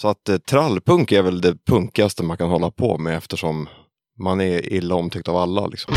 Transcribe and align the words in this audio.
Så 0.00 0.08
att 0.08 0.28
eh, 0.28 0.36
trallpunk 0.36 1.12
är 1.12 1.22
väl 1.22 1.40
det 1.40 1.56
punkigaste 1.66 2.22
man 2.22 2.36
kan 2.36 2.50
hålla 2.50 2.70
på 2.70 2.98
med 2.98 3.16
eftersom 3.16 3.68
man 4.18 4.40
är 4.40 4.72
illa 4.72 4.94
omtyckt 4.94 5.28
av 5.28 5.36
alla. 5.36 5.66
Liksom. 5.66 5.94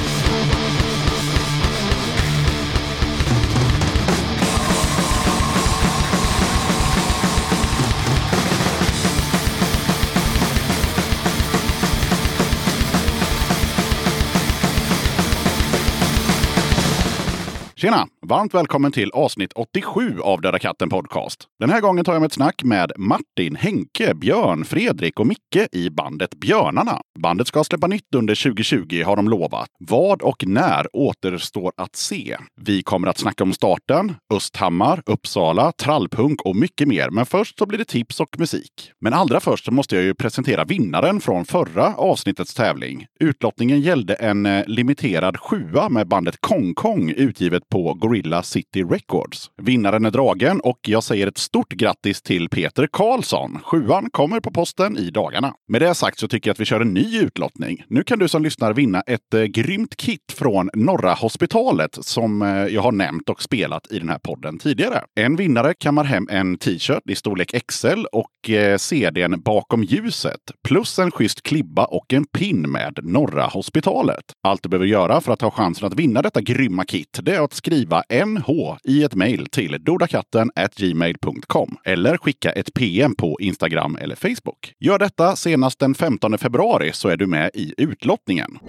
Tjena! 17.82 18.08
Varmt 18.28 18.54
välkommen 18.54 18.92
till 18.92 19.12
avsnitt 19.12 19.52
87 19.56 20.20
av 20.20 20.42
Döda 20.42 20.60
katten 20.60 20.90
Podcast. 20.90 21.48
Den 21.60 21.70
här 21.70 21.82
gången 21.82 22.06
tar 22.06 22.14
jag 22.14 22.20
med 22.20 22.28
ett 22.28 22.34
snack 22.34 22.64
med 22.64 22.92
Martin, 22.98 23.56
Henke, 23.56 24.14
Björn, 24.16 24.66
Fredrik 24.66 25.20
och 25.20 25.28
Micke 25.28 25.68
i 25.72 25.90
bandet 25.90 26.36
Björnarna. 26.36 27.02
Bandet 27.20 27.48
ska 27.48 27.64
släppa 27.64 27.88
nytt 27.88 28.16
under 28.16 28.44
2020 28.44 29.04
har 29.06 29.16
de 29.16 29.30
lovat. 29.30 29.68
Vad 29.80 30.22
och 30.22 30.44
när 30.48 30.96
återstår 30.96 31.72
att 31.78 31.96
se. 31.96 32.38
Vi 32.62 32.84
kommer 32.84 33.08
att 33.08 33.18
snacka 33.18 33.44
om 33.44 33.54
starten, 33.54 34.16
Östhammar, 34.34 35.02
Uppsala, 35.06 35.72
trallpunk 35.72 36.42
och 36.46 36.56
mycket 36.56 36.88
mer. 36.88 37.10
Men 37.10 37.26
först 37.26 37.60
så 37.60 37.66
blir 37.66 37.78
det 37.78 37.86
tips 37.86 38.20
och 38.20 38.40
musik. 38.40 38.92
Men 39.02 39.14
allra 39.14 39.40
först 39.40 39.66
så 39.66 39.72
måste 39.72 39.96
jag 39.96 40.04
ju 40.06 40.14
presentera 40.14 40.66
vinnaren 40.66 41.22
från 41.22 41.46
förra 41.46 41.96
avsnittets 41.96 42.54
tävling. 42.54 43.06
Utlottningen 43.20 43.82
gällde 43.82 44.14
en 44.14 44.46
eh, 44.46 44.64
limiterad 44.68 45.38
sjua 45.38 45.90
med 45.90 46.08
bandet 46.08 46.36
Kong 46.42 46.74
Kong 46.74 47.10
utgivet 47.10 47.69
på 47.72 47.94
Gorilla 47.94 48.44
City 48.44 48.84
Records. 48.84 49.52
Vinnaren 49.62 50.06
är 50.06 50.12
dragen 50.12 50.60
och 50.60 50.80
jag 50.82 51.04
säger 51.04 51.28
ett 51.28 51.38
stort 51.38 51.74
grattis 51.74 52.22
till 52.22 52.50
Peter 52.50 52.88
Karlsson. 52.92 53.60
Sjuan 53.64 54.10
kommer 54.12 54.40
på 54.40 54.52
posten 54.52 54.98
i 54.98 55.10
dagarna. 55.10 55.54
Med 55.68 55.82
det 55.82 55.96
sagt 55.96 56.20
så 56.20 56.28
tycker 56.28 56.50
jag 56.50 56.54
att 56.54 56.60
vi 56.60 56.66
kör 56.66 56.82
en 56.82 56.94
ny 56.94 57.20
utlottning. 57.20 57.84
Nu 57.88 58.04
kan 58.04 58.20
du 58.20 58.28
som 58.28 58.44
lyssnar 58.44 58.74
vinna 58.74 59.02
ett 59.02 59.34
eh, 59.34 59.44
grymt 59.44 59.96
kit 59.96 60.32
från 60.32 60.70
Norra 60.74 61.14
Hospitalet 61.14 61.98
som 62.02 62.42
eh, 62.42 62.48
jag 62.48 62.82
har 62.82 62.92
nämnt 62.92 63.30
och 63.30 63.44
spelat 63.44 63.92
i 63.92 64.00
den 64.00 64.10
här 64.10 64.20
podden 64.20 64.60
tidigare. 64.60 65.02
En 65.16 65.36
vinnare 65.36 65.74
kammar 65.74 66.04
hem 66.04 66.28
en 66.32 66.58
t-shirt 66.58 67.10
i 67.10 67.16
storlek 67.16 67.56
XL 67.68 68.06
och 68.12 68.50
eh, 68.50 68.78
CDn 68.78 69.42
Bakom 69.42 69.84
ljuset 69.84 70.42
plus 70.68 71.00
en 71.00 71.12
schysst 71.12 71.44
klibba 71.44 71.86
och 71.86 72.14
en 72.14 72.26
pin 72.26 72.72
med 72.72 73.00
Norra 73.04 73.46
Hospitalet. 73.46 74.24
Allt 74.44 74.64
du 74.64 74.70
behöver 74.70 74.88
göra 74.88 75.22
för 75.22 75.34
att 75.34 75.42
ha 75.42 75.52
chansen 75.52 75.88
att 75.88 75.96
vinna 75.96 76.22
detta 76.22 76.42
grymma 76.42 76.86
kit 76.86 77.20
det 77.22 77.36
är 77.36 77.42
att 77.42 77.59
skriva 77.60 78.04
NH 78.26 78.78
i 78.84 79.04
ett 79.04 79.16
mejl 79.16 79.46
till 79.46 79.78
dodakatten 79.80 80.52
gmail.com 80.76 81.78
eller 81.84 82.18
skicka 82.18 82.52
ett 82.52 82.74
PM 82.74 83.16
på 83.16 83.38
Instagram 83.40 83.96
eller 83.96 84.16
Facebook. 84.16 84.74
Gör 84.80 85.00
detta 85.00 85.36
senast 85.36 85.80
den 85.80 85.96
15 85.96 86.38
februari 86.38 86.92
så 86.94 87.10
är 87.10 87.18
du 87.18 87.28
med 87.28 87.52
i 87.54 87.74
utlottningen. 87.78 88.60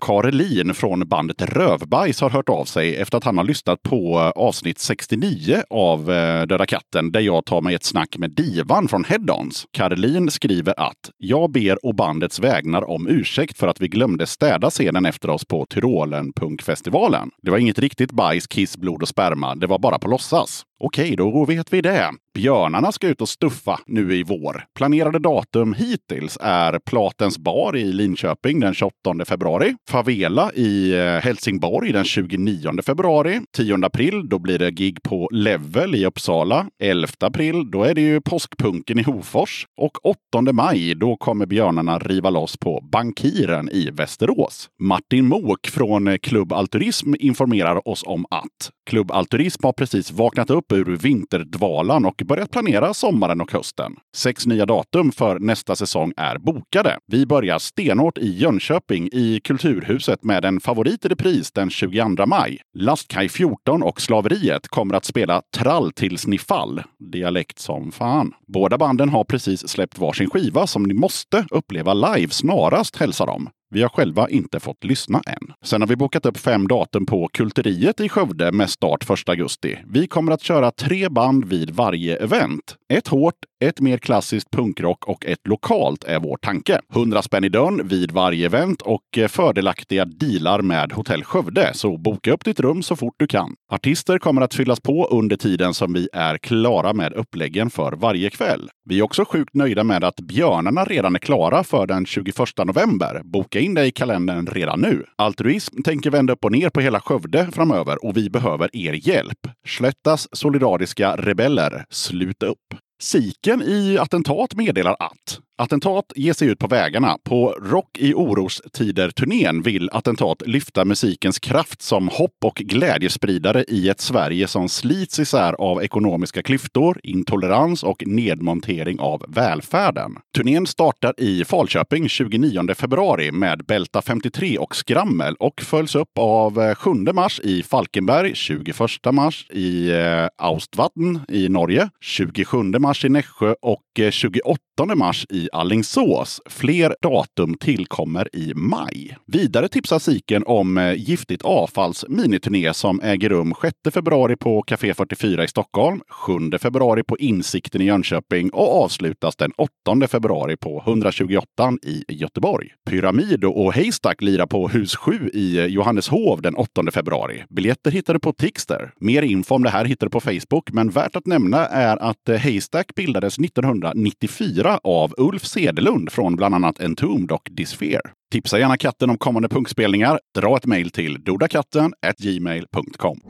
Karelin 0.00 0.74
från 0.74 1.08
bandet 1.08 1.42
Rövbajs 1.42 2.20
har 2.20 2.30
hört 2.30 2.48
av 2.48 2.64
sig 2.64 2.96
efter 2.96 3.18
att 3.18 3.24
han 3.24 3.38
har 3.38 3.44
lyssnat 3.44 3.82
på 3.82 4.18
eh, 4.18 4.42
avsnitt 4.42 4.78
69 4.78 5.62
av 5.70 6.10
eh, 6.10 6.46
Döda 6.46 6.66
katten 6.66 7.12
där 7.12 7.20
jag 7.20 7.44
tar 7.44 7.60
mig 7.60 7.74
ett 7.74 7.84
snack 7.84 8.16
med 8.18 8.30
Divan 8.30 8.88
från 8.88 9.04
Headons. 9.04 9.66
Karelin 9.72 10.30
skriver 10.30 10.74
att 10.80 11.10
jag 11.16 11.52
ber 11.52 11.86
å 11.86 11.92
bandets 11.92 12.40
vägnar 12.40 12.90
om 12.90 13.08
ursäkt 13.08 13.58
för 13.58 13.68
att 13.68 13.80
vi 13.80 13.88
glömde 13.88 14.26
städa 14.26 14.70
scenen 14.70 15.06
efter 15.06 15.30
oss 15.30 15.44
på 15.44 15.66
Tyrolen 15.66 16.32
punkfestivalen. 16.32 17.30
Det 17.42 17.50
var 17.50 17.58
inget 17.58 17.78
riktigt 17.78 18.12
bajs, 18.12 18.46
kiss, 18.46 18.76
blod 18.76 19.02
och 19.02 19.08
sperma. 19.08 19.54
Det 19.54 19.66
var 19.66 19.78
bara 19.78 19.98
på 19.98 20.08
låtsas. 20.08 20.64
Okej, 20.80 21.16
då 21.16 21.44
vet 21.44 21.72
vi 21.72 21.80
det. 21.80 22.10
Björnarna 22.34 22.92
ska 22.92 23.08
ut 23.08 23.20
och 23.20 23.28
stuffa 23.28 23.80
nu 23.86 24.16
i 24.16 24.22
vår. 24.22 24.64
Planerade 24.74 25.18
datum 25.18 25.74
hittills 25.74 26.38
är 26.40 26.78
Platens 26.78 27.38
bar 27.38 27.76
i 27.76 27.92
Linköping 27.92 28.60
den 28.60 28.74
28 28.74 29.24
februari. 29.26 29.74
Favela 29.88 30.52
i 30.52 30.92
eh, 30.92 31.06
Helsingborg 31.06 31.92
den 31.92 32.04
29 32.04 32.82
februari. 32.82 33.40
10 33.56 33.86
april, 33.86 34.28
då 34.28 34.38
blir 34.38 34.58
det 34.58 34.70
gig 34.70 35.02
på 35.02 35.28
Level 35.32 35.94
i 35.94 36.06
Uppsala. 36.06 36.66
11 36.82 37.08
april, 37.20 37.70
då 37.70 37.84
är 37.84 37.94
det 37.94 38.00
ju 38.00 38.20
påskpunken 38.20 38.98
i 38.98 39.02
Hofors. 39.02 39.66
Och 39.76 40.06
8 40.06 40.52
maj, 40.52 40.94
då 40.94 41.16
kommer 41.16 41.46
Björnarna 41.46 41.98
riva 41.98 42.30
loss 42.30 42.56
på 42.56 42.84
Bankiren 42.92 43.68
i 43.68 43.90
Västerås. 43.90 44.68
Martin 44.80 45.28
Mok 45.28 45.66
från 45.66 46.18
Klubb 46.18 46.52
Alturism 46.52 47.14
informerar 47.18 47.88
oss 47.88 48.02
om 48.06 48.26
att 48.30 48.70
Klubb 48.86 49.10
Alturism 49.10 49.64
har 49.64 49.72
precis 49.72 50.12
vaknat 50.12 50.50
upp 50.50 50.67
ur 50.76 50.96
vinterdvalan 50.96 52.04
och 52.04 52.22
börjat 52.24 52.50
planera 52.50 52.94
sommaren 52.94 53.40
och 53.40 53.52
hösten. 53.52 53.96
Sex 54.16 54.46
nya 54.46 54.66
datum 54.66 55.12
för 55.12 55.38
nästa 55.38 55.76
säsong 55.76 56.12
är 56.16 56.38
bokade. 56.38 56.98
Vi 57.06 57.26
börjar 57.26 57.58
stenhårt 57.58 58.18
i 58.18 58.36
Jönköping 58.36 59.08
i 59.12 59.40
Kulturhuset 59.44 60.24
med 60.24 60.44
en 60.44 60.60
favorit 60.60 61.04
i 61.04 61.08
repris 61.08 61.52
den 61.52 61.70
22 61.70 62.26
maj. 62.26 62.60
Lastkaj 62.78 63.28
14 63.28 63.82
och 63.82 64.00
Slaveriet 64.00 64.68
kommer 64.68 64.94
att 64.94 65.04
spela 65.04 65.42
Trall 65.56 65.92
tills 65.92 66.26
ni 66.26 66.38
fall. 66.38 66.82
Dialekt 67.12 67.58
som 67.58 67.92
fan. 67.92 68.32
Båda 68.46 68.78
banden 68.78 69.08
har 69.08 69.24
precis 69.24 69.68
släppt 69.68 69.98
varsin 69.98 70.30
skiva 70.30 70.66
som 70.66 70.82
ni 70.82 70.94
måste 70.94 71.46
uppleva 71.50 71.94
live 71.94 72.32
snarast, 72.32 72.96
hälsar 72.96 73.26
de. 73.26 73.48
Vi 73.70 73.82
har 73.82 73.88
själva 73.88 74.28
inte 74.28 74.60
fått 74.60 74.84
lyssna 74.84 75.22
än. 75.26 75.52
Sen 75.62 75.80
har 75.80 75.88
vi 75.88 75.96
bokat 75.96 76.26
upp 76.26 76.36
fem 76.36 76.68
datum 76.68 77.06
på 77.06 77.28
Kulteriet 77.32 78.00
i 78.00 78.08
Skövde 78.08 78.52
med 78.52 78.70
start 78.70 79.10
1 79.10 79.28
augusti. 79.28 79.78
Vi 79.86 80.06
kommer 80.06 80.32
att 80.32 80.42
köra 80.42 80.70
tre 80.70 81.08
band 81.08 81.44
vid 81.44 81.70
varje 81.70 82.16
event. 82.16 82.76
Ett 82.92 83.08
hårt, 83.08 83.34
ett 83.64 83.80
mer 83.80 83.98
klassiskt 83.98 84.50
punkrock 84.50 85.08
och 85.08 85.26
ett 85.26 85.46
lokalt 85.48 86.04
är 86.04 86.20
vår 86.20 86.36
tanke. 86.36 86.80
100 86.94 87.22
spänn 87.22 87.44
i 87.44 87.48
dörren 87.48 87.88
vid 87.88 88.12
varje 88.12 88.46
event 88.46 88.82
och 88.82 89.18
eh, 89.18 89.28
fördelaktiga 89.28 90.04
dealar 90.04 90.62
med 90.62 90.92
Hotell 90.92 91.24
Skövde. 91.24 91.70
Så 91.74 91.96
boka 91.96 92.32
upp 92.32 92.44
ditt 92.44 92.60
rum 92.60 92.82
så 92.82 92.96
fort 92.96 93.14
du 93.16 93.26
kan. 93.26 93.54
Artister 93.72 94.18
kommer 94.18 94.42
att 94.42 94.54
fyllas 94.54 94.80
på 94.80 95.06
under 95.06 95.36
tiden 95.36 95.74
som 95.74 95.92
vi 95.92 96.08
är 96.12 96.38
klara 96.38 96.92
med 96.92 97.12
uppläggen 97.12 97.70
för 97.70 97.92
varje 97.92 98.30
kväll. 98.30 98.70
Vi 98.84 98.98
är 98.98 99.02
också 99.02 99.24
sjukt 99.24 99.54
nöjda 99.54 99.84
med 99.84 100.04
att 100.04 100.20
Björnarna 100.20 100.84
redan 100.84 101.14
är 101.14 101.18
klara 101.18 101.64
för 101.64 101.86
den 101.86 102.06
21 102.06 102.34
november. 102.64 103.20
Boka 103.24 103.60
in 103.60 103.74
dig 103.74 103.88
i 103.88 103.90
kalendern 103.90 104.46
redan 104.46 104.80
nu. 104.80 105.04
Altruism 105.16 105.82
tänker 105.82 106.10
vända 106.10 106.32
upp 106.32 106.44
och 106.44 106.52
ner 106.52 106.70
på 106.70 106.80
hela 106.80 107.00
Skövde 107.00 107.48
framöver 107.52 108.04
och 108.04 108.16
vi 108.16 108.30
behöver 108.30 108.76
er 108.76 109.08
hjälp. 109.08 109.38
Slättas 109.66 110.28
solidariska 110.32 111.16
rebeller, 111.16 111.84
sluta 111.90 112.46
upp. 112.46 112.77
Siken 113.00 113.62
i 113.62 113.98
attentat 113.98 114.54
meddelar 114.54 114.96
att 115.00 115.40
Attentat 115.60 116.12
ger 116.16 116.32
sig 116.32 116.48
ut 116.48 116.58
på 116.58 116.66
vägarna. 116.66 117.18
På 117.24 117.50
Rock 117.62 117.98
i 117.98 118.14
orostider-turnén 118.14 119.62
vill 119.62 119.90
Attentat 119.92 120.42
lyfta 120.46 120.84
musikens 120.84 121.38
kraft 121.38 121.82
som 121.82 122.08
hopp 122.08 122.36
och 122.44 122.54
glädjespridare 122.54 123.64
i 123.68 123.88
ett 123.88 124.00
Sverige 124.00 124.48
som 124.48 124.68
slits 124.68 125.18
isär 125.18 125.52
av 125.52 125.82
ekonomiska 125.82 126.42
klyftor, 126.42 127.00
intolerans 127.02 127.82
och 127.82 128.02
nedmontering 128.06 129.00
av 129.00 129.24
välfärden. 129.28 130.16
Turnén 130.36 130.66
startar 130.66 131.14
i 131.18 131.44
Falköping 131.44 132.08
29 132.08 132.74
februari 132.74 133.32
med 133.32 133.64
Bälta 133.64 134.02
53 134.02 134.58
och 134.58 134.76
Skrammel 134.76 135.34
och 135.34 135.60
följs 135.60 135.94
upp 135.94 136.18
av 136.18 136.60
eh, 136.60 136.74
7 136.74 136.90
mars 137.12 137.40
i 137.44 137.62
Falkenberg, 137.62 138.34
21 138.34 138.76
mars 139.12 139.46
i 139.50 139.90
eh, 139.90 140.26
Austvatn 140.36 141.16
i 141.28 141.48
Norge, 141.48 141.90
27 142.00 142.62
mars 142.62 143.04
i 143.04 143.08
Nässjö 143.08 143.54
och 143.62 144.00
eh, 144.00 144.10
28 144.10 144.58
mars 144.94 145.26
i 145.30 145.47
Allingsås. 145.52 146.40
Fler 146.46 146.94
datum 147.02 147.54
tillkommer 147.54 148.36
i 148.36 148.52
maj. 148.54 149.16
Vidare 149.26 149.68
tipsar 149.68 149.98
Siken 149.98 150.44
om 150.46 150.78
eh, 150.78 150.94
Giftigt 150.94 151.42
avfalls 151.42 152.04
miniturné 152.08 152.74
som 152.74 153.00
äger 153.00 153.28
rum 153.28 153.54
6 153.62 153.94
februari 153.94 154.36
på 154.36 154.62
Café 154.62 154.94
44 154.94 155.44
i 155.44 155.48
Stockholm, 155.48 156.00
7 156.08 156.58
februari 156.58 157.02
på 157.02 157.18
Insikten 157.18 157.80
i 157.80 157.84
Jönköping 157.84 158.50
och 158.50 158.84
avslutas 158.84 159.36
den 159.36 159.52
8 159.56 160.08
februari 160.08 160.56
på 160.56 160.82
128 160.86 161.46
i 161.82 162.04
Göteborg. 162.08 162.68
Pyramid 162.90 163.44
och 163.44 163.74
Haystack 163.74 164.22
lirar 164.22 164.46
på 164.46 164.68
Hus 164.68 164.96
7 164.96 165.30
i 165.34 165.58
eh, 165.58 165.66
Johanneshov 165.66 166.42
den 166.42 166.54
8 166.54 166.82
februari. 166.92 167.44
Biljetter 167.48 167.90
hittar 167.90 168.14
du 168.14 168.20
på 168.20 168.32
Tixter. 168.32 168.92
Mer 169.00 169.22
info 169.22 169.54
om 169.54 169.62
det 169.62 169.70
här 169.70 169.84
hittar 169.84 170.06
du 170.06 170.10
på 170.10 170.20
Facebook, 170.20 170.72
men 170.72 170.90
värt 170.90 171.16
att 171.16 171.26
nämna 171.26 171.66
är 171.66 171.96
att 171.96 172.28
eh, 172.28 172.38
Haystack 172.38 172.94
bildades 172.94 173.38
1994 173.38 174.80
av 174.84 175.14
Ulf 175.16 175.37
Sedelund 175.46 176.12
från 176.12 176.36
bland 176.36 176.54
annat 176.54 176.80
Entombed 176.80 177.32
och 177.32 177.48
Disfear. 177.50 178.02
Tipsa 178.32 178.58
gärna 178.58 178.76
katten 178.76 179.10
om 179.10 179.18
kommande 179.18 179.48
punkspelningar. 179.48 180.20
Dra 180.38 180.56
ett 180.56 180.66
mejl 180.66 180.90
till 180.90 181.24
dodakatten 181.24 181.92
gmail.com. 182.18 183.20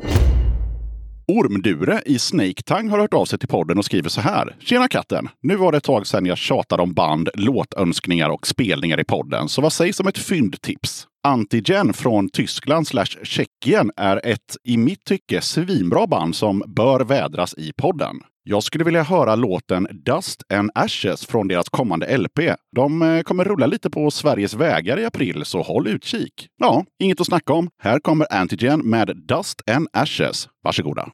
Ormdure 1.33 2.03
i 2.07 2.19
Snake 2.19 2.63
Tang 2.65 2.89
har 2.89 2.99
hört 2.99 3.15
av 3.15 3.25
sig 3.25 3.39
till 3.39 3.49
podden 3.49 3.79
och 3.79 3.85
skriver 3.85 4.09
så 4.09 4.21
här. 4.21 4.57
Tjena 4.61 4.89
katten! 4.89 5.29
Nu 5.43 5.57
var 5.57 5.73
det 5.73 5.79
ett 5.79 5.85
tag 5.85 6.07
sedan 6.07 6.27
jag 6.27 6.39
tjatade 6.39 6.83
om 6.83 6.95
band, 6.95 7.29
låtönskningar 7.35 8.29
och 8.29 8.47
spelningar 8.47 9.01
i 9.01 9.05
podden, 9.05 9.49
så 9.49 9.63
vad 9.63 9.73
sägs 9.73 10.01
om 10.01 10.09
ett 10.09 10.19
fyndtips? 10.19 11.07
Antigen 11.29 11.93
från 11.93 12.29
Tyskland 12.29 12.87
slash 12.87 13.05
Tjeckien 13.23 13.91
är 13.97 14.21
ett, 14.27 14.57
i 14.65 14.77
mitt 14.77 15.05
tycke, 15.05 15.41
svinbra 15.41 16.07
band 16.07 16.37
som 16.37 16.63
bör 16.67 17.01
vädras 17.01 17.55
i 17.59 17.73
podden. 17.73 18.17
Jag 18.51 18.63
skulle 18.63 18.85
vilja 18.85 19.03
höra 19.03 19.35
låten 19.35 19.89
Dust 19.91 20.43
and 20.53 20.71
Ashes 20.75 21.27
från 21.27 21.49
deras 21.49 21.69
kommande 21.69 22.19
LP. 22.19 22.55
De 22.77 23.03
eh, 23.03 23.23
kommer 23.23 23.45
rulla 23.45 23.67
lite 23.67 23.91
på 23.91 24.11
Sveriges 24.11 24.55
vägar 24.55 24.99
i 24.99 25.05
april, 25.05 25.45
så 25.45 25.63
håll 25.63 25.89
utkik. 25.89 26.49
Ja, 26.59 26.85
inget 26.99 27.21
att 27.21 27.27
snacka 27.27 27.53
om. 27.53 27.71
Här 27.83 27.99
kommer 27.99 28.27
Antigen 28.35 28.81
med 28.81 29.17
Dust 29.29 29.71
and 29.71 29.89
Ashes. 29.93 30.49
Varsågoda. 30.65 31.09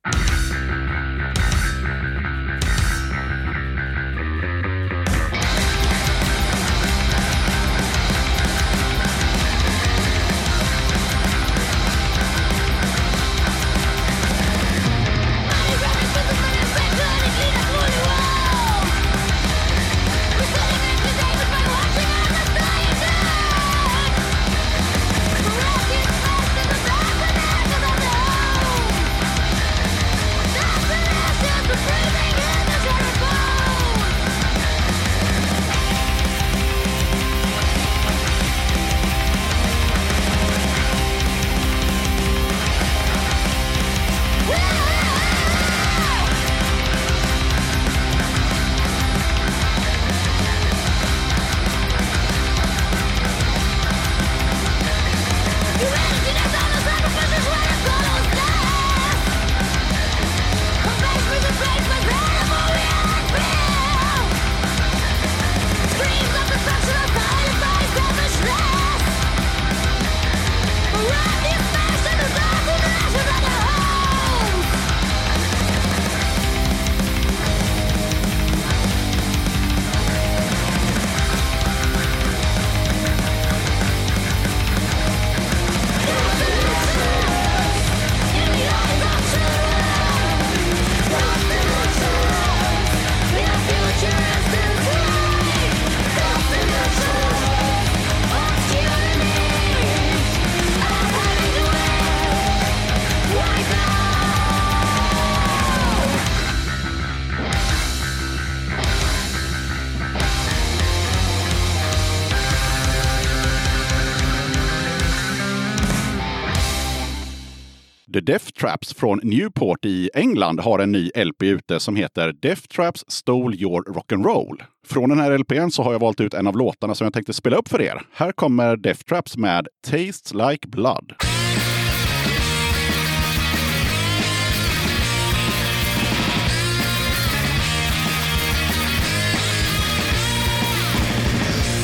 Death 118.26 118.50
Traps 118.50 118.94
från 118.94 119.21
Newport 119.23 119.85
i 119.85 120.11
England 120.15 120.61
har 120.61 120.79
en 120.79 120.93
ny 120.93 121.11
LP 121.15 121.43
ute 121.43 121.81
som 121.81 121.97
heter 121.97 122.32
Death 122.32 122.62
Traps 122.62 123.05
Stole 123.09 123.56
Your 123.56 123.82
Rock'n'Roll. 123.82 124.62
Från 124.87 125.09
den 125.09 125.19
här 125.19 125.38
LPn 125.38 125.71
så 125.71 125.82
har 125.82 125.93
jag 125.93 125.99
valt 125.99 126.21
ut 126.21 126.35
en 126.35 126.47
av 126.47 126.56
låtarna 126.56 126.94
som 126.94 127.05
jag 127.05 127.15
tänkte 127.15 127.32
spela 127.32 127.56
upp 127.56 127.69
för 127.69 127.81
er. 127.81 128.03
Här 128.12 128.32
kommer 128.32 128.76
Death 128.76 129.00
Traps 129.00 129.37
med 129.37 129.69
Tastes 129.87 130.35
Like 130.35 130.69
Blood. 130.69 131.12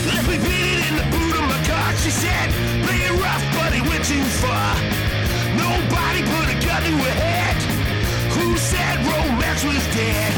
Left 0.07 0.29
me 0.29 0.51
Who 6.91 8.57
said 8.57 8.97
romance 9.07 9.65
was 9.65 9.87
dead? 9.95 10.33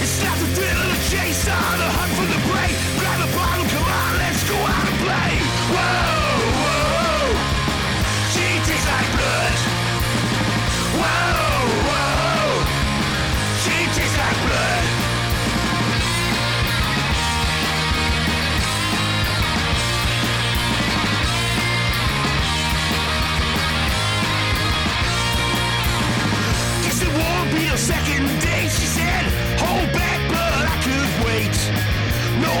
It's 0.00 0.22
not 0.22 0.38
the 0.38 0.46
thrill 0.54 0.78
of 0.78 0.88
the 0.94 1.00
chase 1.10 1.42
or 1.48 1.76
the 1.82 1.90
hunt 1.90 2.17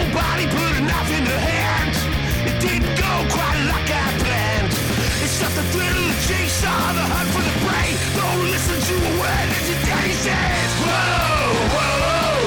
Nobody 0.08 0.46
put 0.48 0.72
a 0.72 0.80
knife 0.80 1.12
in 1.12 1.24
her 1.26 1.42
hand. 1.52 1.92
It 2.48 2.56
didn't 2.64 2.96
go 2.96 3.12
quite 3.28 3.60
like 3.68 3.88
I 3.92 4.08
planned. 4.24 4.72
It's 5.20 5.36
not 5.36 5.52
the 5.52 5.60
thrill 5.68 5.84
of 5.84 6.06
the 6.08 6.16
chase 6.24 6.64
the 6.64 7.04
hunt 7.12 7.28
for 7.28 7.44
the 7.44 7.52
prey. 7.60 7.92
Don't 8.16 8.48
listen 8.48 8.80
to 8.88 8.94
a 9.04 9.12
word 9.20 9.46
that 9.52 9.64
your 9.68 9.80
daddy 9.84 10.16
says. 10.16 10.70
Whoa, 10.80 11.76
whoa. 11.76 12.40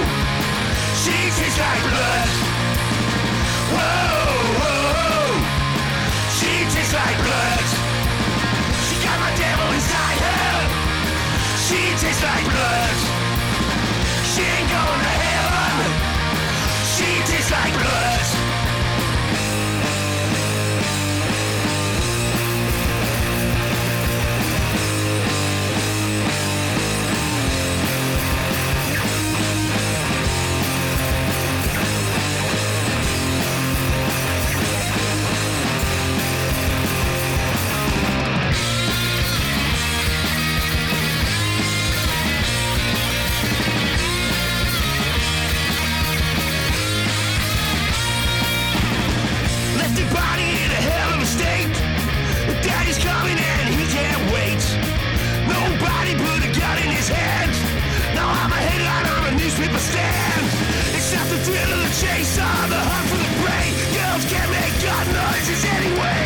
She 1.05 1.13
tastes 1.37 1.61
like 1.61 1.83
blood. 1.85 2.29
Whoa, 3.77 4.41
whoa, 4.57 4.81
whoa. 4.97 5.29
She 6.33 6.65
tastes 6.65 6.97
like 6.97 7.17
blood. 7.21 7.65
She 8.89 8.95
got 9.05 9.17
my 9.21 9.33
devil 9.37 9.69
inside 9.69 10.17
her. 10.17 10.57
She 11.61 11.81
tastes 12.01 12.25
like 12.25 12.45
blood. 12.49 12.97
She 14.33 14.41
ain't 14.49 14.65
going 14.65 15.01
to 15.05 15.20
thrill 61.43 61.73
of 61.73 61.79
the 61.81 61.93
chase 62.01 62.37
or 62.37 62.67
the 62.69 62.81
hunt 62.89 63.07
for 63.09 63.17
the 63.17 63.31
prey. 63.41 63.67
Girls 63.97 64.25
can't 64.31 64.51
make 64.51 64.73
gun 64.81 65.05
noises 65.13 65.65
anyway. 65.65 66.20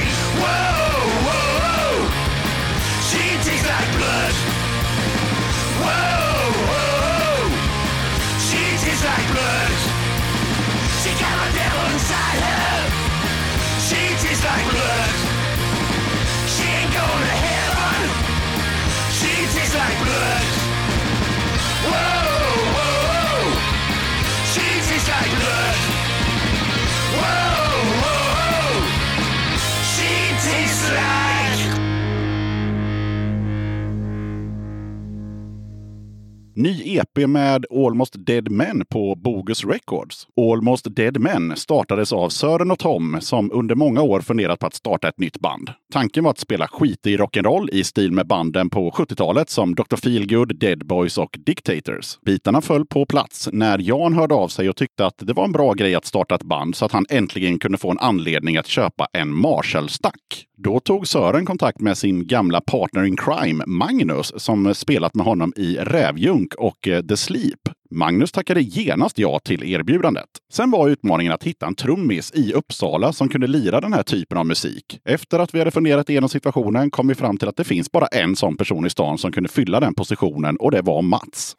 Ny 36.58 36.98
EP 36.98 37.28
med 37.28 37.66
Almost 37.72 38.14
Dead 38.18 38.52
Men 38.52 38.86
på 38.86 39.16
Bogus 39.16 39.66
Records. 39.66 40.28
Almost 40.38 40.96
Dead 40.96 41.20
Men 41.20 41.56
startades 41.56 42.14
av 42.14 42.30
Sören 42.30 42.72
och 42.72 42.80
Tom 42.80 43.18
som 43.22 43.52
under 43.52 43.76
många 43.76 44.02
år 44.02 44.22
funderat 44.22 44.60
på 44.60 44.68
att 44.68 44.74
starta 44.74 45.08
ett 45.08 45.20
nytt 45.20 45.40
band. 45.40 45.70
Tanken 45.94 46.24
var 46.24 46.32
att 46.32 46.40
spela 46.40 46.68
skit 46.68 47.08
i 47.08 47.18
rock'n'roll 47.18 47.70
i 47.72 47.84
stil 47.84 48.12
med 48.12 48.28
banden 48.28 48.70
på 48.70 48.92
70-talet 48.92 49.50
som 49.50 49.76
Dr. 49.76 49.96
Feelgood, 49.96 50.60
Dead 50.60 50.86
Boys 50.86 51.18
och 51.18 51.38
Dictators. 51.46 52.20
Bitarna 52.26 52.62
föll 52.62 52.86
på 52.86 53.06
plats 53.06 53.50
när 53.52 53.80
Jan 53.80 54.14
hörde 54.14 54.36
av 54.36 54.48
sig 54.48 54.70
och 54.70 54.76
tyckte 54.76 55.06
att 55.06 55.18
det 55.18 55.34
var 55.34 55.46
en 55.46 55.52
bra 55.52 55.74
grej 55.74 55.96
att 55.96 56.06
starta 56.06 56.36
ett 56.36 56.44
band 56.44 56.76
så 56.76 56.86
att 56.86 56.92
han 56.92 57.06
äntligen 57.10 57.60
kunde 57.60 57.78
få 57.78 57.92
en 57.92 58.00
anledning 58.00 58.58
att 58.58 58.68
köpa 58.68 59.08
en 59.14 59.34
Marshall-stack. 59.34 60.48
Då 60.58 60.80
tog 60.80 61.08
Sören 61.08 61.46
kontakt 61.46 61.82
med 61.82 61.98
sin 61.98 62.28
gamla 62.28 62.62
partner 62.62 63.04
in 63.04 63.18
crime, 63.18 63.64
Magnus, 63.68 64.34
som 64.38 64.76
spelat 64.76 65.16
med 65.16 65.26
honom 65.26 65.54
i 65.56 65.78
Rävjunk 65.78 66.54
och 66.54 66.88
eh, 66.88 67.02
The 67.02 67.18
Sleep. 67.18 67.60
Magnus 67.92 68.32
tackade 68.32 68.62
genast 68.62 69.18
ja 69.20 69.40
till 69.40 69.64
erbjudandet. 69.64 70.30
Sen 70.52 70.72
var 70.72 70.90
utmaningen 70.90 71.34
att 71.34 71.44
hitta 71.44 71.68
en 71.68 71.76
trummis 71.76 72.32
i 72.36 72.54
Uppsala 72.54 73.14
som 73.14 73.30
kunde 73.30 73.48
lira 73.48 73.82
den 73.82 73.94
här 73.94 74.04
typen 74.04 74.38
av 74.38 74.46
musik. 74.46 75.00
Efter 75.06 75.40
att 75.40 75.54
vi 75.54 75.60
hade 75.60 75.72
funderat 75.72 76.10
igenom 76.10 76.30
situationen 76.30 76.92
kom 76.92 77.08
vi 77.08 77.16
fram 77.16 77.38
till 77.38 77.48
att 77.48 77.58
det 77.58 77.64
finns 77.64 77.92
bara 77.92 78.08
en 78.08 78.36
sån 78.36 78.58
person 78.58 78.86
i 78.86 78.90
stan 78.90 79.18
som 79.18 79.32
kunde 79.32 79.50
fylla 79.50 79.80
den 79.80 79.94
positionen 79.94 80.58
och 80.58 80.72
det 80.72 80.82
var 80.82 81.02
Mats. 81.02 81.56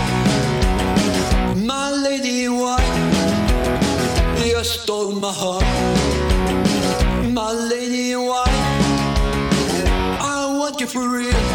My 1.56 1.90
lady 1.90 2.44
in 2.44 2.52
white, 2.52 2.75
just 4.66 4.82
stole 4.82 5.12
my 5.12 5.32
heart. 5.32 5.62
My 7.32 7.52
lady 7.52 8.10
in 8.12 8.22
white, 8.22 8.48
I 10.20 10.56
want 10.58 10.80
you 10.80 10.88
for 10.88 11.08
real. 11.08 11.45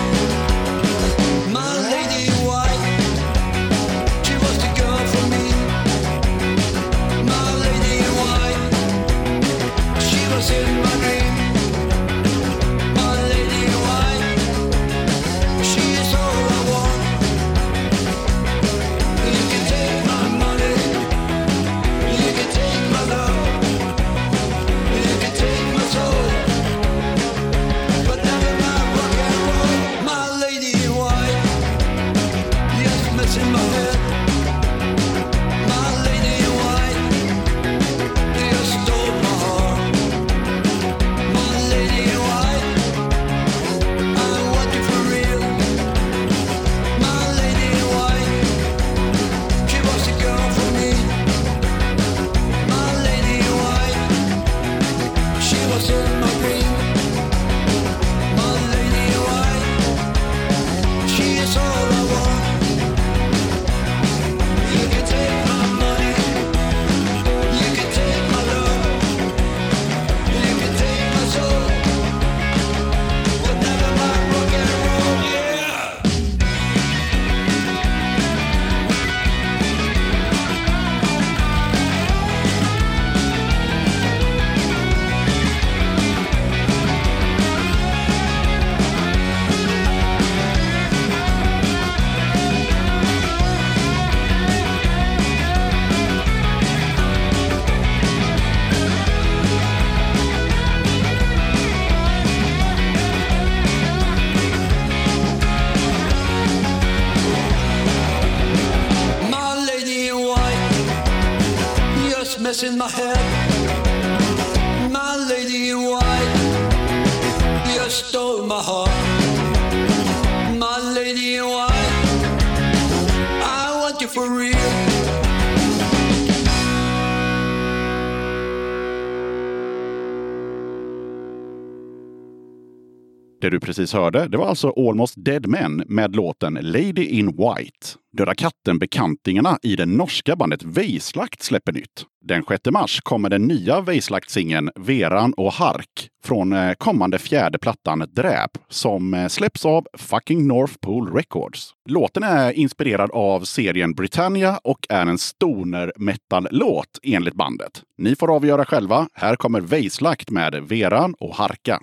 Du 133.52 133.60
precis 133.60 133.94
hörde, 133.94 134.28
det 134.28 134.38
var 134.38 134.48
alltså 134.48 134.74
Almost 134.78 135.14
Dead 135.18 135.48
Men 135.48 135.84
med 135.88 136.16
låten 136.16 136.54
Lady 136.54 137.06
in 137.06 137.28
White. 137.28 137.88
Döda 138.18 138.36
katten-bekantingarna 138.36 139.58
i 139.64 139.76
det 139.76 139.86
norska 139.86 140.36
bandet 140.36 140.64
Vejslakt 140.64 141.44
släpper 141.44 141.72
nytt. 141.72 142.06
Den 142.26 142.44
6 142.50 142.62
mars 142.72 143.02
kommer 143.02 143.30
den 143.30 143.42
nya 143.42 143.82
Vejslakt-singeln 143.82 144.70
Veran 144.76 145.34
och 145.34 145.54
Hark 145.54 146.10
från 146.24 146.54
eh, 146.54 146.74
kommande 146.74 147.20
fjärde 147.20 147.58
plattan 147.60 148.06
Dräp 148.10 148.52
som 148.70 149.14
eh, 149.14 149.28
släpps 149.28 149.66
av 149.66 149.88
fucking 149.98 150.48
North 150.48 150.74
Pole 150.82 151.12
Records. 151.12 151.72
Låten 151.90 152.24
är 152.24 152.52
inspirerad 152.52 153.12
av 153.12 153.42
serien 153.42 153.94
Britannia 153.94 154.60
och 154.64 154.80
är 154.90 155.06
en 155.06 155.18
stoner 155.18 155.94
metal-låt 155.96 157.00
enligt 157.04 157.36
bandet. 157.36 157.82
Ni 157.98 158.16
får 158.16 158.36
avgöra 158.36 158.66
själva. 158.66 159.08
Här 159.14 159.36
kommer 159.36 159.62
Vejslakt 159.62 160.30
med 160.30 160.56
Veran 160.56 161.16
och 161.20 161.36
Harka. 161.36 161.80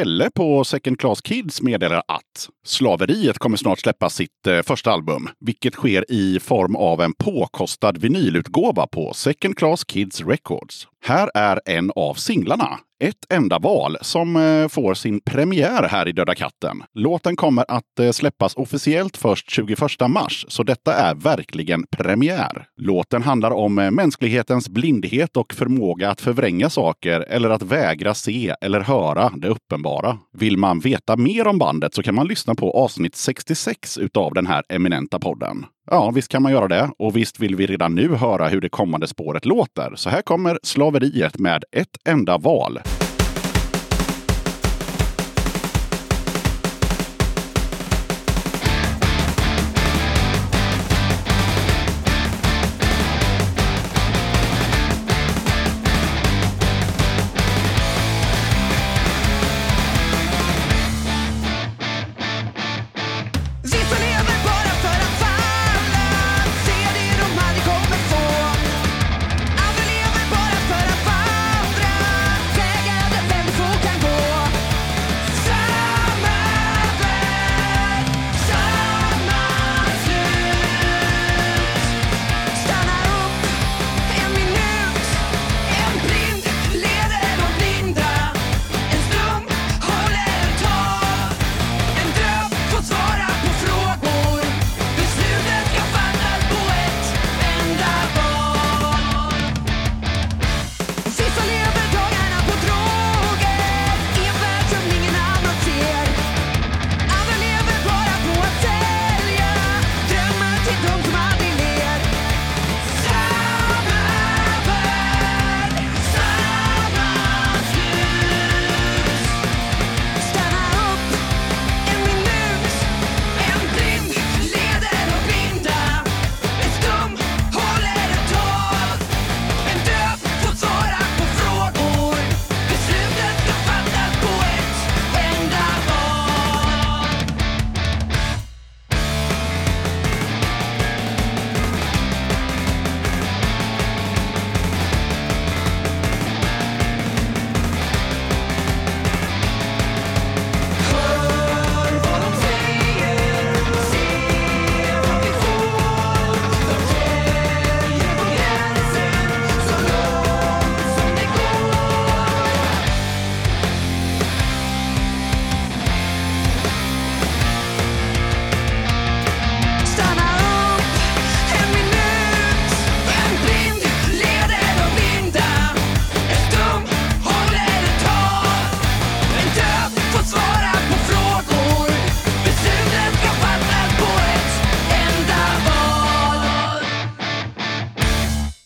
Pelle 0.00 0.30
på 0.34 0.64
Second 0.64 0.98
Class 1.00 1.22
Kids 1.22 1.62
meddelar 1.62 2.02
att 2.08 2.48
Slaveriet 2.64 3.38
kommer 3.38 3.56
snart 3.56 3.78
släppa 3.80 4.10
sitt 4.10 4.46
eh, 4.46 4.62
första 4.62 4.90
album, 4.90 5.28
vilket 5.40 5.74
sker 5.74 6.04
i 6.12 6.40
form 6.40 6.76
av 6.76 7.00
en 7.00 7.12
påkostad 7.12 7.98
vinylutgåva 7.98 8.86
på 8.86 9.12
Second 9.14 9.56
Class 9.56 9.84
Kids 9.84 10.20
Records. 10.20 10.88
Här 11.02 11.30
är 11.34 11.60
en 11.66 11.90
av 11.96 12.14
singlarna, 12.14 12.78
Ett 13.04 13.32
enda 13.32 13.58
val, 13.58 13.96
som 14.00 14.36
eh, 14.36 14.68
får 14.68 14.94
sin 14.94 15.20
premiär 15.20 15.82
här 15.82 16.08
i 16.08 16.12
Döda 16.12 16.34
katten. 16.34 16.82
Låten 16.94 17.36
kommer 17.36 17.64
att 17.68 17.98
eh, 18.00 18.10
släppas 18.10 18.54
officiellt 18.56 19.16
först 19.16 19.50
21 19.50 19.78
mars, 20.08 20.46
så 20.48 20.62
detta 20.62 20.94
är 20.94 21.14
verkligen 21.14 21.86
premiär. 21.90 22.66
Låten 22.76 23.22
handlar 23.22 23.50
om 23.50 23.78
eh, 23.78 23.90
mänsklighetens 23.90 24.68
blindhet 24.68 25.36
och 25.36 25.54
förmåga 25.54 26.10
att 26.10 26.20
förvränga 26.20 26.70
saker 26.70 27.20
eller 27.20 27.50
att 27.50 27.62
vägra 27.62 28.14
se 28.14 28.54
eller 28.60 28.80
höra 28.80 29.32
det 29.36 29.48
uppenbara. 29.48 30.18
Vill 30.32 30.56
man 30.56 30.80
veta 30.80 31.16
mer 31.16 31.46
om 31.46 31.58
bandet 31.58 31.94
så 31.94 32.02
kan 32.02 32.14
man 32.14 32.26
lyssna 32.26 32.54
på 32.54 32.70
avsnitt 32.70 33.16
66 33.16 33.98
utav 33.98 34.34
den 34.34 34.46
här 34.46 34.62
eminenta 34.68 35.18
podden. 35.18 35.66
Ja, 35.86 36.10
visst 36.10 36.28
kan 36.28 36.42
man 36.42 36.52
göra 36.52 36.68
det. 36.68 36.90
Och 36.98 37.16
visst 37.16 37.40
vill 37.40 37.56
vi 37.56 37.66
redan 37.66 37.94
nu 37.94 38.14
höra 38.14 38.48
hur 38.48 38.60
det 38.60 38.68
kommande 38.68 39.06
spåret 39.06 39.44
låter. 39.44 39.92
Så 39.96 40.10
här 40.10 40.22
kommer 40.22 40.58
Slaveriet 40.62 41.38
med 41.38 41.64
ett 41.72 41.96
enda 42.04 42.38
val. 42.38 42.80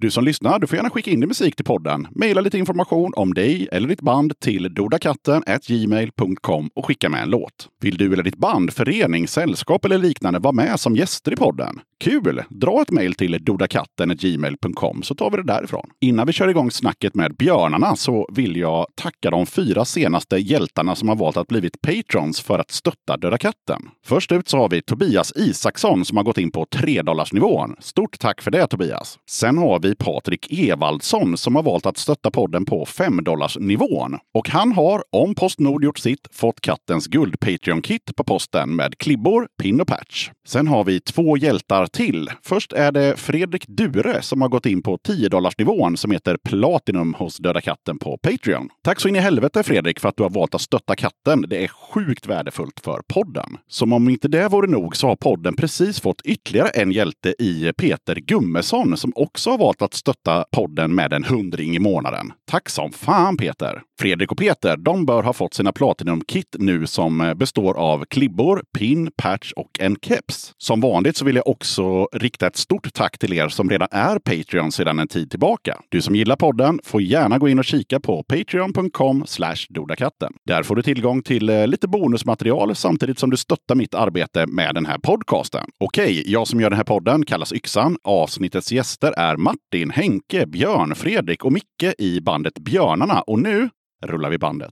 Du 0.05 0.11
som 0.11 0.25
lyssnar, 0.25 0.59
du 0.59 0.67
får 0.67 0.77
gärna 0.77 0.91
skicka 0.91 1.11
in 1.11 1.21
din 1.21 1.29
musik 1.29 1.57
till 1.57 1.65
podden. 1.65 2.09
Maila 2.11 2.41
lite 2.41 2.59
information 2.59 3.13
om 3.17 3.35
dig 3.35 3.69
eller 3.73 3.89
ditt 3.89 4.01
band 4.01 4.41
till 4.41 4.75
dodakatten.gmail.com 4.75 6.71
och 6.75 6.87
skicka 6.87 7.09
med 7.09 7.23
en 7.23 7.31
låt. 7.31 7.69
Vill 7.81 7.97
du 7.97 8.13
eller 8.13 8.23
ditt 8.23 8.37
band, 8.37 8.73
förening, 8.73 9.29
sällskap 9.29 9.85
eller 9.85 9.99
liknande 9.99 10.39
vara 10.39 10.53
med 10.53 10.81
som 10.81 10.97
gäster 10.97 11.33
i 11.33 11.37
podden? 11.37 11.81
Kul! 12.01 12.43
Dra 12.49 12.83
ett 12.83 12.91
mejl 12.91 13.15
till 13.15 13.45
dodakatten.gmail.com 13.45 15.03
så 15.03 15.15
tar 15.15 15.31
vi 15.31 15.37
det 15.37 15.43
därifrån. 15.43 15.91
Innan 16.01 16.27
vi 16.27 16.33
kör 16.33 16.49
igång 16.49 16.71
snacket 16.71 17.15
med 17.15 17.37
björnarna 17.37 17.97
så 17.97 18.29
vill 18.33 18.57
jag 18.57 18.87
tacka 18.95 19.31
de 19.31 19.47
fyra 19.47 19.85
senaste 19.85 20.37
hjältarna 20.37 20.95
som 20.95 21.09
har 21.09 21.17
valt 21.17 21.37
att 21.37 21.49
blivit 21.49 21.81
patrons 21.81 22.41
för 22.41 22.59
att 22.59 22.71
stötta 22.71 23.17
Döda 23.17 23.39
katten. 23.39 23.89
Först 24.07 24.33
ut 24.33 24.49
så 24.49 24.59
har 24.59 24.69
vi 24.69 24.83
Tobias 24.83 25.33
Isaksson 25.37 26.05
som 26.05 26.17
har 26.17 26.25
gått 26.25 26.39
in 26.39 26.51
på 26.51 26.67
3 26.71 27.03
nivån. 27.33 27.77
Stort 27.79 28.19
tack 28.19 28.43
för 28.43 28.51
det 28.51 28.67
Tobias! 28.67 29.19
Sen 29.31 29.59
har 29.59 29.81
vi 29.81 29.94
Patrik 29.99 30.53
Evaldsson 30.53 31.37
som 31.37 31.57
har 31.57 31.63
valt 31.63 31.87
att 31.87 31.97
stötta 31.97 32.31
podden 32.31 32.65
på 32.65 32.87
5 32.87 33.21
nivån. 33.59 34.19
Och 34.35 34.49
han 34.49 34.73
har, 34.73 35.03
om 35.13 35.35
Postnord 35.35 35.85
gjort 35.85 35.99
sitt, 35.99 36.29
fått 36.33 36.61
kattens 36.61 37.07
guld 37.07 37.41
Patreon-kit 37.41 38.17
på 38.17 38.25
posten 38.25 38.77
med 38.77 38.99
klibbor, 38.99 39.49
pin 39.63 39.81
och 39.81 39.89
patch. 39.89 40.31
Sen 40.47 40.69
har 40.69 40.85
vi 40.85 41.01
två 41.01 41.37
hjältar 41.37 41.87
till. 41.87 42.31
Först 42.43 42.73
är 42.73 42.93
det 42.93 43.17
Fredrik 43.17 43.67
Dure 43.67 44.23
som 44.23 44.43
har 44.43 44.49
gått 44.49 44.67
in 44.67 44.83
på 44.83 44.99
10 44.99 45.29
nivån 45.59 45.97
som 45.97 46.11
heter 46.11 46.37
Platinum 46.37 47.15
hos 47.15 47.37
Döda 47.37 47.61
katten 47.61 47.99
på 47.99 48.19
Patreon. 48.19 48.69
Tack 48.83 49.01
så 49.01 49.09
in 49.09 49.17
i 49.17 49.19
helvete 49.19 49.63
Fredrik 49.63 50.01
för 50.01 50.09
att 50.09 50.17
du 50.17 50.23
har 50.23 50.31
valt 50.31 50.55
att 50.55 50.61
stötta 50.61 50.97
katten. 50.97 51.45
Det 51.49 51.65
är 51.65 51.69
sjukt 51.69 52.27
värdefullt 52.27 52.81
för 52.81 53.03
podden. 53.09 53.57
Som 53.69 53.93
om 53.93 54.09
inte 54.09 54.29
det 54.29 54.49
vore 54.49 54.67
nog 54.67 54.97
så 54.97 55.09
har 55.09 55.17
podden 55.17 55.57
precis 55.57 56.01
fått 56.01 56.21
ytterligare 56.25 56.69
en 56.69 56.93
hjälte 56.93 57.35
i 57.39 57.73
Peter 57.77 58.15
Gummesson 58.15 58.97
som 58.97 59.13
också 59.15 59.51
har 59.51 59.59
valt 59.59 59.83
att 59.85 59.95
stötta 59.95 60.45
podden 60.53 60.95
med 60.95 61.13
en 61.13 61.25
hundring 61.25 61.77
i 61.77 61.79
månaden. 61.79 62.33
Tack 62.51 62.69
som 62.69 62.93
fan 62.93 63.37
Peter! 63.37 63.83
Fredrik 64.01 64.33
och 64.33 64.39
Peter, 64.39 64.77
de 64.77 65.07
bör 65.07 65.23
ha 65.23 65.33
fått 65.33 65.55
sina 65.55 65.73
Platinum-kit 65.73 66.57
nu 66.59 66.87
som 66.87 67.21
eh, 67.21 67.35
består 67.35 67.75
av 67.75 68.05
klibbor, 68.05 68.63
pin, 68.79 69.11
patch 69.17 69.53
och 69.53 69.81
en 69.81 69.97
keps. 70.03 70.55
Som 70.59 70.81
vanligt 70.81 71.17
så 71.17 71.25
vill 71.25 71.37
jag 71.37 71.47
också 71.47 72.09
rikta 72.13 72.47
ett 72.47 72.57
stort 72.57 72.93
tack 72.95 73.19
till 73.19 73.33
er 73.33 73.49
som 73.49 73.71
redan 73.71 73.89
är 73.91 74.19
Patreon 74.19 74.73
sedan 74.73 74.99
en 74.99 75.09
tid 75.09 75.31
tillbaka. 75.31 75.81
Du 75.89 76.03
som 76.03 76.15
gillar 76.15 76.37
podden 76.37 76.81
får 76.85 77.03
gärna 77.03 77.39
gå 77.39 77.49
in 77.49 77.59
och 77.59 77.65
kika 77.65 78.01
på 78.01 78.23
patreon.com 78.23 79.25
dodakatten. 79.69 80.33
Där 80.47 80.63
får 80.63 80.77
du 80.77 80.83
tillgång 80.83 81.23
till 81.23 81.49
eh, 81.49 81.67
lite 81.67 81.89
bonusmaterial 81.89 82.75
samtidigt 82.75 83.19
som 83.19 83.31
du 83.31 83.37
stöttar 83.37 83.75
mitt 83.75 83.95
arbete 83.95 84.47
med 84.47 84.75
den 84.75 84.87
här 84.87 84.99
podcasten. 84.99 85.67
Okej, 85.81 86.23
jag 86.27 86.49
som 86.49 86.61
gör 86.61 86.71
den 86.71 86.77
här 86.77 86.85
podden 86.85 87.25
kallas 87.25 87.53
Yxan. 87.53 87.97
Avsnittets 88.05 88.73
gäster 88.73 89.13
är 89.17 89.37
Martin, 89.37 89.91
Henke, 89.91 90.47
Björn, 90.47 90.95
Fredrik 90.95 91.45
och 91.45 91.53
Micke 91.53 91.95
i 91.99 92.21
bandet 92.21 92.59
Björnarna. 92.59 93.21
Och 93.21 93.39
nu 93.39 93.69
rullar 94.07 94.31
vi 94.31 94.39
bandet. 94.39 94.71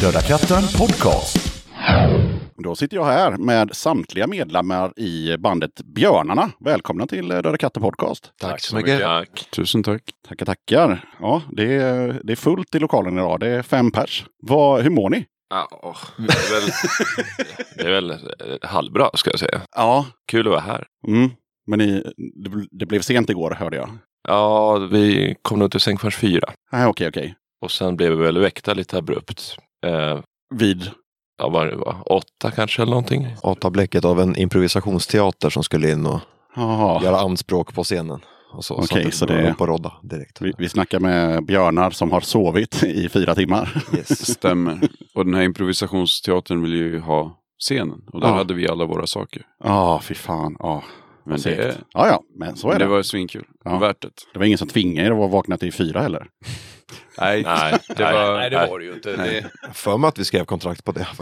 Döda 0.00 0.20
katten 0.20 0.62
podcast. 0.78 1.54
Då 2.64 2.74
sitter 2.76 2.96
jag 2.96 3.04
här 3.04 3.36
med 3.36 3.76
samtliga 3.76 4.26
medlemmar 4.26 4.92
i 4.98 5.36
bandet 5.38 5.70
Björnarna. 5.94 6.50
Välkomna 6.60 7.06
till 7.06 7.30
eh, 7.30 7.36
Döda 7.38 7.56
katten 7.56 7.82
podcast. 7.82 8.32
Tack 8.40 8.60
så 8.60 8.76
mycket. 8.76 9.00
Tack. 9.00 9.48
Tusen 9.52 9.82
tack. 9.82 10.02
Tackar, 10.28 10.46
tackar. 10.46 11.04
Ja, 11.20 11.42
det 11.52 11.74
är, 11.74 12.20
det 12.24 12.32
är 12.32 12.36
fullt 12.36 12.74
i 12.74 12.78
lokalen 12.78 13.14
idag. 13.18 13.40
Det 13.40 13.48
är 13.48 13.62
fem 13.62 13.90
pers. 13.90 14.24
Vad, 14.42 14.82
hur 14.82 14.90
mår 14.90 15.10
ni? 15.10 15.26
Ja, 15.50 15.68
åh, 15.82 15.96
det 16.16 16.32
är 16.32 16.60
väl, 16.60 16.70
det 17.76 17.82
är 17.82 17.90
väl 17.90 18.10
eh, 18.10 18.68
halvbra 18.68 19.10
ska 19.14 19.30
jag 19.30 19.40
säga. 19.40 19.60
Ja, 19.76 20.06
Kul 20.30 20.46
att 20.46 20.50
vara 20.50 20.60
här. 20.60 20.86
mm. 21.08 21.30
men 21.66 21.78
ni, 21.78 22.02
det, 22.44 22.50
bl- 22.50 22.68
det 22.70 22.86
blev 22.86 23.00
sent 23.00 23.30
igår 23.30 23.50
hörde 23.50 23.76
jag. 23.76 23.90
Ja, 24.28 24.76
vi 24.92 25.36
kom 25.42 25.58
nog 25.58 25.70
till 25.70 25.80
säng 25.80 25.98
först 25.98 26.18
fyra. 26.18 26.52
Nej, 26.72 26.86
okej, 26.86 27.08
okej. 27.08 27.34
Och 27.60 27.70
sen 27.70 27.96
blev 27.96 28.10
vi 28.10 28.16
väl 28.24 28.38
väckta 28.38 28.74
lite 28.74 28.98
abrupt. 28.98 29.56
Eh, 29.86 30.18
Vid? 30.54 30.90
ja, 31.38 31.48
vad 31.48 31.66
det 31.66 31.76
var, 31.76 31.96
åtta 32.12 32.50
kanske 32.50 32.82
eller 32.82 32.90
någonting. 32.90 33.26
Åtta 33.42 33.70
bläcket 33.70 34.04
av 34.04 34.20
en 34.20 34.36
improvisationsteater 34.36 35.50
som 35.50 35.62
skulle 35.64 35.90
in 35.90 36.06
och 36.06 36.20
Jaha. 36.56 37.02
göra 37.04 37.18
anspråk 37.20 37.74
på 37.74 37.84
scenen. 37.84 38.20
Och 38.52 38.64
så 38.64 38.74
Okej, 38.74 39.12
så 39.12 39.26
det- 39.26 39.50
upp 39.50 39.60
och 39.60 39.68
rodda 39.68 39.92
direkt. 40.02 40.40
Vi, 40.40 40.52
vi 40.58 40.68
snackar 40.68 41.00
med 41.00 41.44
björnar 41.46 41.90
som 41.90 42.12
har 42.12 42.20
sovit 42.20 42.82
i 42.82 43.08
fyra 43.08 43.34
timmar. 43.34 43.82
Yes. 43.96 44.26
Stämmer. 44.32 44.80
Och 45.14 45.24
den 45.24 45.34
här 45.34 45.42
improvisationsteatern 45.42 46.62
vill 46.62 46.72
ju 46.74 47.00
ha 47.00 47.38
scenen. 47.60 48.00
Och 48.12 48.20
där 48.20 48.28
Ja. 48.28 48.34
hade 48.34 48.54
vi 48.54 48.68
alla 48.68 48.84
våra 48.84 49.06
saker. 49.06 49.42
Ja, 49.64 50.00
fy 50.02 50.14
fan. 50.14 50.56
Ja, 50.58 50.82
Men 51.24 51.34
det, 51.36 51.40
segt. 51.42 51.78
Ja, 51.92 52.06
ja, 52.08 52.22
men 52.38 52.56
så 52.56 52.68
är 52.70 52.78
det 52.78 52.84
det. 52.84 52.90
var 52.90 53.02
svinkul. 53.02 53.44
Ja. 53.64 53.78
Värt 53.78 54.02
det. 54.02 54.10
Det 54.32 54.38
var 54.38 54.46
ingen 54.46 54.58
som 54.58 54.68
tvingade 54.68 55.08
er 55.08 55.24
att 55.24 55.30
vakna 55.30 55.56
till 55.56 55.72
fyra 55.72 56.00
heller. 56.00 56.26
Nej, 57.20 57.42
Nej, 57.42 57.78
det 57.96 58.04
var... 58.04 58.36
nej, 58.36 58.50
det 58.50 58.66
var 58.66 58.78
det 58.78 58.84
ju 58.84 58.92
inte. 58.92 59.16
Det, 59.16 59.50
För 59.72 59.98
mig 59.98 60.08
att 60.08 60.18
vi 60.18 60.24
skrev 60.24 60.44
kontrakt 60.44 60.84
på 60.84 60.92
det. 60.92 61.06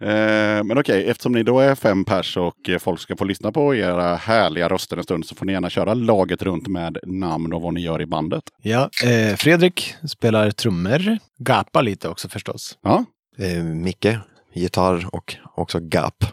Eh, 0.00 0.64
men 0.64 0.78
okej, 0.78 1.08
eftersom 1.10 1.32
ni 1.32 1.42
då 1.42 1.60
är 1.60 1.74
fem 1.74 2.04
pers 2.04 2.36
och 2.36 2.70
folk 2.80 3.00
ska 3.00 3.16
få 3.16 3.24
lyssna 3.24 3.52
på 3.52 3.74
era 3.74 4.16
härliga 4.16 4.68
röster 4.68 4.96
en 4.96 5.02
stund 5.02 5.26
så 5.26 5.34
får 5.34 5.46
ni 5.46 5.52
gärna 5.52 5.70
köra 5.70 5.94
laget 5.94 6.42
runt 6.42 6.68
med 6.68 6.98
namn 7.02 7.52
och 7.52 7.62
vad 7.62 7.74
ni 7.74 7.80
gör 7.80 8.02
i 8.02 8.06
bandet. 8.06 8.42
Ja, 8.62 8.90
eh, 9.04 9.36
Fredrik 9.36 9.94
spelar 10.08 10.50
trummor. 10.50 11.18
Gapa 11.38 11.80
lite 11.82 12.08
också 12.08 12.28
förstås. 12.28 12.78
Ja, 12.82 13.04
Eh, 13.38 13.64
Micke, 13.64 14.18
gitarr 14.54 15.06
och 15.12 15.36
också 15.56 15.78
gap. 15.80 16.24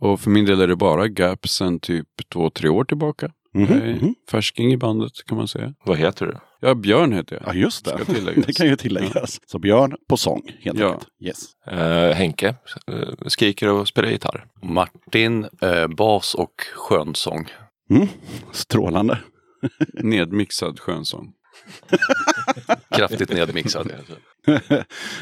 Och 0.00 0.20
för 0.20 0.30
min 0.30 0.44
del 0.44 0.60
är 0.60 0.66
det 0.68 0.76
bara 0.76 1.06
Gap 1.06 1.48
sen 1.48 1.80
typ 1.80 2.06
två, 2.32 2.50
tre 2.50 2.68
år 2.68 2.84
tillbaka. 2.84 3.30
Mhm, 3.58 3.72
Jag 3.78 3.88
är 3.88 3.94
mhm. 3.94 4.14
Färsking 4.30 4.72
i 4.72 4.76
bandet 4.76 5.12
kan 5.26 5.36
man 5.38 5.48
säga. 5.48 5.74
vad 5.84 5.98
heter 5.98 6.26
du? 6.26 6.36
Ja, 6.60 6.74
Björn 6.74 7.12
heter 7.12 7.36
jag. 7.36 7.54
ja 7.54 7.58
just 7.60 7.84
det. 7.84 7.98
Det 8.46 8.52
kan 8.52 8.66
ju 8.66 8.76
tilläggas. 8.76 9.40
Så 9.46 9.58
Björn 9.58 9.96
på 10.08 10.16
sång 10.16 10.42
helt 10.60 10.78
Ja. 10.78 10.86
enkelt. 10.92 11.08
Yes. 11.24 11.44
Eh, 11.66 12.14
Henke, 12.16 12.48
eh, 12.86 13.08
skriker 13.26 13.68
och 13.68 13.88
spelar 13.88 14.08
gitarr. 14.08 14.46
Martin, 14.62 15.46
eh, 15.62 15.86
bas 15.86 16.34
och 16.34 16.54
skönsång. 16.76 17.48
Mm. 17.90 18.06
Strålande. 18.52 19.18
Nedmixad 20.02 20.80
skönsång. 20.80 21.32
Kraftigt 22.96 23.32
nedmixad. 23.32 23.92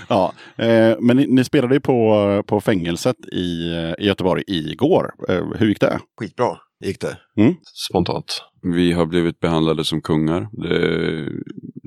ja, 0.09 0.33
eh, 0.57 0.96
men 1.01 1.16
ni, 1.16 1.27
ni 1.27 1.44
spelade 1.44 1.75
ju 1.75 1.81
på, 1.81 2.42
på 2.46 2.61
fängelset 2.61 3.16
i, 3.33 3.70
i 3.99 4.07
Göteborg 4.07 4.42
igår. 4.46 5.14
Eh, 5.29 5.44
hur 5.57 5.68
gick 5.68 5.81
det? 5.81 6.01
Skitbra 6.20 6.57
gick 6.85 7.01
det. 7.01 7.19
Mm. 7.37 7.55
Spontant. 7.89 8.43
Vi 8.62 8.93
har 8.93 9.07
blivit 9.07 9.41
behandlade 9.41 9.85
som 9.85 10.03
kungar. 10.03 10.49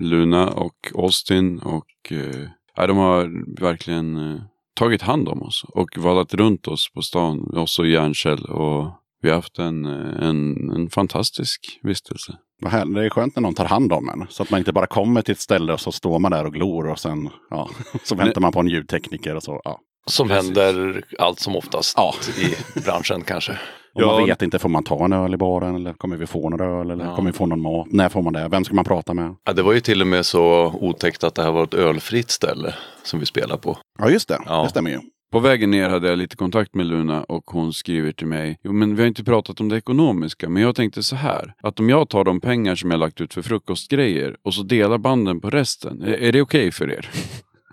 Luna 0.02 0.48
och 0.48 0.92
Austin 0.96 1.60
och 1.60 2.12
eh, 2.12 2.48
ja, 2.76 2.88
de 2.88 2.98
har 2.98 3.60
verkligen 3.62 4.18
eh, 4.34 4.42
tagit 4.74 5.02
hand 5.02 5.28
om 5.28 5.42
oss 5.42 5.66
och 5.68 5.90
vallat 5.98 6.34
runt 6.34 6.68
oss 6.68 6.92
på 6.94 7.02
stan, 7.02 7.58
oss 7.58 7.80
och 7.80 7.88
Järnkäll. 7.88 8.46
Och 8.46 8.92
vi 9.22 9.30
har 9.30 9.36
haft 9.36 9.60
en, 9.60 9.86
eh, 9.86 10.28
en, 10.28 10.70
en 10.72 10.90
fantastisk 10.90 11.80
vistelse. 11.84 12.38
Vad. 12.62 12.94
Det 12.94 13.06
är 13.06 13.10
skönt 13.10 13.36
när 13.36 13.42
någon 13.42 13.54
tar 13.54 13.66
hand 13.66 13.94
om 13.94 14.10
en. 14.10 14.28
Så 14.30 14.44
att 14.44 14.52
man 14.52 14.58
inte 14.58 14.74
bara 14.74 14.88
kommer 14.88 15.22
till 15.22 15.32
ett 15.32 15.40
ställe 15.40 15.74
och 15.74 15.80
så 15.80 15.92
står 15.92 16.20
man 16.20 16.32
där 16.32 16.46
och 16.46 16.54
glor 16.54 16.88
och 16.88 17.00
sen 17.00 17.30
ja, 17.50 17.70
så 18.04 18.16
väntar 18.16 18.42
man 18.42 18.52
på 18.52 18.60
en 18.60 18.68
ljudtekniker 18.68 19.36
och 19.36 19.44
så. 19.44 19.62
Ja. 19.64 19.80
Som 20.06 20.30
händer 20.30 21.04
allt 21.20 21.40
som 21.40 21.56
oftast 21.56 21.94
Ja. 21.98 22.14
i 22.38 22.80
branschen 22.80 23.22
kanske. 23.22 23.60
Och 24.06 24.18
man 24.20 24.26
vet 24.26 24.42
inte, 24.42 24.60
får 24.60 24.70
man 24.70 24.84
ta 24.84 25.06
en 25.06 25.14
öl 25.14 25.34
i 25.34 25.38
baren 25.38 25.76
eller 25.76 25.94
kommer 25.94 26.18
vi 26.18 26.26
få 26.28 26.50
någon 26.50 26.62
öl 26.80 26.92
eller 26.92 27.06
Ja. 27.06 27.16
kommer 27.16 27.32
vi 27.32 27.38
få 27.38 27.46
någon 27.46 27.62
mat? 27.62 27.88
När 27.92 28.10
får 28.10 28.22
man 28.22 28.34
det? 28.34 28.48
Vem 28.52 28.64
ska 28.66 28.76
man 28.76 28.86
prata 28.86 29.14
med? 29.14 29.36
Ja, 29.46 29.54
det 29.54 29.62
var 29.64 29.74
ju 29.74 29.80
till 29.80 30.02
och 30.02 30.08
med 30.08 30.26
så 30.26 30.74
otäckt 30.82 31.24
att 31.24 31.36
det 31.36 31.44
här 31.44 31.52
var 31.52 31.64
ett 31.64 31.74
ölfritt 31.74 32.30
ställe 32.32 32.74
som 33.04 33.20
vi 33.20 33.26
spelar 33.26 33.58
på. 33.58 33.78
Ja 34.00 34.10
just 34.10 34.28
det, 34.28 34.40
Ja. 34.46 34.64
det 34.64 34.70
stämmer 34.70 34.90
ju. 34.92 35.00
På 35.32 35.40
vägen 35.40 35.72
ner 35.72 35.90
hade 35.90 36.10
jag 36.10 36.18
lite 36.18 36.36
kontakt 36.36 36.76
med 36.76 36.86
Luna 36.86 37.24
och 37.24 37.44
hon 37.46 37.74
skriver 37.74 38.12
till 38.12 38.28
mig. 38.28 38.60
Jo 38.64 38.72
men 38.74 38.96
vi 38.96 39.02
har 39.02 39.08
inte 39.08 39.24
pratat 39.24 39.60
om 39.60 39.70
det 39.70 39.78
ekonomiska 39.78 40.50
men 40.50 40.64
jag 40.64 40.76
tänkte 40.76 41.04
så 41.04 41.16
här. 41.16 41.54
Att 41.64 41.80
om 41.80 41.90
jag 41.90 42.10
tar 42.10 42.24
de 42.24 42.42
pengar 42.42 42.76
som 42.76 42.92
jag 42.92 43.00
lagt 43.00 43.22
ut 43.22 43.34
för 43.34 43.42
frukostgrejer 43.42 44.36
och 44.44 44.54
så 44.54 44.64
delar 44.64 44.98
banden 44.98 45.42
på 45.42 45.50
resten. 45.50 46.02
Är, 46.02 46.08
är 46.14 46.32
det 46.32 46.42
okej 46.42 46.72
för 46.72 46.92
er? 46.92 47.10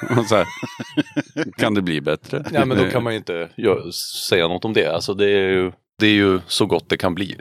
Här, 0.30 0.46
kan 1.58 1.74
det 1.74 1.82
bli 1.82 2.00
bättre? 2.00 2.44
Ja, 2.52 2.64
men 2.64 2.78
då 2.78 2.84
kan 2.84 3.02
man 3.02 3.12
ju 3.12 3.16
inte 3.18 3.48
säga 4.28 4.48
något 4.48 4.64
om 4.64 4.72
det. 4.72 4.94
Alltså, 4.94 5.14
det, 5.14 5.30
är 5.30 5.48
ju, 5.48 5.72
det 5.98 6.06
är 6.06 6.14
ju 6.14 6.40
så 6.46 6.66
gott 6.66 6.88
det 6.88 6.96
kan 6.96 7.14
bli 7.14 7.36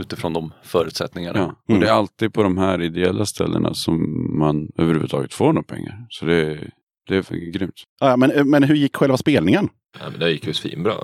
utifrån 0.00 0.32
de 0.32 0.52
förutsättningarna. 0.62 1.38
Ja, 1.38 1.74
och 1.74 1.80
det 1.80 1.88
är 1.88 1.92
alltid 1.92 2.32
på 2.32 2.42
de 2.42 2.58
här 2.58 2.82
ideella 2.82 3.26
ställena 3.26 3.74
som 3.74 4.26
man 4.38 4.68
överhuvudtaget 4.78 5.34
får 5.34 5.52
några 5.52 5.62
pengar. 5.62 6.06
Så 6.08 6.24
det, 6.24 6.70
det 7.08 7.16
är 7.16 7.50
grymt. 7.52 7.82
Ja, 8.00 8.16
men, 8.16 8.50
men 8.50 8.62
hur 8.62 8.74
gick 8.74 8.96
själva 8.96 9.16
spelningen? 9.16 9.68
Ja, 10.00 10.10
men 10.10 10.20
det 10.20 10.30
gick 10.30 10.46
ju 10.46 10.52
svinbra. 10.52 10.94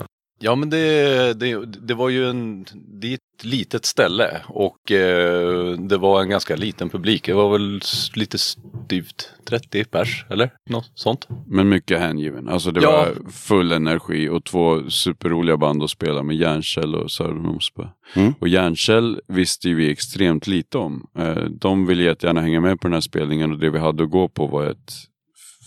Ja 0.45 0.55
men 0.55 0.69
det, 0.69 1.33
det, 1.39 1.65
det 1.65 1.93
var 1.93 2.09
ju 2.09 2.29
en, 2.29 2.65
det 3.01 3.07
är 3.07 3.13
ett 3.13 3.43
litet 3.45 3.85
ställe 3.85 4.41
och 4.47 4.91
eh, 4.91 5.71
det 5.77 5.97
var 5.97 6.21
en 6.21 6.29
ganska 6.29 6.55
liten 6.55 6.89
publik. 6.89 7.25
Det 7.25 7.33
var 7.33 7.51
väl 7.51 7.81
lite 8.15 8.37
styvt 8.37 9.29
30 9.45 9.83
pers 9.85 10.25
eller 10.29 10.49
något 10.69 10.91
sånt. 10.95 11.27
Men 11.47 11.69
mycket 11.69 11.99
hängiven. 11.99 12.49
Alltså 12.49 12.71
det 12.71 12.81
Ja. 12.81 12.91
var 12.91 13.31
full 13.31 13.71
energi 13.71 14.29
och 14.29 14.43
två 14.43 14.89
superroliga 14.89 15.57
band 15.57 15.83
att 15.83 15.89
spela 15.89 16.23
med 16.23 16.35
Järnkäll 16.35 16.95
och 16.95 17.11
Sören 17.11 17.45
Osberg. 17.45 17.87
Mm. 18.15 18.33
Och 18.39 18.47
Järnkäll 18.47 19.21
visste 19.27 19.69
ju 19.69 19.75
vi 19.75 19.91
extremt 19.91 20.47
lite 20.47 20.77
om. 20.77 21.07
Eh, 21.17 21.43
De 21.49 21.85
ville 21.85 22.03
jättegärna 22.03 22.41
hänga 22.41 22.61
med 22.61 22.79
på 22.81 22.87
den 22.87 22.93
här 22.93 23.01
spelningen 23.01 23.51
och 23.51 23.59
det 23.59 23.69
vi 23.69 23.79
hade 23.79 24.03
att 24.03 24.09
gå 24.11 24.27
på 24.27 24.47
var 24.47 24.65
ett 24.65 24.93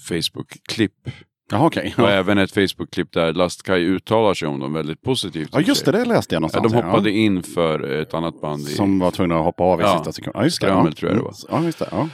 Facebook-klipp. 0.09 1.11
Jaha 1.51 1.67
okej. 1.67 1.95
Och 1.97 2.03
Ja. 2.05 2.09
även 2.11 2.39
ett 2.39 2.53
Facebook-klipp 2.53 3.13
där 3.13 3.33
Lastkaj 3.33 3.83
uttalar 3.85 4.35
sig 4.35 4.49
om 4.49 4.61
dem 4.61 4.73
väldigt 4.73 5.03
positivt. 5.03 5.49
ja 5.53 5.61
just 5.61 5.85
det, 5.85 5.93
det 5.93 6.05
läste 6.05 6.35
jag 6.35 6.39
Ja, 6.39 6.41
någonstans. 6.41 6.73
de 6.73 6.83
hoppade 6.83 7.11
in 7.11 7.43
för 7.43 7.83
ett 8.01 8.15
annat 8.15 8.41
band. 8.41 8.61
I, 8.61 8.65
Som 8.65 8.99
var 8.99 9.11
tvungna 9.11 9.39
att 9.39 9.45
hoppa 9.45 9.63
av 9.65 9.81
i 9.81 9.83
Ja. 9.83 9.97
sista 9.99 10.13
sekunden. 10.13 10.39
Ja, 10.41 10.45
just 10.45 10.61
det, 10.61 10.67
Skrammel 10.67 10.93
ja. 10.97 10.99
tror 11.01 11.11
jag 11.11 11.19
det 11.21 11.25
var. 11.25 11.35
Ja, 11.51 11.65
just 11.65 11.79
det. 11.79 11.89
Ja. 11.91 12.09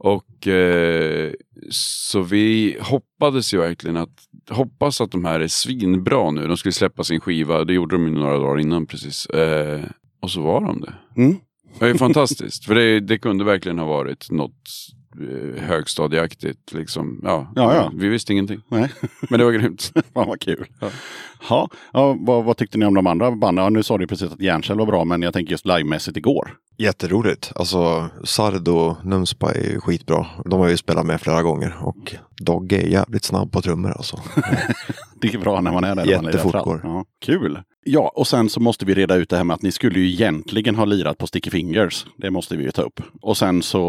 Och 0.00 0.46
eh, 0.46 1.32
så 1.70 2.22
vi 2.22 2.76
hoppades 2.80 3.54
ju 3.54 3.58
verkligen 3.58 3.96
att, 3.96 4.10
hoppas 4.50 5.00
att 5.00 5.10
de 5.10 5.24
här 5.24 5.40
är 5.40 5.48
svinbra 5.48 6.30
nu. 6.30 6.46
De 6.46 6.56
skulle 6.56 6.72
släppa 6.72 7.04
sin 7.04 7.20
skiva, 7.20 7.64
det 7.64 7.72
gjorde 7.72 7.94
de 7.96 8.04
ju 8.06 8.10
några 8.10 8.38
dagar 8.38 8.60
innan 8.60 8.86
precis. 8.86 9.26
Eh, 9.26 9.80
och 10.22 10.30
så 10.30 10.42
var 10.42 10.60
de 10.60 10.80
det. 10.80 10.94
Mm. 11.16 11.36
Det 11.78 11.86
är 11.88 11.94
fantastiskt, 11.94 12.64
för 12.64 12.74
det, 12.74 13.00
det 13.00 13.18
kunde 13.18 13.44
verkligen 13.44 13.78
ha 13.78 13.86
varit 13.86 14.30
något 14.30 14.68
högstadieaktigt. 15.58 16.72
Liksom. 16.72 17.20
Ja, 17.22 17.52
Ja, 17.56 17.74
ja. 17.74 17.92
Vi 17.94 18.08
visste 18.08 18.32
ingenting, 18.32 18.60
Nej. 18.68 18.92
men 19.30 19.38
det 19.38 19.44
var 19.44 19.52
grymt. 19.52 19.92
Fan 20.14 20.28
vad 20.28 20.40
kul. 20.40 20.66
Ja. 20.80 20.90
Ja, 21.50 21.68
vad, 22.20 22.44
vad 22.44 22.56
tyckte 22.56 22.78
ni 22.78 22.86
om 22.86 22.94
de 22.94 23.06
andra 23.06 23.30
banden? 23.30 23.64
Ja, 23.64 23.70
nu 23.70 23.82
sa 23.82 23.98
du 23.98 24.06
precis 24.06 24.32
att 24.32 24.40
Järnkäll 24.40 24.78
var 24.78 24.86
bra, 24.86 25.04
men 25.04 25.22
jag 25.22 25.32
tänker 25.32 25.50
just 25.50 25.66
livemässigt 25.66 26.16
igår. 26.16 26.54
Jätteroligt. 26.78 27.52
Alltså 27.54 28.08
Sard 28.24 28.68
och 28.68 29.04
Numspa 29.04 29.52
är 29.52 29.70
ju 29.70 29.80
skitbra. 29.80 30.26
De 30.44 30.60
har 30.60 30.68
ju 30.68 30.76
spelat 30.76 31.06
med 31.06 31.20
flera 31.20 31.42
gånger 31.42 31.74
och 31.80 32.14
Dogge 32.40 32.76
är 32.76 32.86
jävligt 32.86 33.24
snabb 33.24 33.52
på 33.52 33.62
trummor 33.62 33.90
alltså. 33.90 34.20
Det 35.20 35.34
är 35.34 35.38
bra 35.38 35.60
när 35.60 35.72
man 35.72 35.84
är 35.84 35.94
där. 35.94 36.04
Jättefort 36.04 36.64
går. 36.64 36.80
Ja, 36.84 37.04
kul. 37.20 37.62
Ja, 37.84 38.12
och 38.14 38.26
sen 38.26 38.48
så 38.48 38.60
måste 38.60 38.84
vi 38.84 38.94
reda 38.94 39.14
ut 39.16 39.28
det 39.28 39.36
här 39.36 39.44
med 39.44 39.54
att 39.54 39.62
ni 39.62 39.72
skulle 39.72 40.00
ju 40.00 40.08
egentligen 40.08 40.76
ha 40.76 40.84
lirat 40.84 41.18
på 41.18 41.26
Sticky 41.26 41.50
Fingers. 41.50 42.06
Det 42.16 42.30
måste 42.30 42.56
vi 42.56 42.64
ju 42.64 42.70
ta 42.70 42.82
upp. 42.82 43.00
Och 43.22 43.36
sen 43.36 43.62
så, 43.62 43.82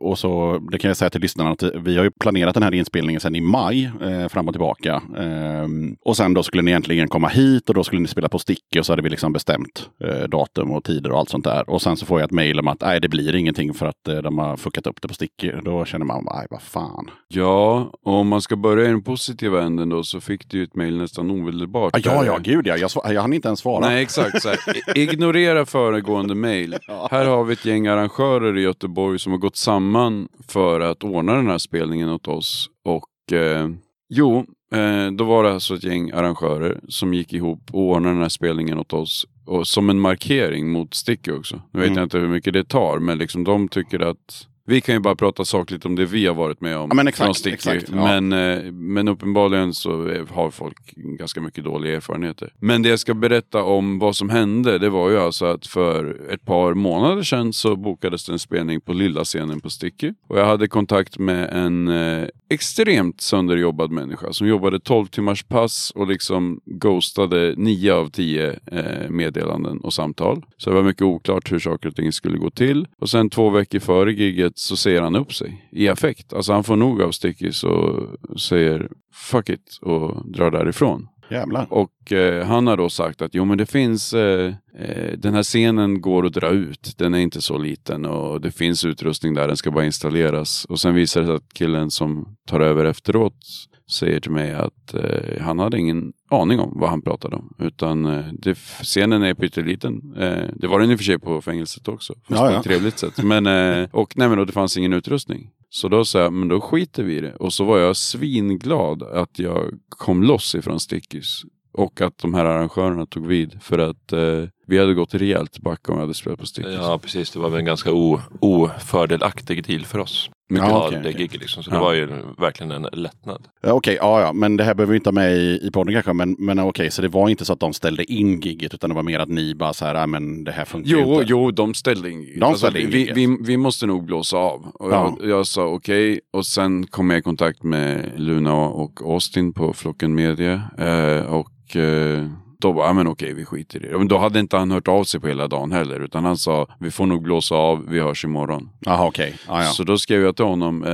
och 0.00 0.18
så, 0.18 0.58
det 0.70 0.78
kan 0.78 0.88
jag 0.88 0.96
säga 0.96 1.10
till 1.10 1.20
lyssnarna 1.20 1.50
att 1.50 1.62
vi 1.62 1.96
har 1.96 2.04
ju 2.04 2.10
planerat 2.10 2.54
den 2.54 2.62
här 2.62 2.74
inspelningen 2.74 3.20
sedan 3.20 3.34
i 3.34 3.40
maj, 3.40 3.90
eh, 4.02 4.28
fram 4.28 4.48
och 4.48 4.54
tillbaka. 4.54 5.02
Ehm, 5.18 5.96
och 6.04 6.16
sen 6.16 6.34
då 6.34 6.42
skulle 6.48 6.62
ni 6.62 6.70
egentligen 6.70 7.08
komma 7.08 7.28
hit 7.28 7.68
och 7.68 7.74
då 7.74 7.84
skulle 7.84 8.02
ni 8.02 8.08
spela 8.08 8.28
på 8.28 8.38
Sticky 8.38 8.80
och 8.80 8.86
så 8.86 8.92
hade 8.92 9.02
vi 9.02 9.10
liksom 9.10 9.32
bestämt 9.32 9.90
eh, 10.04 10.28
datum 10.28 10.70
och 10.70 10.84
tider 10.84 11.12
och 11.12 11.18
allt 11.18 11.28
sånt 11.28 11.44
där. 11.44 11.70
Och 11.70 11.82
sen 11.82 11.96
så 11.96 12.06
får 12.06 12.20
jag 12.20 12.24
ett 12.26 12.30
mejl 12.32 12.58
om 12.58 12.68
att 12.68 12.80
nej, 12.80 13.00
det 13.00 13.08
blir 13.08 13.34
ingenting 13.34 13.74
för 13.74 13.86
att 13.86 14.08
eh, 14.08 14.16
de 14.16 14.38
har 14.38 14.56
fuckat 14.56 14.86
upp 14.86 15.02
det 15.02 15.08
på 15.08 15.14
Sticky. 15.14 15.52
Då 15.64 15.84
känner 15.84 16.06
man, 16.06 16.24
nej, 16.34 16.46
vad 16.50 16.62
fan. 16.62 17.10
Ja, 17.28 17.90
och 18.04 18.12
om 18.12 18.28
man 18.28 18.42
ska 18.42 18.56
börja 18.56 18.84
i 18.84 18.88
den 18.88 19.02
positiva 19.02 19.62
änden 19.62 19.88
då 19.88 20.02
så 20.02 20.20
fick 20.20 20.48
du 20.50 20.58
ju 20.58 20.64
ett 20.64 20.74
mejl 20.76 20.96
nästan 20.98 21.30
omedelbart. 21.30 21.96
Ah, 21.96 22.00
ja, 22.04 22.24
ja, 22.24 22.38
gud 22.38 22.66
ja. 22.66 22.76
Jag, 22.76 22.88
sva- 22.88 23.12
jag 23.12 23.20
hann 23.22 23.32
inte 23.32 23.48
ens 23.48 23.60
svara. 23.60 23.88
Nej, 23.88 24.02
exakt. 24.02 24.42
Så 24.42 24.48
här, 24.48 24.58
ignorera 24.98 25.66
föregående 25.66 26.34
mejl. 26.34 26.76
Här 27.10 27.26
har 27.26 27.44
vi 27.44 27.52
ett 27.52 27.64
gäng 27.64 27.86
arrangörer 27.86 28.58
i 28.58 28.60
Göteborg 28.60 29.18
som 29.18 29.32
har 29.32 29.38
gått 29.38 29.56
samman 29.56 30.28
för 30.48 30.80
att 30.80 31.04
ordna 31.04 31.34
den 31.34 31.46
här 31.46 31.58
spelningen 31.58 32.08
åt 32.08 32.28
oss. 32.28 32.70
Och 32.84 33.32
eh, 33.36 33.68
jo, 34.08 34.46
eh, 34.74 35.10
då 35.12 35.24
var 35.24 35.44
det 35.44 35.52
alltså 35.52 35.74
ett 35.74 35.84
gäng 35.84 36.10
arrangörer 36.10 36.80
som 36.88 37.14
gick 37.14 37.32
ihop 37.32 37.60
och 37.72 37.80
ordnade 37.82 38.14
den 38.14 38.22
här 38.22 38.28
spelningen 38.28 38.78
åt 38.78 38.92
oss. 38.92 39.26
Och 39.44 39.66
som 39.66 39.90
en 39.90 40.00
markering 40.00 40.68
mot 40.72 40.94
Sticky 40.94 41.30
också. 41.32 41.62
Nu 41.72 41.80
vet 41.80 41.86
Mm. 41.86 41.96
jag 41.98 42.04
inte 42.06 42.18
hur 42.18 42.28
mycket 42.28 42.52
det 42.52 42.64
tar, 42.68 42.98
men 42.98 43.18
liksom 43.18 43.44
de 43.44 43.68
tycker 43.68 44.00
att 44.00 44.46
Vi 44.70 44.80
kan 44.80 44.94
ju 44.94 44.98
bara 45.00 45.16
prata 45.16 45.44
sakligt 45.44 45.84
om 45.86 45.94
det 45.96 46.04
vi 46.06 46.26
har 46.26 46.34
varit 46.34 46.60
med 46.60 46.76
om. 46.76 46.88
Ja, 46.90 46.94
men 46.94 47.08
exakt, 47.08 47.24
från 47.26 47.34
Sticky. 47.34 47.54
exakt, 47.54 47.84
ja. 47.94 48.20
men, 48.20 48.32
eh, 48.32 48.72
men 48.72 49.08
uppenbarligen 49.08 49.74
så 49.74 49.90
har 50.30 50.50
folk 50.50 50.76
ganska 50.94 51.40
mycket 51.40 51.64
dåliga 51.64 51.96
erfarenheter. 51.96 52.52
Men 52.58 52.82
det 52.82 52.88
jag 52.88 52.98
ska 52.98 53.14
berätta 53.14 53.62
om 53.62 53.98
vad 53.98 54.16
som 54.16 54.30
hände, 54.30 54.78
det 54.78 54.90
var 54.90 55.10
ju 55.10 55.18
alltså 55.18 55.46
att 55.46 55.66
för 55.66 56.20
ett 56.30 56.44
par 56.44 56.74
månader 56.74 57.22
sedan 57.22 57.52
så 57.52 57.76
bokades 57.76 58.26
det 58.26 58.32
en 58.32 58.38
spelning 58.38 58.80
på 58.80 58.92
lilla 58.92 59.24
scenen 59.24 59.60
på 59.60 59.70
Sticky. 59.70 60.12
Och 60.28 60.38
jag 60.38 60.46
hade 60.46 60.68
kontakt 60.68 61.18
med 61.18 61.48
en 61.52 61.88
eh, 61.88 62.28
extremt 62.48 63.20
sönderjobbad 63.20 63.90
människa 63.90 64.32
som 64.32 64.46
jobbade 64.48 64.80
12 64.80 65.06
timmars 65.06 65.42
pass 65.42 65.92
och 65.94 66.06
liksom 66.06 66.60
ghostade 66.64 67.54
9 67.56 67.92
av 67.92 68.10
10 68.10 68.58
eh, 68.66 69.10
meddelanden 69.10 69.80
och 69.80 69.94
samtal. 69.94 70.44
Så 70.56 70.70
det 70.70 70.76
var 70.76 70.82
mycket 70.82 71.02
oklart 71.02 71.52
hur 71.52 71.58
saker 71.58 71.88
och 71.88 71.96
ting 71.96 72.12
skulle 72.12 72.38
gå 72.38 72.50
till. 72.50 72.86
Och 72.98 73.10
sen 73.10 73.30
två 73.30 73.50
veckor 73.50 73.78
före 73.78 74.12
giget 74.12 74.58
så 74.58 74.76
säger 74.76 75.02
han 75.02 75.16
upp 75.16 75.34
sig 75.34 75.68
i 75.72 75.88
affekt. 75.88 76.32
Alltså 76.32 76.52
han 76.52 76.64
får 76.64 76.76
nog 76.76 77.02
av 77.02 77.10
Stickys 77.10 77.64
och 77.64 78.06
säger 78.40 78.88
fuck 79.12 79.48
it 79.48 79.78
och 79.80 80.32
drar 80.32 80.50
därifrån. 80.50 81.08
Jävlar. 81.30 81.66
Och 81.70 82.12
eh, 82.12 82.46
han 82.46 82.66
har 82.66 82.76
då 82.76 82.88
sagt 82.88 83.22
att 83.22 83.34
jo 83.34 83.44
men 83.44 83.58
det 83.58 83.66
finns, 83.66 84.14
eh, 84.14 84.54
eh, 84.78 85.12
den 85.18 85.34
här 85.34 85.42
scenen 85.42 86.00
går 86.00 86.26
att 86.26 86.32
dra 86.32 86.48
ut. 86.48 86.94
Den 86.98 87.14
är 87.14 87.18
inte 87.18 87.40
så 87.40 87.58
liten 87.58 88.04
och 88.04 88.40
det 88.40 88.50
finns 88.50 88.84
utrustning 88.84 89.34
där, 89.34 89.48
den 89.48 89.56
ska 89.56 89.70
bara 89.70 89.84
installeras. 89.84 90.64
Och 90.64 90.80
sen 90.80 90.94
visar 90.94 91.20
det 91.20 91.26
sig 91.26 91.36
att 91.36 91.52
killen 91.54 91.90
som 91.90 92.36
tar 92.46 92.60
över 92.60 92.84
efteråt 92.84 93.68
säger 93.90 94.20
till 94.20 94.30
mig 94.30 94.52
att 94.52 94.94
eh, 94.94 95.42
han 95.42 95.58
hade 95.58 95.78
ingen 95.78 96.12
aning 96.30 96.60
om 96.60 96.72
vad 96.74 96.90
han 96.90 97.02
pratade 97.02 97.36
om. 97.36 97.54
Utan 97.58 98.06
eh, 98.06 98.24
det, 98.32 98.54
scenen 98.82 99.22
är 99.22 99.34
pytteliten. 99.34 100.14
Eh, 100.18 100.44
det 100.54 100.66
var 100.66 100.80
den 100.80 100.90
i 100.90 100.94
och 100.94 100.98
för 100.98 101.04
sig 101.04 101.18
på 101.18 101.42
fängelset 101.42 101.88
också. 101.88 102.14
Fast 102.14 102.40
Ja, 102.40 102.48
på 102.48 102.56
ett 102.56 102.64
trevligt 102.64 102.98
sätt. 102.98 103.22
Men, 103.22 103.46
eh, 103.46 103.88
och, 103.92 104.16
nej, 104.16 104.28
men, 104.28 104.38
och 104.38 104.46
det 104.46 104.52
fanns 104.52 104.76
ingen 104.76 104.92
utrustning. 104.92 105.50
Så 105.70 105.88
då 105.88 106.04
sa 106.04 106.18
jag, 106.20 106.32
men 106.32 106.48
då 106.48 106.60
skiter 106.60 107.02
vi 107.02 107.16
i 107.16 107.20
det. 107.20 107.34
Och 107.34 107.52
så 107.52 107.64
var 107.64 107.78
jag 107.78 107.96
svinglad 107.96 109.02
att 109.02 109.38
jag 109.38 109.74
kom 109.88 110.22
loss 110.22 110.54
ifrån 110.54 110.80
Stickys. 110.80 111.42
Och 111.72 112.00
att 112.00 112.18
de 112.18 112.34
här 112.34 112.44
arrangörerna 112.44 113.06
tog 113.06 113.26
vid. 113.26 113.62
För 113.62 113.78
att 113.78 114.12
eh, 114.12 114.44
vi 114.66 114.78
hade 114.78 114.94
gått 114.94 115.14
rejält 115.14 115.58
back 115.58 115.88
om 115.88 115.94
vi 115.94 116.00
hade 116.00 116.14
spelat 116.14 116.38
på 116.38 116.46
Stickys. 116.46 116.74
Ja, 116.74 116.98
precis. 117.02 117.30
Det 117.30 117.38
var 117.38 117.50
väl 117.50 117.58
en 117.58 117.64
ganska 117.64 117.92
o, 117.92 118.20
ofördelaktig 118.40 119.64
deal 119.66 119.84
för 119.84 119.98
oss. 119.98 120.30
Mycket. 120.50 120.68
Ja, 120.68 120.72
Ja, 120.72 120.86
okej, 120.86 121.00
det 121.02 121.08
okej. 121.08 121.20
giget 121.20 121.40
liksom. 121.40 121.62
Så 121.62 121.70
Ja. 121.70 121.74
det 121.74 121.80
var 121.80 121.92
ju 121.92 122.08
verkligen 122.38 122.70
en 122.72 122.86
lättnad. 122.92 123.48
Ja, 123.62 123.72
Okej, 123.72 123.98
ja, 124.00 124.20
ja, 124.20 124.32
men 124.32 124.56
det 124.56 124.64
här 124.64 124.74
behöver 124.74 124.90
vi 124.92 124.96
inte 124.96 125.08
ha 125.08 125.12
med 125.14 125.36
i, 125.36 125.60
i 125.62 125.70
podden 125.70 125.94
kanske. 125.94 126.12
Men, 126.12 126.36
men 126.38 126.58
okej, 126.58 126.90
så 126.90 127.02
det 127.02 127.08
var 127.08 127.28
inte 127.28 127.44
så 127.44 127.52
att 127.52 127.60
de 127.60 127.72
ställde 127.72 128.12
in 128.12 128.40
gigget 128.40 128.74
utan 128.74 128.90
det 128.90 128.96
var 128.96 129.02
mer 129.02 129.18
att 129.18 129.28
ni 129.28 129.54
bara 129.54 129.72
så 129.72 129.84
här, 129.84 129.94
"Nej, 129.94 130.06
men 130.06 130.44
det 130.44 130.52
här 130.52 130.64
funkar 130.64 130.90
Jo, 130.90 131.12
inte. 131.12 131.24
jo, 131.28 131.50
de 131.50 131.74
ställde 131.74 132.10
in 132.10 132.20
giget. 132.22 132.40
De 132.40 132.54
ställde 132.54 132.80
in 132.82 132.90
vi, 132.90 132.98
giget. 132.98 133.16
vi, 133.16 133.36
vi 133.40 133.56
måste 133.56 133.86
nog 133.86 134.04
blåsa 134.04 134.36
av. 134.36 134.66
Och 134.74 134.92
Ja. 134.92 135.16
jag, 135.20 135.30
jag 135.30 135.46
sa 135.46 135.64
okej. 135.66 136.20
Och 136.32 136.46
sen 136.46 136.86
kom 136.86 137.10
jag 137.10 137.18
i 137.18 137.22
kontakt 137.22 137.62
med 137.62 138.12
Luna 138.16 138.54
och 138.54 139.00
Austin 139.04 139.52
på 139.52 139.72
Flocken 139.72 140.14
Media. 140.14 140.62
Eh, 140.78 141.34
och 141.34 141.76
eh, 141.76 142.26
då 142.62 142.72
var 142.72 142.86
ja 142.86 142.92
men 142.92 143.06
okej, 143.06 143.32
vi 143.34 143.44
skiter 143.44 143.84
i 143.84 143.88
det. 143.88 143.98
Men 143.98 144.08
då 144.08 144.18
hade 144.18 144.40
inte 144.40 144.56
han 144.56 144.70
hört 144.70 144.88
av 144.88 145.04
sig 145.04 145.20
på 145.20 145.28
hela 145.28 145.48
dagen 145.48 145.72
heller. 145.72 146.00
Utan 146.00 146.24
han 146.24 146.36
sa, 146.36 146.66
vi 146.80 146.90
får 146.90 147.06
nog 147.06 147.22
blåsa 147.22 147.54
av, 147.54 147.86
vi 147.88 148.00
hörs 148.00 148.24
imorgon. 148.24 148.68
Jaha, 148.80 149.06
okej. 149.06 149.34
Ja, 149.48 149.62
ja. 149.64 149.68
Så 149.70 149.84
då 149.84 149.98
skrev 149.98 150.22
jag 150.22 150.36
till 150.36 150.44
honom, 150.44 150.84
eh, 150.84 150.92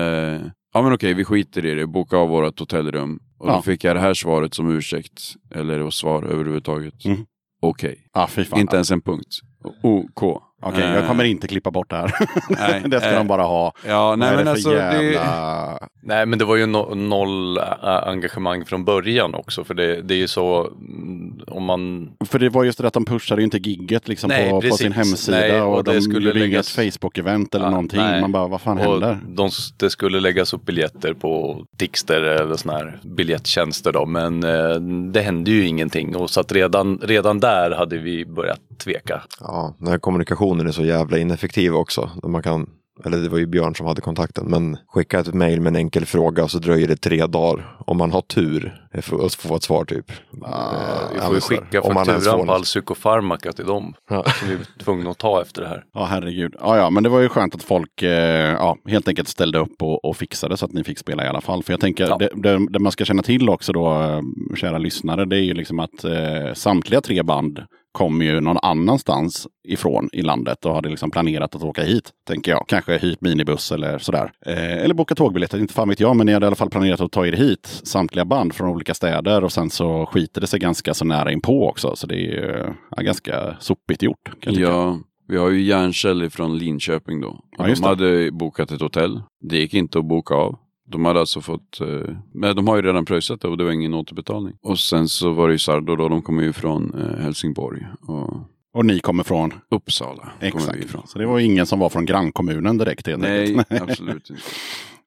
ja 0.75 0.83
men 0.83 0.93
okej, 0.93 1.15
vi 1.15 1.25
skiter 1.25 1.67
i 1.67 1.75
det, 1.75 1.87
boka 1.87 2.17
av 2.17 2.29
vårt 2.29 2.61
hotellrum. 2.61 3.19
Och 3.39 3.49
Ja. 3.49 3.55
då 3.57 3.63
fick 3.63 3.85
jag 3.85 3.97
det 3.97 4.01
här 4.01 4.15
svaret 4.15 4.55
som 4.55 4.71
ursäkt, 4.71 5.23
eller 5.55 5.91
svar 5.91 6.23
överhuvudtaget. 6.23 7.05
Mm. 7.05 7.25
Okej, 7.63 8.07
fan. 8.51 8.61
inte 8.61 8.77
ens 8.77 8.91
en 8.91 9.01
punkt. 9.01 9.35
OK. 9.83 10.43
Okej, 10.65 10.81
jag 10.85 10.97
Eh, 11.03 11.07
kommer 11.07 11.25
inte 11.25 11.47
klippa 11.49 11.71
bort 11.71 11.91
det 11.91 11.97
här. 11.97 12.13
Nej, 12.49 12.83
det 12.87 13.01
ska 13.01 13.11
eh, 13.11 13.17
de 13.19 13.27
bara 13.27 13.43
ha. 13.43 13.73
Ja, 13.87 14.17
nej 14.17 14.37
men 14.37 14.45
det 14.45 14.51
alltså 14.51 14.69
för 14.71 14.77
det... 14.77 15.03
jävla... 15.03 15.79
Nej, 16.07 16.27
men 16.27 16.39
det 16.39 16.45
var 16.45 16.57
ju 16.57 16.67
no 16.67 16.95
noll 16.95 17.59
ä, 17.59 17.63
engagemang 17.83 18.65
från 18.65 18.85
början 18.85 19.35
också. 19.35 19.65
För 19.65 19.75
det, 19.75 20.03
det 20.03 20.15
är 20.15 20.19
ju 20.19 20.29
så 20.29 20.61
mm, 20.67 21.41
om 21.47 21.65
man... 21.65 22.11
För 22.25 22.39
det 22.39 22.49
var 22.49 22.65
just 22.65 22.79
det 22.79 22.87
att 22.87 22.93
de 22.95 23.05
pushade 23.05 23.41
ju 23.41 23.45
inte 23.45 23.59
gigget 23.59 24.09
liksom 24.09 24.29
Nej, 24.29 24.51
på, 24.51 24.61
på 24.61 24.71
sin 24.77 24.93
hemsida. 24.93 25.39
Nej, 25.39 25.61
och, 25.63 25.77
och 25.77 25.85
det 25.85 25.93
de 25.95 26.01
skulle 26.01 26.33
läggas- 26.33 26.79
inget 26.79 26.95
Facebook-event 26.95 27.55
eller 27.57 27.65
Ja, 27.67 27.71
någonting. 27.71 28.01
nej. 28.01 28.21
Man 28.21 28.33
bara, 28.33 28.47
vad 28.47 28.61
fan 28.61 28.79
Och 28.79 28.85
händer? 28.93 29.19
de, 29.29 29.51
det 29.77 29.91
skulle 29.91 30.21
läggas 30.21 30.53
upp 30.53 30.65
biljetter 30.65 31.15
på 31.15 31.65
Tixter 31.79 32.21
eller 32.21 32.57
såna 32.57 32.75
här 32.75 32.99
biljettjänster 33.03 33.93
då. 33.93 34.07
Men 34.07 34.45
eh, 34.45 34.75
det 35.13 35.21
hände 35.21 35.51
ju 35.51 35.67
ingenting. 35.67 36.17
Och 36.17 36.31
så 36.31 36.41
att 36.41 36.53
redan, 36.53 36.99
redan 37.03 37.41
där 37.41 37.71
hade 37.71 37.99
vi 37.99 38.27
börjat 38.27 38.61
tveka. 38.85 39.23
Ja, 39.41 39.75
den 39.79 39.89
här 39.89 39.99
kommunikationen 39.99 40.54
är 40.61 40.71
så 40.73 40.85
jävla 40.85 41.19
ineffektiv 41.19 41.75
också. 41.75 42.11
Man 42.23 42.43
kan, 42.43 42.71
eller 43.05 43.19
det 43.19 43.29
var 43.29 43.39
ju 43.39 43.47
Björn 43.47 43.75
som 43.75 43.87
hade 43.87 44.01
kontakten, 44.01 44.47
men 44.49 44.77
skicka 44.87 45.21
ett 45.21 45.35
mejl 45.35 45.61
med 45.61 45.71
en 45.71 45.77
enkel 45.77 46.07
fråga 46.07 46.49
så 46.49 46.59
dröjer 46.59 46.89
det 46.89 46.97
tre 46.97 47.27
dagar. 47.27 47.77
Om 47.87 47.97
man 47.99 48.13
har 48.13 48.21
tur 48.23 48.87
eh, 48.95 49.01
för 49.01 49.27
att 49.27 49.35
få 49.35 49.57
ett 49.57 49.63
svar 49.63 49.85
typ. 49.85 50.13
Ah, 50.43 50.73
vi 51.13 51.19
Ja, 51.19 51.25
får 51.27 51.35
ju 51.35 51.41
skicka 51.41 51.83
fakturan 51.83 52.47
på 52.47 52.53
all 52.53 52.63
psykofarmaka 52.63 53.53
till 53.53 53.65
dem. 53.67 53.95
Ja. 54.11 54.25
Som 54.25 54.49
vi 54.49 54.57
var 54.57 54.65
tvungna 54.85 55.11
att 55.11 55.19
ta 55.19 55.43
efter 55.43 55.63
det 55.63 55.69
här. 55.69 55.85
Ja, 55.95 56.05
herregud. 56.05 56.55
Ja, 56.61 56.77
ja, 56.77 56.91
men 56.91 57.03
det 57.03 57.09
var 57.09 57.21
ju 57.21 57.29
skönt 57.29 57.55
att 57.55 57.63
folk 57.63 58.03
eh, 58.03 58.11
ja, 58.53 58.77
helt 58.89 59.09
enkelt 59.09 59.29
ställde 59.29 59.59
upp 59.59 59.83
och, 59.83 60.05
och 60.05 60.17
fixade 60.17 60.57
så 60.57 60.65
att 60.65 60.73
ni 60.73 60.85
fick 60.85 60.99
spela 60.99 61.25
i 61.25 61.29
alla 61.29 61.41
fall. 61.41 61.63
För 61.63 61.73
jag 61.73 61.81
tänker, 61.81 62.07
Ja. 62.09 62.17
det, 62.19 62.31
det, 62.35 62.67
det 62.71 62.79
man 62.79 62.93
ska 62.93 63.05
känna 63.05 63.23
till 63.23 63.49
också 63.49 63.73
då, 63.73 64.03
eh, 64.03 64.21
kära 64.57 64.79
lyssnare, 64.79 65.25
det 65.25 65.37
är 65.37 65.43
ju 65.45 65.55
liksom 65.55 65.81
att 65.81 66.05
eh, 66.05 66.53
samtliga 66.55 67.01
tre 67.01 67.23
band 67.23 67.61
kom 67.95 68.23
ju 68.23 68.41
någon 68.41 68.59
annanstans 68.63 69.47
ifrån 69.69 70.09
i 70.13 70.23
landet 70.23 70.65
och 70.67 70.75
hade 70.75 70.89
liksom 70.89 71.11
planerat 71.11 71.55
att 71.55 71.63
åka 71.63 71.83
hit, 71.83 72.11
tänker 72.29 72.53
jag. 72.53 72.65
Kanske 72.69 72.99
hyrt 72.99 73.21
minibuss 73.21 73.73
eller 73.73 73.99
sådär. 73.99 74.33
Eh, 74.47 74.73
eller 74.73 74.95
boka 74.95 75.15
tågbiljetter, 75.15 75.59
inte 75.59 75.75
fan 75.75 75.89
vet 75.89 76.01
jag, 76.01 76.17
men 76.17 76.27
ni 76.27 76.33
hade 76.33 76.47
i 76.47 76.49
alla 76.49 76.57
fall 76.57 76.71
planerat 76.71 77.01
att 77.01 77.13
ta 77.13 77.27
er 77.27 77.33
hit, 77.33 77.81
samtliga 77.83 78.25
band 78.25 78.55
från 78.55 78.69
olika 78.69 78.95
städer 78.95 79.45
och 79.45 79.53
sen 79.53 79.71
så 79.71 80.07
skiter 80.07 80.41
det 80.41 80.47
sig 80.47 80.61
ganska 80.61 80.95
så 80.95 81.05
nära 81.05 81.33
inpå 81.33 81.69
också. 81.69 81.97
Så 81.97 82.07
det 82.07 82.15
är 82.15 82.19
ju 82.19 82.67
ja, 82.97 83.03
ganska 83.03 83.57
sopigt 83.61 84.03
gjort. 84.03 84.31
Ja, 84.41 84.99
vi 85.29 85.37
har 85.37 85.51
ju 85.51 85.63
Järnkäll 85.63 86.31
från 86.31 86.59
Linköping 86.59 87.21
då. 87.21 87.41
Ja, 87.59 87.67
de 87.67 87.83
hade 87.83 88.31
bokat 88.33 88.71
ett 88.71 88.81
hotell. 88.81 89.23
Det 89.41 89.57
gick 89.57 89.75
inte 89.75 89.99
att 89.99 90.05
boka 90.05 90.35
av. 90.35 90.59
De 90.87 91.05
hade 91.05 91.21
alltså 91.21 91.41
fått, 91.41 91.81
eh, 91.81 92.17
men 92.33 92.57
de 92.57 92.69
har 92.69 92.77
ju 92.77 92.83
redan 92.83 93.05
pröjsat 93.05 93.41
det 93.41 93.49
och 93.49 93.57
det 93.59 93.65
var 93.65 93.71
ingen 93.71 93.95
återbetalning. 93.95 94.57
Och 94.63 94.79
sen 94.79 95.09
så 95.09 95.33
var 95.33 95.49
det 95.49 95.53
ju 95.55 95.59
Sardo 95.59 95.97
då, 95.97 96.09
de 96.09 96.23
kommer 96.23 96.43
ju 96.43 96.53
från 96.53 96.95
eh, 96.95 97.23
Helsingborg 97.23 97.87
och 98.01 98.37
Och 98.75 98.87
ni 98.87 99.01
kommer 99.01 99.23
från? 99.25 99.55
Uppsala. 99.71 100.23
Kommer 100.23 100.33
vi 100.41 100.49
Exakt. 100.49 100.85
ifrån. 100.85 101.03
Så 101.07 101.19
det 101.19 101.27
var 101.27 101.39
ingen 101.39 101.67
som 101.67 101.79
var 101.79 101.89
från 101.89 102.05
grannkommunen 102.07 102.79
direkt 102.79 103.07
helt 103.07 103.23
Nej, 103.23 103.59
absolut 103.69 104.31
inte. 104.31 104.43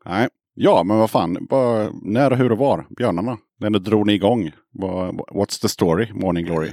Nej. 0.06 0.28
Ja, 0.60 0.84
men 0.84 0.98
vad 0.98 1.10
fan. 1.10 1.48
Vad, 1.50 1.90
när, 2.04 2.32
hur 2.32 2.52
och 2.52 2.58
var? 2.58 2.86
Björnarna? 2.98 3.38
När 3.60 3.70
drog 3.70 4.08
ni 4.08 4.14
igång? 4.14 4.52
What's 5.34 5.62
the 5.62 5.70
story? 5.70 6.14
Morning 6.14 6.46
Glory? 6.46 6.70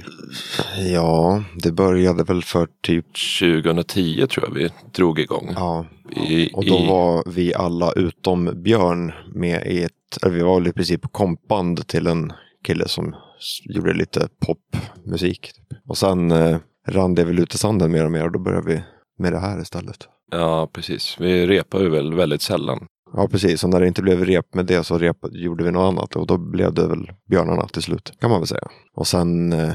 Ja, 0.93 1.43
det 1.55 1.71
började 1.71 2.23
väl 2.23 2.43
för 2.43 2.67
typ, 2.81 3.05
2010 3.39 4.27
tror 4.27 4.45
jag 4.47 4.53
vi 4.53 4.69
drog 4.95 5.19
igång. 5.19 5.49
ja. 5.55 5.85
I, 6.15 6.49
Och 6.53 6.65
då 6.65 6.75
i, 6.75 6.87
var 6.87 7.23
vi 7.35 7.53
alla 7.53 7.91
utom 7.91 8.63
Björn 8.63 9.11
med 9.35 9.67
i 9.67 9.83
ett, 9.83 10.23
eller 10.23 10.33
vi 10.33 10.41
var 10.41 10.59
väl 10.59 10.67
i 10.67 10.73
princip 10.73 11.01
kompband 11.11 11.87
till 11.87 12.07
en 12.07 12.33
kille 12.63 12.87
som 12.87 13.15
gjorde 13.63 13.93
lite 13.93 14.27
popmusik. 14.45 15.41
Typ. 15.41 15.79
Och 15.87 15.97
sen 15.97 16.31
eh, 16.31 16.57
rann 16.87 17.15
det 17.15 17.23
väl 17.23 17.39
ut 17.39 17.55
i 17.55 17.57
sanden 17.57 17.91
mer 17.91 18.05
och 18.05 18.11
mer 18.11 18.25
och 18.25 18.31
då 18.31 18.39
började 18.39 18.67
vi 18.67 18.83
med 19.19 19.33
det 19.33 19.39
här 19.39 19.61
istället. 19.61 19.97
Ja, 20.31 20.69
precis. 20.73 21.15
Vi 21.19 21.47
repar 21.47 21.79
ju 21.79 21.89
väl 21.89 22.13
väldigt 22.13 22.41
sällan. 22.41 22.87
Ja, 23.13 23.27
precis. 23.27 23.63
Och 23.63 23.69
när 23.69 23.79
det 23.79 23.87
inte 23.87 24.01
blev 24.01 24.25
rep 24.25 24.53
med 24.53 24.65
det 24.65 24.83
så 24.83 24.97
rep, 24.97 25.17
gjorde 25.31 25.63
vi 25.63 25.71
något 25.71 25.93
annat 25.93 26.15
och 26.15 26.27
då 26.27 26.37
blev 26.37 26.73
det 26.73 26.87
väl 26.87 27.11
Björnarna 27.29 27.67
till 27.67 27.81
slut, 27.81 28.13
kan 28.21 28.29
man 28.29 28.39
väl 28.39 28.47
säga. 28.47 28.67
Och 28.95 29.07
sen 29.07 29.53
eh, 29.53 29.73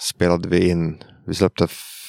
spelade 0.00 0.48
vi 0.48 0.68
in, 0.68 1.02
vi 1.26 1.34
släppte 1.34 1.66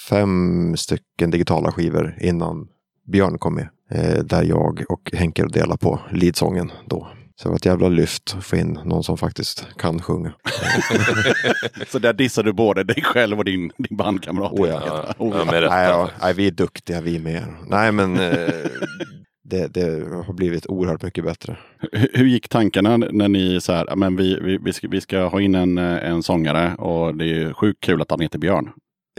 fem 0.09 0.77
stycken 0.77 1.31
digitala 1.31 1.71
skivor 1.71 2.17
innan 2.21 2.67
Björn 3.11 3.37
kom 3.37 3.55
med. 3.55 3.69
Eh, 3.91 4.23
där 4.23 4.43
jag 4.43 4.83
och 4.89 5.11
Henke 5.13 5.45
delade 5.47 5.77
på 5.77 5.99
leadsången 6.11 6.71
då. 6.85 7.07
Så 7.35 7.47
det 7.47 7.49
var 7.49 7.55
ett 7.57 7.65
jävla 7.65 7.89
lyft 7.89 8.35
att 8.37 8.43
få 8.43 8.55
in 8.55 8.79
någon 8.85 9.03
som 9.03 9.17
faktiskt 9.17 9.67
kan 9.77 10.01
sjunga. 10.01 10.33
Så 11.87 11.99
där 11.99 12.13
dissar 12.13 12.43
du 12.43 12.53
både 12.53 12.83
dig 12.83 13.03
själv 13.03 13.37
och 13.39 13.45
din, 13.45 13.71
din 13.77 13.97
bandkamrat. 13.97 14.51
Oh 14.51 14.69
ja. 14.69 14.81
Ja, 14.85 15.13
Oh, 15.17 15.37
ja, 15.37 15.45
med 15.51 15.61
rätta. 15.61 15.75
Nej, 15.75 15.87
ja, 15.89 16.09
nej, 16.21 16.33
vi 16.33 16.47
är 16.47 16.51
duktiga 16.51 17.01
vi 17.01 17.19
med. 17.19 17.43
Nej, 17.67 17.91
men 17.91 18.19
eh, 18.19 18.49
det, 19.43 19.67
det 19.67 20.03
har 20.25 20.33
blivit 20.33 20.65
oerhört 20.67 21.03
mycket 21.03 21.23
bättre. 21.23 21.57
Hur, 21.91 22.09
hur 22.13 22.25
gick 22.25 22.49
tankarna 22.49 22.97
när 22.97 23.27
ni 23.27 23.61
så 23.61 23.73
här, 23.73 23.85
"Ja, 23.89 23.95
men 23.95 24.15
vi, 24.15 24.39
vi, 24.41 24.57
vi, 24.57 24.73
ska, 24.73 24.87
vi 24.87 25.01
ska 25.01 25.23
ha 25.23 25.41
in 25.41 25.55
en, 25.55 25.77
eh, 25.77 26.09
en 26.11 26.23
sångare 26.23 26.75
och 26.75 27.15
det 27.15 27.23
är 27.23 27.27
ju 27.27 27.53
sjukt 27.53 27.83
kul 27.83 28.01
att 28.01 28.11
han 28.11 28.19
heter 28.19 28.39
Björn. 28.39 28.69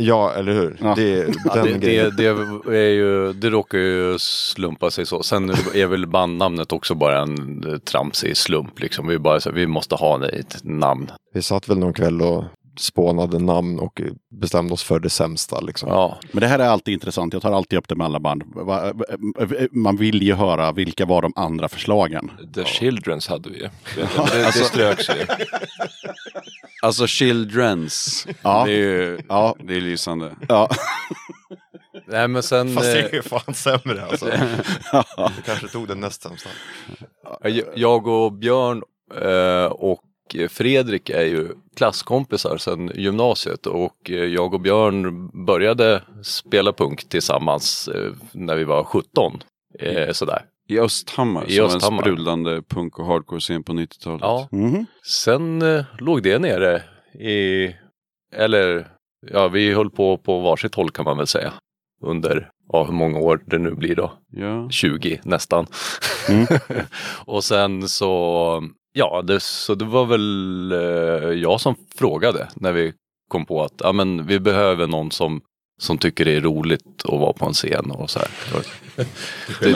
Ja, 0.01 0.33
eller 0.33 0.53
hur? 0.53 0.77
Ja. 0.81 0.95
Det, 0.97 1.35
Ja, 1.45 1.63
det, 1.63 1.79
det, 1.79 2.17
det, 2.17 2.27
är 2.77 2.91
ju, 2.91 3.33
det 3.33 3.51
råkar 3.51 3.79
ju 3.79 4.19
slumpa 4.19 4.91
sig 4.91 5.07
så. 5.07 5.23
Sen 5.23 5.51
är 5.75 5.87
väl 5.87 6.07
bandnamnet 6.07 6.73
också 6.73 6.95
bara 6.95 7.23
en 7.23 7.65
eh, 7.69 7.79
tramsig 7.79 8.37
slump. 8.37 8.81
Liksom. 8.81 9.07
Vi, 9.07 9.19
bara, 9.19 9.41
så, 9.41 9.51
vi 9.51 9.67
måste 9.67 9.95
ha 9.95 10.29
ett 10.29 10.65
namn. 10.65 11.11
Vi 11.35 11.43
satt 11.43 11.69
väl 11.69 11.79
någon 11.79 11.93
kväll 11.93 12.23
och 12.23 12.45
spånade 12.79 13.39
namn 13.39 13.79
och 13.79 14.01
eh, 14.01 14.07
bestämde 14.41 14.75
oss 14.75 14.83
för 14.83 15.01
det 15.01 15.11
sämsta. 15.11 15.61
Liksom. 15.61 15.89
Ja, 15.89 16.19
Men 16.33 16.41
det 16.41 16.47
här 16.47 16.59
är 16.59 16.69
alltid 16.69 16.95
intressant. 16.95 17.33
Jag 17.33 17.43
tar 17.43 17.53
alltid 17.53 17.79
upp 17.79 17.89
det 17.89 17.95
med 17.95 18.05
alla 18.05 18.21
band. 18.21 18.43
Va- 18.55 18.93
Man 19.73 19.97
vill 19.97 20.23
ju 20.23 20.35
höra 20.35 20.73
vilka 20.73 21.07
var 21.07 21.23
de 21.23 21.33
andra 21.37 21.69
förslagen. 21.69 22.31
The 22.55 22.65
Childrens 22.65 23.29
hade 23.29 23.51
vi 23.51 23.57
ju. 23.59 23.69
Det, 23.97 24.01
det, 24.33 24.43
det 24.45 24.53
ströks 24.53 25.09
ju. 25.09 25.27
Alltså 26.83 27.07
Childrens. 27.07 28.27
Ja. 28.43 28.65
Det 28.67 28.73
är 28.73 28.77
ju 28.77 29.21
Ja. 29.29 29.57
det 29.65 29.77
är 29.77 29.81
lysande. 29.81 30.37
Ja. 30.49 30.69
nej 32.07 32.29
men 32.29 32.43
sen... 32.43 32.75
Fast 32.75 32.87
det 32.93 32.99
eh, 33.01 33.05
är 33.05 33.13
ju 33.15 33.23
fan 33.23 33.55
sämre 33.55 34.05
alltså. 34.05 34.27
Du 35.37 35.43
kanske 35.45 35.69
tog 35.69 35.89
den 35.89 36.01
näst 36.01 36.23
sämsta. 36.23 36.49
Jag- 37.75 38.07
och 38.07 38.33
Björn 38.33 38.83
eh, 39.21 39.65
och 40.35 40.51
Fredrik 40.51 41.11
är 41.11 41.25
ju 41.25 41.49
klasskompisar 41.77 42.57
sedan 42.57 42.91
gymnasiet 42.95 43.67
och 43.67 44.11
eh, 44.11 44.25
jag 44.25 44.55
och 44.55 44.61
Björn 44.61 45.31
började 45.47 46.03
spela 46.23 46.73
punk 46.73 47.09
tillsammans 47.09 47.89
eh, 47.89 48.13
när 48.33 48.57
vi 48.57 48.65
var 48.65 48.85
17. 48.85 49.43
Eh, 49.79 50.13
sådär. 50.13 50.45
I 50.69 50.79
Östhammar, 50.79 51.45
I 51.51 51.57
som 51.57 51.67
Östhammar. 51.67 51.99
en 51.99 52.03
sprudlande 52.03 52.63
punk 52.63 52.99
och 52.99 53.07
hardcore-scen 53.07 53.63
på 53.63 53.73
90-talet. 53.73 54.21
Ja. 54.23 54.49
Mhm. 54.53 54.87
Sen 55.07 55.63
eh, 55.63 55.85
låg 55.99 56.23
det 56.23 56.39
nere 56.39 56.83
i, 57.21 57.75
eller 58.37 58.89
ja 59.31 59.49
vi 59.49 59.73
höll 59.75 59.91
på 59.91 60.19
på 60.19 60.41
varsitt 60.41 60.75
håll 60.75 60.91
kan 60.91 61.05
man 61.05 61.17
väl 61.17 61.27
säga. 61.27 61.53
Under, 62.05 62.51
ja 62.73 62.85
hur 62.85 62.93
många 62.93 63.19
år 63.19 63.43
det 63.47 63.59
nu 63.59 63.75
blir 63.75 63.95
då. 63.97 64.13
Ja. 64.31 64.71
20 64.71 65.21
nästan. 65.25 65.67
Mm. 66.29 66.47
och 67.27 67.45
sen 67.45 67.89
så, 67.89 68.63
ja, 68.93 69.23
det, 69.23 69.41
så 69.41 69.75
det 69.75 69.85
var 69.85 70.07
väl 70.07 70.73
eh, 70.73 71.39
jag 71.41 71.61
som 71.61 71.75
frågade 71.95 72.49
när 72.55 72.73
vi 72.73 72.93
kom 73.29 73.47
på 73.47 73.63
att 73.63 73.75
ja, 73.79 73.93
men 73.93 74.27
vi 74.27 74.41
behöver 74.41 74.87
någon 74.87 75.11
som, 75.11 75.41
som 75.83 75.99
tycker 75.99 76.25
det 76.25 76.33
är 76.37 76.41
roligt 76.41 76.85
att 77.05 77.21
vara 77.21 77.33
på 77.33 77.47
en 77.47 77.53
scen 77.53 77.91
och 77.91 78.11
så 78.11 78.19
här. 78.19 78.29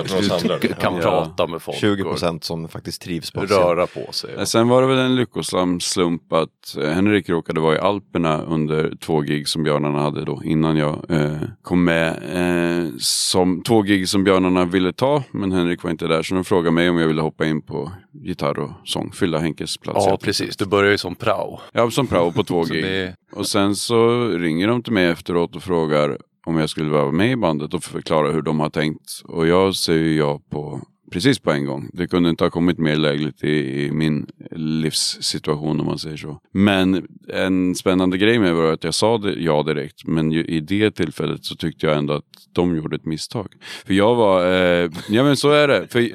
oss 0.00 0.30
andra. 0.42 0.58
Du 0.58 0.68
kan 0.68 0.94
Ja. 0.94 1.00
prata 1.00 1.46
med 1.46 1.62
folk 1.62 1.78
20 1.78 2.02
och 2.02 2.10
procent 2.10 2.44
som 2.44 2.68
faktiskt 2.68 3.02
trivs 3.02 3.30
på 3.30 3.40
scen. 3.46 3.58
röra 3.58 3.86
på 3.86 4.12
sig. 4.12 4.34
Eh, 4.34 4.44
Sen 4.44 4.68
var 4.68 4.82
det 4.82 4.88
väl 4.88 4.98
en 4.98 5.16
lyckosam 5.16 5.80
slump 5.80 6.32
att 6.32 6.76
eh, 6.82 6.90
Henrik 6.90 7.28
råkade 7.28 7.60
vara 7.60 7.76
i 7.76 7.78
Alperna 7.78 8.42
under 8.42 8.92
två 9.00 9.20
gig 9.20 9.48
som 9.48 9.62
björnarna 9.62 9.98
hade 10.02 10.24
då 10.24 10.42
innan 10.44 10.76
jag 10.76 11.04
eh, 11.10 11.36
kom 11.62 11.84
med. 11.84 12.08
Eh, 12.32 12.90
som 12.98 13.62
två 13.62 13.82
gig 13.82 14.08
som 14.08 14.24
björnarna 14.24 14.64
ville 14.64 14.92
ta 14.92 15.22
men 15.30 15.52
Henrik 15.52 15.82
var 15.82 15.90
inte 15.90 16.06
där 16.06 16.22
så 16.22 16.34
de 16.34 16.44
frågade 16.44 16.70
mig 16.70 16.90
om 16.90 16.98
jag 16.98 17.08
ville 17.08 17.22
hoppa 17.22 17.46
in 17.46 17.62
på 17.62 17.92
gitarr 18.22 18.58
och 18.58 18.70
sång, 18.84 19.12
fylla 19.12 19.38
Henkes 19.38 19.76
plats. 19.76 20.06
Ja, 20.06 20.18
precis. 20.22 20.56
Du 20.56 20.66
börjar 20.66 20.90
ju 20.90 20.98
som 20.98 21.14
prao. 21.14 21.60
Ja, 21.72 21.90
som 21.90 22.06
prao 22.06 22.32
på 22.32 22.44
två 22.44 22.64
gig. 22.70 22.84
det, 22.84 23.14
Och 23.32 23.46
sen 23.46 23.76
så 23.76 24.28
ringer 24.28 24.68
de 24.68 24.82
till 24.82 24.92
mig 24.92 25.06
efteråt 25.06 25.56
och 25.56 25.62
frågar 25.62 26.18
om 26.46 26.56
jag 26.58 26.70
skulle 26.70 26.90
vara 26.90 27.12
med 27.12 27.30
i 27.30 27.36
bandet 27.36 27.74
och 27.74 27.84
förklara 27.84 28.30
hur 28.32 28.42
de 28.42 28.60
har 28.60 28.70
tänkt. 28.70 29.22
Och 29.24 29.46
jag 29.46 29.74
säger 29.74 30.18
ja 30.18 30.40
på 30.50 30.80
precis 31.12 31.38
på 31.38 31.50
en 31.50 31.64
gång. 31.64 31.90
Det 31.92 32.06
kunde 32.06 32.30
inte 32.30 32.44
ha 32.44 32.50
kommit 32.50 32.78
mer 32.78 32.96
lägligt 32.96 33.44
i, 33.44 33.84
i 33.84 33.92
min 33.92 34.26
livssituation 34.50 35.80
om 35.80 35.86
man 35.86 35.98
säger 35.98 36.16
så. 36.16 36.40
Men 36.52 37.06
en 37.28 37.74
spännande 37.74 38.18
grej 38.18 38.38
med 38.38 38.48
det 38.50 38.54
var 38.54 38.72
att 38.72 38.84
jag 38.84 38.94
sa 38.94 39.18
det, 39.18 39.34
ja 39.34 39.62
direkt. 39.62 40.06
Men 40.06 40.32
ju, 40.32 40.44
i 40.44 40.60
det 40.60 40.90
tillfället 40.90 41.44
så 41.44 41.56
tyckte 41.56 41.86
jag 41.86 41.96
ändå 41.96 42.14
att 42.14 42.24
de 42.52 42.76
gjorde 42.76 42.96
ett 42.96 43.04
misstag. 43.04 43.48
För 43.86 43.94
jag 43.94 44.14
var, 44.14 44.46
eh, 44.46 44.90
ja 45.08 45.22
men 45.24 45.36
så 45.36 45.50
är 45.50 45.68
det. 45.68 45.88
För 45.88 46.10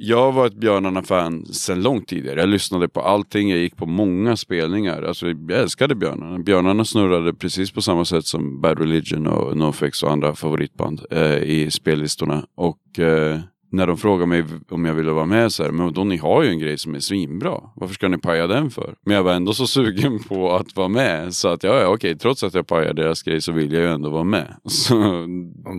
jag 0.00 0.18
har 0.18 0.32
varit 0.32 0.54
Björnarna-fan 0.54 1.46
sedan 1.46 1.82
långt 1.82 2.08
tidigare. 2.08 2.40
Jag 2.40 2.48
lyssnade 2.48 2.88
på 2.88 3.00
allting, 3.00 3.50
jag 3.50 3.58
gick 3.58 3.76
på 3.76 3.86
många 3.86 4.36
spelningar. 4.36 5.02
Alltså, 5.02 5.26
jag 5.26 5.50
älskade 5.50 5.94
Björnarna. 5.94 6.38
Björnarna 6.38 6.84
snurrade 6.84 7.34
precis 7.34 7.70
på 7.70 7.82
samma 7.82 8.04
sätt 8.04 8.26
som 8.26 8.60
Bad 8.60 8.78
Religion 8.78 9.26
och 9.26 9.56
NoFX 9.56 10.02
och 10.02 10.12
andra 10.12 10.34
favoritband 10.34 11.00
eh, 11.10 11.36
i 11.36 11.70
spellistorna. 11.70 12.46
Och 12.54 12.98
eh, 12.98 13.40
när 13.70 13.86
de 13.86 13.96
frågade 13.96 14.26
mig 14.26 14.44
om 14.70 14.84
jag 14.84 14.94
ville 14.94 15.12
vara 15.12 15.26
med 15.26 15.52
så 15.52 15.62
här, 15.62 15.70
men 15.70 15.92
då 15.92 16.04
ni 16.04 16.16
har 16.16 16.42
ju 16.42 16.48
en 16.50 16.58
grej 16.58 16.78
som 16.78 16.94
är 16.94 17.00
svinbra. 17.00 17.60
Varför 17.76 17.94
ska 17.94 18.08
ni 18.08 18.18
paja 18.18 18.46
den 18.46 18.70
för? 18.70 18.94
Men 19.06 19.16
jag 19.16 19.22
var 19.22 19.32
ändå 19.32 19.54
så 19.54 19.66
sugen 19.66 20.18
på 20.28 20.52
att 20.56 20.76
vara 20.76 20.88
med. 20.88 21.34
Så 21.34 21.48
att 21.48 21.62
ja, 21.62 21.80
ja 21.80 21.88
okej, 21.88 22.18
trots 22.18 22.42
att 22.42 22.54
jag 22.54 22.66
pajar 22.66 22.94
deras 22.94 23.22
grej 23.22 23.40
så 23.40 23.52
vill 23.52 23.72
jag 23.72 23.82
ju 23.82 23.88
ändå 23.88 24.10
vara 24.10 24.24
med. 24.24 24.56
Så 24.68 24.94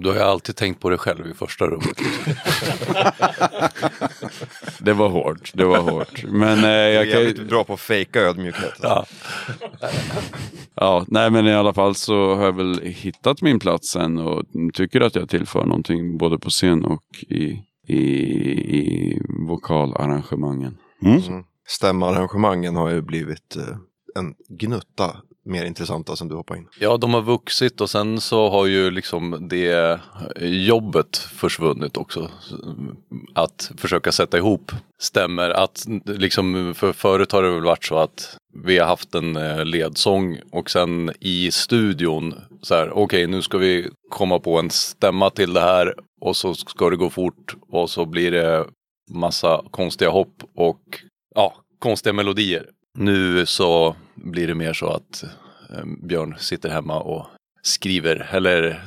du 0.01 0.07
har 0.07 0.15
ju 0.15 0.21
alltid 0.21 0.55
tänkt 0.55 0.81
på 0.81 0.89
dig 0.89 0.99
själv 0.99 1.27
i 1.27 1.33
första 1.33 1.65
rummet. 1.65 1.97
det 4.79 4.93
var 4.93 5.09
hårt, 5.09 5.51
det 5.53 5.65
var 5.65 5.79
hårt. 5.79 6.23
Men 6.27 6.63
eh, 6.63 6.69
Jag 6.69 7.07
är 7.07 7.11
kan 7.11 7.21
ju... 7.21 7.27
jävligt 7.27 7.49
bra 7.49 7.63
på 7.63 7.73
att 7.73 7.79
fejka 7.79 8.19
ödmjukhet. 8.21 8.79
Ja. 8.81 9.05
Ja, 10.75 11.05
nej 11.07 11.31
men 11.31 11.47
i 11.47 11.53
alla 11.53 11.73
fall 11.73 11.95
så 11.95 12.35
har 12.35 12.45
jag 12.45 12.55
väl 12.55 12.79
hittat 12.83 13.41
min 13.41 13.59
plats 13.59 13.89
sen 13.91 14.17
och 14.17 14.45
tycker 14.73 15.01
att 15.01 15.15
jag 15.15 15.29
tillför 15.29 15.65
någonting 15.65 16.17
både 16.17 16.39
på 16.39 16.49
scen 16.49 16.85
och 16.85 17.03
i, 17.29 17.63
i, 17.89 18.77
i 18.77 19.21
vokalarrangemangen. 19.47 20.77
Mm. 21.01 21.17
Mm. 21.17 21.43
Stämarrangemangen 21.67 22.75
har 22.75 22.89
ju 22.89 23.01
blivit 23.01 23.55
eh, 23.55 23.77
en 24.15 24.35
gnutta 24.49 25.15
mer 25.45 25.65
intressanta 25.65 26.15
sen 26.15 26.27
du 26.27 26.35
hoppade 26.35 26.59
in. 26.59 26.67
Ja, 26.79 26.97
de 26.97 27.13
har 27.13 27.21
vuxit 27.21 27.81
och 27.81 27.89
sen 27.89 28.21
så 28.21 28.49
har 28.49 28.65
ju 28.65 28.91
liksom 28.91 29.47
det 29.49 29.99
jobbet 30.41 31.17
försvunnit 31.17 31.97
också. 31.97 32.31
Att 33.35 33.71
försöka 33.77 34.11
sätta 34.11 34.37
ihop 34.37 34.71
stämmer. 34.99 35.49
Att 35.49 35.85
liksom, 36.05 36.73
för 36.75 36.93
förut 36.93 37.31
har 37.31 37.43
det 37.43 37.51
väl 37.51 37.63
varit 37.63 37.83
så 37.83 37.97
att 37.97 38.37
vi 38.63 38.77
har 38.77 38.87
haft 38.87 39.15
en 39.15 39.35
eh, 39.35 39.65
ledsång 39.65 40.39
och 40.51 40.69
sen 40.69 41.11
i 41.19 41.51
studion 41.51 42.33
så 42.61 42.75
här, 42.75 42.97
okej 42.97 43.27
nu 43.27 43.41
ska 43.41 43.57
vi 43.57 43.89
komma 44.09 44.39
på 44.39 44.59
en 44.59 44.69
stämma 44.69 45.29
till 45.29 45.53
det 45.53 45.61
här 45.61 45.93
och 46.20 46.38
så 46.38 46.53
ska 46.53 46.89
det 46.89 46.95
gå 46.95 47.09
fort 47.09 47.55
och 47.70 47.89
så 47.89 48.05
blir 48.05 48.32
det 48.32 48.65
massa 49.11 49.63
konstiga 49.72 50.09
hopp 50.09 50.43
och 50.55 50.82
ja, 51.36 51.55
konstiga 51.80 52.13
melodier. 52.13 52.70
Nu 52.97 53.45
så 53.45 53.95
blir 54.15 54.47
det 54.47 54.55
mer 54.55 54.74
så 54.74 54.88
att 54.88 55.24
eh, 55.74 55.86
Björn 56.03 56.36
sitter 56.39 56.70
hemma 56.70 56.99
och 56.99 57.26
skriver 57.61 58.30
eller 58.32 58.84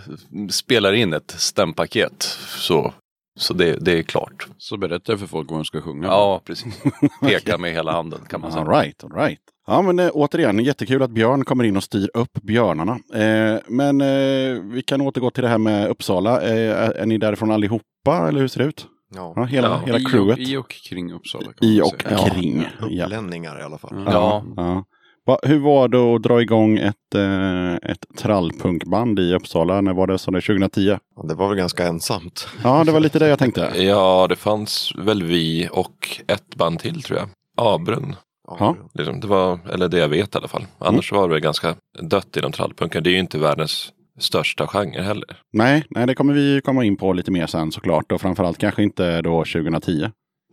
spelar 0.51 0.93
in 0.93 1.13
ett 1.13 1.31
stämpaket. 1.31 2.23
Så, 2.47 2.95
så 3.41 3.55
det, 3.55 3.77
det 3.81 3.99
är 3.99 4.03
klart. 4.03 4.47
Så 4.59 4.77
berättar 4.77 5.13
jag 5.13 5.21
för 5.21 5.27
folk 5.27 5.51
vad 5.51 5.59
de 5.59 5.65
ska 5.65 5.81
sjunga. 5.81 6.07
Ja, 6.07 6.41
precis. 6.45 6.83
Peka 7.21 7.59
med 7.59 7.73
hela 7.73 7.93
handen 7.93 8.21
kan 8.29 8.41
man 8.41 8.53
säga. 8.53 8.65
All 8.65 8.71
right, 8.71 9.05
all 9.05 9.13
right. 9.13 9.41
Ja, 9.67 9.83
men 9.83 9.99
eh, 9.99 10.11
återigen, 10.13 10.59
jättekul 10.59 11.03
att 11.03 11.11
Björn 11.11 11.45
kommer 11.45 11.65
in 11.65 11.77
och 11.77 11.83
styr 11.83 12.11
upp 12.15 12.33
björnarna. 12.43 12.93
Eh, 13.15 13.61
men 13.69 14.01
eh, 14.01 14.63
vi 14.73 14.83
kan 14.87 15.01
återgå 15.01 15.31
till 15.31 15.43
det 15.43 15.49
här 15.49 15.59
med 15.59 15.89
Uppsala. 15.89 16.41
Eh, 16.43 17.01
är, 17.01 17.07
ni 17.07 17.19
därifrån 17.19 17.51
allihopa, 17.51 18.29
eller 18.29 18.41
hur 18.41 18.49
ser 18.49 18.61
det 18.61 18.67
ut? 18.67 18.87
Ja, 19.15 19.33
Ja, 19.37 19.45
hela, 19.45 19.69
Ja, 19.69 19.81
hela 19.87 19.99
i, 19.99 20.05
crewet. 20.05 20.33
och, 20.39 20.43
I 20.43 20.57
och 20.57 20.71
kring 20.89 21.13
Uppsala. 21.13 21.45
kan 21.45 21.69
I 21.69 21.79
man 21.81 21.91
och 21.95 22.03
säga. 22.03 22.19
kring. 22.31 22.67
Ja. 22.91 23.05
upplänningar 23.05 23.61
i 23.61 23.63
alla 23.63 23.79
fall. 23.79 23.93
Mm. 23.93 24.05
Ja. 24.13 24.45
Ja. 24.57 24.85
Va, 25.27 25.39
hur 25.43 25.59
var 25.59 25.89
det 25.89 25.99
att 26.15 26.23
dra 26.23 26.43
igång 26.43 26.79
ett, 26.79 27.15
eh, 27.15 27.75
ett 27.75 28.07
trallpunkband 28.19 29.19
i 29.19 29.35
Uppsala? 29.35 29.81
När 29.81 29.93
var 29.95 30.07
det? 30.07 30.19
Så 30.19 30.31
det 30.31 30.41
2010? 30.41 30.81
Ja, 31.17 31.23
det 31.29 31.35
var 31.35 31.49
väl 31.49 31.57
ganska 31.59 31.87
ensamt. 31.87 32.49
Ja, 32.65 32.85
det 32.85 32.93
var 32.93 33.01
lite 33.01 33.19
det 33.19 33.29
jag 33.29 33.39
tänkte. 33.39 33.71
Ja, 33.83 34.27
det 34.29 34.37
fanns 34.37 34.93
väl 34.99 35.23
vi 35.23 35.69
och 35.73 36.21
ett 36.27 36.55
band 36.57 36.79
till 36.79 37.03
tror 37.03 37.19
jag. 37.19 37.29
Abrunn. 37.57 38.17
Ja. 38.61 38.77
Liksom, 38.95 39.21
det 39.21 39.27
var, 39.27 39.59
eller 39.73 39.89
det 39.89 39.99
jag 39.99 40.09
vet 40.09 40.35
i 40.35 40.39
alla 40.39 40.49
fall. 40.49 40.67
Annars 40.79 41.13
var 41.13 41.29
det 41.29 41.41
ganska 41.41 41.75
dött 42.03 42.37
inom 42.37 42.53
trallpunken. 42.53 43.03
Det 43.03 43.11
är 43.11 43.13
ju 43.13 43.19
inte 43.19 43.39
världens 43.39 43.93
största 44.19 44.67
genre 44.67 45.03
heller. 45.03 45.37
Nej, 45.53 45.85
nej, 45.91 46.07
det 46.07 46.15
kommer 46.15 46.35
vi 46.35 46.61
komma 46.65 46.85
in 46.85 46.97
på 46.97 47.13
lite 47.13 47.31
mer 47.31 47.47
sen 47.47 47.73
såklart. 47.73 48.13
Och 48.13 48.21
framförallt 48.21 48.59
kanske 48.59 48.83
inte 48.83 49.23
då 49.23 49.45
2010. 49.45 50.11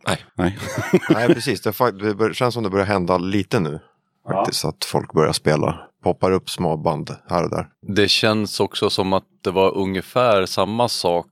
Nej. 0.08 0.18
Nej. 0.36 0.58
Nej, 1.10 1.28
precis. 1.28 1.62
Det, 1.62 1.74
det 2.14 2.34
känns 2.34 2.54
som 2.54 2.64
det 2.64 2.70
börjar 2.70 2.86
hända 2.86 3.18
lite 3.18 3.60
nu. 3.60 3.80
Faktiskt, 4.32 4.66
att 4.66 4.86
folk 4.86 5.14
börjar 5.14 5.34
spela. 5.34 5.80
Poppar 6.04 6.32
upp 6.32 6.50
små 6.50 6.78
band 6.78 7.16
här 7.30 7.44
och 7.44 7.50
där. 7.50 7.68
Det 7.88 8.08
känns 8.08 8.60
också 8.60 8.90
som 8.90 9.14
att 9.14 9.24
det 9.44 9.52
var 9.52 9.78
ungefär 9.78 10.46
samma 10.46 10.90
sak. 10.90 11.26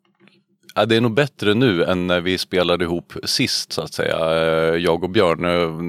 Ja, 0.75 0.85
det 0.85 0.95
är 0.95 1.01
nog 1.01 1.13
bättre 1.13 1.53
nu 1.53 1.83
än 1.83 2.07
när 2.07 2.21
vi 2.21 2.37
spelade 2.37 2.83
ihop 2.85 3.13
sist 3.23 3.73
så 3.73 3.81
att 3.81 3.93
säga. 3.93 4.17
Eh, 4.17 4.75
Jag 4.75 5.03
och 5.03 5.09
Björn, 5.09 5.45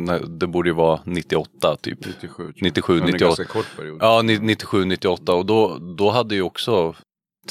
eh, 0.08 0.14
det 0.20 0.46
borde 0.46 0.68
ju 0.68 0.74
vara 0.74 1.00
98 1.04 1.76
typ. 1.80 1.98
97. 2.06 2.34
tror 2.36 2.52
jag. 2.56 2.62
97, 2.62 2.92
Men 2.94 3.02
en 3.02 3.06
98. 3.12 3.26
ganska 3.28 3.44
kort 3.44 3.76
period. 3.76 3.98
Ja, 4.00 4.22
ni- 4.22 4.38
97, 4.38 4.84
98 4.84 5.32
och 5.34 5.46
då, 5.46 5.78
då 5.78 6.10
hade 6.10 6.34
ju 6.34 6.42
också 6.42 6.94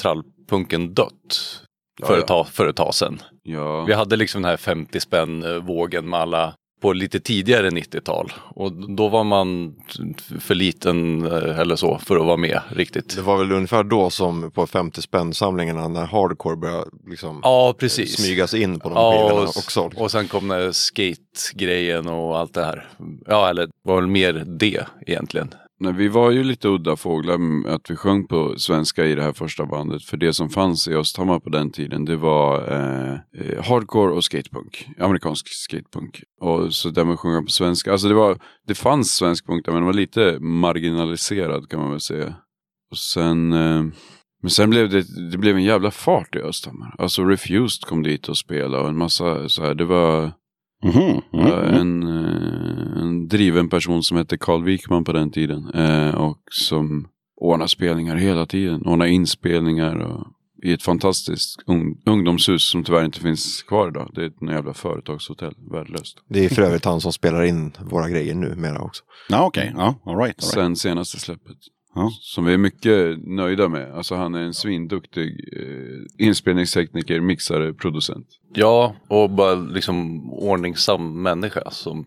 trallpunken 0.02 0.94
dött. 0.94 1.62
För, 2.06 2.14
Ja, 2.14 2.18
ett 2.20 2.26
tag, 2.26 2.48
för 2.48 2.66
ett 2.68 2.76
tag 2.76 2.94
sedan. 2.94 3.22
Ja. 3.42 3.84
Vi 3.84 3.92
hade 3.92 4.16
liksom 4.16 4.42
den 4.42 4.50
här 4.50 4.56
50 4.56 5.00
spänn 5.00 5.42
eh, 5.42 5.54
vågen 5.56 6.08
med 6.10 6.20
alla 6.20 6.54
på 6.80 6.92
lite 6.92 7.20
tidigare 7.20 7.70
90-tal. 7.70 8.32
Och 8.54 8.72
då 8.72 9.08
var 9.08 9.24
man 9.24 9.74
för 10.40 10.54
liten 10.54 11.26
eh, 11.26 11.58
eller 11.60 11.76
så 11.76 11.98
för 11.98 12.16
att 12.16 12.26
vara 12.26 12.36
med 12.36 12.60
riktigt. 12.70 13.16
Det 13.16 13.22
var 13.22 13.38
väl 13.38 13.52
ungefär 13.52 13.82
då 13.84 14.10
som 14.10 14.50
på 14.50 14.66
50 14.66 15.02
spänn 15.02 15.34
samlingarna 15.34 15.88
när 15.88 16.06
hardcore 16.06 16.56
började 16.56 16.84
liksom 17.06 17.40
Ja, 17.42 17.74
precis. 17.78 18.16
smygas 18.16 18.54
in 18.54 18.80
på 18.80 18.88
de 18.88 18.94
Ja, 18.94 19.12
skivorna 19.28 19.48
också. 19.48 19.90
och 19.96 20.10
sen 20.10 20.28
kom 20.28 20.48
det 20.48 20.72
skate-grejen 20.74 22.08
och 22.08 22.38
allt 22.38 22.54
det 22.54 22.64
här. 22.64 22.88
Ja, 23.26 23.48
eller 23.50 23.68
var 23.82 23.96
väl 23.96 24.06
mer 24.06 24.32
det 24.46 24.86
egentligen. 25.06 25.54
Nej, 25.80 25.92
vi 25.92 26.08
var 26.08 26.30
ju 26.30 26.44
lite 26.44 26.68
udda 26.68 26.96
fåglar 26.96 27.38
med 27.38 27.72
att 27.72 27.90
vi 27.90 27.96
sjöng 27.96 28.26
på 28.26 28.58
svenska 28.58 29.06
i 29.06 29.14
det 29.14 29.22
här 29.22 29.32
första 29.32 29.66
bandet. 29.66 30.04
För 30.04 30.16
det 30.16 30.32
som 30.32 30.50
fanns 30.50 30.88
i 30.88 30.94
Östhammar 30.94 31.40
på 31.40 31.50
den 31.50 31.70
tiden 31.70 32.04
det 32.04 32.16
var 32.16 32.72
eh, 32.72 33.12
eh 33.12 33.64
hardcore 33.64 34.12
och 34.12 34.24
skatepunk. 34.24 34.88
Amerikansk 34.98 35.48
skatepunk. 35.48 36.22
Och 36.40 36.74
så 36.74 36.90
där 36.90 37.04
man 37.04 37.16
sjunger 37.16 37.42
på 37.42 37.50
svenska. 37.50 37.92
Alltså 37.92 38.08
det, 38.08 38.14
var, 38.14 38.38
det 38.66 38.74
fanns 38.74 39.14
svensk 39.14 39.46
punk 39.46 39.64
där 39.64 39.72
men 39.72 39.80
den 39.80 39.86
var 39.86 39.92
lite 39.92 40.38
marginaliserad 40.40 41.68
kan 41.68 41.80
man 41.80 41.90
väl 41.90 42.00
säga. 42.00 42.34
Och 42.90 42.98
sen... 42.98 43.52
Eh, 43.52 43.84
men 44.42 44.50
sen 44.50 44.70
blev 44.70 44.90
det, 44.90 45.30
det 45.30 45.38
blev 45.38 45.56
en 45.56 45.64
jävla 45.64 45.90
fart 45.90 46.36
i 46.36 46.38
Östhammar. 46.38 46.94
Alltså 46.98 47.24
Refused 47.24 47.88
kom 47.88 48.02
dit 48.02 48.28
och 48.28 48.38
spelade 48.38 48.82
och 48.82 48.88
en 48.88 48.98
massa 48.98 49.48
så 49.48 49.62
här. 49.62 49.74
Det 49.74 49.84
var... 49.84 50.32
Mhm, 50.84 51.00
mm, 51.00 51.22
Ja, 51.32 51.62
mm. 51.62 51.74
en, 51.80 52.02
eh, 52.02 53.02
en 53.02 53.28
driven 53.28 53.68
person 53.68 54.02
som 54.02 54.16
hette 54.16 54.38
Carl 54.38 54.64
Wikman 54.64 55.04
på 55.04 55.12
den 55.12 55.30
tiden. 55.30 55.70
Eh, 55.74 56.14
och 56.14 56.38
som 56.50 57.08
ordnar 57.36 57.66
spelningar 57.66 58.16
hela 58.16 58.46
tiden. 58.46 58.86
Ordnar 58.86 59.06
inspelningar 59.06 59.94
och 59.96 60.26
i 60.62 60.72
ett 60.72 60.82
fantastiskt 60.82 61.62
ung, 61.66 61.96
ungdomshus 62.06 62.70
som 62.70 62.84
tyvärr 62.84 63.04
inte 63.04 63.20
finns 63.20 63.62
kvar 63.62 63.88
idag. 63.88 64.10
Det 64.14 64.22
är 64.22 64.26
ett 64.26 64.50
jävla 64.50 64.74
företagshotell, 64.74 65.54
värdelöst. 65.72 66.18
Det 66.28 66.44
är 66.44 66.48
för 66.48 66.62
övrigt 66.62 66.84
han 66.84 67.00
som 67.00 67.12
spelar 67.12 67.42
in 67.42 67.72
våra 67.80 68.08
grejer 68.08 68.34
nu 68.34 68.54
mera 68.56 68.80
också. 68.80 69.04
Ja, 69.28 69.46
okej. 69.46 69.72
Ja, 69.76 69.82
all 69.82 69.94
right. 69.94 70.04
All 70.06 70.24
right. 70.24 70.42
Sen 70.42 70.76
senaste 70.76 71.20
släppet. 71.20 71.56
Ja. 71.98 72.10
Som 72.20 72.44
vi 72.44 72.52
är 72.52 72.58
mycket 72.58 73.18
nöjda 73.26 73.68
med. 73.68 73.94
Alltså 73.94 74.14
han 74.14 74.34
är 74.34 74.42
en 74.42 74.54
svinduktig 74.54 75.50
eh, 75.56 76.26
inspelningstekniker, 76.26 77.20
mixare, 77.20 77.72
producent. 77.74 78.26
Ja, 78.54 78.94
och 79.08 79.30
bara 79.30 79.54
liksom 79.54 80.30
ordningsam 80.32 81.22
människa 81.22 81.70
som 81.70 82.04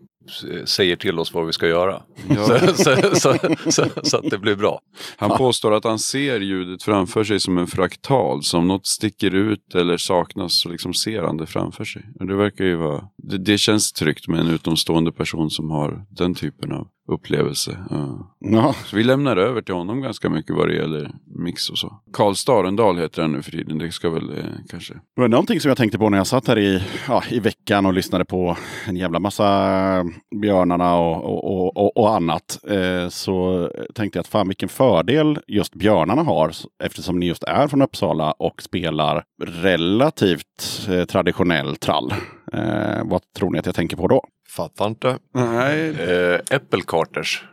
säger 0.64 0.96
till 0.96 1.18
oss 1.18 1.34
vad 1.34 1.46
vi 1.46 1.52
ska 1.52 1.68
göra. 1.68 2.02
Ja. 2.28 2.58
Så, 2.74 2.74
så, 2.74 3.14
så, 3.14 3.36
så, 3.70 3.84
så 4.02 4.16
att 4.16 4.30
det 4.30 4.38
blir 4.38 4.56
bra. 4.56 4.80
Han 5.16 5.38
påstår 5.38 5.74
att 5.74 5.84
han 5.84 5.98
ser 5.98 6.40
ljudet 6.40 6.82
framför 6.82 7.24
sig 7.24 7.40
som 7.40 7.58
en 7.58 7.66
fraktal. 7.66 8.42
Som 8.42 8.68
något 8.68 8.86
sticker 8.86 9.34
ut 9.34 9.74
eller 9.74 9.96
saknas 9.96 10.60
så 10.60 10.68
liksom 10.68 10.94
ser 10.94 11.22
han 11.22 11.36
det 11.36 11.46
framför 11.46 11.84
sig. 11.84 12.02
Och 12.20 12.26
det 12.26 12.34
verkar 12.34 12.64
ju 12.64 12.76
vara, 12.76 13.04
det, 13.16 13.38
det 13.38 13.58
känns 13.58 13.92
tryggt 13.92 14.28
med 14.28 14.40
en 14.40 14.48
utomstående 14.48 15.12
person 15.12 15.50
som 15.50 15.70
har 15.70 16.06
den 16.10 16.34
typen 16.34 16.72
av 16.72 16.88
upplevelse. 17.08 17.78
Ja. 17.90 18.34
Ja. 18.38 18.74
Så 18.84 18.96
vi 18.96 19.04
lämnar 19.04 19.36
över 19.36 19.62
till 19.62 19.74
honom 19.74 20.00
ganska 20.00 20.30
mycket 20.30 20.56
vad 20.56 20.68
det 20.68 20.74
gäller 20.74 21.10
mix 21.44 21.70
och 21.70 21.78
så. 21.78 22.00
Karl 22.12 22.34
Starendal 22.34 22.98
heter 22.98 23.22
han 23.22 23.32
nu 23.32 23.42
för 23.42 23.50
tiden. 23.50 23.78
Det 23.78 23.92
ska 23.92 24.10
väl 24.10 24.30
eh, 24.38 24.44
kanske. 24.68 24.94
Det 24.94 25.20
var 25.20 25.28
någonting 25.28 25.60
som 25.60 25.68
jag 25.68 25.78
tänkte 25.78 25.98
på 25.98 26.08
när 26.08 26.18
jag 26.18 26.26
satt 26.26 26.48
här 26.48 26.58
i, 26.58 26.82
ja, 27.08 27.22
i 27.30 27.40
veckan 27.40 27.86
och 27.86 27.92
lyssnade 27.92 28.24
på 28.24 28.56
en 28.88 28.96
jävla 28.96 29.18
massa 29.18 30.04
björnarna 30.40 30.96
och, 30.96 31.24
och, 31.24 31.76
och, 31.76 31.96
och, 31.96 32.14
annat. 32.14 32.58
Eh, 32.68 33.08
så 33.08 33.68
tänkte 33.94 34.18
jag 34.18 34.20
att 34.20 34.28
fan 34.28 34.48
vilken 34.48 34.68
fördel 34.68 35.38
just 35.46 35.74
björnarna 35.74 36.22
har 36.22 36.52
eftersom 36.84 37.18
ni 37.18 37.26
just 37.26 37.44
är 37.44 37.68
från 37.68 37.82
Uppsala 37.82 38.32
och 38.32 38.62
spelar 38.62 39.24
relativt 39.44 40.88
eh, 40.90 41.04
traditionell 41.04 41.76
trall. 41.76 42.14
Eh, 42.52 43.02
vad 43.04 43.22
tror 43.38 43.50
ni 43.50 43.58
att 43.58 43.66
jag 43.66 43.74
tänker 43.74 43.96
på 43.96 44.08
då? 44.08 44.24
Fattar 44.56 44.86
inte. 44.86 45.18
Nej, 45.34 45.88
Eh, 45.90 46.40
Äppelkarters. 46.50 47.44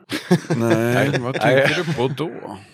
nej. 0.57 1.11
vad 1.19 1.33
tänker 1.41 1.83
du 1.83 1.93
på 1.93 2.07
då? 2.17 2.31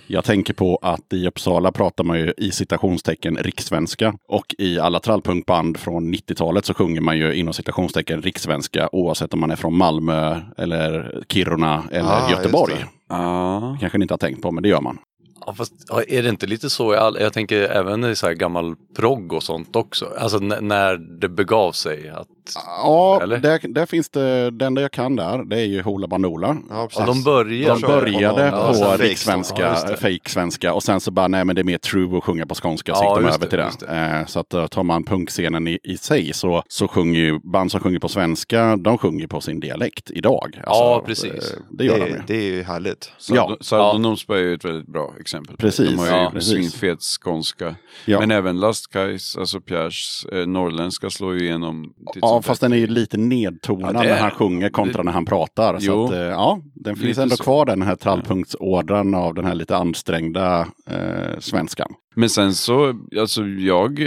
Jag 0.07 0.23
tänker 0.23 0.53
på 0.53 0.79
att 0.81 1.13
i 1.13 1.27
Uppsala 1.27 1.71
pratar 1.71 2.03
man 2.03 2.19
ju 2.19 2.33
i 2.37 2.51
citationstecken 2.51 3.37
rikssvenska. 3.37 4.13
Och 4.27 4.55
i 4.57 4.79
alla 4.79 4.99
trallpunkband 4.99 5.77
från 5.77 6.13
90-talet 6.15 6.65
så 6.65 6.73
sjunger 6.73 7.01
man 7.01 7.17
ju 7.17 7.33
inom 7.33 7.53
citationstecken 7.53 8.21
rikssvenska 8.21 8.89
oavsett 8.91 9.33
om 9.33 9.39
man 9.39 9.51
är 9.51 9.55
från 9.55 9.77
Malmö 9.77 10.41
eller 10.57 11.21
Kiruna 11.29 11.83
eller 11.91 12.09
Ah, 12.09 12.31
Göteborg. 12.31 12.73
det. 12.73 12.85
Ja. 13.09 13.77
kanske 13.79 13.97
ni 13.97 14.01
inte 14.03 14.13
har 14.13 14.17
tänkt 14.19 14.41
på, 14.41 14.51
men 14.51 14.63
det 14.63 14.69
gör 14.69 14.81
man. 14.81 14.97
Ja, 15.45 15.53
fast, 15.53 15.73
är 16.07 16.23
det 16.23 16.29
inte 16.29 16.47
lite 16.47 16.69
så? 16.69 16.93
i 16.93 16.97
all- 16.97 17.17
Jag 17.21 17.33
tänker 17.33 17.61
även 17.61 18.03
i 18.05 18.15
så 18.15 18.27
här 18.27 18.33
gammal 18.33 18.75
progg 18.95 19.33
och 19.33 19.43
sånt 19.43 19.75
också. 19.75 20.05
Alltså 20.19 20.37
när 20.39 20.97
det 21.19 21.29
begav 21.29 21.71
sig. 21.71 22.09
Att, 22.09 22.27
Ja, 22.55 23.19
Eller? 23.23 23.37
där, 23.37 23.59
där 23.63 23.85
finns 23.85 24.09
det, 24.09 24.51
det 24.51 24.65
enda 24.65 24.81
jag 24.81 24.91
kan 24.91 25.15
där, 25.15 25.43
det 25.43 25.59
är 25.59 25.65
ju 25.65 25.81
Hoola 25.81 26.07
Bandoola. 26.07 26.57
Ja, 26.69 26.89
ja, 26.95 27.05
de 27.05 27.23
började. 27.23 27.79
De 27.81 27.87
började 27.87 28.45
Ja, 28.47 28.67
på 28.67 28.73
sen 28.73 28.85
fake 28.91 29.03
rikssvenska, 29.03 29.61
ja, 29.87 29.95
fake-svenska 30.01 30.73
och 30.73 30.83
sen 30.83 30.99
så 30.99 31.11
bara, 31.11 31.27
nej 31.27 31.45
men 31.45 31.55
det 31.55 31.61
är 31.61 31.63
mer 31.63 31.77
true 31.77 32.17
att 32.17 32.23
sjunga 32.23 32.45
på 32.45 32.55
skånska, 32.55 32.95
så 32.95 33.03
Ja, 33.03 33.19
gick 33.19 33.27
de 33.27 33.33
över 33.35 33.47
till 33.47 33.57
det. 33.57 33.71
det. 33.93 34.19
Eh, 34.19 34.25
så 34.25 34.39
att 34.39 34.53
eh, 34.53 34.67
tar 34.67 34.83
man 34.83 35.03
punkscenen 35.03 35.67
i, 35.67 35.79
i 35.83 35.97
sig 35.97 36.33
så, 36.33 36.63
så 36.67 36.87
sjunger 36.87 37.19
ju 37.19 37.39
band 37.39 37.71
som 37.71 37.79
sjunger 37.81 37.99
på 37.99 38.09
svenska, 38.09 38.75
de 38.77 38.97
sjunger 38.97 39.27
på 39.27 39.41
sin 39.41 39.59
dialekt 39.59 40.11
idag. 40.11 40.59
Ja, 40.65 41.03
precis. 41.05 41.33
eh, 41.33 41.59
Det 41.71 41.85
gör 41.85 41.93
de 41.99 42.05
det, 42.05 42.09
ju. 42.09 42.21
det 42.27 42.35
är 42.35 42.43
ju 42.55 42.63
härligt. 42.63 43.11
Ja. 43.29 43.57
Saldo 43.61 43.85
Ja. 43.85 43.97
Nosberg 43.97 44.39
är 44.39 44.43
ju 44.43 44.53
ett 44.53 44.65
väldigt 44.65 44.87
bra 44.87 45.13
exempel. 45.19 45.57
Precis. 45.57 45.89
De 45.89 45.99
har 45.99 46.05
ju 46.05 46.11
Ja, 46.11 46.29
precis. 46.33 46.51
svinfet 46.53 46.99
skånska. 47.23 47.75
Ja. 48.05 48.19
Men 48.19 48.31
även 48.31 48.59
Lastkajs, 48.59 49.37
alltså 49.37 49.61
Pierres 49.61 50.25
eh, 50.31 50.45
norrländska 50.47 51.09
slår 51.09 51.33
ju 51.33 51.39
igenom. 51.45 51.93
titt 52.13 52.23
Ja, 52.35 52.41
fast 52.41 52.61
den 52.61 52.73
är 52.73 52.77
ju 52.77 52.87
lite 52.87 53.17
nedtonad 53.17 53.95
Ja, 53.95 53.99
när 54.01 54.09
är 54.09 54.17
han 54.21 54.31
sjunger 54.31 54.69
kontra 54.69 55.03
när 55.03 55.11
han 55.11 55.25
pratar. 55.25 55.79
Så 55.79 56.05
att, 56.05 56.11
eh, 56.11 56.19
ja, 56.19 56.59
den 56.75 56.95
finns 56.95 57.07
Lite 57.07 57.21
ändå 57.23 57.35
så. 57.35 57.43
kvar 57.43 57.65
den 57.65 57.81
här 57.81 57.95
trallpunktsådran 57.95 59.13
av 59.15 59.33
den 59.33 59.45
här 59.45 59.55
lite 59.55 59.77
ansträngda 59.77 60.67
eh, 60.89 61.39
svenskan. 61.39 61.93
Men 62.15 62.29
sen 62.29 62.53
så, 62.53 62.93
alltså 63.19 63.43
jag 63.45 63.99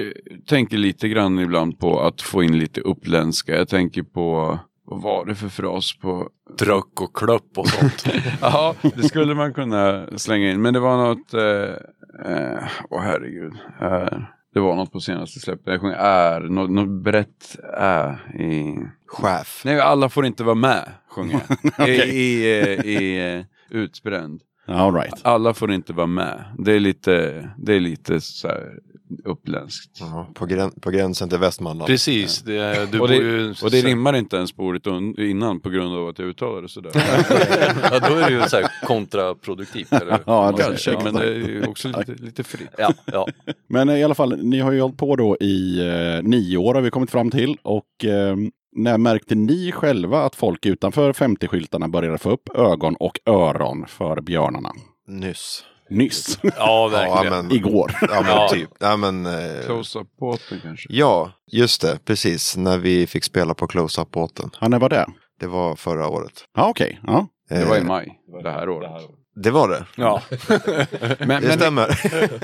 tänker 0.48 0.76
lite 0.76 1.08
grann 1.08 1.38
ibland 1.38 1.78
på 1.78 2.00
att 2.00 2.22
få 2.22 2.42
in 2.42 2.58
lite 2.58 2.80
uppländska. 2.80 3.56
Jag 3.56 3.68
tänker 3.68 4.02
på, 4.02 4.58
vad 4.84 5.02
var 5.02 5.26
det 5.26 5.34
för 5.34 5.48
fras 5.48 5.98
på 5.98 6.28
Dröck 6.58 7.00
och 7.00 7.16
klöpp 7.16 7.58
och 7.58 7.68
sånt. 7.68 8.04
Ja, 8.40 8.74
det 8.96 9.02
skulle 9.02 9.34
man 9.34 9.54
kunna 9.54 10.06
slänga 10.16 10.50
in. 10.50 10.62
Men 10.62 10.74
det 10.74 10.80
var 10.80 10.96
något, 10.96 11.34
eh, 11.34 12.32
eh, 12.32 12.64
åh 12.90 13.00
herregud. 13.02 13.52
Eh, 13.80 14.18
det 14.58 14.62
var 14.62 14.76
något 14.76 14.92
på 14.92 15.00
senaste 15.00 15.40
släppet. 15.40 15.66
Jag 15.66 15.80
sjöng 15.80 15.94
är, 15.98 16.40
något, 16.40 16.70
något 16.70 17.02
brett 17.02 17.56
är 17.74 18.34
i... 18.40 18.76
Chef. 19.06 19.62
Nej, 19.64 19.80
alla 19.80 20.08
får 20.08 20.26
inte 20.26 20.44
vara 20.44 20.54
med, 20.54 20.88
sjunger 21.10 21.40
jag. 21.78 21.88
I, 21.88 21.92
i, 21.92 22.60
eh, 22.60 22.86
i 22.86 23.34
eh, 23.36 23.44
Utbränd. 23.70 24.42
All 24.66 24.94
right. 24.94 25.20
Alla 25.22 25.54
får 25.54 25.72
inte 25.72 25.92
vara 25.92 26.06
med. 26.06 26.44
Det 26.58 26.72
är 26.72 26.80
lite, 26.80 27.48
det 27.58 27.74
är 27.74 27.80
lite 27.80 28.20
så 28.20 28.48
här 28.48 28.78
uppländskt. 29.24 30.00
Ja, 30.00 30.26
på, 30.34 30.46
grän, 30.46 30.70
på 30.80 30.90
gränsen 30.90 31.28
till 31.28 31.38
Västmanland. 31.38 31.86
Precis, 31.86 32.42
det, 32.42 32.90
du 32.92 33.00
Och 33.00 33.08
bor 33.08 33.08
det, 33.08 33.14
ju... 33.16 33.54
och 33.62 33.70
det 33.70 33.80
rimmar 33.82 34.16
inte 34.16 34.36
ens 34.36 34.52
på 34.52 34.62
ordet 34.62 34.86
innan 35.18 35.60
på 35.60 35.70
grund 35.70 35.94
av 35.96 36.08
att 36.08 36.18
jag 36.18 36.28
uttalar 36.28 36.62
det 36.62 36.68
sådär. 36.68 36.90
ja, 37.92 38.08
då 38.08 38.14
är 38.14 38.30
det 38.30 38.36
ju 38.36 38.48
så 38.48 38.56
här 38.56 38.86
kontraproduktivt. 38.86 39.92
Eller? 39.92 40.18
Ja, 40.26 40.52
Kanske, 40.58 40.92
Ja. 40.92 41.00
men 41.04 41.14
det 41.14 41.26
är 41.28 41.34
ju 41.34 41.66
också 41.66 41.88
lite, 41.88 42.12
lite 42.14 42.44
fritt. 42.44 42.68
Ja, 42.78 42.92
ja. 43.04 43.26
Men 43.68 43.88
eh, 43.88 43.96
i 43.98 44.04
alla 44.04 44.14
fall, 44.14 44.38
ni 44.42 44.60
har 44.60 44.72
ju 44.72 44.80
hållit 44.80 44.96
på 44.96 45.16
då 45.16 45.36
i 45.40 45.80
eh, 45.80 46.22
nio 46.22 46.56
år 46.56 46.74
har 46.74 46.80
vi 46.80 46.90
kommit 46.90 47.10
fram 47.10 47.30
till. 47.30 47.56
Och 47.62 48.04
eh, 48.04 48.36
när 48.76 48.98
märkte 48.98 49.34
ni 49.34 49.72
själva 49.72 50.22
att 50.22 50.34
folk 50.34 50.66
utanför 50.66 51.12
50-skyltarna 51.12 51.90
började 51.90 52.18
få 52.18 52.30
upp 52.30 52.48
ögon 52.54 52.96
och 52.96 53.20
öron 53.26 53.84
för 53.88 54.20
björnarna? 54.20 54.72
Nyss. 55.08 55.64
Nyss. 55.90 56.38
ja 56.42 56.50
Ja, 56.56 56.88
verkligen. 56.88 57.46
men, 57.46 57.52
Igår. 57.56 57.92
ja, 58.00 58.08
men 58.22 58.26
Ja. 58.30 58.48
typ. 58.52 58.70
Ja, 58.78 58.96
men, 58.96 59.26
eh, 59.26 59.32
Close-up-båten 59.66 60.60
kanske. 60.62 60.86
ja, 60.90 61.32
just 61.52 61.80
det. 61.82 61.98
Precis. 62.04 62.56
När 62.56 62.78
vi 62.78 63.06
fick 63.06 63.24
spela 63.24 63.54
på 63.54 63.66
close-up-båten. 63.66 64.50
Ja, 64.60 64.68
när 64.68 64.78
var 64.78 64.88
det? 64.88 65.06
Det 65.40 65.46
var 65.46 65.76
förra 65.76 66.08
året. 66.08 66.44
Ja, 66.56 66.68
okej. 66.68 67.00
Ja. 67.06 67.26
Det 67.48 67.64
var 67.64 67.76
i 67.76 67.78
Eh, 67.78 67.84
maj 67.84 68.18
det 68.42 68.50
här 68.50 68.68
året. 68.68 68.90
Det 69.42 69.50
var 69.50 69.68
det. 69.68 69.86
Ja. 69.96 70.22
Men, 71.26 71.42
Det 71.42 71.52
stämmer. 71.52 71.88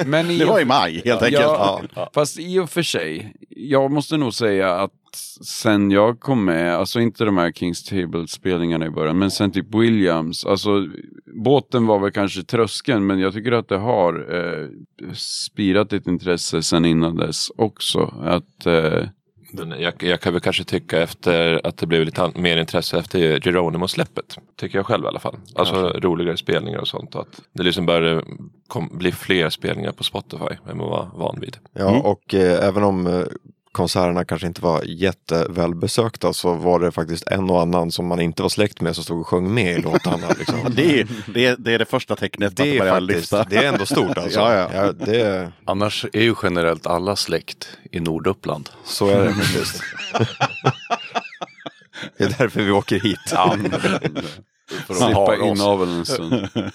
men 0.07 0.31
i, 0.31 0.39
Det 0.39 0.45
var 0.45 0.61
i 0.61 0.65
maj 0.65 1.03
helt 1.05 1.23
enkelt. 1.23 1.43
Ja, 1.43 2.11
fast 2.15 2.39
i 2.39 2.59
och 2.59 2.71
för 2.71 2.83
sig, 2.83 3.35
jag 3.49 3.91
måste 3.91 4.17
nog 4.17 4.35
säga 4.35 4.75
att 4.75 4.91
sen 5.47 5.91
jag 5.91 6.21
kom 6.21 6.45
med, 6.45 6.77
alltså 6.77 7.01
inte 7.01 7.25
de 7.25 7.39
här 7.39 7.53
Kings 7.53 7.85
Table-spelningarna 7.85 8.87
i 8.87 8.91
början, 8.91 9.19
men 9.19 9.31
sen 9.31 9.51
typ 9.53 9.75
Williams, 9.75 10.47
alltså 10.47 10.87
båten 11.45 11.87
var 11.87 11.99
väl 11.99 12.11
kanske 12.11 12.43
tröskeln, 12.43 13.07
men 13.07 13.19
jag 13.19 13.33
tycker 13.33 13.53
att 13.53 13.69
det 13.69 13.79
har 13.79 14.35
eh, 14.35 14.69
spirat 15.15 15.93
ett 15.93 16.07
intresse 16.07 16.63
sen 16.63 16.85
innan 16.85 17.17
dess 17.17 17.51
också. 17.57 18.15
Att, 18.23 18.67
eh, 18.67 19.09
jag, 19.79 20.03
jag 20.03 20.21
kan 20.21 20.33
väl 20.33 20.43
kanske 20.43 20.65
tycka 20.65 21.03
efter 21.03 21.67
att 21.67 21.77
det 21.77 21.87
blev 21.87 22.05
lite 22.05 22.33
mer 22.35 22.57
intresse 22.57 22.99
efter 22.99 23.41
Geronimo-släppet. 23.41 24.39
Tycker 24.57 24.79
jag 24.79 24.87
själv 24.87 25.05
i 25.05 25.09
alla 25.09 25.19
fall. 25.19 25.37
Alltså 25.55 25.89
roligare 25.89 26.37
spelningar 26.37 26.79
och 26.79 26.89
sånt. 26.89 27.15
och 27.15 27.21
Att 27.21 27.41
det 27.53 27.63
liksom 27.63 27.87
började 27.87 28.25
kom, 28.69 28.89
bli 28.93 29.13
fler 29.13 29.51
spelningar 29.51 29.93
på 29.93 30.05
Spotify 30.05 30.55
än 30.71 30.79
man 30.79 30.89
var 30.89 31.11
van 31.15 31.39
vid. 31.41 31.57
Ja, 31.73 32.01
och 32.01 32.35
eh, 32.35 32.69
även 32.69 32.83
om 32.83 33.07
eh, 33.07 33.25
konserterna 33.75 34.25
kanske 34.25 34.47
inte 34.47 34.63
var 34.63 34.83
jättevälbesökta 34.85 36.33
så 36.33 36.55
var 36.55 36.81
det 36.81 36.93
faktiskt 36.93 37.27
en 37.27 37.51
och 37.51 37.63
annan 37.63 37.91
som 37.91 38.07
man 38.07 38.21
inte 38.21 38.43
var 38.43 38.49
släkt 38.49 38.81
med 38.81 38.95
som 38.95 39.05
stod 39.05 39.21
och 39.21 39.27
sjöng 39.27 39.55
med 39.55 39.79
i 39.79 39.83
låtarna. 39.83 40.27
Liksom. 40.39 40.59
Det, 40.77 41.01
är, 41.01 41.07
det, 41.35 41.47
är, 41.47 41.57
det 41.59 41.73
är 41.73 41.79
det 41.79 41.85
första 41.85 42.17
tecknet 42.17 42.57
det 42.57 42.79
är 42.79 42.91
faktiskt, 42.91 43.33
lyfta. 43.33 43.45
det 43.45 43.57
är 43.57 43.73
ändå 43.73 43.87
stort 43.87 44.19
alltså. 44.19 44.41
Ja, 44.45 44.69
ja. 44.75 44.93
det, 44.93 45.53
Annars 45.65 46.07
är 46.13 46.23
ju 46.23 46.35
generellt 46.43 46.87
alla 46.87 47.17
släkt 47.17 47.69
i 47.91 48.01
Norduppland. 48.01 48.71
så 48.85 49.09
är 49.09 49.25
det 49.25 49.33
faktiskt. 49.33 49.83
det 52.19 52.25
är 52.25 52.35
därför 52.39 52.63
vi 52.63 52.71
åker 52.71 53.01
hit. 53.01 53.35
För 54.87 54.95
att 54.95 55.01
Slippa 55.01 55.37
inaveln 55.37 55.91
en 55.91 56.07
stund. 56.07 56.49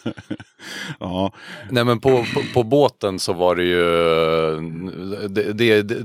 ja. 1.00 1.34
Nej 1.70 1.86
men 1.86 2.00
på, 2.00 2.10
på, 2.10 2.42
på 2.54 2.64
båten 2.64 3.20
så 3.20 3.34
var 3.34 3.56
det 3.56 3.64
ju, 3.64 3.84
det, 5.28 5.54
det, 5.54 5.82
det, 5.82 6.04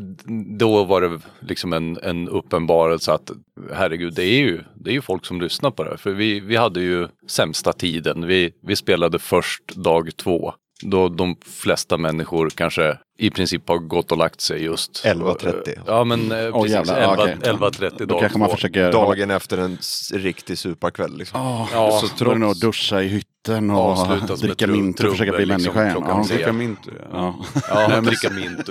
då 0.59 0.85
var 0.85 1.01
det 1.01 1.21
liksom 1.41 1.73
en, 1.73 1.99
en 2.03 2.29
uppenbarelse 2.29 3.13
att 3.13 3.31
herregud, 3.73 4.15
det 4.15 4.25
är 4.25 4.39
ju, 4.39 4.61
det 4.75 4.91
är 4.91 4.95
ju 4.95 5.03
folk 5.03 5.27
som 5.27 5.41
lyssnar 5.41 5.71
på 5.71 5.85
det. 5.85 5.91
här. 5.91 5.97
För 5.97 6.11
vi, 6.11 6.41
vi 6.41 6.57
hade 6.57 6.81
ju 6.81 7.09
sämsta 7.29 7.73
tiden, 7.73 8.27
vi, 8.27 8.53
vi 8.63 8.77
spelade 8.77 9.19
först 9.19 9.75
dag 9.75 10.17
två. 10.17 10.55
Då 10.85 11.09
de 11.09 11.37
flesta 11.63 11.97
människor 11.97 12.51
kanske 12.51 12.99
i 13.19 13.31
princip 13.31 13.69
har 13.69 13.79
gått 13.79 14.13
och 14.13 14.19
lagt 14.19 14.41
sig 14.41 14.63
just. 14.63 15.05
11.30. 15.05 15.79
Ja 15.87 16.05
men 16.05 16.33
eh, 16.33 16.57
Åh, 16.57 16.63
precis, 16.63 16.75
jävlar, 16.75 17.29
11, 17.43 17.67
okej. 17.67 17.89
11.30 17.89 17.93
Då 17.99 18.05
dag 18.05 18.21
kanske 18.21 18.39
man 18.39 18.51
försöker... 18.51 18.93
Dagen 18.93 19.31
efter 19.31 19.59
en 19.59 19.79
riktig 20.13 20.59
superkväll. 20.59 21.19
Liksom. 21.19 21.41
Ja, 21.41 21.69
Ja, 21.73 22.01
så 22.01 22.09
tror 22.09 22.33
jag 22.33 22.41
nog 22.41 22.61
duscha 22.61 23.03
i 23.03 23.09
hytten 23.09 23.71
och 23.71 23.99
som 23.99 24.39
dricka 24.41 24.67
mint 24.67 25.01
och 25.01 25.11
försöka 25.11 25.33
bli 25.33 25.47
liksom, 25.47 25.75
människa 25.75 26.01
igen. 26.01 26.05
Ja. 26.09 26.25
Dricka 26.29 26.53
mint. 26.53 26.79
Ja. 27.13 27.35
Ja. 27.69 27.91
Ja, 27.91 28.01
dricka 28.01 28.31
mint. 28.31 28.71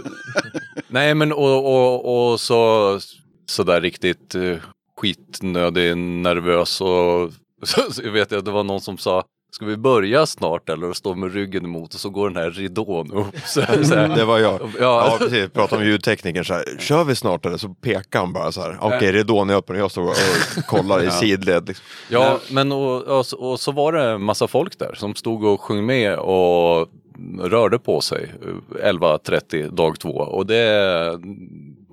Nej 0.88 1.16
men 1.16 1.34
och, 1.34 1.66
och, 1.66 2.32
och 2.32 2.40
så 2.40 3.00
sådär 3.46 3.82
riktigt 3.82 4.36
uh, 4.36 4.58
skitnödig, 4.98 5.98
nervös 5.98 6.82
och 6.82 7.32
så, 7.64 7.94
så 7.94 8.02
jag 8.04 8.12
vet 8.12 8.32
jag, 8.32 8.46
det 8.46 8.52
var 8.52 8.64
någon 8.64 8.82
som 8.82 8.98
sa 8.98 9.24
Ska 9.54 9.66
vi 9.66 9.78
börja 9.78 10.26
snart 10.26 10.70
eller 10.70 10.90
och 10.90 10.96
stå 10.98 11.16
med 11.16 11.34
ryggen 11.34 11.64
emot 11.66 11.94
och 11.94 12.00
så 12.00 12.10
går 12.10 12.30
den 12.30 12.44
här 12.44 12.52
ridån 12.52 13.12
upp. 13.12 13.36
Så, 13.46 13.62
så 13.84 13.96
här. 13.96 14.16
Det 14.16 14.26
var 14.26 14.40
jag. 14.40 14.60
Ja, 14.62 14.70
Ja, 14.80 15.16
precis. 15.20 15.50
Pratade 15.50 15.82
om 15.82 15.88
ljudteknikern 15.88 16.46
så 16.46 16.54
här. 16.54 16.64
Kör 16.80 17.04
vi 17.04 17.16
snart 17.16 17.46
eller? 17.46 17.58
Så 17.58 17.70
pekar 17.70 18.20
han 18.20 18.34
bara 18.34 18.52
så 18.52 18.62
här. 18.62 18.78
Okej, 18.82 19.12
ridån 19.12 19.50
är 19.50 19.56
öppen 19.56 19.76
och 19.76 19.82
jag 19.82 19.92
står 19.92 20.04
och 20.04 20.16
kollar 20.68 21.04
i 21.04 21.12
sidled. 21.12 21.68
Liksom. 21.68 21.86
ja 22.10 22.40
men 22.52 22.72
och, 22.72 23.02
och, 23.02 23.26
så- 23.26 23.38
och 23.38 23.60
så 23.60 23.72
var 23.72 23.92
det 23.94 24.04
en 24.04 24.22
massa 24.24 24.48
folk 24.48 24.80
där 24.80 24.94
som 24.96 25.16
stod 25.16 25.44
och 25.44 25.62
sjöng 25.62 25.86
med 25.86 26.20
och 26.20 26.88
rörde 27.42 27.80
på 27.80 28.02
sig 28.02 28.32
eh, 28.82 28.92
11.30 28.92 29.70
dag 29.76 30.00
två 30.00 30.10
och 30.10 30.46
det, 30.46 31.20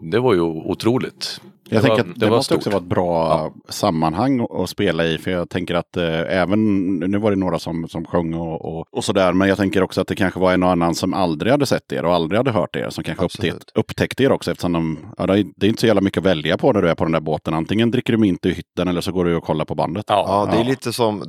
det 0.03 0.18
var 0.20 0.34
ju 0.34 0.40
otroligt. 0.40 1.40
Jag 1.72 1.82
det 1.82 1.86
tänker 1.88 2.05
var, 2.05 2.11
att 2.11 2.20
det, 2.20 2.30
måste 2.30 2.44
stort. 2.44 2.57
också 2.59 2.70
vara 2.70 2.80
ett 2.82 2.88
bra 2.88 3.53
sammanhang 3.68 4.46
att- 4.51 4.70
spela 4.70 5.05
i. 5.07 5.18
För 5.18 5.30
jag 5.30 5.48
tänker 5.51 5.74
att 5.74 5.96
eh, 5.96 6.20
även, 6.40 6.86
nu 6.98 7.18
var 7.18 7.30
det 7.30 7.36
några 7.36 7.59
som, 7.59 7.88
som 7.88 8.05
sjöng 8.05 8.34
och, 8.34 8.64
och, 8.64 8.86
och 8.92 9.05
sådär. 9.05 9.32
Men 9.32 9.48
jag 9.48 9.57
tänker 9.59 9.82
också 9.82 10.01
att 10.01 10.07
det 10.09 10.14
kanske 10.14 10.40
var 10.40 10.53
en 10.53 10.62
och 10.62 10.70
annan 10.70 10.94
som 10.94 11.14
aldrig 11.14 11.53
hade 11.53 11.66
sett 11.66 11.92
er 11.92 12.05
och 12.05 12.14
aldrig 12.14 12.38
hade 12.38 12.51
hört 12.51 12.76
er. 12.76 12.90
Som 12.90 13.05
kanske 13.05 13.24
Absolut. 13.24 13.72
upptäckte, 13.74 14.22
er 14.24 14.32
också. 14.32 14.51
Eftersom 14.51 14.72
de, 14.72 14.98
ja, 15.18 15.26
det 15.26 15.38
är 15.38 15.46
det 15.57 15.66
är 15.66 15.68
inte 15.68 15.80
så 15.80 15.86
jävla 15.86 16.01
mycket 16.01 16.18
att 16.18 16.24
välja 16.26 16.57
på 16.59 16.72
när 16.72 16.82
du 16.82 16.88
är 16.90 16.94
på 16.94 17.05
den 17.05 17.12
där 17.12 17.20
båten. 17.20 17.55
Antingen 17.55 17.90
dricker 17.90 18.12
du 18.12 18.18
mint 18.18 18.46
i 18.46 18.51
hytten 18.53 18.88
eller 18.88 19.01
så 19.01 19.12
går 19.12 19.24
du 19.24 19.36
och 19.36 19.44
kollar 19.44 19.64
på 19.64 19.74
bandet. 19.74 20.05
Ja, 20.09 20.24
Ja, 20.28 20.53
det 20.53 20.59
är 20.61 20.64
Ja. 20.64 20.70
lite 20.70 20.92
som 20.92 21.22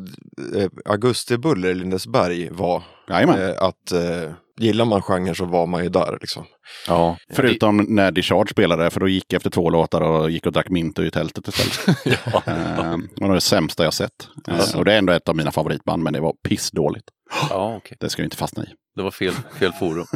eh, 0.57 0.69
Augustibuller 0.85 1.69
i 1.69 1.73
Lindesberg 1.73 2.49
var. 2.51 2.83
Eh, 3.09 3.63
att 3.63 3.91
eh, 3.91 4.31
gillar 4.61 4.85
man 4.85 5.01
genren 5.01 5.35
så 5.35 5.45
var 5.45 5.67
man 5.67 5.83
ju 5.83 5.89
där. 5.89 6.17
Liksom. 6.21 6.45
ja. 6.87 7.17
Förutom 7.33 7.77
när 7.89 8.11
Discharge 8.11 8.49
spelade, 8.51 8.89
för 8.89 8.99
då 8.99 9.07
gick 9.07 9.25
jag 9.27 9.37
efter 9.37 9.49
två 9.49 9.69
låtar 9.69 10.01
och 10.01 10.31
gick 10.31 10.45
och 10.45 10.51
drack 10.51 10.69
mint 10.69 10.99
i 10.99 11.11
tältet 11.11 11.47
istället. 11.47 11.97
ja. 12.33 12.43
Eh, 12.45 12.97
det 13.15 13.25
var 13.27 13.33
det 13.33 13.41
sämsta 13.41 13.83
jag 13.83 13.93
sett. 13.93 14.27
Eh, 14.47 14.75
och 14.77 14.85
det 14.85 14.93
är 14.93 14.97
ändå 14.97 15.13
ett 15.13 15.29
av 15.29 15.35
mina 15.35 15.51
favoritband, 15.51 16.03
men 16.03 16.13
det 16.13 16.19
var 16.19 16.33
pissdåligt. 16.47 17.05
ja 17.49 17.75
okej. 17.77 17.97
Det 17.99 18.09
ska 18.09 18.21
jag 18.21 18.25
inte 18.25 18.37
fastna 18.37 18.63
i. 18.63 18.67
Det 18.95 19.01
var 19.03 19.11
fel, 19.11 19.33
fel 19.59 19.71
forum. 19.73 20.05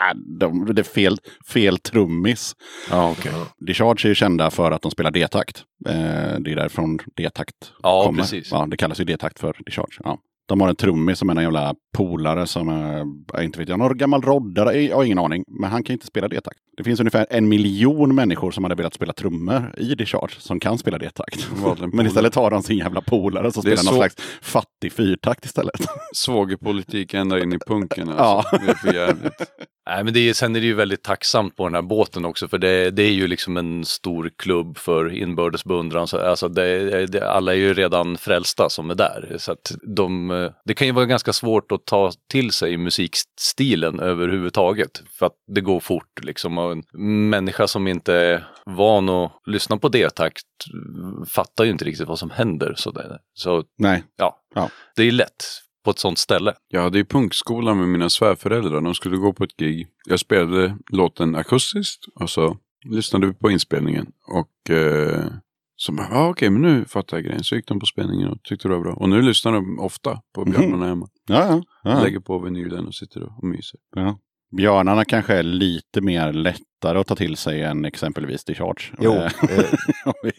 Ah, 0.00 0.14
de, 0.40 0.74
det 0.74 0.82
är 0.82 0.84
fel, 0.84 1.18
fel 1.52 1.78
trummis. 1.78 2.52
Ja, 2.90 3.10
okej. 3.10 3.32
Discharge 3.66 4.06
är 4.06 4.08
ju 4.08 4.14
kända 4.14 4.50
för 4.50 4.70
att 4.70 4.82
de 4.82 4.90
spelar 4.90 5.10
D-takt. 5.10 5.62
Eh, 5.88 5.94
det 6.40 6.50
är 6.52 6.56
därifrån 6.56 6.98
D-takt 7.16 7.54
Ja, 7.82 8.04
kommer. 8.04 8.22
precis. 8.22 8.48
Ja, 8.50 8.66
det 8.70 8.76
kallas 8.76 9.00
ju 9.00 9.04
D-takt 9.04 9.38
för 9.40 9.56
Discharge. 9.66 9.98
Ja. 10.04 10.18
De 10.48 10.60
har 10.60 10.68
en 10.68 10.76
trummis 10.76 11.18
som 11.18 11.30
är 11.30 11.36
en 11.36 11.42
jävla 11.42 11.74
polare 11.96 12.46
som 12.46 12.68
är, 12.68 13.42
inte 13.42 13.58
vet 13.58 13.68
jag, 13.68 13.78
någon 13.78 13.96
gammal 13.98 14.22
roddare, 14.22 14.80
jag 14.82 14.96
har 14.96 15.04
ingen 15.04 15.18
aning. 15.18 15.44
Men 15.60 15.70
han 15.70 15.84
kan 15.84 15.92
inte 15.94 16.06
spela 16.06 16.28
D-takt. 16.28 16.58
Det 16.76 16.84
finns 16.84 17.00
ungefär 17.00 17.26
en 17.30 17.48
miljon 17.48 18.14
människor 18.14 18.50
som 18.50 18.64
hade 18.64 18.74
velat 18.76 18.94
spela 18.94 19.12
trummor 19.12 19.74
i 19.76 19.94
Discharge 19.94 20.34
som 20.38 20.60
kan 20.60 20.78
spela 20.78 20.98
D-takt. 20.98 21.48
Men 21.92 22.06
istället 22.06 22.34
har 22.34 22.50
de 22.50 22.62
sin 22.62 22.78
jävla 22.78 23.00
polare 23.00 23.52
som 23.52 23.62
Det 23.64 23.76
spelar 23.76 23.92
någon 23.92 23.94
så- 23.94 23.98
slags 23.98 24.14
fattig 24.42 24.92
fyrtakt 24.92 25.44
istället. 25.44 25.80
Svågerpolitik 26.14 27.14
ända 27.14 27.40
in 27.42 27.52
i 27.52 27.58
punken 27.66 28.08
alltså. 28.08 28.24
Ja. 28.52 28.58
Det 28.66 28.70
är 28.70 28.74
för 28.74 28.94
jävligt. 28.94 29.32
Nej, 29.90 30.04
men 30.04 30.14
det 30.14 30.28
är, 30.28 30.32
sen 30.34 30.56
är 30.56 30.60
det 30.60 30.66
ju 30.66 30.74
väldigt 30.74 31.02
tacksamt 31.02 31.56
på 31.56 31.64
den 31.64 31.74
här 31.74 31.82
båten 31.82 32.24
också 32.24 32.48
för 32.48 32.58
det, 32.58 32.90
det 32.90 33.02
är 33.02 33.10
ju 33.12 33.26
liksom 33.28 33.56
en 33.56 33.84
stor 33.84 34.30
klubb 34.38 34.78
för 34.78 35.14
inbördes 35.14 35.64
beundran. 35.64 36.06
Så, 36.08 36.18
alltså 36.18 36.48
det, 36.48 37.06
det, 37.06 37.30
alla 37.30 37.52
är 37.52 37.56
ju 37.56 37.74
redan 37.74 38.16
frälsta 38.16 38.68
som 38.68 38.90
är 38.90 38.94
där. 38.94 39.36
Så 39.38 39.52
att 39.52 39.72
de, 39.96 40.30
det 40.64 40.74
kan 40.74 40.86
ju 40.86 40.92
vara 40.92 41.06
ganska 41.06 41.32
svårt 41.32 41.72
att 41.72 41.86
ta 41.86 42.12
till 42.30 42.52
sig 42.52 42.76
musikstilen 42.76 44.00
överhuvudtaget. 44.00 45.02
För 45.18 45.26
att 45.26 45.34
det 45.54 45.60
går 45.60 45.80
fort 45.80 46.24
liksom. 46.24 46.58
Och 46.58 46.72
en 46.72 46.82
människa 47.30 47.66
som 47.66 47.86
inte 47.88 48.14
är 48.14 48.46
van 48.66 49.08
att 49.08 49.32
lyssna 49.46 49.76
på 49.76 49.88
D-takt 49.88 50.42
fattar 51.28 51.64
ju 51.64 51.70
inte 51.70 51.84
riktigt 51.84 52.08
vad 52.08 52.18
som 52.18 52.30
händer. 52.30 52.74
Så, 52.76 52.90
det, 52.90 53.18
så 53.34 53.64
Nej. 53.78 54.04
ja, 54.16 54.38
Ja. 54.54 54.68
det 54.96 55.02
är 55.02 55.12
lätt 55.12 55.44
på 55.84 55.90
ett 55.90 55.98
sånt 55.98 56.18
ställe. 56.18 56.54
Jag 56.68 56.82
hade 56.82 56.98
ju 56.98 57.04
punkskola 57.04 57.74
med 57.74 57.88
mina 57.88 58.10
svärföräldrar. 58.10 58.80
De 58.80 58.94
skulle 58.94 59.16
gå 59.16 59.32
på 59.32 59.44
ett 59.44 59.56
gig. 59.56 59.86
Jag 60.08 60.20
spelade 60.20 60.76
låten 60.90 61.34
akustiskt 61.36 62.04
och 62.20 62.30
så 62.30 62.56
lyssnade 62.84 63.26
vi 63.26 63.32
på 63.32 63.50
inspelningen. 63.50 64.06
Och 64.28 64.70
eh, 64.74 65.24
så 65.76 65.92
bara, 65.92 66.08
ah, 66.10 66.28
okej, 66.28 66.50
men 66.50 66.62
nu 66.62 66.84
fattar 66.84 67.16
jag 67.16 67.24
grejen. 67.24 67.44
Så 67.44 67.56
gick 67.56 67.66
de 67.68 67.80
på 67.80 67.86
spelningen 67.86 68.28
och 68.28 68.42
tyckte 68.42 68.68
det 68.68 68.74
var 68.74 68.82
bra. 68.82 68.92
Och 68.92 69.08
nu 69.08 69.22
lyssnar 69.22 69.52
de 69.52 69.78
ofta 69.78 70.20
på 70.34 70.44
Björnarna 70.44 70.86
hemma. 70.86 71.08
Ja, 71.28 71.46
ja. 71.46 71.62
ja. 71.82 72.02
Lägger 72.02 72.20
på 72.20 72.38
vinylen 72.38 72.86
och 72.86 72.94
sitter 72.94 73.22
och 73.22 73.44
myser. 73.44 73.80
Ja. 73.96 74.18
Björnarna 74.56 75.04
kanske 75.04 75.34
är 75.34 75.42
lite 75.42 76.00
mer 76.00 76.32
lättare 76.32 76.98
att 76.98 77.06
ta 77.06 77.16
till 77.16 77.36
sig 77.36 77.62
än 77.62 77.84
exempelvis 77.84 78.44
Discharge. 78.44 78.92
Jo, 78.98 79.12
Eh, 79.12 79.58
eh, 79.58 79.64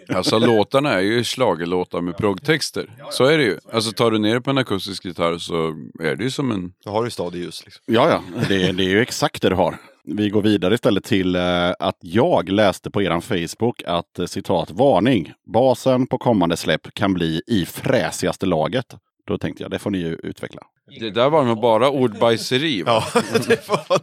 Alltså 0.15 0.39
låtarna 0.39 0.89
är 0.93 1.01
ju 1.01 1.23
schlagerlåtar 1.23 2.01
med 2.01 2.17
proggtexter. 2.17 2.89
Så 3.11 3.25
är 3.25 3.37
det 3.37 3.43
ju. 3.43 3.57
Alltså 3.73 3.91
tar 3.91 4.11
du 4.11 4.19
ner 4.19 4.33
det 4.33 4.41
på 4.41 4.49
en 4.49 4.57
akustisk 4.57 5.05
gitarr 5.05 5.37
så 5.37 5.67
är 6.03 6.15
det 6.15 6.23
ju 6.23 6.31
som 6.31 6.51
en... 6.51 6.73
då 6.85 6.91
har 6.91 7.03
du 7.03 7.09
stadig 7.09 7.39
ljus. 7.39 7.65
Liksom. 7.65 7.83
ja, 7.87 8.09
ja. 8.09 8.41
Det, 8.47 8.71
det 8.71 8.83
är 8.83 8.89
ju 8.89 9.01
exakt 9.01 9.41
det 9.41 9.49
du 9.49 9.55
har. 9.55 9.77
Vi 10.05 10.29
går 10.29 10.41
vidare 10.41 10.73
istället 10.73 11.03
till 11.03 11.35
eh, 11.35 11.69
att 11.79 11.97
jag 11.99 12.49
läste 12.49 12.91
på 12.91 13.01
eran 13.01 13.21
Facebook 13.21 13.83
att 13.85 14.19
eh, 14.19 14.25
citat 14.25 14.71
varning. 14.71 15.33
Basen 15.53 16.07
på 16.07 16.17
kommande 16.17 16.57
släpp 16.57 16.93
kan 16.93 17.13
bli 17.13 17.41
i 17.47 17.65
fräsigaste 17.65 18.45
laget. 18.45 18.85
Då 19.27 19.37
tänkte 19.37 19.63
jag, 19.63 19.71
det 19.71 19.79
får 19.79 19.91
ni 19.91 19.97
ju 19.97 20.15
utveckla. 20.23 20.61
Det 20.99 21.09
där 21.09 21.29
var 21.29 21.43
nog 21.43 21.61
bara 21.61 21.89
ordbajseri. 21.89 22.81
va? 22.83 23.03
Ja, 23.13 23.21
det 23.47 23.69
var... 23.69 23.99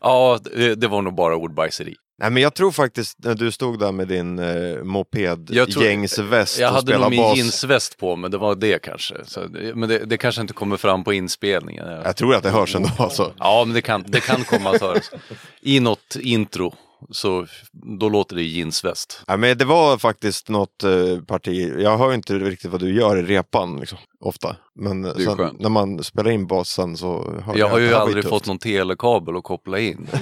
Ja, 0.00 0.38
det, 0.56 0.74
det 0.74 0.88
var 0.88 1.02
nog 1.02 1.14
bara 1.14 1.36
ordbajseri. 1.36 1.94
Nej, 2.18 2.30
men 2.30 2.42
jag 2.42 2.54
tror 2.54 2.72
faktiskt 2.72 3.18
när 3.24 3.34
du 3.34 3.52
stod 3.52 3.78
där 3.78 3.92
med 3.92 4.08
din 4.08 4.38
eh, 4.38 4.46
Jag 4.46 4.86
mopedgängsväst 4.86 6.58
Jag 6.58 6.68
och 6.68 6.74
hade 6.74 6.98
nog 6.98 7.10
min 7.10 7.20
bas. 7.22 7.36
jeansväst 7.36 7.98
på 7.98 8.16
men 8.16 8.30
det 8.30 8.38
var 8.38 8.54
det 8.54 8.78
kanske. 8.82 9.14
Så, 9.26 9.40
men 9.74 9.88
det, 9.88 9.98
det 9.98 10.16
kanske 10.16 10.40
inte 10.40 10.54
kommer 10.54 10.76
fram 10.76 11.04
på 11.04 11.12
inspelningen. 11.12 11.88
Jag 11.88 12.16
tror 12.16 12.34
att 12.34 12.42
det 12.42 12.50
hörs 12.50 12.74
ändå. 12.74 12.90
Alltså. 12.98 13.32
Ja, 13.38 13.64
men 13.66 13.74
det 13.74 13.82
kan, 13.82 14.04
det 14.08 14.20
kan 14.20 14.44
komma 14.44 14.70
att 14.70 14.80
höras. 14.80 15.10
I 15.60 15.80
något 15.80 16.16
intro, 16.20 16.74
så 17.10 17.46
då 17.72 18.08
låter 18.08 18.36
det 18.36 18.42
jeansväst. 18.42 19.22
Nej, 19.28 19.38
men 19.38 19.58
det 19.58 19.64
var 19.64 19.98
faktiskt 19.98 20.48
något 20.48 20.84
eh, 20.84 21.18
parti. 21.26 21.72
Jag 21.78 21.98
hör 21.98 22.14
inte 22.14 22.34
riktigt 22.38 22.70
vad 22.70 22.80
du 22.80 22.94
gör 22.94 23.16
i 23.16 23.22
repan 23.22 23.76
liksom, 23.80 23.98
ofta. 24.22 24.56
Men 24.74 25.14
sen, 25.14 25.56
när 25.58 25.68
man 25.68 26.02
spelar 26.02 26.30
in 26.30 26.46
basen 26.46 26.96
så 26.96 27.40
hör 27.44 27.56
Jag 27.56 27.68
har 27.68 27.78
ju 27.78 27.94
aldrig 27.94 28.24
fått 28.24 28.46
någon 28.46 28.58
telekabel 28.58 29.36
att 29.36 29.44
koppla 29.44 29.78
in. 29.78 30.06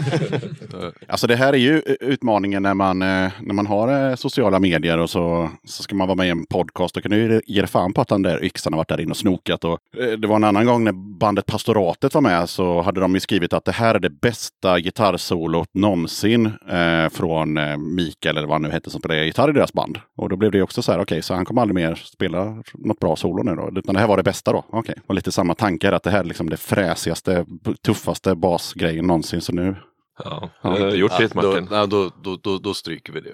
Alltså 1.09 1.27
det 1.27 1.37
här 1.37 1.53
är 1.53 1.59
ju 1.59 1.83
utmaningen 2.01 2.63
när 2.63 2.75
man, 2.75 3.03
eh, 3.03 3.33
när 3.41 3.53
man 3.53 3.67
har 3.67 4.11
eh, 4.11 4.17
sociala 4.17 4.59
medier 4.59 4.99
och 4.99 5.11
så, 5.11 5.51
så 5.65 5.83
ska 5.83 5.95
man 5.95 6.09
vara 6.09 6.17
med 6.17 6.27
i 6.27 6.31
en 6.31 6.47
podcast. 6.47 6.95
Då 6.95 7.01
kan 7.01 7.11
du 7.11 7.17
ju 7.17 7.41
ge 7.47 7.67
fan 7.67 7.93
på 7.93 8.01
att 8.01 8.09
den 8.09 8.23
där 8.23 8.45
yxan 8.45 8.73
har 8.73 8.79
varit 8.79 8.89
där 8.89 9.01
inne 9.01 9.11
och 9.11 9.17
snokat. 9.17 9.65
Och, 9.65 9.79
eh, 9.99 10.19
det 10.19 10.29
var 10.29 10.37
en 10.37 10.45
annan 10.45 10.67
gång 10.67 10.85
när 10.85 11.19
bandet 11.19 11.47
Pastoratet 11.47 12.15
var 12.15 12.21
med 12.21 12.49
så 12.49 12.83
hade 12.83 13.01
de 13.01 13.15
ju 13.15 13.21
skrivit 13.21 13.53
att 13.53 13.65
det 13.65 13.73
här 13.73 13.95
är 13.95 13.99
det 13.99 14.11
bästa 14.11 14.81
gitarrsolot 14.81 15.69
någonsin 15.75 16.47
eh, 16.47 17.09
från 17.13 17.59
Mikael 17.95 18.37
eller 18.37 18.49
vad 18.49 18.55
han 18.55 18.63
nu 18.63 18.71
hette 18.71 18.91
som 18.91 19.01
spelade 19.01 19.25
gitarr 19.25 19.51
i 19.51 19.53
deras 19.53 19.73
band. 19.73 19.99
Och 20.17 20.29
då 20.29 20.37
blev 20.37 20.51
det 20.51 20.63
också 20.63 20.83
så 20.83 20.93
här, 20.93 21.01
okej, 21.01 21.23
så 21.23 21.35
han 21.35 21.45
kommer 21.45 21.63
aldrig 21.63 21.75
mer 21.75 21.95
spela 21.95 22.63
något 22.75 22.99
bra 22.99 23.17
solo 23.17 23.43
nu 23.43 23.55
då. 23.55 23.71
Utan 23.91 23.95
det 23.95 24.01
här 24.01 24.09
var 24.09 24.17
det 24.17 24.23
bästa 24.23 24.53
då. 24.53 24.65
Okej, 24.69 24.95
och 25.07 25.15
lite 25.15 25.33
samma 25.33 25.55
tankar 25.55 25.93
att 25.93 26.03
det 26.03 26.11
här 26.11 26.21
är 26.21 26.25
liksom 26.25 26.51
det 26.51 26.57
fräsigaste, 26.57 27.47
tuffaste 27.85 28.35
basgrejen 28.35 29.07
någonsin. 29.07 29.41
Så 29.41 29.53
nu 29.53 29.77
Ja, 30.25 30.51
det 30.63 30.69
har 30.69 30.91
gjort 30.91 31.19
ditt 31.19 31.33
då, 31.33 31.43
Martin. 31.49 31.69
ja, 31.71 31.87
då, 31.87 32.11
då, 32.23 32.37
då, 32.43 32.59
då 32.59 32.75
stryker 32.75 33.13
vi 33.13 33.21
det. 33.21 33.31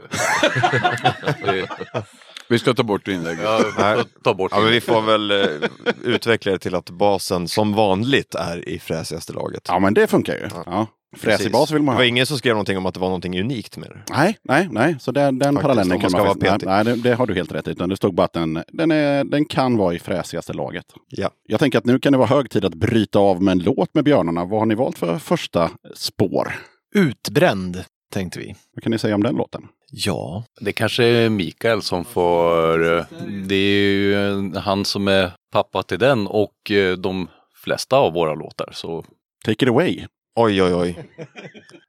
det 1.45 1.69
Vi 2.49 2.59
ska 2.59 2.75
ta 2.75 2.83
bort 2.83 3.09
inlägget. 3.09 3.45
ja, 3.79 4.05
ta 4.25 4.35
bort 4.35 4.53
Ja, 4.53 4.59
men 4.59 4.67
det. 4.67 4.73
vi 4.73 4.81
får 4.81 5.03
väl 5.03 5.31
eh, 5.31 5.69
utveckla 6.03 6.53
det 6.53 6.59
till 6.59 6.75
att 6.75 6.91
basen 6.91 7.49
som 7.49 7.73
vanligt 7.75 8.35
är 8.35 8.69
i 8.69 8.79
fräsigaste 8.79 9.33
laget. 9.33 9.63
Ja, 9.69 9.79
men 9.79 9.95
det 9.95 10.07
funkar 10.07 10.35
ju. 10.35 10.49
Ja. 10.67 10.87
Fräsig 11.17 11.53
bas 11.53 11.71
vill 11.71 11.83
man 11.83 11.93
Det 11.93 11.97
ha. 11.97 11.99
var 11.99 12.05
ingen 12.05 12.27
som 12.27 12.39
skrev 12.39 12.55
någonting 12.55 12.79
om 12.79 12.87
att 12.87 12.95
det 12.95 13.01
var 13.01 13.09
någonting 13.09 13.41
unikt 13.41 13.77
med 13.77 13.89
det. 13.91 14.03
Nej, 14.15 14.39
nej, 14.43 14.69
nej. 14.71 14.97
Så 15.01 15.13
den, 15.13 15.39
den 15.39 15.47
Faktiskt, 15.55 15.63
parallellen 15.63 16.01
kan 16.01 16.13
man 16.13 16.21
vara 16.21 16.35
faktiskt... 16.35 16.65
Nej, 16.67 16.85
nej 16.85 16.97
det, 16.97 17.03
det 17.11 17.15
har 17.15 17.27
du 17.27 17.35
helt 17.35 17.53
rätt 17.53 17.69
i. 17.69 17.71
Utan 17.71 17.89
det 17.89 17.97
stod 17.97 18.15
bara 18.15 18.25
att 18.25 18.33
den, 18.33 18.63
den, 18.69 18.91
är, 18.91 19.25
den 19.25 19.45
kan 19.45 19.77
vara 19.77 19.95
i 19.95 19.99
fräsigaste 19.99 20.53
laget. 20.53 20.85
Ja. 21.09 21.31
Jag 21.49 21.61
tänker 21.61 21.79
att 21.79 21.85
nu 21.85 21.99
kan 21.99 22.13
det 22.13 22.19
vara 22.19 22.29
hög 22.29 22.51
tid 22.51 22.65
att 22.65 22.75
bryta 22.75 23.19
av 23.19 23.43
med 23.43 23.53
en 23.53 23.59
låt 23.59 23.95
med 23.95 24.05
björnarna. 24.05 24.45
Vad 24.45 24.59
har 24.61 24.67
ni 24.67 24.75
valt 24.75 24.99
för 24.99 25.19
första 25.19 25.71
spår? 25.95 26.53
Utbränd, 26.95 27.85
tänkte 28.13 28.39
vi. 28.39 28.55
Vad 28.75 28.83
kan 28.83 28.93
ni 28.93 28.99
säga 28.99 29.15
om 29.15 29.23
den 29.23 29.35
låten? 29.35 29.63
Ja, 29.91 30.45
Det 30.61 30.73
kanske 30.73 31.05
är 31.05 31.29
Mikael 31.29 31.83
som 31.83 32.05
får... 32.05 32.99
eh, 32.99 33.05
Det 33.49 33.55
är 33.55 33.81
ju 33.91 34.15
eh, 34.55 34.61
han 34.63 34.85
som 34.85 35.09
är 35.09 35.31
pappa 35.53 35.83
till 35.83 35.99
den 35.99 36.27
och 36.27 36.71
eh, 36.71 36.97
de 36.97 37.29
flesta 37.65 37.97
av 37.97 38.13
våra 38.13 38.35
låtar. 38.35 38.69
Så 38.73 39.05
Take 39.45 39.65
it 39.65 39.69
away. 39.71 40.05
Oj, 40.37 40.63
oj, 40.63 40.75
oj. 40.75 40.99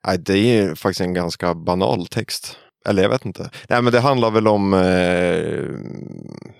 Nej, 0.08 0.18
det 0.18 0.38
är 0.38 0.76
faktiskt 0.76 1.02
en 1.02 1.14
ganska 1.14 1.54
banal 1.56 2.08
text. 2.08 2.58
Eller 2.88 3.04
jag 3.04 3.10
vet 3.10 3.26
inte. 3.26 3.50
Nej, 3.70 3.82
men 3.82 3.94
det 3.94 4.00
handlar 4.00 4.32
väl 4.32 4.48
om 4.48 4.74
eh, 4.74 5.64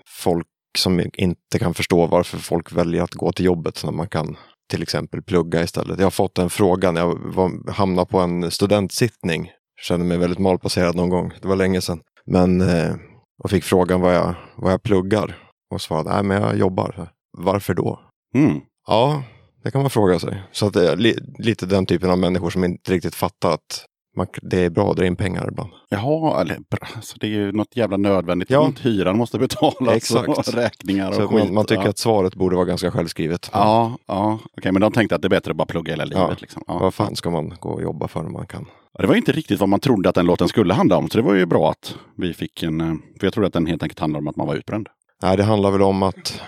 folk 0.06 0.46
som 0.78 1.00
inte 1.14 1.58
kan 1.58 1.74
förstå 1.74 2.06
varför 2.06 2.38
folk 2.38 2.72
väljer 2.72 3.02
att 3.02 3.14
gå 3.14 3.32
till 3.32 3.44
jobbet 3.44 3.84
när 3.84 3.92
man 3.92 4.08
kan 4.08 4.36
till 4.70 4.82
exempel 4.82 5.22
plugga 5.22 5.62
istället. 5.62 5.98
Jag 5.98 6.06
har 6.06 6.10
fått 6.10 6.34
den 6.34 6.50
frågan. 6.50 6.96
Jag 6.96 7.18
var, 7.18 7.70
hamnade 7.70 8.06
på 8.06 8.18
en 8.18 8.50
studentsittning. 8.50 9.50
Kände 9.80 10.06
mig 10.06 10.18
väldigt 10.18 10.38
malplacerad 10.38 10.96
någon 10.96 11.08
gång. 11.08 11.32
Det 11.42 11.48
var 11.48 11.56
länge 11.56 11.80
sedan. 11.80 12.00
Men 12.26 12.60
eh, 12.60 12.94
och 13.44 13.50
fick 13.50 13.64
frågan 13.64 14.00
vad 14.00 14.14
jag, 14.14 14.34
vad 14.56 14.72
jag 14.72 14.82
pluggar. 14.82 15.36
Och 15.70 15.80
svarade, 15.80 16.10
nej 16.10 16.22
men 16.22 16.42
jag 16.42 16.56
jobbar. 16.56 17.10
Varför 17.38 17.74
då? 17.74 18.00
Mm. 18.34 18.60
Ja, 18.86 19.22
det 19.64 19.70
kan 19.70 19.80
man 19.80 19.90
fråga 19.90 20.18
sig. 20.18 20.42
Så 20.52 20.66
att 20.66 20.72
det 20.72 20.90
är 20.92 20.96
li, 20.96 21.18
lite 21.38 21.66
den 21.66 21.86
typen 21.86 22.10
av 22.10 22.18
människor 22.18 22.50
som 22.50 22.64
inte 22.64 22.92
riktigt 22.92 23.14
fattar 23.14 23.50
att 23.50 23.84
man, 24.16 24.26
det 24.42 24.64
är 24.64 24.70
bra 24.70 24.90
att 24.90 24.96
dra 24.96 25.06
in 25.06 25.16
pengar 25.16 25.48
ibland. 25.48 25.70
Jaha, 25.88 26.40
eller, 26.40 26.58
alltså, 26.96 27.16
det 27.20 27.26
är 27.26 27.30
ju 27.30 27.52
något 27.52 27.76
jävla 27.76 27.96
nödvändigt. 27.96 28.50
Ja. 28.50 28.72
Ja. 28.76 28.90
Hyran 28.90 29.18
måste 29.18 29.38
betalas 29.38 29.94
Exakt. 29.96 30.28
och 30.48 30.54
räkningar 30.54 31.08
och 31.08 31.14
Så 31.14 31.28
skit. 31.28 31.44
man, 31.44 31.54
man 31.54 31.64
tycker 31.66 31.82
ja. 31.82 31.88
att 31.90 31.98
svaret 31.98 32.34
borde 32.34 32.56
vara 32.56 32.66
ganska 32.66 32.90
självskrivet. 32.90 33.50
Ja, 33.52 33.98
ja. 34.06 34.38
okej, 34.56 34.72
men 34.72 34.80
de 34.80 34.92
tänkte 34.92 35.14
att 35.14 35.22
det 35.22 35.26
är 35.26 35.30
bättre 35.30 35.50
att 35.50 35.56
bara 35.56 35.66
plugga 35.66 35.92
hela 35.92 36.04
livet. 36.04 36.22
Ja. 36.28 36.36
Liksom. 36.40 36.62
Ja. 36.66 36.78
Vad 36.78 36.94
fan 36.94 37.16
ska 37.16 37.30
man 37.30 37.54
gå 37.60 37.68
och 37.68 37.82
jobba 37.82 38.08
för 38.08 38.22
när 38.22 38.30
man 38.30 38.46
kan? 38.46 38.66
Det 38.98 39.06
var 39.06 39.14
inte 39.14 39.32
riktigt 39.32 39.60
vad 39.60 39.68
man 39.68 39.80
trodde 39.80 40.08
att 40.08 40.14
den 40.14 40.26
låten 40.26 40.48
skulle 40.48 40.74
handla 40.74 40.96
om. 40.96 41.10
Så 41.10 41.18
det 41.18 41.24
var 41.24 41.34
ju 41.34 41.46
bra 41.46 41.70
att 41.70 41.94
vi 42.16 42.34
fick 42.34 42.62
en... 42.62 42.80
eh, 42.80 42.94
För 43.20 43.26
jag 43.26 43.32
trodde 43.34 43.46
att 43.46 43.52
den 43.52 43.66
helt 43.66 43.82
enkelt 43.82 43.98
handlade 44.00 44.20
om 44.22 44.28
att 44.28 44.36
man 44.36 44.46
var 44.46 44.54
utbränd. 44.54 44.88
Nej, 45.22 45.36
det 45.36 45.42
handlar 45.44 45.70
väl 45.70 45.82
om 45.82 46.02
att, 46.02 46.42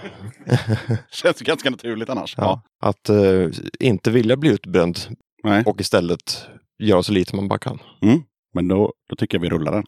Känns 1.11 1.43
ju 1.43 1.45
ganska 1.45 1.71
naturligt 1.71 2.09
annars. 2.09 2.35
ja, 2.37 2.63
att 2.83 3.09
eh, 3.09 3.49
inte 3.81 4.11
vilja 4.11 4.37
bli 4.37 4.51
utbränd 4.51 4.99
Nej. 5.45 5.63
och 5.67 5.81
istället 5.81 6.47
göra 6.79 7.03
så 7.03 7.13
lite 7.13 7.37
man 7.37 7.49
bara 7.49 7.59
kan. 7.59 7.79
Mm. 8.03 8.23
Men 8.55 8.69
då, 8.69 8.93
då 9.09 9.17
tycker 9.17 9.39
jag 9.39 9.43
vi 9.43 9.49
rullar 9.51 9.73
den. 9.73 9.85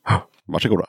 Varsågoda. 0.46 0.86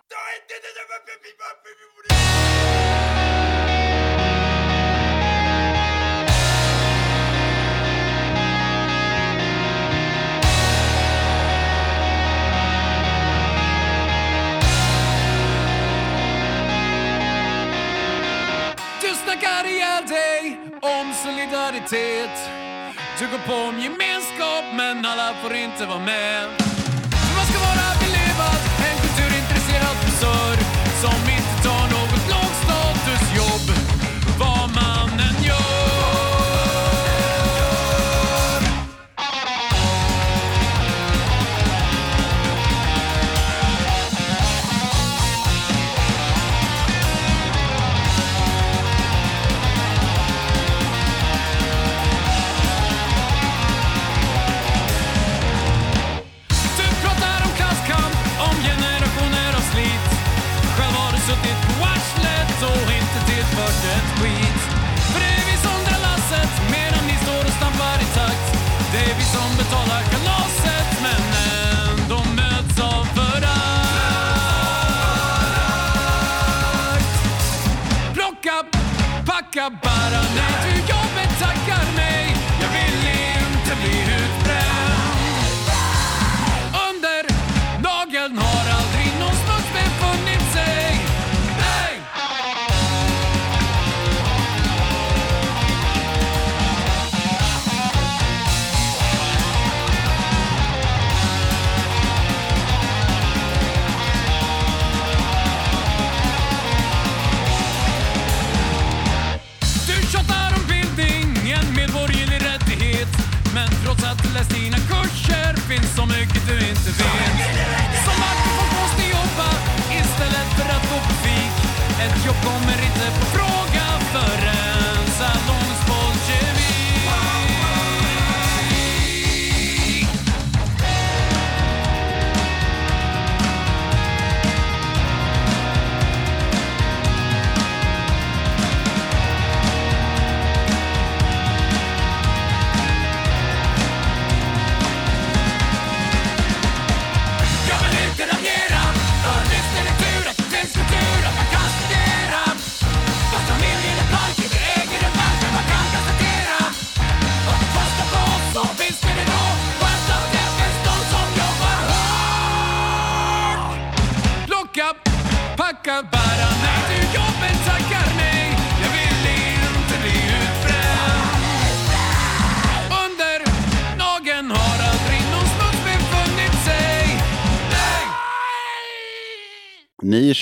Solidaritet. 21.88 22.50
Du 23.20 23.28
går 23.28 23.48
på 23.48 23.54
om 23.54 23.80
gemenskap 23.80 24.66
men 24.76 25.06
alla 25.06 25.34
får 25.42 25.56
inte 25.56 25.86
vara 25.86 26.00
med. 26.00 26.73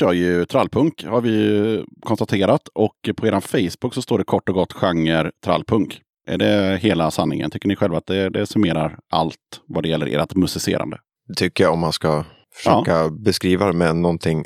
Kör 0.02 0.14
ju 0.14 0.46
trallpunk 0.46 1.06
har 1.06 1.22
vi 1.22 1.30
ju 1.30 1.86
konstaterat. 2.02 2.68
Och 2.74 3.10
på 3.18 3.28
er 3.28 3.40
Facebook 3.40 3.94
så 3.94 4.02
står 4.02 4.18
det 4.18 4.24
kort 4.24 4.50
och 4.50 4.56
gott 4.56 4.74
genre 4.74 5.32
trallpunk. 5.46 6.02
Är 6.28 6.38
det 6.38 6.80
hela 6.82 7.12
sanningen? 7.12 7.52
Tycker 7.52 7.68
ni 7.68 7.76
själva 7.76 7.98
att 7.98 8.06
det, 8.06 8.30
det 8.30 8.46
summerar 8.46 9.00
allt 9.10 9.62
vad 9.68 9.84
det 9.84 9.90
gäller 9.90 10.08
ert 10.08 10.36
musicerande? 10.36 10.98
Det 11.28 11.34
tycker 11.34 11.64
jag 11.64 11.74
om 11.74 11.80
man 11.80 11.94
ska 11.94 12.24
försöka 12.54 13.10
beskriva 13.10 13.66
det 13.66 13.74
med 13.74 13.96
någonting, 13.96 14.46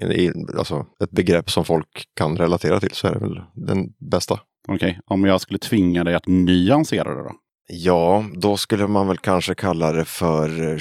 alltså 0.57 0.85
ett 1.03 1.11
begrepp 1.11 1.51
som 1.51 1.65
folk 1.65 2.05
kan 2.15 2.37
relatera 2.37 2.79
till 2.79 2.91
så 2.93 3.07
är 3.07 3.13
det 3.13 3.19
väl 3.19 3.41
den 3.53 3.89
bästa. 4.11 4.39
Okej, 4.67 4.99
om 5.05 5.25
jag 5.25 5.41
skulle 5.41 5.59
tvinga 5.59 6.03
dig 6.03 6.15
att 6.15 6.27
nyansera 6.27 7.15
det 7.15 7.23
då? 7.23 7.31
Ja, 7.67 8.25
då 8.33 8.57
skulle 8.57 8.87
man 8.87 9.07
väl 9.07 9.17
kanske 9.17 9.55
kalla 9.55 9.91
det 9.91 10.05
för 10.05 10.77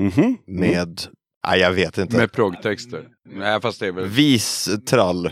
Mhm. 0.00 0.38
med, 0.46 1.00
nej 1.48 1.60
jag 1.60 1.72
vet 1.72 1.98
inte, 1.98 2.16
Med 2.16 2.32
proggtexter. 2.32 3.08
Nej, 3.28 3.60
fast 3.60 3.80
det 3.80 3.86
är 3.86 3.92
väl... 3.92 4.06
vistrall 4.06 5.30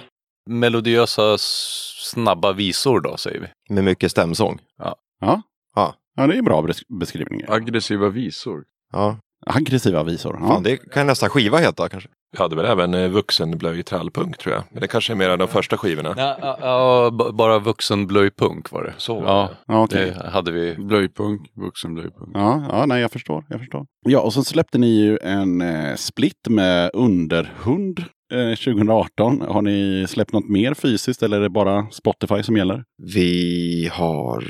Melodiösa 0.50 1.36
snabba 1.38 2.52
visor 2.52 3.00
då 3.00 3.16
säger 3.16 3.40
vi. 3.40 3.74
med 3.74 3.84
mycket 3.84 4.10
stämsång. 4.10 4.58
Ja. 4.78 4.96
Ja. 5.20 5.42
ja, 5.74 6.26
det 6.26 6.34
är 6.34 6.38
en 6.38 6.44
bra 6.44 6.62
bes- 6.62 6.98
beskrivning. 6.98 7.42
Aggressiva 7.48 8.08
visor. 8.08 8.64
Ja, 8.92 9.18
Aggressiva 9.46 10.02
visor. 10.02 10.36
Ja. 10.40 10.48
fan 10.48 10.62
det 10.62 10.76
kan 10.76 11.06
nästa 11.06 11.28
skiva 11.28 11.58
heta 11.58 11.88
kanske. 11.88 12.08
Vi 12.32 12.38
hade 12.38 12.56
väl 12.56 12.64
även 12.66 12.94
eh, 12.94 13.08
vuxenblöj 13.08 13.82
trallpunk 13.82 14.38
tror 14.38 14.54
jag. 14.54 14.64
Men 14.70 14.80
det 14.80 14.88
kanske 14.88 15.12
är 15.12 15.14
mer 15.16 15.36
de 15.36 15.48
första 15.48 15.76
skivorna. 15.76 16.14
Ja, 16.16 16.58
ja, 16.60 17.10
bara 17.32 17.58
vuxenblöjpunk 17.58 18.70
var 18.70 18.84
det. 18.84 18.94
Så 18.96 19.22
ja, 19.26 19.50
Ja, 19.66 19.82
okej. 19.84 20.14
det 20.22 20.28
hade 20.30 20.52
vi. 20.52 20.74
Blöjpunk, 20.78 21.40
vuxenblöjpunk. 21.56 22.30
Ja, 22.34 22.64
ja, 22.70 22.86
nej 22.86 23.00
jag 23.00 23.12
förstår. 23.12 23.44
Jag 23.48 23.60
förstår. 23.60 23.86
Ja, 24.06 24.20
och 24.20 24.32
så 24.32 24.44
släppte 24.44 24.78
ni 24.78 24.86
ju 25.00 25.18
en 25.22 25.60
eh, 25.60 25.94
split 25.96 26.48
med 26.48 26.90
Underhund 26.94 27.98
eh, 28.32 28.54
2018. 28.56 29.40
Har 29.48 29.62
ni 29.62 30.06
släppt 30.08 30.32
något 30.32 30.48
mer 30.48 30.74
fysiskt 30.74 31.22
eller 31.22 31.36
är 31.36 31.40
det 31.40 31.50
bara 31.50 31.86
Spotify 31.90 32.42
som 32.42 32.56
gäller? 32.56 32.84
Vi 33.14 33.90
har 33.92 34.44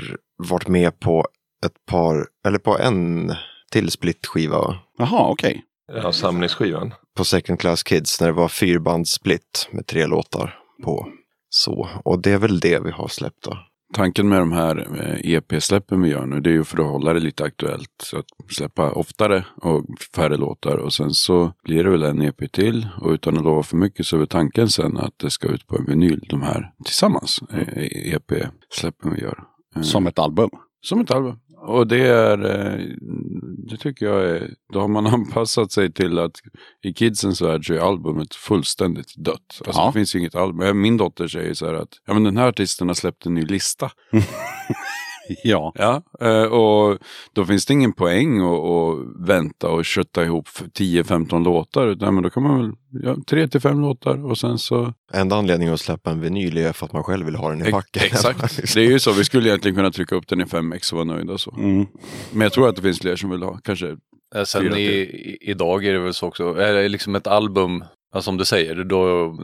varit 0.51 0.68
med 0.68 1.01
på 1.01 1.24
ett 1.66 1.87
par, 1.91 2.26
eller 2.47 2.59
på 2.59 2.79
en 2.79 3.33
till 3.72 3.91
split-skiva 3.91 4.59
va? 4.59 4.79
Jaha, 4.99 5.29
okej. 5.31 5.62
Ja, 5.93 6.12
samlingsskivan. 6.12 6.95
på 7.16 7.24
Second 7.24 7.61
Class 7.61 7.82
Kids 7.82 8.20
när 8.20 8.26
det 8.26 8.32
var 8.32 8.49
fyrbandssplit 8.49 9.68
med 9.72 9.86
tre 9.86 10.07
låtar 10.07 10.59
på. 10.84 11.09
Så, 11.51 11.89
och 12.05 12.22
det 12.22 12.32
är 12.32 12.39
väl 12.39 12.61
det 12.61 12.80
vi 12.84 12.91
har 12.91 13.09
släppt 13.09 13.43
då. 13.45 13.59
Tanken 13.95 14.28
med 14.28 14.39
de 14.41 14.53
här 14.53 14.76
eh, 15.01 15.32
EP-släppen 15.34 16.03
vi 16.03 16.09
gör 16.09 16.26
nu, 16.26 16.41
det 16.41 16.51
är 16.51 16.53
ju 16.55 16.64
för 16.64 16.78
att 16.78 16.86
hålla 16.91 17.12
det 17.12 17.20
lite 17.20 17.45
aktuellt. 17.45 17.91
Så 18.03 18.18
att 18.18 18.24
släppa 18.51 18.91
oftare 18.93 19.45
och 19.62 19.84
färre 20.14 20.36
låtar. 20.36 20.76
Och 20.76 20.93
sen 20.93 21.11
så 21.11 21.53
blir 21.64 21.84
det 21.84 21.91
väl 21.91 22.03
en 22.03 22.22
EP 22.22 22.53
till. 22.53 22.89
Och 23.01 23.11
utan 23.11 23.36
att 23.39 23.45
lova 23.45 23.62
för 23.62 23.76
mycket 23.76 24.07
så 24.07 24.20
är 24.22 24.26
tanken 24.26 24.68
sen 24.68 24.97
att 24.97 25.14
det 25.18 25.30
ska 25.30 25.49
ut 25.49 25.66
på 25.66 25.76
en 25.78 25.84
vinyl, 25.84 26.26
de 26.28 26.43
här 26.43 26.70
tillsammans. 26.84 27.41
eh, 27.53 28.14
EP-släppen 28.14 29.14
vi 29.14 29.20
gör. 29.22 29.39
Eh, 29.76 29.82
Som 29.82 30.07
ett 30.07 30.18
album. 30.18 30.51
Som 30.80 31.01
ett 31.01 31.11
album. 31.11 31.39
Och 31.61 31.86
det 31.86 32.06
är, 32.06 32.44
eh, 32.44 32.84
det 33.70 33.76
tycker 33.76 34.06
jag 34.06 34.24
är, 34.24 34.50
då 34.72 34.80
har 34.80 34.88
man 34.88 35.06
anpassat 35.14 35.72
sig 35.72 35.92
till 35.92 36.18
att 36.18 36.32
i 36.82 36.94
kidsens 36.94 37.42
värld 37.42 37.66
så 37.66 37.74
är 37.74 37.78
albumet 37.78 38.34
fullständigt 38.34 39.14
dött. 39.16 39.62
Alltså 39.66 39.80
Ja. 39.80 39.86
det 39.86 39.92
finns 39.92 40.14
inget 40.14 40.34
album. 40.34 40.80
Min 40.80 40.96
dotter 40.96 41.28
säger 41.28 41.54
så 41.54 41.66
här 41.66 41.74
att, 41.74 41.88
ja 42.06 42.14
men 42.14 42.24
den 42.24 42.36
här 42.36 42.48
artisten 42.48 42.88
har 42.88 42.94
släppt 42.94 43.26
en 43.26 43.34
ny 43.34 43.42
lista. 43.46 43.90
Ja. 45.45 45.72
Ja, 45.74 46.03
eh, 46.20 46.43
och 46.43 46.99
då 47.33 47.45
finns 47.45 47.66
det 47.66 47.72
ingen 47.72 47.93
poäng 47.93 48.41
att, 48.41 48.59
att 48.64 49.29
vänta 49.29 49.68
och 49.68 49.85
kötta 49.85 50.24
ihop 50.24 50.49
f- 50.49 50.62
10-15 50.74 51.45
låtar. 51.45 51.87
Utan 51.87 52.14
men 52.14 52.22
då 52.22 52.31
kan 52.31 52.43
man 52.43 52.61
väl, 52.61 52.72
ja, 53.03 53.14
3-5 53.31 53.81
låtar 53.81 54.24
och 54.26 54.39
sen 54.39 54.59
så 54.59 54.93
Enda 55.12 55.37
anledningen 55.37 55.74
att 55.74 55.81
släppa 55.81 56.11
en 56.11 56.20
vinyl 56.20 56.57
är 56.59 56.72
för 56.72 56.87
att 56.87 56.93
man 56.93 57.03
själv 57.03 57.26
vill 57.26 57.35
ha 57.37 57.49
den 57.51 57.59
i 57.61 57.62
Ex- 57.62 57.70
packen. 57.72 58.03
Exakt. 58.05 58.57
Det 58.74 58.81
är 58.81 58.91
ju 58.91 58.99
så. 58.99 59.12
Vi 59.12 59.24
skulle 59.24 59.49
egentligen 59.49 59.74
kunna 59.74 59.91
trycka 59.91 60.14
upp 60.14 60.29
den 60.29 60.41
i 60.41 60.45
5x 60.45 60.93
och 60.93 60.97
vara 60.97 61.16
nöjda 61.16 61.33
och 61.33 61.41
så. 61.41 61.55
Mm. 61.59 61.87
Men 62.33 62.41
jag 62.41 62.53
tror 62.53 62.68
att 62.68 62.76
det 62.76 62.83
finns 62.83 62.99
fler 63.01 63.16
som 63.16 63.31
vill 63.31 63.43
ha. 63.43 63.59
Kanske 63.64 63.97
Eh, 64.35 64.45
Sen 64.45 64.76
i, 64.76 65.37
idag 65.41 65.85
är 65.85 65.93
det 65.93 65.99
väl 65.99 66.14
så 66.14 66.26
också, 66.26 66.55
är 66.55 66.72
det 66.74 66.89
liksom 66.89 67.14
ett 67.14 67.26
album, 67.26 67.85
ja, 68.14 68.22
som 68.22 68.36
du 68.36 68.44
säger, 68.44 68.84
då 68.84 69.34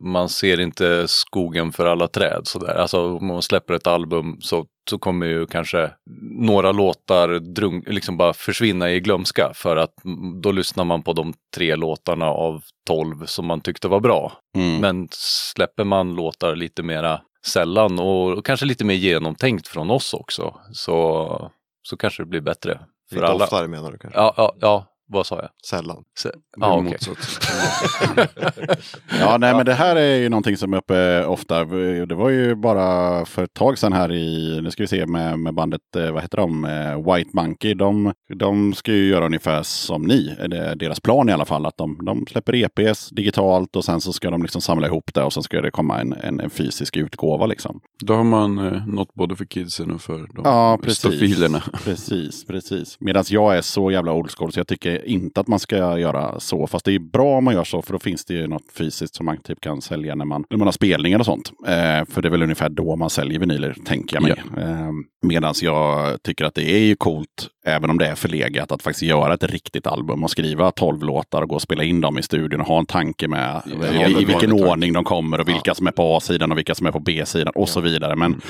man 0.00 0.28
ser 0.28 0.60
inte 0.60 1.08
skogen 1.08 1.72
för 1.72 1.86
alla 1.86 2.08
träd 2.08 2.40
sådär. 2.44 2.74
Alltså 2.74 3.16
om 3.16 3.26
man 3.26 3.42
släpper 3.42 3.74
ett 3.74 3.86
album 3.86 4.36
så, 4.40 4.66
så 4.90 4.98
kommer 4.98 5.26
ju 5.26 5.46
kanske 5.46 5.90
några 6.40 6.72
låtar 6.72 7.28
drunk, 7.38 7.88
liksom 7.88 8.16
bara 8.16 8.32
försvinna 8.32 8.90
i 8.90 9.00
glömska 9.00 9.50
för 9.54 9.76
att 9.76 9.94
då 10.42 10.52
lyssnar 10.52 10.84
man 10.84 11.02
på 11.02 11.12
de 11.12 11.34
tre 11.56 11.76
låtarna 11.76 12.26
av 12.26 12.62
tolv 12.86 13.26
som 13.26 13.46
man 13.46 13.60
tyckte 13.60 13.88
var 13.88 14.00
bra. 14.00 14.32
Mm. 14.56 14.80
Men 14.80 15.08
släpper 15.10 15.84
man 15.84 16.14
låtar 16.14 16.56
lite 16.56 16.82
mera 16.82 17.20
sällan 17.46 17.98
och 17.98 18.46
kanske 18.46 18.66
lite 18.66 18.84
mer 18.84 18.94
genomtänkt 18.94 19.68
från 19.68 19.90
oss 19.90 20.14
också 20.14 20.60
så, 20.72 21.50
så 21.82 21.96
kanske 21.96 22.22
det 22.22 22.26
blir 22.26 22.40
bättre 22.40 22.80
för 23.08 23.16
Lite 23.16 23.26
alla. 23.26 23.44
oftare 23.44 23.68
menar 23.68 23.92
du 23.92 23.98
kanske? 23.98 24.20
Ja, 24.20 24.34
ja, 24.36 24.54
ja, 24.60 24.86
vad 25.08 25.26
sa 25.26 25.36
jag? 25.36 25.48
Sällan. 25.68 26.04
Se- 26.18 26.28
okej. 26.60 26.82
motsatt. 26.82 27.18
Ja, 29.20 29.38
nej, 29.38 29.54
men 29.54 29.66
det 29.66 29.74
här 29.74 29.96
är 29.96 30.16
ju 30.16 30.28
någonting 30.28 30.56
som 30.56 30.72
är 30.72 30.76
uppe 30.78 31.24
ofta. 31.24 31.64
Det 32.06 32.14
var 32.14 32.28
ju 32.28 32.54
bara 32.54 33.24
för 33.24 33.44
ett 33.44 33.54
tag 33.54 33.78
sedan 33.78 33.92
här 33.92 34.12
i, 34.12 34.60
nu 34.62 34.70
ska 34.70 34.82
vi 34.82 34.86
se 34.86 35.06
med, 35.06 35.38
med 35.38 35.54
bandet, 35.54 35.80
eh, 35.96 36.10
vad 36.10 36.22
heter 36.22 36.36
de, 36.36 36.64
Eh, 36.64 37.14
White 37.14 37.30
Monkey. 37.32 37.74
De, 37.74 38.12
de 38.38 38.74
ska 38.74 38.92
ju 38.92 39.08
göra 39.08 39.26
ungefär 39.26 39.62
som 39.62 40.02
ni, 40.02 40.36
är 40.38 40.48
det 40.48 40.74
deras 40.74 41.00
plan 41.00 41.28
i 41.28 41.32
alla 41.32 41.44
fall. 41.44 41.66
Att 41.66 41.76
de, 41.76 41.98
de 42.04 42.26
släpper 42.30 42.54
EPs 42.54 43.08
digitalt 43.10 43.76
och 43.76 43.84
sen 43.84 44.00
så 44.00 44.12
ska 44.12 44.30
de 44.30 44.42
liksom 44.42 44.60
samla 44.60 44.86
ihop 44.86 45.14
det 45.14 45.22
och 45.22 45.32
sen 45.32 45.42
ska 45.42 45.60
det 45.60 45.70
komma 45.70 46.00
en, 46.00 46.12
en, 46.12 46.40
en 46.40 46.50
fysisk 46.50 46.96
utgåva 46.96 47.46
liksom. 47.46 47.80
Då 48.04 48.14
har 48.14 48.24
man 48.24 48.58
eh, 48.58 48.86
något 48.86 49.14
både 49.14 49.36
för 49.36 49.44
kidsen 49.44 49.90
och 49.90 50.02
för 50.02 50.18
de 50.18 50.42
Ja, 50.44 50.78
precis. 50.82 50.98
stofilerna. 50.98 51.62
Precis, 51.84 52.46
precis. 52.46 52.96
Medan 53.00 53.24
jag 53.28 53.56
är 53.56 53.60
så 53.62 53.90
jävla 53.90 54.12
old 54.12 54.30
school 54.30 54.52
så 54.52 54.60
jag 54.60 54.66
tycker 54.68 54.97
inte 55.04 55.40
att 55.40 55.48
man 55.48 55.58
ska 55.58 55.98
göra 55.98 56.40
så. 56.40 56.66
Fast 56.66 56.84
det 56.84 56.94
är 56.94 56.98
bra 56.98 57.38
om 57.38 57.44
man 57.44 57.54
gör 57.54 57.64
så 57.64 57.82
för 57.82 57.92
då 57.92 57.98
finns 57.98 58.24
det 58.24 58.34
ju 58.34 58.46
något 58.46 58.72
fysiskt 58.72 59.14
som 59.14 59.26
man 59.26 59.36
typ 59.36 59.60
kan 59.60 59.82
sälja 59.82 60.14
när 60.14 60.24
man, 60.24 60.44
när 60.50 60.58
man 60.58 60.66
har 60.66 60.72
spelningar 60.72 61.18
och 61.18 61.24
sånt. 61.24 61.52
Eh, 61.66 62.04
för 62.10 62.22
det 62.22 62.28
är 62.28 62.30
väl 62.30 62.42
ungefär 62.42 62.68
då 62.68 62.96
man 62.96 63.10
säljer 63.10 63.38
vinyler, 63.38 63.76
tänker 63.84 64.16
jag 64.16 64.22
mig. 64.22 64.32
Eh, 64.58 64.90
Medan 65.22 65.54
jag 65.62 66.22
tycker 66.22 66.44
att 66.44 66.54
det 66.54 66.70
är 66.70 66.78
ju 66.78 66.96
coolt, 66.96 67.48
även 67.66 67.90
om 67.90 67.98
det 67.98 68.06
är 68.06 68.14
förlegat, 68.14 68.72
att 68.72 68.82
faktiskt 68.82 69.02
göra 69.02 69.34
ett 69.34 69.44
riktigt 69.44 69.86
album 69.86 70.24
och 70.24 70.30
skriva 70.30 70.70
tolv 70.70 71.02
låtar 71.02 71.42
och 71.42 71.48
gå 71.48 71.54
och 71.54 71.62
spela 71.62 71.84
in 71.84 72.00
dem 72.00 72.18
i 72.18 72.22
studion 72.22 72.60
och 72.60 72.66
ha 72.66 72.78
en 72.78 72.86
tanke 72.86 73.28
med 73.28 73.62
Ja, 73.66 74.06
i, 74.08 74.22
i 74.22 74.24
vilken 74.24 74.52
ordning 74.52 74.92
de 74.92 75.04
kommer 75.04 75.40
och 75.40 75.48
vilka 75.48 75.74
som 75.74 75.86
är 75.86 75.90
på 75.90 76.16
A-sidan 76.16 76.52
och 76.52 76.58
vilka 76.58 76.74
som 76.74 76.86
är 76.86 76.92
på 76.92 77.00
B-sidan 77.00 77.52
och 77.54 77.68
så 77.68 77.80
vidare. 77.80 78.16
Men 78.16 78.40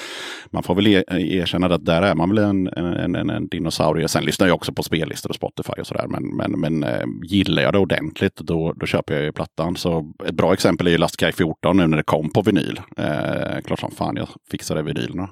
man 0.51 0.63
får 0.63 0.75
väl 0.75 0.87
e- 0.87 1.05
erkänna 1.09 1.67
att 1.67 1.85
där 1.85 2.03
är 2.03 2.15
man 2.15 2.29
väl 2.29 2.39
en, 2.39 2.69
en, 2.69 3.15
en, 3.15 3.31
en 3.31 3.49
dinosaurie. 3.49 4.09
Sen 4.09 4.25
lyssnar 4.25 4.47
jag 4.47 4.55
också 4.55 4.73
på 4.73 4.83
spellistor 4.83 5.31
och 5.31 5.37
Spotify 5.37 5.73
och 5.81 5.87
sådär. 5.87 6.07
Men, 6.09 6.25
men, 6.39 6.61
men 6.61 6.85
eh, 6.85 7.07
gillar 7.23 7.63
jag 7.63 7.73
det 7.73 7.79
ordentligt 7.79 8.37
då, 8.37 8.73
då 8.73 8.87
köper 8.87 9.15
jag 9.15 9.25
ju 9.25 9.33
plattan. 9.33 9.77
Så 9.77 10.13
ett 10.27 10.35
bra 10.35 10.53
exempel 10.53 10.87
är 10.87 10.91
ju 10.91 10.99
Last 10.99 11.17
Guy 11.17 11.33
14 11.33 11.77
nu 11.77 11.87
när 11.87 11.97
det 11.97 12.03
kom 12.03 12.31
på 12.31 12.43
vinyl. 12.43 12.81
Eh, 12.97 13.61
klart 13.65 13.81
som 13.81 13.91
fan 13.91 14.17
jag 14.17 14.29
fixade 14.51 14.83
vinylerna. 14.83 15.29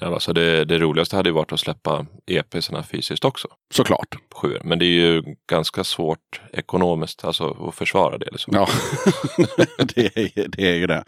Ja, 0.00 0.06
alltså 0.06 0.32
det, 0.32 0.64
det 0.64 0.78
roligaste 0.78 1.16
hade 1.16 1.28
ju 1.28 1.34
varit 1.34 1.52
att 1.52 1.60
släppa 1.60 2.06
EPsarna 2.26 2.82
fysiskt 2.82 3.24
också. 3.24 3.48
Såklart. 3.74 4.16
Men 4.62 4.78
det 4.78 4.84
är 4.84 5.00
ju 5.00 5.22
ganska 5.50 5.84
svårt 5.84 6.40
ekonomiskt 6.52 7.24
alltså, 7.24 7.68
att 7.68 7.74
försvara 7.74 8.18
det. 8.18 8.28
Liksom. 8.32 8.52
Ja, 8.56 8.68
det, 9.94 10.16
är, 10.16 10.48
det 10.48 10.70
är 10.70 10.74
ju 10.74 10.86
det. 10.86 11.04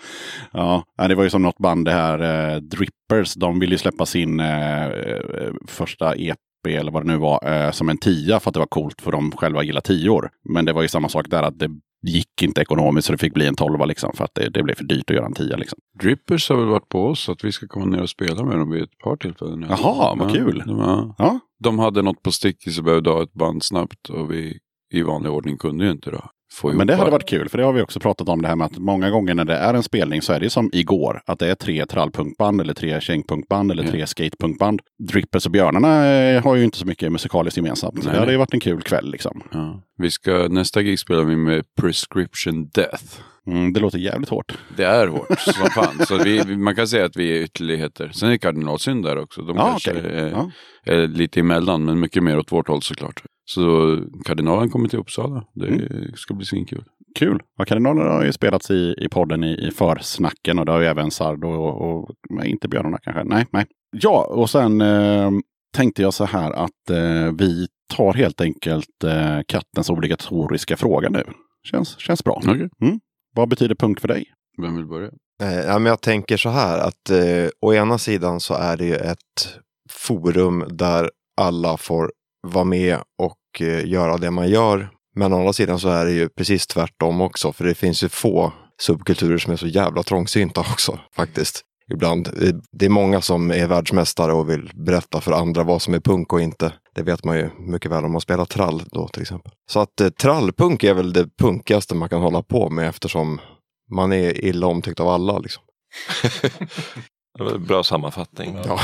Ja, 0.52 0.84
ja, 0.96 1.08
det 1.08 1.14
var 1.14 1.24
ju 1.24 1.30
som 1.30 1.42
något 1.42 1.58
band 1.58 1.84
det 1.84 1.92
här, 1.92 2.52
eh, 2.52 2.56
Drippers, 2.56 3.34
de 3.34 3.58
ville 3.60 3.74
ju 3.74 3.78
släppa 3.78 4.06
sin 4.06 4.40
eh, 4.40 4.86
eh, 4.86 5.52
första 5.66 6.14
EP 6.16 6.38
eller 6.68 6.92
vad 6.92 7.02
det 7.02 7.12
nu 7.12 7.16
var, 7.16 7.52
eh, 7.52 7.70
som 7.70 7.88
en 7.88 7.98
tia 7.98 8.40
för 8.40 8.50
att 8.50 8.54
det 8.54 8.60
var 8.60 8.66
coolt 8.66 9.00
för 9.00 9.12
de 9.12 9.32
själva 9.32 9.62
gillar 9.62 9.80
tior. 9.80 10.30
Men 10.44 10.64
det 10.64 10.72
var 10.72 10.82
ju 10.82 10.88
samma 10.88 11.08
sak 11.08 11.26
där 11.30 11.42
att 11.42 11.58
det 11.58 11.70
gick 12.02 12.42
inte 12.42 12.60
ekonomiskt 12.60 13.06
så 13.06 13.12
det 13.12 13.18
fick 13.18 13.34
bli 13.34 13.46
en 13.46 13.54
tolva 13.54 13.84
liksom 13.84 14.12
för 14.14 14.24
att 14.24 14.34
det, 14.34 14.48
det 14.48 14.62
blev 14.62 14.74
för 14.74 14.84
dyrt 14.84 15.10
att 15.10 15.16
göra 15.16 15.26
en 15.26 15.34
tia 15.34 15.56
liksom. 15.56 15.78
Drippers 16.00 16.48
har 16.48 16.56
väl 16.56 16.66
varit 16.66 16.88
på 16.88 17.06
oss 17.06 17.28
att 17.28 17.44
vi 17.44 17.52
ska 17.52 17.66
komma 17.66 17.86
ner 17.86 18.02
och 18.02 18.10
spela 18.10 18.44
med 18.44 18.58
dem 18.58 18.70
vid 18.70 18.82
ett 18.82 18.98
par 18.98 19.16
tillfällen. 19.16 19.66
Jaha, 19.68 20.14
vad 20.14 20.30
Ja, 20.30 20.34
kul. 20.34 20.62
De, 20.66 20.78
ja. 20.78 21.14
Ja, 21.18 21.38
de 21.58 21.78
hade 21.78 22.02
något 22.02 22.22
på 22.22 22.32
stickis 22.32 22.78
och 22.78 22.84
behövde 22.84 23.10
ha 23.10 23.22
ett 23.22 23.32
band 23.32 23.62
snabbt 23.62 24.08
och 24.08 24.32
vi 24.32 24.58
i 24.92 25.02
vanlig 25.02 25.32
ordning 25.32 25.58
kunde 25.58 25.84
ju 25.84 25.90
inte 25.90 26.10
då 26.10 26.30
ihop 26.64 26.76
Men 26.76 26.86
det 26.86 26.94
hade 26.94 27.10
varit 27.10 27.28
kul, 27.28 27.48
för 27.48 27.58
det 27.58 27.64
har 27.64 27.72
vi 27.72 27.82
också 27.82 28.00
pratat 28.00 28.28
om 28.28 28.42
det 28.42 28.48
här 28.48 28.56
med 28.56 28.64
att 28.64 28.78
många 28.78 29.10
gånger 29.10 29.34
när 29.34 29.44
det 29.44 29.54
är 29.56 29.74
en 29.74 29.82
spelning 29.82 30.22
så 30.22 30.32
är 30.32 30.40
det 30.40 30.50
som 30.50 30.70
igår. 30.72 31.22
Att 31.26 31.38
det 31.38 31.50
är 31.50 31.54
tre 31.54 31.86
trallpunkband 31.86 32.60
eller 32.60 32.74
tre 32.74 33.00
kängpunkband 33.00 33.72
eller 33.72 33.84
Ja. 33.84 33.90
tre 33.90 34.06
skatepunkband. 34.06 34.80
Drippers 35.08 35.46
och 35.46 35.52
Björnarna 35.52 36.06
eh, 36.06 36.44
har 36.44 36.56
ju 36.56 36.64
inte 36.64 36.78
så 36.78 36.86
mycket 36.86 37.12
musikaliskt 37.12 37.56
gemensamt. 37.56 37.94
Nej, 38.04 38.12
det 38.12 38.18
hade 38.18 38.32
ju 38.32 38.38
varit 38.38 38.54
en 38.54 38.60
kul 38.60 38.82
kväll 38.82 39.10
liksom. 39.10 39.42
Ja. 39.52 39.82
Vi 39.96 40.10
ska, 40.10 40.48
nästa 40.50 40.82
gig 40.82 40.98
spelar 40.98 41.24
vi 41.24 41.36
med 41.36 41.64
Prescription 41.80 42.68
Death. 42.68 43.04
Mm, 43.46 43.72
det 43.72 43.80
låter 43.80 43.98
jävligt 43.98 44.28
hårt. 44.28 44.58
Det 44.76 44.84
är 44.84 45.06
hårt 45.06 45.38
som 45.40 45.70
fan. 45.70 46.06
Så 46.06 46.16
vi, 46.16 46.56
man 46.56 46.74
kan 46.74 46.88
säga 46.88 47.04
att 47.04 47.16
vi 47.16 47.38
är 47.38 47.42
ytterligheter. 47.42 48.10
Sen 48.14 48.30
är 48.30 48.36
Kardinalsynd 48.36 49.04
där 49.04 49.18
också. 49.18 49.42
De 49.42 49.56
Ja, 49.56 49.66
kanske 49.70 49.90
okej. 49.90 50.02
är, 50.10 50.30
Ja. 50.30 50.50
är 50.84 51.06
lite 51.08 51.40
emellan, 51.40 51.84
men 51.84 52.00
mycket 52.00 52.22
mer 52.22 52.38
åt 52.38 52.52
vårt 52.52 52.68
håll 52.68 52.82
såklart. 52.82 53.22
Så 53.54 53.98
Kardinalen 54.24 54.70
kommer 54.70 54.88
till 54.88 54.98
Uppsala. 54.98 55.44
Det 55.54 55.66
Mm. 55.68 56.12
ska 56.16 56.34
bli 56.34 56.46
svinkul. 56.46 56.84
Kul. 57.18 57.42
Ja, 57.58 57.64
Kardinalerna 57.64 58.10
har 58.10 58.24
ju 58.24 58.32
spelats 58.32 58.70
i, 58.70 58.94
i 58.98 59.08
podden 59.08 59.44
i, 59.44 59.66
i 59.68 59.70
försnacken 59.70 60.58
och 60.58 60.66
det 60.66 60.72
har 60.72 60.80
ju 60.80 60.86
även 60.86 61.10
Sardo 61.10 61.48
och, 61.48 62.04
och 62.04 62.10
inte 62.44 62.68
Björnarna 62.68 62.98
kanske. 63.02 63.24
Nej, 63.24 63.46
nej. 63.52 63.66
Ja, 63.92 64.24
och 64.24 64.50
sen 64.50 64.80
eh, 64.80 65.30
tänkte 65.76 66.02
jag 66.02 66.14
så 66.14 66.24
här 66.24 66.52
att 66.52 66.90
eh, 66.90 67.32
vi 67.38 67.66
tar 67.96 68.12
helt 68.14 68.40
enkelt 68.40 69.04
eh, 69.04 69.38
kattens 69.48 69.90
obligatoriska 69.90 70.76
fråga 70.76 71.08
nu. 71.08 71.24
Känns, 71.70 71.98
känns 71.98 72.24
bra. 72.24 72.42
Okej. 72.46 72.68
Vad 73.36 73.48
betyder 73.48 73.74
punkt 73.74 74.00
för 74.00 74.08
dig? 74.08 74.24
Vem 74.62 74.76
vill 74.76 74.86
börja? 74.86 75.10
Eh, 75.42 75.60
ja, 75.66 75.78
men 75.78 75.86
jag 75.90 76.00
tänker 76.00 76.36
så 76.36 76.48
här 76.48 76.78
att 76.78 77.10
eh, 77.10 77.48
å 77.60 77.74
ena 77.74 77.98
sidan 77.98 78.40
så 78.40 78.54
är 78.54 78.76
det 78.76 78.84
ju 78.84 78.94
ett 78.94 79.58
forum 79.90 80.64
där 80.70 81.10
alla 81.40 81.76
får 81.76 82.12
vara 82.46 82.64
med 82.64 82.98
och 83.22 83.36
eh, 83.60 83.86
göra 83.86 84.16
det 84.16 84.30
man 84.30 84.48
gör. 84.48 84.90
Men 85.16 85.32
å 85.32 85.38
andra 85.38 85.52
sidan 85.52 85.78
så 85.78 85.88
är 85.88 86.04
det 86.04 86.12
ju 86.12 86.28
precis 86.28 86.66
tvärtom 86.66 87.20
också, 87.20 87.52
för 87.52 87.64
det 87.64 87.74
finns 87.74 88.04
ju 88.04 88.08
få 88.08 88.52
subkulturer 88.80 89.38
som 89.38 89.52
är 89.52 89.56
så 89.56 89.66
jävla 89.66 90.02
trångsynta 90.02 90.60
också 90.60 90.98
faktiskt. 91.16 91.64
Ibland. 91.92 92.28
Det 92.72 92.86
är 92.86 92.90
många 92.90 93.20
som 93.20 93.50
är 93.50 93.66
världsmästare 93.66 94.32
och 94.32 94.50
vill 94.50 94.70
berätta 94.74 95.20
för 95.20 95.32
andra 95.32 95.62
vad 95.62 95.82
som 95.82 95.94
är 95.94 96.00
punk 96.00 96.32
och 96.32 96.40
inte. 96.40 96.72
Det 96.94 97.02
vet 97.02 97.24
man 97.24 97.36
ju 97.36 97.50
mycket 97.58 97.90
väl 97.90 98.04
om 98.04 98.12
man 98.12 98.20
spelar 98.20 98.44
trall 98.44 98.82
då 98.86 99.08
till 99.08 99.22
exempel. 99.22 99.52
Så 99.70 99.80
att 99.80 100.00
eh, 100.00 100.08
trallpunk 100.08 100.84
är 100.84 100.94
väl 100.94 101.12
det 101.12 101.28
punkigaste 101.38 101.94
man 101.94 102.08
kan 102.08 102.20
hålla 102.20 102.42
på 102.42 102.70
med 102.70 102.88
eftersom 102.88 103.40
man 103.94 104.12
är 104.12 104.44
illa 104.44 104.66
omtyckt 104.66 105.00
av 105.00 105.08
alla. 105.08 105.38
Liksom. 105.38 105.62
Det 107.38 107.44
var 107.44 107.52
en 107.52 107.64
bra 107.64 107.82
sammanfattning. 107.82 108.58
Ja. 108.64 108.80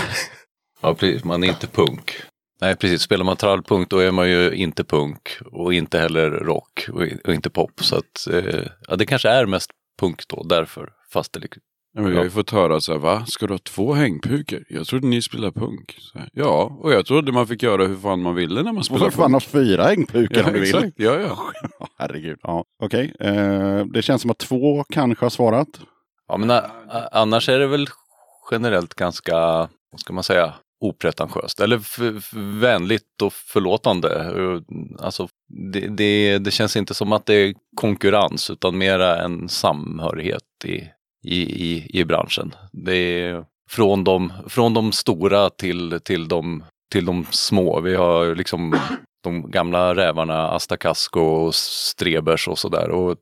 Ja, 0.81 0.95
precis. 0.95 1.25
Man 1.25 1.45
är 1.45 1.49
inte 1.49 1.67
punk. 1.67 2.13
Nej, 2.61 2.77
precis. 2.77 3.03
Spelar 3.03 3.25
man 3.25 3.37
trallpunk 3.37 3.91
då 3.91 3.99
är 3.99 4.11
man 4.13 4.31
ju 4.31 4.51
inte 4.55 4.85
punk 4.85 5.39
och 5.53 5.75
inte 5.75 5.99
heller 5.99 6.31
rock 6.31 6.87
och, 6.93 7.03
och 7.25 7.35
inte 7.35 7.51
pop. 7.51 7.73
Så 7.85 7.97
att, 7.97 8.27
eh, 8.33 8.63
ja, 8.89 8.97
det 8.97 9.07
kanske 9.07 9.29
är 9.29 9.47
mest 9.47 9.71
punk 10.01 10.29
då, 10.29 10.43
därför. 10.43 10.89
Fast 11.13 11.33
det 11.33 11.41
liksom- 11.41 11.63
Ja, 11.93 12.03
men 12.03 12.11
vi 12.11 12.17
har 12.17 12.25
ju 12.25 12.31
fått 12.31 12.51
höra 12.51 12.81
så 12.81 12.93
här, 12.93 12.99
va? 12.99 13.25
Ska 13.27 13.47
du 13.47 13.55
ha 13.55 13.59
två 13.59 13.93
hängpukor? 13.93 14.65
Jag 14.69 14.87
trodde 14.87 15.07
ni 15.07 15.23
spelar 15.23 15.51
punk. 15.51 15.97
Så 15.99 16.19
här, 16.19 16.29
ja, 16.33 16.79
och 16.81 16.93
jag 16.93 17.07
trodde 17.07 17.33
man 17.33 17.47
fick 17.47 17.63
göra 17.63 17.87
hur 17.87 17.97
fan 17.97 18.23
man 18.23 18.35
ville 18.35 18.55
när 18.55 18.73
man 18.73 18.77
Och 18.79 18.85
spelar 18.85 19.05
så 19.05 19.11
får 19.11 19.23
man 19.23 19.33
ha 19.33 19.41
fyra 19.41 19.85
hängpukor 19.85 20.37
Ja, 20.39 20.47
om 20.47 20.53
du 20.53 20.61
vill. 20.61 20.75
exakt. 20.75 20.93
Ja, 20.97 21.21
ja. 21.21 21.39
Ja, 21.81 21.89
Herregud. 21.99 22.39
Ja. 22.43 22.65
Okej, 22.83 23.15
eh, 23.21 23.85
det 23.85 24.03
känns 24.03 24.23
som 24.23 24.31
att 24.31 24.39
två 24.39 24.85
kanske 24.85 25.25
har 25.25 25.31
svarat. 25.31 25.69
Ja, 26.29 26.37
men 26.37 26.61
annars 27.13 27.49
är 27.49 27.59
det 27.59 27.67
väl 27.67 27.87
generellt 28.51 28.95
ganska, 28.95 29.35
vad 29.91 30.01
ska 30.01 30.13
man 30.13 30.25
säga, 30.25 30.55
opretentiöst. 30.81 31.61
Eller 31.61 31.81
vänligt 32.61 33.23
och 33.23 33.33
förlåtande. 33.33 34.33
Alltså, 34.99 35.29
det, 35.73 35.89
det, 35.89 36.39
det 36.39 36.51
känns 36.51 36.77
inte 36.77 36.95
som 36.95 37.13
att 37.13 37.27
det 37.27 37.35
är 37.35 37.55
konkurrens 37.77 38.51
utan 38.51 38.79
mera 38.79 39.25
en 39.25 39.49
samhörighet 39.49 40.43
i, 40.65 40.75
i, 41.25 41.41
i, 41.43 42.01
i 42.01 42.05
branschen. 42.05 42.55
Det 42.73 42.97
är 42.97 43.45
från 43.71 44.05
de, 44.05 44.33
från 44.49 44.75
de 44.75 44.93
stora 44.93 45.51
till, 45.51 46.01
till, 46.05 46.29
de, 46.29 46.65
till 46.93 47.05
de 47.05 47.27
små. 47.31 47.81
Vi 47.81 47.95
har 47.95 48.35
liksom 48.35 48.79
de 49.23 49.51
gamla 49.51 49.95
rävarna 49.95 50.49
Asta 50.49 50.77
Casco 50.77 51.21
och 51.21 51.55
Strebers 51.55 52.49
och 52.49 52.59
sådär. 52.59 52.91
Och 52.91 53.17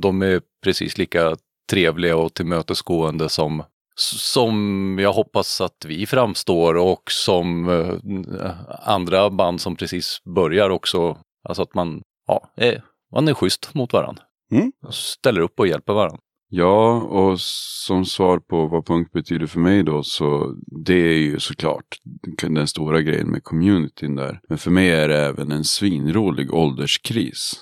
de 0.00 0.22
är 0.22 0.40
precis 0.64 0.98
lika 0.98 1.36
trevliga 1.70 2.16
och 2.16 2.34
tillmötesgående 2.34 3.28
som, 3.28 3.62
som 3.94 4.96
jag 5.00 5.12
hoppas 5.12 5.60
att 5.60 5.84
vi 5.84 6.06
framstår 6.06 6.74
och 6.74 7.02
som 7.10 7.68
eh, 7.68 8.50
andra 8.88 9.30
band 9.30 9.60
som 9.60 9.76
precis 9.76 10.22
börjar 10.34 10.70
också. 10.70 11.18
Alltså 11.48 11.62
att 11.62 11.74
man, 11.74 12.02
ja, 12.26 12.52
är, 12.56 12.84
man 13.12 13.28
är 13.28 13.34
schysst 13.34 13.74
mot 13.74 13.92
varandra. 13.92 14.22
Mm. 14.52 14.72
Ställer 14.90 15.40
upp 15.40 15.60
och 15.60 15.66
hjälper 15.66 15.92
varandra. 15.92 16.20
Ja, 16.54 17.00
och 17.00 17.40
som 17.40 18.04
svar 18.04 18.38
på 18.38 18.66
vad 18.66 18.86
punk 18.86 19.12
betyder 19.12 19.46
för 19.46 19.60
mig 19.60 19.82
då, 19.82 20.02
så 20.02 20.54
det 20.84 20.94
är 20.94 21.18
ju 21.18 21.40
såklart 21.40 21.98
den 22.42 22.68
stora 22.68 23.02
grejen 23.02 23.30
med 23.30 23.44
communityn 23.44 24.16
där. 24.16 24.40
Men 24.48 24.58
för 24.58 24.70
mig 24.70 24.90
är 24.90 25.08
det 25.08 25.18
även 25.18 25.52
en 25.52 25.64
svinrolig 25.64 26.54
ålderskris. 26.54 27.54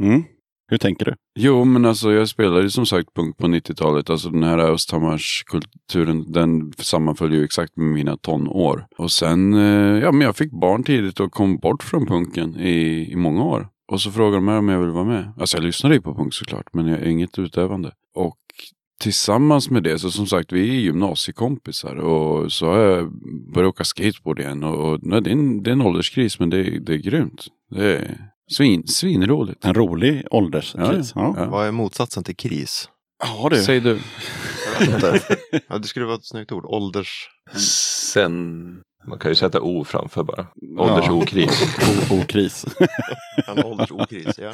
Mm. 0.00 0.24
Hur 0.70 0.78
tänker 0.78 1.04
du? 1.04 1.14
Jo, 1.38 1.64
men 1.64 1.84
alltså 1.84 2.12
jag 2.12 2.28
spelade 2.28 2.62
ju 2.62 2.70
som 2.70 2.86
sagt 2.86 3.14
punk 3.14 3.36
på 3.36 3.46
90-talet. 3.46 4.10
Alltså 4.10 4.30
den 4.30 4.42
här 4.42 4.58
Östhammarskulturen, 4.58 6.32
den 6.32 6.72
sammanföll 6.78 7.32
ju 7.34 7.44
exakt 7.44 7.76
med 7.76 7.86
mina 7.86 8.16
tonår. 8.16 8.86
Och 8.98 9.10
sen, 9.12 9.54
eh, 9.54 9.98
ja 10.02 10.12
men 10.12 10.20
jag 10.20 10.36
fick 10.36 10.50
barn 10.52 10.82
tidigt 10.82 11.20
och 11.20 11.32
kom 11.32 11.56
bort 11.56 11.82
från 11.82 12.06
punken 12.06 12.56
i, 12.56 13.08
i 13.12 13.16
många 13.16 13.44
år. 13.44 13.68
Och 13.92 14.00
så 14.00 14.10
frågade 14.10 14.36
de 14.36 14.44
mig 14.44 14.58
om 14.58 14.68
jag 14.68 14.80
ville 14.80 14.92
vara 14.92 15.04
med. 15.04 15.32
Alltså 15.40 15.56
jag 15.56 15.64
lyssnade 15.64 15.94
ju 15.94 16.00
på 16.00 16.14
punk 16.14 16.34
såklart, 16.34 16.74
men 16.74 16.86
jag 16.86 16.98
är 17.00 17.06
inget 17.06 17.38
utövande. 17.38 17.92
Och 18.14 18.36
tillsammans 19.00 19.70
med 19.70 19.82
det, 19.82 19.98
så 19.98 20.10
som 20.10 20.26
sagt, 20.26 20.52
vi 20.52 20.60
är 20.70 20.80
gymnasiekompisar 20.80 21.94
och 21.96 22.52
så 22.52 22.66
har 22.66 22.78
jag 22.78 23.12
börjat 23.54 23.68
åka 23.68 23.84
skateboard 23.84 24.40
igen. 24.40 24.64
Och, 24.64 24.92
och 24.92 24.98
nej, 25.02 25.22
det, 25.22 25.30
är 25.30 25.32
en, 25.32 25.62
det 25.62 25.70
är 25.70 25.72
en 25.72 25.82
ålderskris, 25.82 26.38
men 26.38 26.50
det, 26.50 26.58
är- 26.58 26.80
det 26.80 26.92
är 26.94 26.98
grymt. 26.98 27.46
Det 27.70 27.96
är 27.96 28.18
svin, 28.56 28.86
svinroligt. 28.86 29.64
En 29.64 29.74
rolig 29.74 30.24
ålderskris. 30.30 31.12
Ja, 31.14 31.34
Ja. 31.36 31.46
Vad 31.50 31.66
är 31.66 31.72
motsatsen 31.72 32.24
till 32.24 32.36
kris? 32.36 32.88
ja. 33.24 33.48
du. 33.48 33.56
Säg 33.56 33.80
du. 33.80 33.98
Ja, 35.68 35.78
det 35.78 35.84
skulle 35.88 36.06
vara 36.06 36.16
ett 36.16 36.26
snyggt 36.26 36.52
ord. 36.52 36.64
Ålders... 36.64 37.28
Sen, 38.12 38.64
Man 39.08 39.18
kan 39.18 39.30
ju 39.30 39.34
sätta 39.34 39.60
O 39.60 39.84
framför 39.84 40.22
bara. 40.24 40.46
Åldersokris. 40.78 41.76
O- 42.10 42.14
okris. 42.22 42.66
Åldersokris, 43.64 44.38
ja. 44.38 44.52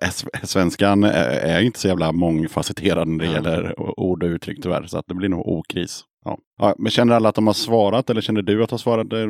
Alltså, 0.00 0.26
svenskan 0.42 1.04
är, 1.04 1.24
är 1.30 1.60
inte 1.60 1.78
så 1.80 1.88
jävla 1.88 2.12
mångfacetterad 2.12 3.08
när 3.08 3.18
det 3.18 3.24
Ja. 3.26 3.32
gäller 3.32 3.80
ord 4.00 4.22
och 4.22 4.28
uttryck 4.28 4.58
tyvärr. 4.62 4.86
Så 4.86 4.98
att 4.98 5.04
det 5.08 5.14
blir 5.14 5.28
nog 5.28 5.48
okris. 5.48 6.00
Ja. 6.28 6.38
Ja, 6.58 6.74
men 6.78 6.90
känner 6.90 7.14
alla 7.14 7.28
att 7.28 7.34
de 7.34 7.46
har 7.46 7.54
svarat 7.54 8.10
eller 8.10 8.20
känner 8.20 8.42
du 8.42 8.62
att 8.62 8.68
de 8.68 8.72
har 8.72 8.78
svarat? 8.78 9.10
Det 9.10 9.18
är, 9.18 9.28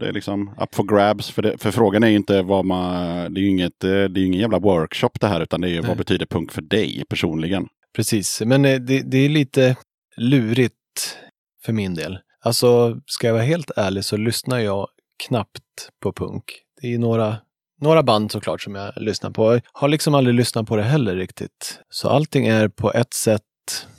det 0.00 0.08
är 0.08 0.12
liksom 0.12 0.48
up 0.60 0.74
for 0.74 0.84
grabs. 0.84 1.30
För, 1.30 1.42
det, 1.42 1.58
för 1.58 1.70
frågan 1.70 2.02
är 2.02 2.08
ju 2.08 2.16
inte 2.16 2.42
vad 2.42 2.64
man... 2.64 3.34
Det 3.34 3.40
är 3.40 3.42
ju 3.42 3.48
inget, 3.48 3.80
det 3.80 3.90
är 3.90 4.18
ingen 4.18 4.40
jävla 4.40 4.58
workshop 4.58 5.10
det 5.20 5.26
här 5.26 5.40
utan 5.40 5.60
det 5.60 5.68
är 5.68 5.72
ju 5.72 5.80
vad 5.80 5.96
betyder 5.96 6.26
punk 6.26 6.52
för 6.52 6.62
dig 6.62 7.04
personligen? 7.08 7.68
Precis, 7.96 8.42
men 8.46 8.64
eh, 8.64 8.80
det, 8.80 9.02
det 9.02 9.18
är 9.18 9.28
lite 9.28 9.76
lurigt 10.16 10.74
för 11.64 11.72
min 11.72 11.94
del. 11.94 12.18
Alltså, 12.44 13.00
ska 13.06 13.26
jag 13.26 13.34
vara 13.34 13.42
helt 13.42 13.70
ärlig 13.76 14.04
så 14.04 14.16
lyssnar 14.16 14.58
jag 14.58 14.88
knappt 15.28 15.90
på 16.02 16.12
punk. 16.12 16.44
Det 16.82 16.94
är 16.94 16.98
några, 16.98 17.36
några 17.80 18.02
band 18.02 18.32
såklart 18.32 18.62
som 18.62 18.74
jag 18.74 18.92
lyssnar 18.96 19.30
på. 19.30 19.54
Jag 19.54 19.62
har 19.72 19.88
liksom 19.88 20.14
aldrig 20.14 20.34
lyssnat 20.34 20.66
på 20.66 20.76
det 20.76 20.82
heller 20.82 21.16
riktigt. 21.16 21.80
Så 21.90 22.08
allting 22.08 22.46
är 22.46 22.68
på 22.68 22.92
ett 22.92 23.14
sätt, 23.14 23.42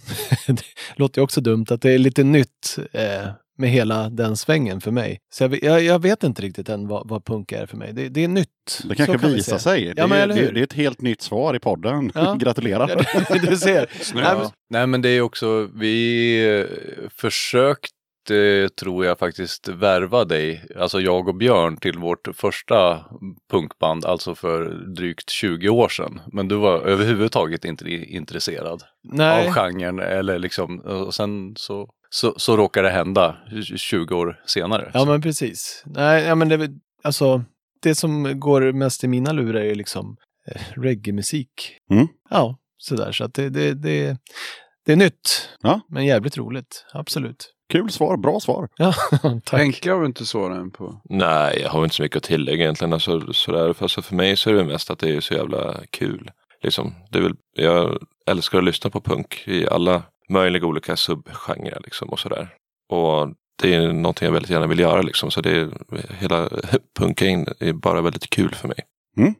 det 0.47 0.63
låter 0.95 1.19
ju 1.19 1.23
också 1.23 1.41
dumt, 1.41 1.65
att 1.69 1.81
det 1.81 1.91
är 1.91 1.97
lite 1.97 2.23
nytt 2.23 2.77
eh, 2.93 3.27
med 3.57 3.69
hela 3.69 4.09
den 4.09 4.37
svängen 4.37 4.81
för 4.81 4.91
mig. 4.91 5.19
Så 5.33 5.43
jag, 5.43 5.49
vet- 5.49 5.63
jag, 5.63 5.83
jag 5.83 5.99
vet 6.01 6.23
inte 6.23 6.41
riktigt 6.41 6.69
än 6.69 6.87
vad, 6.87 7.09
vad 7.09 7.25
punk 7.25 7.51
är 7.51 7.65
för 7.65 7.77
mig. 7.77 7.93
Det, 7.93 8.09
det 8.09 8.23
är 8.23 8.27
nytt. 8.27 8.47
Det 8.83 8.95
kanske 8.95 9.17
kan 9.17 9.29
vi 9.29 9.35
visar 9.35 9.57
säga. 9.57 9.59
sig. 9.59 9.85
Ja, 9.87 9.93
det, 10.03 10.07
men 10.07 10.17
är, 10.17 10.23
eller 10.23 10.35
det, 10.35 10.41
hur? 10.41 10.51
det 10.51 10.59
är 10.59 10.63
ett 10.63 10.73
helt 10.73 11.01
nytt 11.01 11.21
svar 11.21 11.55
i 11.55 11.59
podden. 11.59 12.11
Ja. 12.15 12.33
Gratulerar. 12.39 13.05
Ja, 13.29 13.35
du 13.49 13.57
ser. 13.57 13.89
Nej, 14.13 14.23
men- 14.37 14.49
Nej 14.69 14.87
men 14.87 15.01
det 15.01 15.09
är 15.09 15.21
också, 15.21 15.69
vi 15.75 16.65
eh, 17.03 17.09
försökte 18.31 18.75
tror 18.75 19.05
jag 19.05 19.19
faktiskt 19.19 19.67
värva 19.67 20.25
dig, 20.25 20.65
alltså 20.77 21.01
jag 21.01 21.27
och 21.27 21.35
Björn 21.35 21.77
till 21.77 21.97
vårt 21.97 22.27
första 22.33 23.05
punkband, 23.51 24.05
alltså 24.05 24.35
för 24.35 24.69
drygt 24.95 25.29
20 25.29 25.69
år 25.69 25.89
sedan. 25.89 26.21
Men 26.33 26.47
du 26.47 26.55
var 26.55 26.79
överhuvudtaget 26.79 27.65
inte 27.65 27.89
intresserad 27.89 28.83
Nej. 29.03 29.47
av 29.47 29.53
genren 29.53 29.99
eller 29.99 30.39
liksom, 30.39 30.79
och 30.79 31.13
sen 31.13 31.53
så, 31.55 31.89
så, 32.09 32.33
så 32.37 32.57
råkar 32.57 32.83
det 32.83 32.89
hända 32.89 33.37
20 33.77 34.15
år 34.15 34.41
senare. 34.45 34.91
Ja, 34.93 35.05
men 35.05 35.21
precis. 35.21 35.83
Nej, 35.85 36.23
ja, 36.23 36.35
men 36.35 36.49
det, 36.49 36.69
alltså, 37.03 37.43
det 37.81 37.95
som 37.95 38.39
går 38.39 38.71
mest 38.73 39.03
i 39.03 39.07
mina 39.07 39.31
lurar 39.31 39.61
är 39.61 39.75
liksom 39.75 40.17
eh, 40.47 40.61
reggae-musik. 40.75 41.77
Mm. 41.91 42.07
Ja, 42.29 42.57
sådär. 42.77 43.11
Så 43.11 43.23
att 43.23 43.33
det, 43.33 43.49
det, 43.49 43.73
det, 43.73 44.17
det 44.85 44.91
är 44.91 44.95
nytt, 44.95 45.49
Ja. 45.61 45.81
men 45.89 46.05
jävligt 46.05 46.37
roligt. 46.37 46.85
Absolut. 46.93 47.53
Kul 47.71 47.91
svar, 47.91 48.17
bra 48.17 48.39
svar. 48.39 48.69
Ja, 48.77 48.93
tack. 49.43 49.59
Henke 49.59 49.91
har 49.91 49.99
vi 49.99 50.05
inte 50.05 50.25
svarat 50.25 50.57
än 50.57 50.71
på. 50.71 51.01
Nej, 51.03 51.59
jag 51.61 51.69
har 51.69 51.83
inte 51.83 51.95
så 51.95 52.03
mycket 52.03 52.17
att 52.17 52.23
tillägga 52.23 52.63
egentligen. 52.63 52.93
Alltså, 52.93 53.33
sådär. 53.33 53.73
För 53.73 53.85
alltså, 53.85 54.01
för 54.01 54.15
mig 54.15 54.37
så 54.37 54.49
är 54.49 54.53
det 54.53 54.63
mest 54.63 54.91
att 54.91 54.99
det 54.99 55.09
är 55.09 55.21
så 55.21 55.33
jävla 55.33 55.77
kul. 55.89 56.31
Liksom, 56.63 56.93
det 57.09 57.17
är 57.17 57.23
väl, 57.23 57.35
jag 57.55 57.97
älskar 58.25 58.57
att 58.57 58.63
lyssna 58.63 58.89
på 58.89 59.01
punk 59.01 59.43
i 59.47 59.67
alla 59.67 60.03
möjliga 60.29 60.65
olika 60.65 60.95
subgenrer 60.95 61.81
liksom, 61.83 62.09
och 62.09 62.19
sådär. 62.19 62.49
Och 62.89 63.29
det 63.61 63.75
är 63.75 63.93
någonting 63.93 64.25
jag 64.25 64.33
väldigt 64.33 64.51
gärna 64.51 64.67
vill 64.67 64.79
göra 64.79 65.01
liksom. 65.01 65.31
Så 65.31 65.41
det 65.41 65.51
är, 65.51 65.69
hela 66.19 66.49
punken 66.99 67.47
är 67.59 67.73
bara 67.73 68.01
väldigt 68.01 68.29
kul 68.29 68.55
för 68.55 68.67
mig. 68.67 68.77
Mm. 69.17 69.33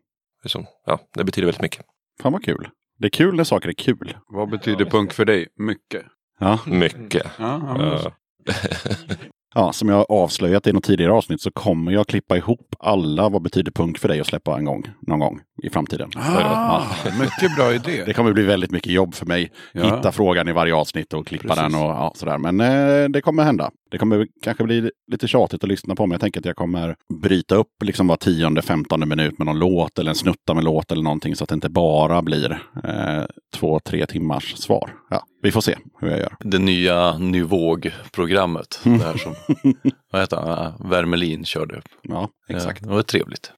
Liksom, 0.44 0.66
ja, 0.86 1.00
det 1.14 1.24
betyder 1.24 1.46
väldigt 1.46 1.62
mycket. 1.62 1.86
Fan 2.22 2.32
vad 2.34 2.46
kul. 2.46 2.70
Det 3.00 3.08
är 3.08 3.10
kul 3.10 3.36
när 3.36 3.44
saker 3.44 3.70
är 3.70 3.74
kul. 3.74 4.18
Vad 4.28 4.50
betyder 4.50 4.86
punk 4.86 5.14
för 5.14 5.26
dig? 5.26 5.48
Mycket. 5.56 6.06
Ja. 6.40 6.60
Mycket. 6.66 7.28
Ja, 7.38 7.62
ja, 7.68 7.78
men 7.78 8.12
Ja. 9.56 9.74
som 9.74 9.90
jag 9.90 10.06
avslöjat 10.10 10.68
i 10.68 10.74
något 10.74 10.84
tidigare 10.84 11.14
avsnitt 11.14 11.42
så 11.42 11.52
kommer 11.52 11.92
jag 11.92 12.08
klippa 12.08 12.38
ihop 12.38 12.76
alla 12.80 13.30
vad 13.30 13.42
betyder 13.42 13.72
punk 13.72 14.00
för 14.00 14.08
dig 14.08 14.22
och 14.22 14.28
släppa 14.28 14.58
en 14.58 14.66
gång. 14.66 14.84
Någon 15.02 15.20
gång 15.20 15.40
i 15.64 15.70
framtiden. 15.70 16.10
Ah, 16.16 16.86
mycket 17.20 17.56
bra 17.56 17.74
idé. 17.74 18.04
Det 18.06 18.14
kommer 18.14 18.34
bli 18.34 18.44
väldigt 18.44 18.72
mycket 18.72 18.94
jobb 18.94 19.16
för 19.16 19.26
mig. 19.26 19.52
Ja. 19.72 19.84
Hitta 19.84 20.12
frågan 20.12 20.48
i 20.48 20.54
varje 20.54 20.76
avsnitt 20.76 21.14
och 21.14 21.28
klippa 21.28 21.48
Precis. 21.48 21.64
den 21.64 21.76
och 21.76 21.90
ja, 21.90 22.14
sådär. 22.16 22.38
Men 22.38 22.60
eh, 22.60 23.10
det 23.10 23.22
kommer 23.22 23.44
hända. 23.44 23.72
Det 23.92 23.98
kommer 23.98 24.28
kanske 24.44 24.64
bli 24.64 24.92
lite 25.12 25.28
tjatigt 25.28 25.64
att 25.64 25.70
lyssna 25.70 25.96
på, 25.96 26.06
men 26.06 26.12
jag 26.12 26.22
tänker 26.22 26.40
att 26.40 26.46
jag 26.46 26.56
kommer 26.56 26.96
bryta 27.22 27.56
upp 27.56 27.84
liksom 27.84 28.08
var 28.08 28.16
tionde, 28.16 28.62
femtonde 28.62 29.06
minut 29.06 29.38
med 29.38 29.46
någon 29.46 29.60
låt 29.60 30.00
eller 30.00 30.10
en 30.10 30.16
snutta 30.16 30.54
med 30.54 30.64
låt 30.64 30.92
eller 30.92 31.04
någonting 31.04 31.36
så 31.36 31.44
att 31.44 31.50
det 31.50 31.56
inte 31.56 31.70
bara 31.70 32.22
blir 32.22 32.52
eh, 32.84 33.24
två, 33.56 33.80
tre 33.80 34.06
timmars 34.06 34.56
svar. 34.58 34.94
Ja, 35.10 35.24
vi 35.42 35.52
får 35.52 35.62
se 35.62 35.78
hur 36.00 36.10
jag 36.10 36.20
gör. 36.20 36.36
Det 36.40 36.60
nya 36.60 37.18
Nyvåg-programmet. 37.18 38.82
Mm. 38.86 38.98
Det 39.00 39.06
här 39.06 39.18
som, 39.18 39.36
vad 40.12 40.22
heter 40.22 40.38
han, 40.38 40.90
Wermelin 40.90 41.46
körde. 41.46 41.82
Ja, 42.02 42.30
exakt. 42.50 42.84
Det 42.84 42.90
var 42.90 43.02
trevligt. 43.02 43.52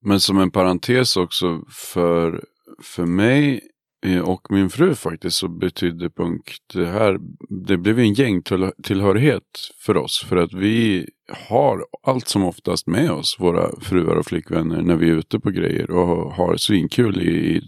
Men 0.00 0.20
som 0.20 0.38
en 0.38 0.50
parentes 0.50 1.16
också 1.16 1.62
för, 1.68 2.44
för 2.82 3.06
mig 3.06 3.60
eh, 4.06 4.20
och 4.20 4.50
min 4.50 4.70
fru 4.70 4.94
faktiskt 4.94 5.36
så 5.36 5.48
betydde 5.48 6.10
punk 6.10 6.56
det 6.74 6.86
här. 6.86 7.18
Det 7.66 7.76
blev 7.76 7.98
en 7.98 8.12
gängtillhörighet 8.12 9.42
för 9.86 9.96
oss. 9.96 10.24
För 10.28 10.36
att 10.36 10.52
vi 10.52 11.08
har 11.48 11.84
allt 12.02 12.28
som 12.28 12.44
oftast 12.44 12.86
med 12.86 13.10
oss 13.10 13.36
våra 13.38 13.80
fruar 13.80 14.16
och 14.16 14.26
flickvänner 14.26 14.82
när 14.82 14.96
vi 14.96 15.08
är 15.08 15.14
ute 15.14 15.40
på 15.40 15.50
grejer 15.50 15.90
och 15.90 16.32
har 16.32 16.56
svinkul 16.56 17.22
i 17.22 17.56
ett 17.56 17.64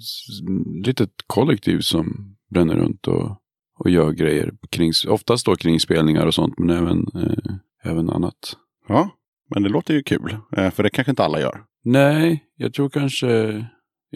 litet 0.86 1.10
kollektiv 1.26 1.80
som 1.80 2.36
bränner 2.50 2.74
runt 2.74 3.08
och, 3.08 3.36
och 3.78 3.90
gör 3.90 4.12
grejer. 4.12 4.52
Kring, 4.70 4.92
oftast 5.08 5.46
då 5.46 5.56
kring 5.56 5.80
spelningar 5.80 6.26
och 6.26 6.34
sånt 6.34 6.58
men 6.58 6.70
även, 6.70 7.06
eh, 7.14 7.54
även 7.90 8.10
annat. 8.10 8.56
Ja, 8.88 9.10
men 9.54 9.62
det 9.62 9.68
låter 9.68 9.94
ju 9.94 10.02
kul. 10.02 10.36
Eh, 10.56 10.70
för 10.70 10.82
det 10.82 10.90
kanske 10.90 11.10
inte 11.10 11.24
alla 11.24 11.40
gör. 11.40 11.64
Nej, 11.84 12.44
jag 12.56 12.74
tror 12.74 12.88
kanske 12.88 13.26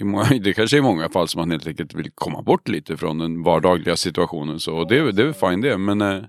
i 0.01 0.05
många, 0.05 0.25
det 0.45 0.53
kanske 0.53 0.77
är 0.77 0.79
i 0.79 0.83
många 0.83 1.09
fall 1.09 1.29
som 1.29 1.39
man 1.41 1.51
helt 1.51 1.67
enkelt 1.67 1.95
vill 1.95 2.11
komma 2.15 2.43
bort 2.43 2.69
lite 2.69 2.97
från 2.97 3.19
den 3.19 3.43
vardagliga 3.43 3.97
situationen. 3.97 4.61
Så 4.61 4.85
det, 4.85 4.99
är- 4.99 5.13
det 5.13 5.23
är 5.23 5.27
väl 5.27 5.35
fine 5.35 5.61
det, 5.61 5.79
men 5.79 6.01
eh, 6.03 6.23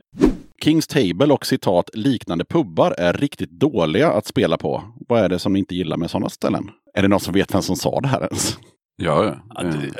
Kings 0.64 0.88
Table 0.88 1.34
och 1.34 1.46
citat 1.46 1.90
liknande 1.94 2.46
pubbar 2.46 2.92
är 2.98 3.14
riktigt 3.14 3.52
dåliga 3.52 4.12
att 4.12 4.26
spela 4.26 4.58
på. 4.58 4.84
Vad 5.08 5.22
är 5.22 5.30
det 5.30 5.40
som 5.40 5.54
ni 5.54 5.60
inte 5.60 5.76
gillar 5.76 5.98
med 5.98 6.10
sådana 6.12 6.30
ställen? 6.30 6.70
Är 6.94 7.02
det 7.02 7.08
någon 7.08 7.20
som 7.20 7.34
vet 7.34 7.54
vem 7.54 7.62
som 7.62 7.76
sa 7.76 8.00
det 8.02 8.08
här 8.08 8.22
ens? 8.24 8.58
Ja, 8.98 9.26
ja. 9.26 9.36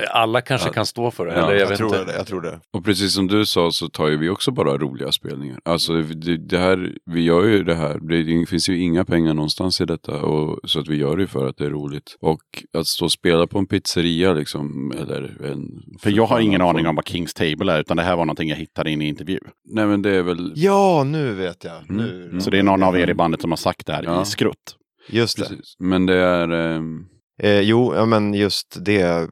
Alla 0.10 0.42
kanske 0.42 0.70
kan 0.70 0.86
stå 0.86 1.12
för 1.12 1.26
det. 1.26 1.32
Ja, 1.34 1.38
eller 1.38 1.52
jag, 1.52 1.62
jag 1.62 1.68
vet 1.68 1.78
tror 1.78 1.96
inte. 1.96 2.12
det, 2.12 2.18
jag 2.18 2.28
tror 2.28 2.42
det. 2.42 2.60
Och 2.74 2.86
precis 2.86 3.14
som 3.14 3.28
du 3.28 3.46
sa 3.46 3.72
så 3.72 3.90
tar 3.90 4.08
ju 4.08 4.18
vi 4.18 4.30
också 4.30 4.52
bara 4.52 4.78
roliga 4.78 5.12
spelningar. 5.12 5.60
Alltså 5.66 5.94
det, 6.02 6.38
det 6.38 6.58
här, 6.58 6.92
vi 7.06 7.22
gör 7.22 7.44
ju 7.44 7.64
det 7.64 7.76
här. 7.76 8.00
Det 8.00 8.46
finns 8.46 8.70
ju 8.70 8.80
inga 8.82 9.06
pengar 9.06 9.34
någonstans 9.34 9.82
i 9.82 9.86
detta. 9.86 10.22
Och, 10.22 10.70
så 10.70 10.80
att 10.80 10.88
vi 10.88 10.96
gör 10.96 11.18
det 11.18 11.28
för 11.28 11.48
att 11.48 11.58
det 11.58 11.66
är 11.66 11.70
roligt. 11.70 12.18
Och 12.22 12.42
att 12.78 12.88
stå 12.88 13.06
och 13.06 13.12
spela 13.12 13.48
på 13.48 13.60
en 13.60 13.66
pizzeria 13.68 14.34
liksom. 14.34 14.94
Eller 15.00 15.46
en... 15.52 15.84
För 16.00 16.10
jag 16.10 16.26
har 16.26 16.40
ingen 16.40 16.62
aning 16.62 16.88
om 16.88 16.96
vad 16.96 17.08
Kings 17.08 17.34
Table 17.34 17.74
är, 17.74 17.80
utan 17.80 17.98
det 17.98 18.04
här 18.04 18.16
var 18.16 18.26
någonting 18.26 18.50
jag 18.50 18.58
hittade 18.58 18.92
in 18.92 19.02
i 19.02 19.08
intervju. 19.08 19.40
Nej 19.70 19.86
men 19.86 20.02
det 20.02 20.16
är 20.16 20.24
väl... 20.24 20.54
Ja, 20.56 21.04
nu 21.04 21.34
vet 21.34 21.64
jag. 21.64 21.92
Nu. 21.92 22.26
Mm. 22.30 22.42
Så 22.42 22.50
det 22.50 22.60
är 22.60 22.64
någon 22.64 22.84
av 22.84 22.98
er 23.00 23.10
i 23.10 23.14
bandet 23.14 23.42
som 23.42 23.52
har 23.52 23.58
sagt 23.58 23.86
det 23.86 23.94
här 23.94 24.04
Ja. 24.04 24.22
i 24.22 24.26
skrutt. 24.26 24.76
Just 25.10 25.38
det. 25.38 25.44
Precis. 25.44 25.76
Men 25.80 26.06
det 26.06 26.16
är... 26.16 26.50
ehm, 26.52 27.06
Eh, 27.44 27.60
jo, 27.60 27.96
ja, 27.96 28.06
men 28.06 28.34
just 28.34 28.78
det 28.86 29.30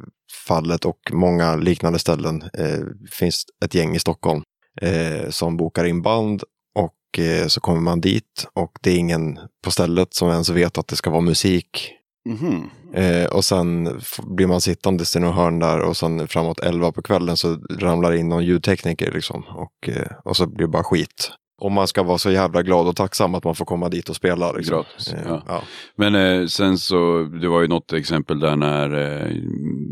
fallet 0.47 0.85
och 0.85 0.99
många 1.11 1.55
liknande 1.55 1.99
ställen 1.99 2.41
eh, 2.41 2.79
finns 3.11 3.45
ett 3.65 3.75
gäng 3.75 3.95
i 3.95 3.99
Stockholm 3.99 4.41
eh, 4.81 5.29
som 5.29 5.57
bokar 5.57 5.85
in 5.85 6.01
band 6.01 6.43
och 6.75 7.19
eh, 7.23 7.47
så 7.47 7.61
kommer 7.61 7.81
man 7.81 8.01
dit 8.01 8.47
och 8.53 8.71
det 8.81 8.91
är 8.91 8.97
ingen 8.97 9.39
på 9.63 9.71
stället 9.71 10.13
som 10.13 10.29
ens 10.29 10.49
vet 10.49 10.77
att 10.77 10.87
det 10.87 10.95
ska 10.95 11.09
vara 11.09 11.21
musik. 11.21 11.93
Mhm. 12.29 12.69
Eh, 12.93 13.25
och 13.25 13.45
sen 13.45 13.99
blir 14.23 14.47
man 14.47 14.61
sittandes 14.61 15.15
i 15.15 15.19
någon 15.19 15.33
hörn 15.33 15.59
där 15.59 15.79
och 15.79 15.97
sen 15.97 16.27
framåt 16.27 16.59
11 16.59 16.91
på 16.91 17.01
kvällen 17.01 17.37
så 17.37 17.55
ramlar 17.79 18.13
in 18.13 18.29
någon 18.29 18.45
ljudtekniker 18.45 19.11
liksom 19.11 19.43
och, 19.43 19.89
eh, 19.89 20.11
och 20.25 20.37
så 20.37 20.47
blir 20.47 20.67
det 20.67 20.71
bara 20.71 20.83
skit. 20.83 21.31
Och 21.63 21.71
man 21.71 21.87
ska 21.87 22.03
vara 22.03 22.17
så 22.17 22.31
jävla 22.31 22.63
glad 22.63 22.87
och 22.87 22.95
tacksam 22.95 23.35
att 23.35 23.43
man 23.43 23.55
får 23.55 23.65
komma 23.65 23.89
dit 23.89 24.09
och 24.09 24.15
spela. 24.15 24.51
Liksom. 24.51 24.75
Gratis, 24.75 25.13
Eh, 25.13 25.19
ja. 25.25 25.43
ja. 25.47 25.61
Men 25.95 26.15
eh, 26.15 26.45
sen 26.47 26.77
så, 26.77 27.23
det 27.23 27.47
var 27.47 27.61
ju 27.61 27.67
något 27.67 27.93
exempel 27.93 28.39
där 28.39 28.55
när 28.55 28.89
eh, 28.93 29.31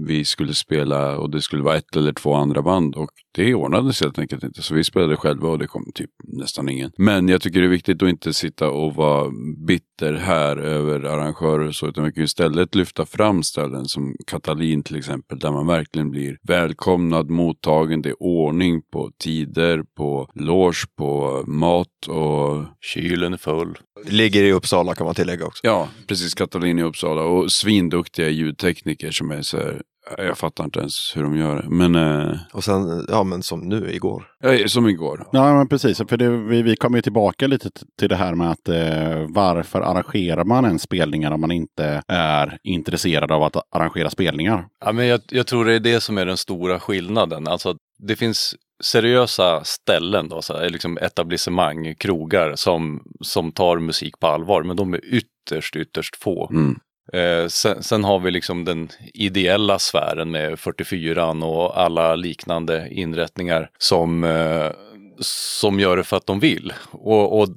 vi 0.07 0.25
skulle 0.25 0.53
spela 0.53 1.17
och 1.17 1.29
det 1.29 1.41
skulle 1.41 1.63
vara 1.63 1.77
ett 1.77 1.95
eller 1.95 2.13
två 2.13 2.33
andra 2.33 2.61
band 2.61 2.95
och 2.95 3.09
det 3.35 3.53
ordnades 3.53 4.01
helt 4.01 4.19
enkelt 4.19 4.43
inte. 4.43 4.61
Så 4.61 4.75
vi 4.75 4.83
spelade 4.83 5.17
själva 5.17 5.49
och 5.49 5.59
det 5.59 5.67
kom 5.67 5.91
typ 5.93 6.09
nästan 6.23 6.69
ingen. 6.69 6.91
Men 6.97 7.27
jag 7.27 7.41
tycker 7.41 7.59
det 7.59 7.65
är 7.65 7.69
viktigt 7.69 8.03
att 8.03 8.09
inte 8.09 8.33
sitta 8.33 8.69
och 8.69 8.95
vara 8.95 9.31
bitter 9.67 10.13
här 10.13 10.57
över 10.57 11.03
arrangörer 11.03 11.67
och 11.67 11.75
så, 11.75 11.87
utan 11.87 12.03
vi 12.03 12.11
kan 12.11 12.23
istället 12.23 12.75
lyfta 12.75 13.05
fram 13.05 13.43
ställen 13.43 13.85
som 13.85 14.15
Katalin 14.27 14.83
till 14.83 14.95
exempel, 14.95 15.39
där 15.39 15.51
man 15.51 15.67
verkligen 15.67 16.11
blir 16.11 16.37
välkomnad, 16.43 17.29
mottagen, 17.29 18.01
det 18.01 18.09
är 18.09 18.23
ordning 18.23 18.81
på 18.93 19.11
tider, 19.19 19.83
på 19.97 20.27
loge, 20.35 20.85
på 20.97 21.43
mat 21.61 22.07
och 22.07 22.65
Kylen 22.93 23.33
är 23.33 23.37
full. 23.37 23.77
Ligger 24.05 24.43
i 24.43 24.51
Uppsala 24.51 24.95
kan 24.95 25.05
man 25.05 25.15
tillägga 25.15 25.45
också. 25.45 25.59
Ja, 25.63 25.87
precis. 26.07 26.33
Katalin 26.33 26.79
i 26.79 26.83
Uppsala. 26.83 27.21
Och 27.21 27.51
svinduktiga 27.51 28.29
ljudtekniker 28.29 29.11
som 29.11 29.31
är 29.31 29.41
så 29.41 29.57
här, 29.57 29.81
jag 30.17 30.37
fattar 30.37 30.63
inte 30.63 30.79
ens 30.79 31.11
hur 31.15 31.23
de 31.23 31.37
gör 31.37 31.55
det. 31.61 31.69
Men 31.69 31.95
eh, 31.95 32.37
Och 32.53 32.63
sen, 32.63 33.05
ja 33.09 33.23
men 33.23 33.43
som 33.43 33.59
nu 33.59 33.91
igår. 33.93 34.23
ja, 34.39 34.67
som 34.67 34.87
igår. 34.87 35.27
Ja, 35.31 35.53
men 35.53 35.67
precis. 35.67 35.97
För 35.97 36.17
det, 36.17 36.29
vi, 36.29 36.61
vi 36.61 36.75
kommer 36.75 36.97
ju 36.97 37.01
tillbaka 37.01 37.47
lite 37.47 37.69
till 37.99 38.09
det 38.09 38.15
här 38.15 38.35
med 38.35 38.51
att 38.51 38.69
eh, 38.69 39.25
varför 39.29 39.81
arrangerar 39.81 40.43
man 40.43 40.65
en 40.65 40.79
spelningar 40.79 41.31
om 41.31 41.41
man 41.41 41.51
inte 41.51 42.01
är 42.07 42.57
intresserad 42.63 43.31
av 43.31 43.43
att 43.43 43.55
arrangera 43.75 44.09
spelningar? 44.09 44.65
Ja, 44.85 44.91
men 44.91 45.07
jag, 45.07 45.21
jag 45.29 45.47
tror 45.47 45.65
det 45.65 45.73
är 45.73 45.79
det 45.79 46.01
som 46.01 46.17
är 46.17 46.25
den 46.25 46.37
stora 46.37 46.79
skillnaden. 46.79 47.47
Alltså, 47.47 47.75
det 48.07 48.15
finns 48.15 48.55
seriösa 48.81 49.63
ställen, 49.63 50.29
då, 50.29 50.41
så 50.41 50.57
här, 50.57 50.69
liksom 50.69 50.97
etablissemang, 50.97 51.95
krogar 51.95 52.55
som, 52.55 53.03
som 53.21 53.51
tar 53.51 53.77
musik 53.77 54.19
på 54.19 54.27
allvar. 54.27 54.63
Men 54.63 54.75
de 54.75 54.93
är 54.93 55.05
ytterst, 55.05 55.75
ytterst 55.75 56.15
få. 56.15 56.49
Mm. 56.51 56.79
Eh, 57.13 57.47
sen, 57.47 57.83
sen 57.83 58.03
har 58.03 58.19
vi 58.19 58.31
liksom 58.31 58.65
den 58.65 58.89
ideella 59.13 59.79
sfären 59.79 60.31
med 60.31 60.59
44 60.59 61.31
och 61.31 61.81
alla 61.81 62.15
liknande 62.15 62.87
inrättningar 62.91 63.69
som, 63.77 64.23
eh, 64.23 64.71
som 65.19 65.79
gör 65.79 65.97
det 65.97 66.03
för 66.03 66.17
att 66.17 66.27
de 66.27 66.39
vill. 66.39 66.73
Och, 66.91 67.39
och 67.39 67.47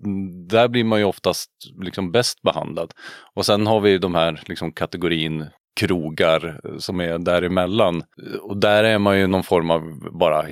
där 0.49 0.69
blir 0.69 0.85
man 0.85 0.99
ju 0.99 1.05
oftast 1.05 1.51
liksom 1.83 2.13
bäst 2.13 2.43
behandlad. 2.43 2.93
Och 3.35 3.47
sen 3.47 3.67
har 3.67 3.81
vi 3.81 3.99
de 3.99 4.15
här 4.15 4.43
liksom 4.47 4.73
kategorin 4.73 5.47
krogar 5.75 6.61
som 6.79 7.01
är 7.01 7.19
däremellan. 7.19 8.03
Och 8.41 8.57
där 8.57 8.85
är 8.85 8.99
man 8.99 9.19
ju 9.19 9.27
någon 9.27 9.43
form 9.43 9.71
av 9.71 10.11
bara 10.19 10.45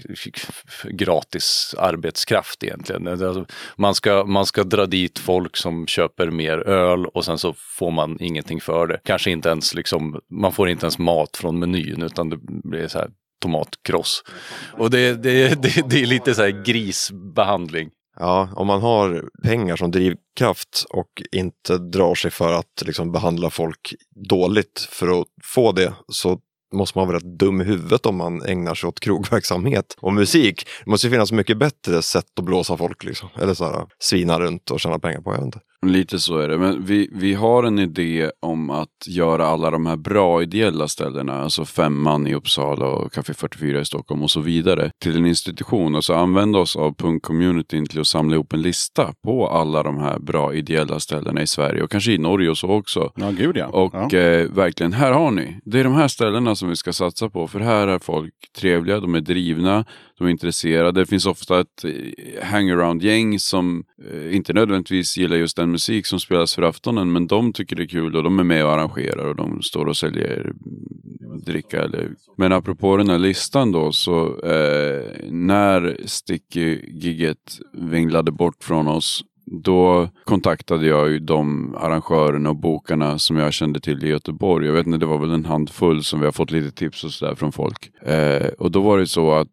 gratis 0.85 1.75
arbetskraft 1.79 2.65
egentligen. 2.65 3.09
Alltså, 3.09 3.47
man 3.77 3.95
ska, 3.95 4.25
man 4.25 4.47
ska 4.47 4.65
dra 4.65 4.87
dit 4.87 5.19
folk 5.19 5.57
som 5.57 5.87
köper 5.87 6.31
mer 6.31 6.69
öl 6.69 7.07
och 7.07 7.25
sen 7.25 7.39
så 7.39 7.55
får 7.79 7.91
man 7.91 8.17
ingenting 8.21 8.61
för 8.61 8.87
det. 8.87 9.01
Kanske 9.05 9.31
inte 9.31 9.49
ens 9.49 9.75
liksom, 9.75 10.21
man 10.31 10.53
får 10.53 10.69
inte 10.69 10.87
ens 10.87 10.99
mat 10.99 11.37
från 11.37 11.59
menyn 11.59 12.03
utan 12.03 12.31
det 12.31 12.39
blir 12.43 12.89
så 12.89 12.99
här 12.99 13.11
tomatkross. 13.43 14.25
Och 14.73 14.91
det, 14.91 15.23
det, 15.23 15.63
det, 15.63 15.91
det 15.91 16.03
är 16.03 16.07
lite 16.07 16.35
så 16.35 16.43
här 16.43 16.65
grisbehandling. 16.65 17.91
Ja, 18.17 18.49
om 18.57 18.67
man 18.67 18.81
har 18.81 19.25
pengar 19.43 19.77
som 19.77 19.91
drivkraft 19.91 20.85
och 20.91 21.23
inte 21.33 21.79
drar 21.79 22.15
sig 22.15 22.31
för 22.31 22.53
att 22.53 22.83
liksom 22.87 23.13
behandla 23.13 23.51
folk 23.51 23.95
dåligt 24.29 24.89
för 24.91 25.21
att 25.21 25.27
få 25.45 25.73
det 25.73 25.95
så 26.09 26.41
måste 26.73 26.99
man 26.99 27.07
vara 27.07 27.17
rätt 27.17 27.39
dum 27.39 27.61
i 27.61 27.65
huvudet 27.65 28.07
om 28.07 28.17
man 28.17 28.43
ägnar 28.43 28.75
sig 28.75 28.89
åt 28.89 29.01
krogverksamhet 29.01 29.97
och 30.01 30.13
musik. 30.13 30.67
Det 30.85 30.91
måste 30.91 31.07
ju 31.07 31.11
finnas 31.11 31.33
mycket 31.33 31.59
bättre 31.59 32.03
sätt 32.03 32.39
att 32.39 32.45
blåsa 32.45 32.77
folk 32.77 33.05
liksom. 33.05 33.29
Eller 33.41 33.55
så 33.55 33.65
här, 33.65 33.87
svina 33.99 34.41
runt 34.41 34.71
och 34.71 34.81
tjäna 34.81 34.99
pengar 34.99 35.21
på, 35.21 35.31
jag 35.31 35.37
vet 35.37 35.45
inte. 35.45 35.61
Lite 35.87 36.19
så 36.19 36.39
är 36.39 36.49
det. 36.49 36.59
Men 36.59 36.85
vi, 36.85 37.09
vi 37.13 37.35
har 37.35 37.63
en 37.65 37.79
idé 37.79 38.31
om 38.41 38.71
att 38.71 39.07
göra 39.07 39.47
alla 39.47 39.71
de 39.71 39.87
här 39.87 39.97
bra 39.97 40.43
ideella 40.43 40.89
ställena, 40.89 41.41
alltså 41.41 41.65
Femman 41.65 42.27
i 42.27 42.35
Uppsala 42.35 42.87
och 42.87 43.13
Café 43.13 43.35
44 43.35 43.81
i 43.81 43.85
Stockholm 43.85 44.23
och 44.23 44.31
så 44.31 44.41
vidare, 44.41 44.91
till 44.99 45.17
en 45.17 45.27
institution. 45.27 45.95
Och 45.95 46.05
så 46.05 46.15
använda 46.15 46.59
oss 46.59 46.77
av 46.77 46.95
punk-communityn 46.95 47.87
till 47.87 48.01
att 48.01 48.07
samla 48.07 48.35
ihop 48.35 48.53
en 48.53 48.63
lista 48.63 49.15
på 49.25 49.49
alla 49.49 49.83
de 49.83 49.99
här 49.99 50.19
bra 50.19 50.55
ideella 50.55 51.01
ställena 51.01 51.43
i 51.43 51.47
Sverige 51.47 51.83
och 51.83 51.91
kanske 51.91 52.13
i 52.13 52.19
Norge 52.19 52.51
och 52.51 52.59
så 52.59 52.69
också. 52.69 53.13
Ja, 53.17 53.31
gud 53.31 53.57
ja. 53.57 53.67
Och 53.67 53.95
ja. 53.95 54.19
eh, 54.19 54.51
verkligen, 54.51 54.93
här 54.93 55.13
har 55.13 55.31
ni. 55.31 55.61
Det 55.65 55.81
är 55.81 55.85
de 55.85 55.95
här 55.95 56.09
ställena 56.09 56.55
som 56.55 56.69
vi 56.69 56.77
ska 56.77 56.93
satsa 56.93 57.31
på. 57.31 57.49
För 57.49 57.61
här 57.61 57.89
är 57.89 57.99
folk 57.99 58.35
trevliga, 58.59 59.01
de 59.01 59.15
är 59.15 59.21
drivna, 59.21 59.85
de 60.19 60.27
är 60.27 60.31
intresserade. 60.31 61.01
Det 61.01 61.07
finns 61.07 61.27
ofta 61.27 61.61
ett 61.61 61.85
eh, 61.85 62.45
hangaround-gäng 62.45 63.39
som 63.39 63.85
eh, 64.11 64.37
inte 64.37 64.53
nödvändigtvis 64.53 65.17
gillar 65.19 65.37
just 65.37 65.57
den 65.57 65.71
musik 65.71 66.07
som 66.07 66.21
spelas 66.21 66.55
för 66.55 66.63
aftonen. 66.63 67.13
Men 67.13 67.27
de 67.27 67.53
tycker 67.53 67.77
det 67.77 67.83
är 67.83 67.87
kul 67.87 68.17
och 68.17 68.23
de 68.23 68.39
är 68.39 68.45
med 68.45 68.65
och 68.65 68.73
arrangerar 68.73 69.29
och 69.29 69.37
de 69.37 69.63
står 69.63 69.87
och 69.87 69.97
säljer 69.97 70.41
mm, 70.41 71.41
dricka. 71.45 71.83
Eller... 71.83 72.11
Men 72.37 72.53
apropå 72.53 72.97
den 72.97 73.09
här 73.09 73.19
listan 73.19 73.73
då 73.73 73.93
så 73.93 74.27
eh, 74.41 75.31
när 75.31 75.97
Sticky-giget 76.05 77.59
vinglade 77.73 78.33
bort 78.33 78.65
från 78.65 78.89
oss 78.89 79.25
då 79.47 80.09
kontaktade 80.25 80.87
jag 80.87 81.11
ju 81.11 81.19
de 81.19 81.75
arrangörerna 81.75 82.51
och 82.51 82.57
bokarna 82.57 83.19
som 83.19 83.37
jag 83.37 83.53
kände 83.53 83.81
till 83.81 84.05
i 84.05 84.09
Göteborg. 84.09 84.67
Jag 84.67 84.73
vet 84.73 84.87
inte, 84.87 84.99
det 84.99 85.07
var 85.07 85.19
väl 85.19 85.31
en 85.31 85.45
handfull 85.45 86.05
som 86.05 86.21
vi 86.21 86.27
har 86.27 86.33
fått 86.33 86.51
lite 86.51 86.71
tips 86.71 87.05
och 87.05 87.13
sådär 87.13 87.35
från 87.35 87.53
folk. 87.53 88.03
Eh, 88.03 88.47
och 88.59 88.71
då 88.71 88.81
var 88.81 88.99
det 88.99 89.07
så 89.07 89.33
att 89.33 89.49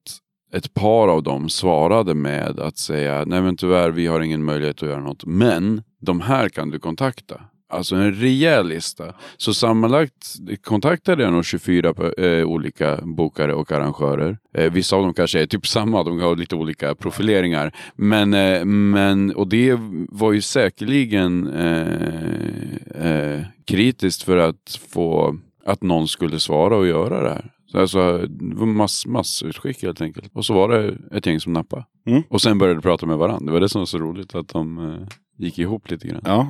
ett 0.54 0.74
par 0.74 1.08
av 1.08 1.24
dem 1.24 1.50
svarade 1.50 2.14
med 2.14 2.60
att 2.60 2.78
säga 2.78 3.24
nej 3.26 3.42
men 3.42 3.58
tyvärr 3.58 3.90
vi 3.90 4.08
har 4.08 4.22
ingen 4.22 4.44
möjlighet 4.44 4.84
att 4.84 4.90
göra 4.90 5.02
något. 5.02 5.26
Men 5.26 5.84
de 6.02 6.22
här 6.22 6.50
kan 6.50 6.70
du 6.70 6.80
kontakta. 6.80 7.42
Alltså 7.72 7.96
en 7.96 8.14
rejäl 8.14 8.68
lista. 8.68 9.14
Så 9.38 9.54
sammanlagt 9.54 10.36
kontaktade 10.64 11.24
jag 11.24 11.34
nog 11.34 11.46
24 11.46 11.94
eh, 12.18 12.46
olika 12.46 13.00
bokare 13.04 13.54
och 13.54 13.72
arrangörer. 13.72 14.38
Eh, 14.54 14.72
vissa 14.72 14.96
av 14.96 15.04
dem 15.04 15.14
kanske 15.14 15.42
är 15.42 15.46
typ 15.46 15.68
samma, 15.68 16.04
de 16.04 16.20
har 16.20 16.36
lite 16.36 16.56
olika 16.56 16.96
profileringar. 16.96 17.76
Men, 17.96 18.34
eh, 18.34 18.66
men 18.66 19.36
och 19.36 19.48
det 19.48 19.78
var 20.10 20.32
ju 20.32 20.42
säkerligen 20.42 21.48
eh, 21.48 23.12
eh, 23.12 23.42
kritiskt 23.66 24.24
för 24.24 24.38
att 24.38 24.80
få 24.90 25.38
att 25.66 25.84
någon 25.84 26.08
skulle 26.08 26.40
svara 26.40 26.76
och 26.76 26.88
göra 26.88 27.24
det 27.24 27.30
här. 27.30 27.52
Så 27.72 27.80
Alltså, 27.80 28.18
det 28.18 28.56
var 28.56 28.66
mass, 28.66 29.06
massutskick 29.06 29.84
helt 29.84 30.02
enkelt. 30.02 30.32
Och 30.34 30.46
så 30.46 30.54
var 30.54 30.70
det 30.70 30.98
ett 31.18 31.26
gäng 31.26 31.40
som 31.40 31.54
nappade. 31.54 31.86
Mm. 32.08 32.24
Och 32.30 32.42
sen 32.42 32.58
började 32.58 32.80
de 32.80 32.82
prata 32.82 33.06
med 33.06 33.18
varandra. 33.18 33.46
Det 33.46 33.52
var 33.52 33.60
det 33.60 33.70
som 33.70 33.82
var 33.82 33.86
så 33.86 33.98
roligt, 33.98 34.36
att 34.36 34.48
de 34.48 34.78
eh, 34.78 35.08
gick 35.38 35.60
ihop 35.60 35.92
lite 35.92 36.08
grann. 36.08 36.22
Ja. 36.26 36.48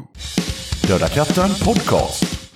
Döda 0.88 1.08
katten 1.08 1.50
podcast. 1.66 2.50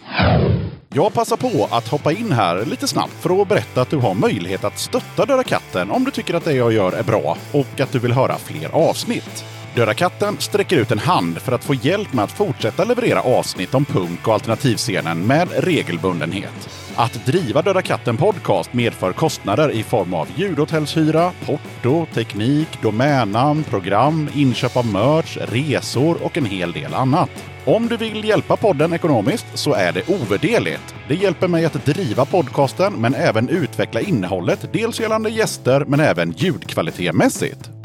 Jag 0.95 1.13
passar 1.13 1.37
på 1.37 1.67
att 1.71 1.87
hoppa 1.87 2.11
in 2.11 2.31
här 2.31 2.65
lite 2.65 2.87
snabbt 2.87 3.13
för 3.13 3.41
att 3.41 3.47
berätta 3.47 3.81
att 3.81 3.89
du 3.89 3.97
har 3.97 4.13
möjlighet 4.13 4.63
att 4.63 4.79
stötta 4.79 5.25
Döda 5.25 5.43
katten 5.43 5.91
om 5.91 6.03
du 6.03 6.11
tycker 6.11 6.33
att 6.33 6.45
det 6.45 6.53
jag 6.53 6.73
gör 6.73 6.91
är 6.91 7.03
bra 7.03 7.37
och 7.51 7.79
att 7.79 7.91
du 7.91 7.99
vill 7.99 8.11
höra 8.11 8.37
fler 8.37 8.69
avsnitt. 8.75 9.45
Döda 9.75 9.93
katten 9.93 10.35
sträcker 10.39 10.77
ut 10.77 10.91
en 10.91 10.99
hand 10.99 11.37
för 11.37 11.51
att 11.51 11.63
få 11.63 11.73
hjälp 11.73 12.13
med 12.13 12.23
att 12.23 12.31
fortsätta 12.31 12.83
leverera 12.83 13.21
avsnitt 13.21 13.73
om 13.73 13.85
punk 13.85 14.27
och 14.27 14.33
alternativscenen 14.33 15.27
med 15.27 15.49
regelbundenhet. 15.57 16.82
Att 16.95 17.25
driva 17.25 17.61
Döda 17.61 17.81
katten 17.81 18.17
podcast 18.17 18.73
medför 18.73 19.13
kostnader 19.13 19.71
i 19.71 19.83
form 19.83 20.13
av 20.13 20.27
ljudhotellshyra, 20.35 21.31
porto, 21.45 22.05
teknik, 22.13 22.67
domännamn, 22.81 23.63
program, 23.63 24.29
inköp 24.35 24.77
av 24.77 24.85
merch, 24.85 25.37
resor 25.37 26.23
och 26.23 26.37
en 26.37 26.45
hel 26.45 26.71
del 26.71 26.93
annat. 26.93 27.29
Om 27.65 27.87
du 27.87 27.97
vill 27.97 28.23
hjälpa 28.23 28.57
podden 28.57 28.93
ekonomiskt 28.93 29.45
så 29.53 29.73
är 29.73 29.91
det 29.91 30.09
ovärderligt. 30.09 30.95
Det 31.07 31.15
hjälper 31.15 31.47
mig 31.47 31.65
att 31.65 31.85
driva 31.85 32.25
podcasten 32.25 32.93
men 32.93 33.15
även 33.15 33.49
utveckla 33.49 34.01
innehållet, 34.01 34.69
dels 34.73 34.99
gällande 34.99 35.29
gäster 35.29 35.85
men 35.87 35.99
även 35.99 36.31
ljudkvalitetmässigt. 36.31 37.69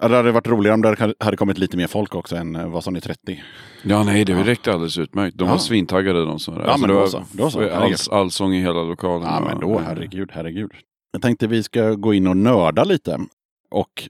Ja, 0.00 0.08
det 0.08 0.16
hade 0.16 0.32
varit 0.32 0.46
roligare 0.48 0.74
om 0.74 0.82
det 0.82 1.14
hade 1.20 1.36
kommit 1.36 1.58
lite 1.58 1.76
mer 1.76 1.86
folk 1.86 2.14
också 2.14 2.36
än 2.36 2.56
eh, 2.56 2.68
vad 2.68 2.84
som 2.84 2.96
är 2.96 3.00
30. 3.00 3.42
Ja, 3.82 4.02
nej, 4.02 4.24
det 4.24 4.34
räckte 4.42 4.72
alldeles 4.72 4.98
utmärkt. 4.98 5.38
De 5.38 5.48
var 5.48 5.54
Ja. 5.54 5.58
svintaggade 5.58 6.24
de 6.24 6.38
som 6.38 6.54
var 6.54 6.60
där. 6.60 6.68
Ja, 6.68 6.72
Alltså, 6.72 6.86
men 6.86 6.96
då 6.96 7.00
var 7.00 7.08
så. 7.08 7.24
Då 7.32 7.50
så. 7.50 7.60
all, 7.60 7.70
Herregud. 7.70 7.98
allsång 8.10 8.54
i 8.54 8.60
hela 8.60 8.82
lokalen. 8.82 9.28
Ja, 9.28 9.40
men 9.40 9.60
då 9.60 9.78
herregud, 9.78 10.30
herregud. 10.32 10.70
Jag 11.12 11.22
tänkte 11.22 11.46
vi 11.46 11.62
ska 11.62 11.90
gå 11.94 12.14
in 12.14 12.26
och 12.26 12.36
nörda 12.36 12.84
lite. 12.84 13.18
Och 13.70 14.08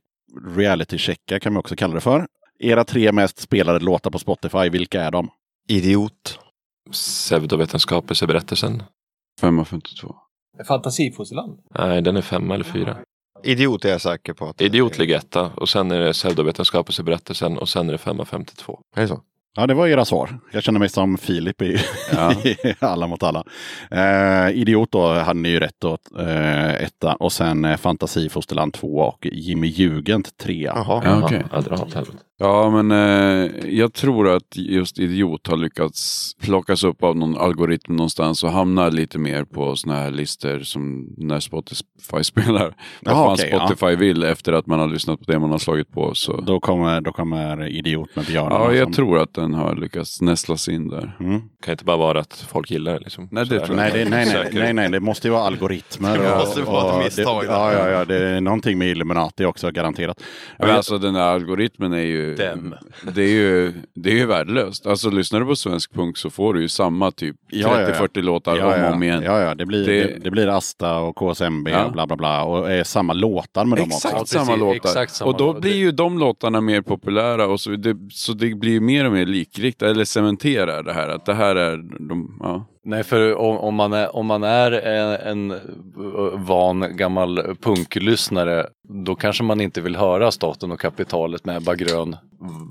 reality-checka 0.57 1.41
kan 1.41 1.53
vi 1.53 1.59
också 1.59 1.77
kalla 1.77 1.95
det 1.95 2.01
för. 2.01 2.27
Era 2.59 2.85
tre 2.85 3.13
mest 3.13 3.39
spelade 3.41 3.79
låtar 3.79 4.11
på 4.11 4.19
Spotify, 4.19 4.69
vilka 4.69 5.03
är 5.03 5.11
de? 5.11 5.29
Idiot. 5.69 6.39
Pseudovetenskapelseberättelsen. 6.93 8.83
552. 9.41 10.15
Fantasifosterland. 10.69 11.59
Nej, 11.79 12.03
den 12.03 12.17
är 12.17 12.23
femma 12.23 12.55
eller 12.55 12.65
fyra. 12.65 12.97
Idiot 13.45 13.85
är 13.85 13.89
jag 13.89 14.01
säker 14.01 14.33
på. 14.33 14.47
Att 14.47 14.61
Idiot 14.61 14.99
ligger 14.99 15.17
etta 15.17 15.51
och 15.57 15.69
sen 15.69 15.91
är 15.91 16.01
det 16.01 16.13
pseudovetenskapelseberättelsen 16.13 17.59
och 17.59 17.69
sen 17.69 17.89
är 17.89 17.93
det 17.93 17.99
femma 17.99 18.25
52. 18.25 18.81
Är 18.97 19.01
det 19.03 19.09
så? 19.09 19.21
Ja, 19.57 19.67
det 19.67 19.75
var 19.75 19.87
era 19.87 20.05
svar. 20.05 20.39
Jag 20.53 20.63
känner 20.63 20.79
mig 20.79 20.89
som 20.89 21.19
Filip 21.19 21.63
i, 21.63 21.77
Ja. 22.13 22.33
i 22.45 22.57
Alla 22.79 23.07
mot 23.07 23.23
alla. 23.23 23.45
Eh, 23.91 24.59
Idiot 24.61 24.93
då 24.93 25.13
hade 25.13 25.41
ni 25.41 25.49
ju 25.49 25.61
rätt 25.61 25.77
då, 25.79 25.99
eh, 26.19 26.75
etta. 26.75 27.15
Och 27.15 27.33
sen 27.33 27.65
eh, 27.65 27.77
Fantasi 27.77 28.29
Fosterland 28.29 28.73
2 28.73 28.87
och 28.87 29.27
Jimmy 29.33 29.67
Jugend 29.67 30.29
3. 30.37 30.63
Jaha. 30.63 31.03
Ja, 31.05 31.23
okej. 31.25 31.45
Ja, 31.53 31.59
åt. 31.59 31.97
Ja, 32.43 32.83
men 32.83 32.91
eh, 32.91 33.51
jag 33.69 33.93
tror 33.93 34.29
att 34.29 34.57
just 34.57 34.99
Idiot 34.99 35.47
har 35.47 35.57
lyckats 35.57 36.31
plockas 36.41 36.85
upp 36.85 37.03
av 37.03 37.17
någon 37.17 37.37
algoritm 37.37 37.97
någonstans 37.97 38.45
och 38.45 38.51
hamnar 38.51 38.91
lite 38.91 39.19
mer 39.19 39.45
på 39.45 39.77
såna 39.77 39.95
här 39.95 40.11
listor 40.11 40.61
som 40.61 41.15
när 41.17 41.41
Spotify 41.41 42.23
spelar. 42.23 42.75
Vad 43.01 43.15
Jaha, 43.15 43.25
fan 43.25 43.33
okej, 43.33 43.49
ja. 43.53 43.67
Spotify 43.67 43.97
vill 43.97 44.23
efter 44.23 44.53
att 44.53 44.67
man 44.67 44.79
har 44.79 44.89
lyssnat 44.89 45.19
på 45.21 45.33
det 45.33 45.39
man 45.39 45.51
har 45.51 45.59
slagit 45.59 45.93
på. 45.93 46.15
Så. 46.15 46.41
Då, 46.41 46.61
kommer, 46.61 47.01
då 47.01 47.13
kommer 47.13 47.69
Idiot 47.69 48.17
med 48.17 48.27
Björn. 48.27 48.49
Ja, 48.51 48.73
jag 48.73 48.93
tror 48.93 49.19
att 49.19 49.39
den 49.41 49.55
har 49.55 49.77
lyckats 49.77 50.21
nästlas 50.21 50.69
in 50.69 50.89
där. 50.89 51.17
Mm. 51.21 51.41
kan 51.65 51.73
inte 51.73 51.85
bara 51.85 51.97
vara 51.97 52.21
att 52.21 52.47
folk 52.49 52.71
gillar 52.71 52.93
det. 52.93 52.99
Liksom. 52.99 53.29
Nej, 53.31 53.47
det 53.47 53.61
tror 53.61 53.77
Nej, 53.77 53.91
det, 53.95 54.05
nej, 54.11 54.27
nej, 54.35 54.51
nej, 54.53 54.73
nej, 54.73 54.91
det 54.91 55.01
måste 55.01 55.29
ju 55.29 55.33
vara 55.33 55.43
algoritmer. 55.43 56.19
Det 56.19 56.33
och- 56.33 56.39
måste 56.39 56.63
vara 56.63 56.99
ett 56.99 57.05
misstag 57.05 57.43
Det, 57.43 57.47
ja, 57.53 57.73
ja, 57.73 57.89
ja, 57.89 58.05
det 58.05 58.29
är 58.29 58.41
någonting 58.41 58.79
med 58.79 58.89
Illuminati 58.89 59.45
också 59.45 59.71
garanterat. 59.71 60.23
Men 60.59 60.71
alltså 60.71 60.99
den 60.99 61.15
där 61.15 61.21
algoritmen 61.21 61.93
är 61.93 61.99
ju... 61.99 62.35
Dem. 62.35 62.75
Det 63.15 63.23
är 63.23 63.29
ju, 63.33 63.73
det 63.95 64.11
är 64.11 64.15
ju 64.15 64.27
värdelöst. 64.27 64.87
Alltså 64.87 65.11
lyssnar 65.11 65.41
du 65.41 65.47
på 65.47 65.57
svensk 65.57 65.93
punk 65.95 66.17
så 66.19 66.31
får 66.31 66.55
du 66.55 66.61
ju 66.63 66.69
samma 66.69 67.11
typ 67.11 67.37
Ja, 67.51 67.81
ja, 67.81 67.89
ja. 67.89 68.07
30-40 68.07 68.23
låtar 68.23 68.57
ja, 68.57 68.65
om 68.75 68.81
ja, 68.81 68.89
och 68.89 68.95
om 68.95 69.03
igen. 69.03 69.23
Ja, 69.23 69.41
ja, 69.41 69.55
det 69.55 69.67
blir, 69.67 69.87
det... 69.87 70.03
Det- 70.05 70.17
Det, 70.25 70.31
blir 70.31 70.47
Asta 70.49 70.99
och 70.99 71.17
KSMB 71.17 71.69
Ja. 71.71 71.85
och 71.85 71.93
bla 71.93 72.07
bla 72.07 72.17
bla. 72.17 72.43
Och 72.45 72.71
är 72.71 72.85
samma 72.85 73.13
låtar 73.13 73.65
med 73.65 73.79
dem 73.79 73.89
Exakt 73.89 74.15
också. 74.21 74.37
Ja, 74.39 74.45
samma 74.45 74.57
låtar. 74.57 74.75
Exakt 74.77 75.13
samma 75.15 75.31
och 75.31 75.37
då 75.39 75.47
låtar. 75.47 75.61
blir 75.61 75.75
ju 75.77 75.91
de 75.93 76.19
låtarna 76.19 76.61
mer 76.61 76.83
populära 76.83 77.47
och 77.47 77.61
så 77.61 77.71
det, 77.71 77.97
så 78.13 78.33
det 78.33 78.55
blir 78.55 78.73
ju 78.73 78.81
mer 78.81 79.07
och 79.07 79.13
mer 79.13 79.27
likriktar 79.31 79.87
eller 79.87 80.05
cementerar 80.05 80.83
det 80.83 80.93
här 80.93 81.09
att 81.09 81.27
det 81.27 81.35
här 81.35 81.57
är 81.57 81.77
de, 82.09 82.39
ja. 82.41 82.67
Nej, 82.85 83.05
för 83.05 83.35
om, 83.35 83.59
om, 83.59 83.75
man 83.75 83.93
är, 83.93 84.17
om 84.17 84.27
man 84.27 84.43
är 84.43 84.73
en, 84.73 85.51
en 85.51 85.61
van 86.47 86.97
gammal 86.97 87.57
punklyssnare 87.61 88.67
då 88.89 89.15
kanske 89.15 89.45
man 89.45 89.61
inte 89.61 89.81
vill 89.81 89.97
höra 89.97 90.31
Staten 90.31 90.73
och 90.73 90.81
kapitalet 90.81 91.45
med 91.45 91.57
Ebba 91.57 91.75
Grön 91.75 92.17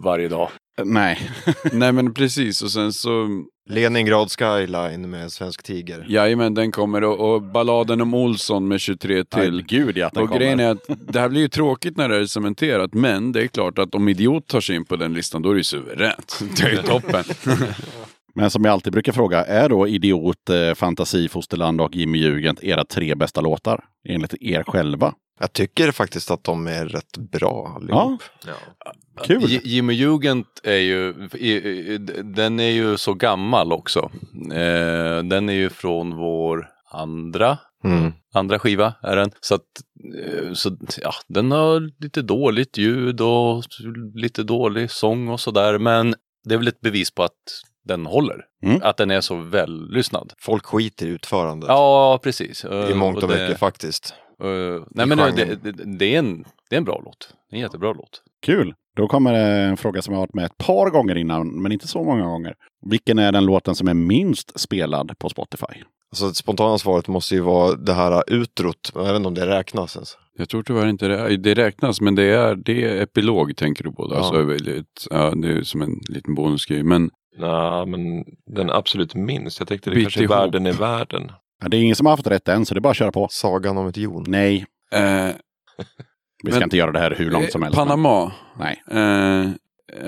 varje 0.03 0.27
dag. 0.27 0.49
Nej, 0.85 1.29
Nej 1.73 1.91
men 1.91 2.13
precis 2.13 2.61
och 2.61 2.71
sen 2.71 2.93
så, 2.93 3.27
Leningrad 3.69 4.31
Skyline 4.31 5.09
med 5.09 5.31
Svensk 5.31 5.63
Tiger. 5.63 6.05
jajamän 6.09 6.53
den 6.53 6.71
kommer 6.71 7.03
och, 7.03 7.33
och 7.33 7.41
balladen 7.41 8.01
om 8.01 8.13
Olsson 8.13 8.67
med 8.67 8.79
23 8.81 9.23
till. 9.23 9.41
till 9.41 9.65
gud 9.65 9.97
ja, 9.97 10.09
den 10.13 10.23
Och 10.23 10.29
kommer. 10.29 10.39
grejen 10.39 10.59
är 10.59 10.71
att 10.71 10.85
det 10.87 11.19
här 11.19 11.29
blir 11.29 11.41
ju 11.41 11.47
tråkigt 11.47 11.97
när 11.97 12.09
det 12.09 12.17
är 12.17 12.25
cementerat, 12.25 12.93
men 12.93 13.31
det 13.31 13.43
är 13.43 13.47
klart 13.47 13.79
att 13.79 13.95
om 13.95 14.09
Idiot 14.09 14.47
tar 14.47 14.61
sig 14.61 14.75
in 14.75 14.85
på 14.85 14.95
den 14.95 15.13
listan, 15.13 15.41
då 15.41 15.49
är 15.49 15.53
det 15.53 15.59
ju 15.59 15.63
suveränt. 15.63 16.39
Det 16.57 16.63
är 16.63 16.71
ju 16.71 16.77
toppen. 16.77 17.23
Men 18.35 18.49
som 18.51 18.65
jag 18.65 18.71
alltid 18.71 18.93
brukar 18.93 19.11
fråga, 19.11 19.45
är 19.45 19.69
då 19.69 19.87
Idiot, 19.87 20.49
eh, 20.49 20.73
Fantasi, 20.75 21.27
Fosterland 21.29 21.81
och 21.81 21.95
Jimmy 21.95 22.17
Jugend 22.17 22.59
era 22.61 22.85
tre 22.85 23.15
bästa 23.15 23.41
låtar? 23.41 23.83
Enligt 24.09 24.33
er 24.41 24.63
själva? 24.63 25.13
Jag 25.39 25.53
tycker 25.53 25.91
faktiskt 25.91 26.31
att 26.31 26.43
de 26.43 26.67
är 26.67 26.85
rätt 26.85 27.17
bra 27.17 27.73
allihop. 27.75 28.21
Kul! 29.23 29.59
Jimmy 29.63 29.93
Jugend 29.93 30.45
är 30.63 30.77
ju, 30.77 31.13
den 32.23 32.59
är 32.59 32.71
ju 32.71 32.97
så 32.97 33.13
gammal 33.13 33.71
också. 33.73 34.11
Eh, 34.51 35.23
den 35.23 35.49
är 35.49 35.53
ju 35.53 35.69
från 35.69 36.15
vår 36.15 36.67
andra 36.91 37.57
Mm. 37.83 38.13
andra 38.33 38.59
skiva 38.59 38.93
är 39.03 39.15
den. 39.15 39.31
Så 39.41 39.55
att, 39.55 39.61
eh, 40.25 40.53
så, 40.53 40.77
ja, 41.01 41.11
den 41.27 41.51
har 41.51 42.01
lite 42.03 42.21
dåligt 42.21 42.77
ljud 42.77 43.21
och 43.21 43.63
lite 44.15 44.43
dålig 44.43 44.91
sång 44.91 45.27
och 45.27 45.39
sådär. 45.39 45.77
Men 45.77 46.15
det 46.43 46.53
är 46.53 46.57
väl 46.57 46.67
ett 46.67 46.81
bevis 46.81 47.11
på 47.11 47.23
att 47.23 47.33
den 47.85 48.05
håller. 48.05 48.45
Mm. 48.63 48.79
Att 48.83 48.97
den 48.97 49.11
är 49.11 49.21
så 49.21 49.35
vällyssnad. 49.35 50.33
Folk 50.39 50.65
skiter 50.65 51.05
i 51.05 51.09
utförandet. 51.09 51.67
Ja, 51.67 52.19
precis. 52.23 52.65
I 52.65 52.93
mångt 52.95 53.23
och 53.23 53.29
mycket 53.29 53.59
faktiskt. 53.59 54.13
eh, 54.43 54.83
nej, 54.91 55.05
men 55.05 55.17
det, 55.17 55.57
det, 55.63 55.71
det, 55.71 56.15
är 56.15 56.19
en, 56.19 56.45
det 56.69 56.75
är 56.75 56.77
en 56.77 56.83
bra 56.85 57.01
låt. 57.05 57.33
En 57.51 57.59
jättebra 57.59 57.93
låt. 57.93 58.21
Kul! 58.45 58.73
Då 58.99 59.07
kommer 59.07 59.33
det 59.33 59.39
en 59.39 59.77
fråga 59.77 60.01
som 60.01 60.13
jag 60.13 60.19
har 60.19 60.23
varit 60.23 60.33
med 60.33 60.45
ett 60.45 60.57
par 60.57 60.89
gånger 60.89 61.15
innan, 61.15 61.61
men 61.61 61.71
inte 61.71 61.87
så 61.87 62.03
många 62.03 62.25
gånger. 62.25 62.55
Vilken 62.85 63.19
är 63.19 63.31
den 63.31 63.45
låten 63.45 63.75
som 63.75 63.87
är 63.87 63.93
minst 63.93 64.59
spelad 64.59 65.19
på 65.19 65.29
Spotify? 65.29 65.65
Alltså, 66.11 66.27
det 66.27 66.35
spontana 66.35 66.77
svaret 66.77 67.07
måste 67.07 67.35
ju 67.35 67.41
vara 67.41 67.75
det 67.75 67.93
här 67.93 68.23
utrot. 68.27 68.91
Jag 68.95 69.03
vet 69.03 69.15
inte 69.15 69.27
om 69.27 69.33
det 69.33 69.47
räknas 69.47 69.95
ens. 69.95 70.17
Jag 70.37 70.49
tror 70.49 70.63
tyvärr 70.63 70.87
inte 70.87 71.07
det, 71.07 71.37
det 71.37 71.53
räknas, 71.53 72.01
men 72.01 72.15
det 72.15 72.23
är, 72.23 72.55
det 72.55 72.83
är 72.83 73.01
epilog 73.01 73.57
tänker 73.57 73.83
du 73.83 73.91
på. 73.91 74.07
Då. 74.07 74.15
Ja. 74.15 74.19
Alltså, 74.19 74.35
ja, 75.09 75.35
det 75.35 75.47
är 75.47 75.63
som 75.63 75.81
en 75.81 75.99
liten 76.09 76.35
bonusgrej. 76.35 76.83
Men 76.83 77.09
Nej, 77.37 77.85
men 77.85 78.25
den 78.55 78.69
absolut 78.69 79.15
minst. 79.15 79.59
Jag 79.59 79.67
tänkte 79.67 79.89
det 79.89 79.95
Bit 79.95 80.05
kanske 80.05 80.23
är 80.23 80.27
världen 80.27 80.67
i 80.67 80.71
världen. 80.71 81.31
Ja, 81.61 81.67
det 81.69 81.77
är 81.77 81.81
ingen 81.81 81.95
som 81.95 82.05
har 82.05 82.13
haft 82.13 82.27
rätt 82.27 82.47
än, 82.47 82.65
så 82.65 82.73
det 82.73 82.79
är 82.79 82.81
bara 82.81 82.91
att 82.91 82.97
köra 82.97 83.11
på. 83.11 83.27
Sagan 83.31 83.77
om 83.77 83.87
ett 83.87 83.97
jon. 83.97 84.25
Nej, 84.27 84.65
eh, 84.91 85.29
vi 86.43 86.51
ska 86.51 86.59
Men- 86.59 86.63
inte 86.67 86.77
göra 86.77 86.91
det 86.91 86.99
här 86.99 87.15
hur 87.17 87.31
långt 87.31 87.51
som 87.51 87.61
helst. 87.63 87.77
men- 87.77 87.87
Panama. 87.87 88.31
Nej, 88.59 88.83
Eh, 88.91 89.39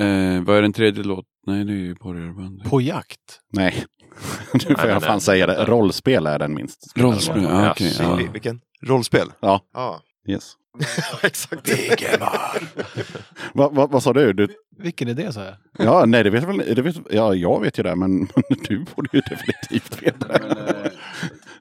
eh, 0.05 0.41
vad 0.43 0.57
är 0.57 0.61
den 0.61 0.73
tredje 0.73 1.03
låt? 1.03 1.25
Nej, 1.47 1.63
det 1.65 1.73
är 1.73 1.75
ju 1.75 1.95
Borgarbandet. 1.95 2.69
På 2.69 2.81
jakt? 2.81 3.19
nej. 3.53 3.85
nu 4.53 4.59
får 4.59 4.69
nej, 4.77 4.87
jag 4.87 5.03
fan 5.03 5.11
nej. 5.11 5.21
säga 5.21 5.47
det. 5.47 5.65
Rollspel 5.65 6.27
är 6.27 6.39
den 6.39 6.53
minst. 6.53 6.93
Rollspel, 6.95 7.43
ja, 7.43 7.71
okej. 7.71 7.87
Jaså. 7.87 8.03
ja. 8.03 8.15
Vil- 8.15 8.31
Vilken? 8.31 8.61
Rollspel? 8.83 9.27
Ja. 9.39 9.61
Ja, 9.73 10.01
Yes. 10.27 10.53
exakt. 11.23 11.69
Va, 13.53 13.69
va, 13.69 13.87
vad 13.87 14.03
sa 14.03 14.13
du? 14.13 14.33
du? 14.33 14.47
Vilken 14.77 15.07
är 15.07 15.13
det, 15.13 15.33
sa 15.33 15.43
jag? 15.45 15.55
Ja, 15.77 16.05
nej, 16.05 16.23
det 16.23 16.29
vet 16.29 16.43
väl 16.43 16.57
det 16.75 16.81
vet, 16.81 16.95
Ja, 17.11 17.35
jag 17.35 17.61
vet 17.61 17.79
ju 17.79 17.83
det, 17.83 17.95
men, 17.95 18.19
men 18.19 18.57
du 18.67 18.85
borde 18.95 19.09
ju 19.13 19.21
definitivt 19.21 20.03
veta 20.03 20.27
det. 20.27 20.91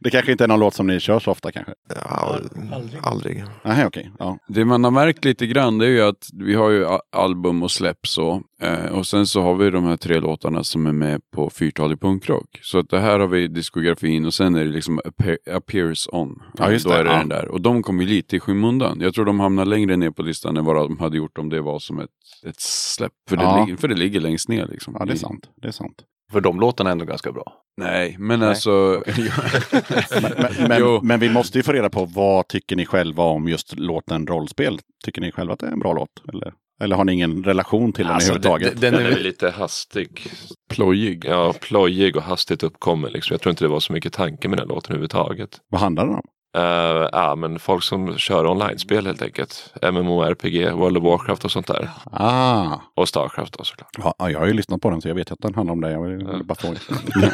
Det 0.02 0.10
kanske 0.10 0.32
inte 0.32 0.44
är 0.44 0.48
någon 0.48 0.60
låt 0.60 0.74
som 0.74 0.86
ni 0.86 1.01
kör 1.01 1.18
så 1.18 1.31
ofta 1.31 1.52
kanske? 1.52 1.72
Ja, 1.94 2.39
Aldrig. 2.72 3.01
aldrig. 3.02 3.44
Nej, 3.64 3.86
okej. 3.86 4.10
Ja. 4.18 4.39
Det 4.48 4.64
man 4.64 4.85
har 4.85 4.90
märkt 4.90 5.24
lite 5.24 5.47
grann 5.47 5.78
det 5.78 5.86
är 5.86 5.90
ju 5.90 6.02
att 6.02 6.27
vi 6.32 6.55
har 6.55 6.70
ju 6.70 6.86
album 7.16 7.62
och 7.62 7.70
släpp 7.70 8.06
så. 8.06 8.43
Eh, 8.62 8.86
och 8.86 9.06
sen 9.06 9.27
så 9.27 9.43
har 9.43 9.55
vi 9.55 9.70
de 9.70 9.85
här 9.85 9.97
tre 9.97 10.20
låtarna 10.20 10.64
som 10.64 10.86
är 10.86 10.93
med 10.93 11.20
på 11.35 11.51
fyrtalig 11.51 12.01
punkrock. 12.01 12.59
Så 12.62 12.78
att 12.78 12.89
det 12.89 13.01
här 13.01 13.18
har 13.20 13.27
vi 13.27 13.48
diskografin 13.48 14.27
och 14.27 14.35
sen 14.35 14.55
är 14.55 14.64
det 14.64 14.70
liksom 14.70 15.01
appear, 15.05 15.39
appears 15.51 16.09
on. 16.12 16.43
Ja, 16.59 16.70
just 16.72 16.85
Då 16.86 16.90
det, 16.93 16.98
är 16.98 17.05
det 17.05 17.10
ja. 17.10 17.18
den 17.18 17.28
där. 17.28 17.48
Och 17.48 17.60
de 17.60 17.82
kommer 17.82 18.02
ju 18.02 18.09
lite 18.09 18.36
i 18.36 18.40
skymundan. 18.40 19.01
Jag 19.01 19.14
tror 19.14 19.24
de 19.24 19.40
hamnar 19.40 19.64
längre 19.64 19.97
ner 19.97 20.10
på 20.10 20.22
listan 20.22 20.56
än 20.56 20.64
vad 20.64 20.77
de 20.77 20.98
hade 20.98 21.16
gjort 21.16 21.39
om 21.39 21.48
det 21.48 21.60
var 21.60 21.78
som 21.78 21.98
ett, 22.01 22.10
ett 22.47 22.60
släpp. 22.60 23.12
För, 23.28 23.36
Ja. 23.36 23.55
det, 23.56 23.60
ligger, 23.66 23.77
för 23.81 23.89
det 23.89 23.94
ligger 23.94 24.20
längst 24.20 24.48
ner 24.48 24.66
liksom. 24.66 24.97
ja, 24.98 25.05
det 25.05 25.12
är 25.12 25.16
sant. 25.16 25.51
Det 25.62 25.68
är 25.68 25.72
sant. 25.72 25.97
För 26.32 26.40
de 26.40 26.61
låtarna 26.61 26.90
är 26.90 26.93
ändå 26.93 27.05
ganska 27.05 27.32
bra. 27.32 27.52
Nej, 27.77 28.16
men 28.19 28.43
alltså... 28.43 29.02
Men, 30.23 30.69
men, 30.69 30.81
Jo. 30.81 31.01
men 31.02 31.20
vi 31.20 31.28
måste 31.28 31.59
ju 31.59 31.62
få 31.62 31.73
reda 31.73 31.90
på 31.90 32.05
vad 32.05 32.48
tycker 32.48 32.77
ni 32.77 32.86
själva 32.86 33.23
om 33.23 33.48
just 33.48 33.78
låten 33.78 34.27
Rollspel? 34.27 34.78
Tycker 35.05 35.20
ni 35.20 35.32
själva 35.32 35.52
att 35.52 35.59
det 35.61 35.66
är 35.66 35.70
en 35.73 35.78
bra 35.78 35.93
låt? 35.93 36.09
Eller, 36.32 36.52
eller 36.82 36.97
har 36.97 37.05
ni 37.05 37.12
ingen 37.12 37.44
relation 37.44 37.93
till 37.93 38.05
den 38.05 38.15
Alltså, 38.15 38.32
överhuvudtaget? 38.32 38.81
Den 38.81 38.94
är 38.94 39.02
väl 39.11 39.23
lite 39.23 39.51
hastig. 39.51 40.31
Plojig. 40.70 41.24
Ja, 41.24 41.55
plojig 41.61 42.16
och 42.16 42.23
hastigt 42.23 42.62
uppkommen. 42.62 43.12
Liksom. 43.12 43.35
Jag 43.35 43.40
tror 43.40 43.51
inte 43.51 43.65
det 43.65 43.69
var 43.69 43.81
så 43.81 43.93
mycket 43.93 44.12
tanke 44.12 44.48
med 44.48 44.59
den 44.59 44.69
låten 44.69 44.93
överhuvudtaget. 44.93 45.59
Vad 45.69 45.81
handlar 45.81 46.07
den 46.07 46.15
om? 46.15 46.27
Uh, 46.59 47.09
ja, 47.12 47.35
men 47.36 47.59
folk 47.59 47.82
som 47.82 48.18
kör 48.18 48.47
online-spel 48.47 49.06
helt 49.06 49.22
enkelt. 49.22 49.74
MMORPG, 49.93 50.70
World 50.72 50.97
of 50.97 51.05
Warcraft 51.05 51.44
och 51.44 51.51
sånt 51.51 51.66
där. 51.66 51.90
Ah, 52.12 52.78
Och 52.97 53.09
Starcraft 53.09 53.59
då 53.59 53.64
såklart. 53.64 53.90
ja, 53.98 54.14
ja, 54.18 54.31
jag 54.31 54.39
har 54.39 54.47
ju 54.47 54.52
lyssnat 54.52 54.81
på 54.81 54.90
den 54.90 55.01
så 55.01 55.09
jag 55.09 55.14
vet 55.14 55.32
att 55.32 55.39
den 55.40 55.55
handlar 55.55 55.72
om 55.72 55.81
det. 55.81 55.90
Jag 55.90 56.02
vill 56.02 56.44
bara 56.44 56.55
fråga. 56.55 56.78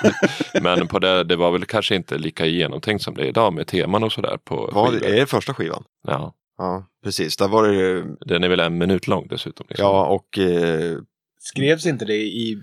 Men 0.63 0.89
på 0.89 0.99
det, 0.99 1.25
det 1.25 1.37
var 1.37 1.51
väl 1.51 1.65
kanske 1.65 1.95
inte 1.95 2.19
lika 2.19 2.47
genomtänkt 2.47 3.05
som 3.05 3.15
det 3.15 3.23
är 3.23 3.27
idag 3.29 3.53
med 3.53 3.67
teman 3.67 4.05
och 4.05 4.13
sådär. 4.13 4.39
På 4.45 4.71
Vad 4.73 4.91
skivor. 4.91 5.07
är 5.07 5.17
det 5.21 5.27
första 5.27 5.55
skivan? 5.55 5.85
Ja, 6.07 6.35
Ja, 6.59 6.87
precis. 7.05 7.37
Där 7.37 7.49
var 7.49 7.69
det 7.69 7.75
ju, 7.75 8.05
den 8.27 8.45
är 8.45 8.49
väl 8.49 8.61
en 8.61 8.79
minut 8.79 9.07
lång 9.09 9.27
dessutom. 9.29 9.67
Liksom. 9.69 9.87
ja 9.87 10.07
och 10.07 10.39
eh, 10.39 10.99
Skrevs 11.41 11.87
inte 11.87 12.05
det 12.05 12.17
i, 12.17 12.63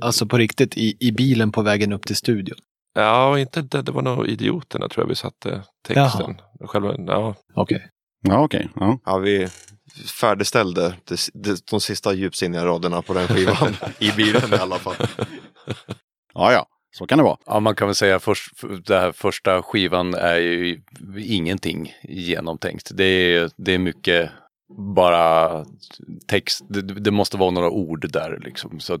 alltså 0.00 0.26
på 0.26 0.38
riktigt, 0.38 0.76
i, 0.76 0.96
i 1.00 1.12
bilen 1.12 1.52
på 1.52 1.62
vägen 1.62 1.92
upp 1.92 2.06
till 2.06 2.16
studion? 2.16 2.56
Ja, 2.94 3.38
inte 3.38 3.62
det, 3.62 3.82
det 3.82 3.92
var 3.92 4.02
nog 4.02 4.26
Idioterna 4.28 4.88
tror 4.88 5.04
jag 5.04 5.08
vi 5.08 5.14
satte 5.14 5.62
texten. 5.88 6.40
Själva, 6.60 6.94
ja, 6.98 7.34
Okej. 7.54 7.88
Ja, 8.28 8.44
okej. 8.44 8.68
Ja. 8.76 8.98
ja, 9.04 9.18
vi 9.18 9.48
färdigställde 10.20 10.94
det, 11.34 11.66
de 11.70 11.80
sista 11.80 12.12
djupsinniga 12.12 12.64
raderna 12.66 13.02
på 13.02 13.14
den 13.14 13.28
skivan. 13.28 13.76
I 13.98 14.12
bilen 14.12 14.52
i 14.52 14.56
alla 14.56 14.78
fall. 14.78 14.94
ja, 16.34 16.52
ja. 16.52 16.66
Så 16.96 17.06
kan 17.06 17.18
det 17.18 17.24
vara. 17.24 17.36
Ja, 17.46 17.60
man 17.60 17.74
kan 17.74 17.88
väl 17.88 17.94
säga 17.94 18.20
först, 18.20 18.52
den 18.86 19.00
här 19.00 19.12
första 19.12 19.62
skivan 19.62 20.14
är 20.14 20.36
ju 20.36 20.80
ingenting 21.18 21.92
genomtänkt. 22.02 22.90
Det 22.94 23.04
är, 23.04 23.50
det 23.56 23.72
är 23.74 23.78
mycket 23.78 24.30
bara 24.96 25.64
text. 26.28 26.60
Det, 26.68 26.82
det 26.82 27.10
måste 27.10 27.36
vara 27.36 27.50
några 27.50 27.70
ord 27.70 28.12
där 28.12 28.38
liksom. 28.44 28.80
Så, 28.80 28.94
att- 28.94 29.00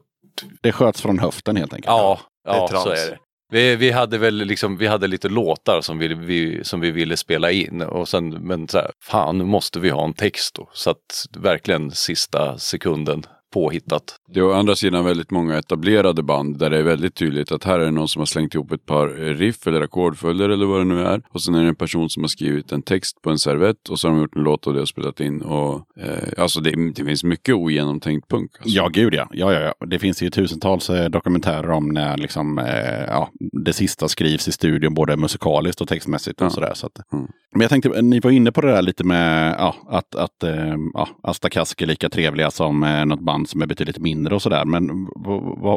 Det 0.60 0.72
sköts 0.72 1.00
från 1.02 1.18
höften 1.18 1.56
helt 1.56 1.72
enkelt. 1.74 1.86
ja, 1.90 2.20
det 2.44 2.50
är 2.50 2.54
ja 2.54 2.68
så 2.68 2.88
är 2.90 3.10
det. 3.10 3.18
Vi, 3.52 3.76
vi 3.76 3.90
hade 3.90 4.18
väl 4.18 4.34
liksom, 4.34 4.76
vi 4.76 4.86
hade 4.86 5.06
lite 5.06 5.28
låtar 5.28 5.80
som 5.80 5.98
vi, 5.98 6.14
vi, 6.14 6.64
som 6.64 6.80
vi 6.80 6.90
ville 6.90 7.16
spela 7.16 7.50
in 7.50 7.82
och 7.82 8.08
sen, 8.08 8.30
men 8.30 8.68
så 8.68 8.78
här, 8.78 8.90
fan 9.02 9.38
nu 9.38 9.44
måste 9.44 9.80
vi 9.80 9.90
ha 9.90 10.04
en 10.04 10.14
text 10.14 10.54
då. 10.54 10.68
Så 10.72 10.90
att 10.90 11.26
verkligen 11.38 11.90
sista 11.90 12.58
sekunden 12.58 13.24
påhittat. 13.50 14.16
Det 14.34 14.40
är 14.40 14.44
å 14.44 14.52
andra 14.52 14.76
sidan 14.76 15.04
väldigt 15.04 15.30
många 15.30 15.58
etablerade 15.58 16.22
band 16.22 16.58
där 16.58 16.70
det 16.70 16.78
är 16.78 16.82
väldigt 16.82 17.14
tydligt 17.14 17.52
att 17.52 17.64
här 17.64 17.80
är 17.80 17.84
det 17.84 17.90
någon 17.90 18.08
som 18.08 18.20
har 18.20 18.26
slängt 18.26 18.54
ihop 18.54 18.72
ett 18.72 18.86
par 18.86 19.08
riff 19.34 19.66
eller 19.66 19.80
ackordföljder 19.80 20.48
eller 20.48 20.66
vad 20.66 20.80
det 20.80 20.84
nu 20.84 21.00
är. 21.06 21.22
Och 21.30 21.42
sen 21.42 21.54
är 21.54 21.62
det 21.62 21.68
en 21.68 21.74
person 21.74 22.10
som 22.10 22.22
har 22.22 22.28
skrivit 22.28 22.72
en 22.72 22.82
text 22.82 23.22
på 23.22 23.30
en 23.30 23.38
servett 23.38 23.88
och 23.88 23.98
så 24.00 24.08
har 24.08 24.14
de 24.14 24.20
gjort 24.20 24.36
en 24.36 24.42
låt 24.42 24.66
och 24.66 24.74
det 24.74 24.80
och 24.80 24.88
spelat 24.88 25.20
in. 25.20 25.42
Och, 25.42 25.74
eh, 26.00 26.42
alltså 26.42 26.60
det, 26.60 26.92
det 26.94 27.04
finns 27.04 27.24
mycket 27.24 27.54
ogenomtänkt 27.54 28.28
punk. 28.28 28.50
Alltså. 28.60 28.76
Ja, 28.76 28.88
gud 28.88 29.14
ja. 29.14 29.28
ja, 29.32 29.52
ja, 29.52 29.60
ja. 29.80 29.86
Det 29.86 29.98
finns 29.98 30.22
ju 30.22 30.30
tusentals 30.30 30.90
eh, 30.90 31.08
dokumentärer 31.08 31.70
om 31.70 31.88
när 31.88 32.16
liksom, 32.16 32.58
eh, 32.58 33.04
ja, 33.08 33.30
det 33.64 33.72
sista 33.72 34.08
skrivs 34.08 34.48
i 34.48 34.52
studion, 34.52 34.94
både 34.94 35.16
musikaliskt 35.16 35.80
och 35.80 35.88
textmässigt. 35.88 36.40
Och 36.40 36.46
Ja. 36.46 36.50
sådär, 36.50 36.72
så 36.74 36.86
att, 36.86 36.92
Mm. 37.12 37.26
Men 37.52 37.60
jag 37.60 37.70
tänkte, 37.70 38.02
ni 38.02 38.20
var 38.20 38.30
inne 38.30 38.52
på 38.52 38.60
det 38.60 38.70
där 38.72 38.82
lite 38.82 39.04
med 39.04 39.54
ja, 39.58 39.74
att, 39.88 40.14
att 40.14 40.42
eh, 40.42 40.74
ja, 40.94 41.08
Asta 41.22 41.48
Kask 41.50 41.82
är 41.82 41.86
lika 41.86 42.08
trevliga 42.08 42.50
som 42.50 42.82
eh, 42.82 43.04
något 43.06 43.20
band 43.20 43.39
som 43.46 43.62
är 43.62 43.66
betydligt 43.66 43.98
mindre 43.98 44.34
och 44.34 44.42
sådär. 44.42 44.64
Men 44.64 44.88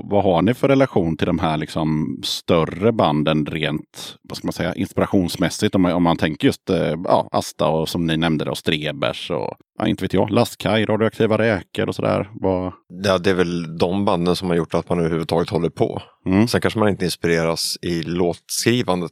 vad, 0.09 0.23
har 0.23 0.41
ni 0.41 0.53
för 0.53 0.67
relation 0.67 1.17
till 1.17 1.27
de 1.27 1.39
här 1.39 1.57
liksom 1.57 2.17
större 2.23 2.91
banden 2.91 3.45
rent, 3.45 4.15
vad 4.29 4.37
ska 4.37 4.47
man 4.47 4.53
säga, 4.53 4.73
inspirationsmässigt? 4.75 5.75
Om 5.75 5.81
man, 5.81 5.93
om 5.93 6.03
man 6.03 6.17
tänker 6.17 6.47
just 6.47 6.69
eh, 6.69 6.93
ja, 7.03 7.29
Asta 7.31 7.67
och 7.67 7.89
som 7.89 8.05
ni 8.05 8.17
nämnde 8.17 8.45
då, 8.45 8.55
Strebers 8.55 9.31
och 9.31 9.53
ja, 9.79 9.87
inte 9.87 10.03
vet 10.03 10.13
jag, 10.13 10.31
Lastkaj, 10.31 10.85
Radioaktiva 10.85 11.37
räkor 11.37 11.87
och 11.87 11.95
sådär. 11.95 12.29
Vad, 12.33 12.73
Ja, 13.03 13.17
det 13.17 13.29
är 13.29 13.33
väl 13.35 13.77
de 13.77 14.05
banden 14.05 14.35
som 14.35 14.49
har 14.49 14.55
gjort 14.55 14.73
att 14.73 14.89
man 14.89 14.99
överhuvudtaget 14.99 15.49
håller 15.49 15.69
på. 15.69 16.01
mm. 16.25 16.47
Sen 16.47 16.61
kanske 16.61 16.79
man 16.79 16.89
inte 16.89 17.05
inspireras 17.05 17.77
i 17.81 18.03
låtskrivandet. 18.03 19.11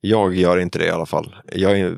Jag 0.00 0.34
gör 0.34 0.58
inte 0.58 0.78
det 0.78 0.86
i 0.86 0.90
alla 0.90 1.06
fall. 1.06 1.34
Jag 1.52 1.80
är- 1.80 1.96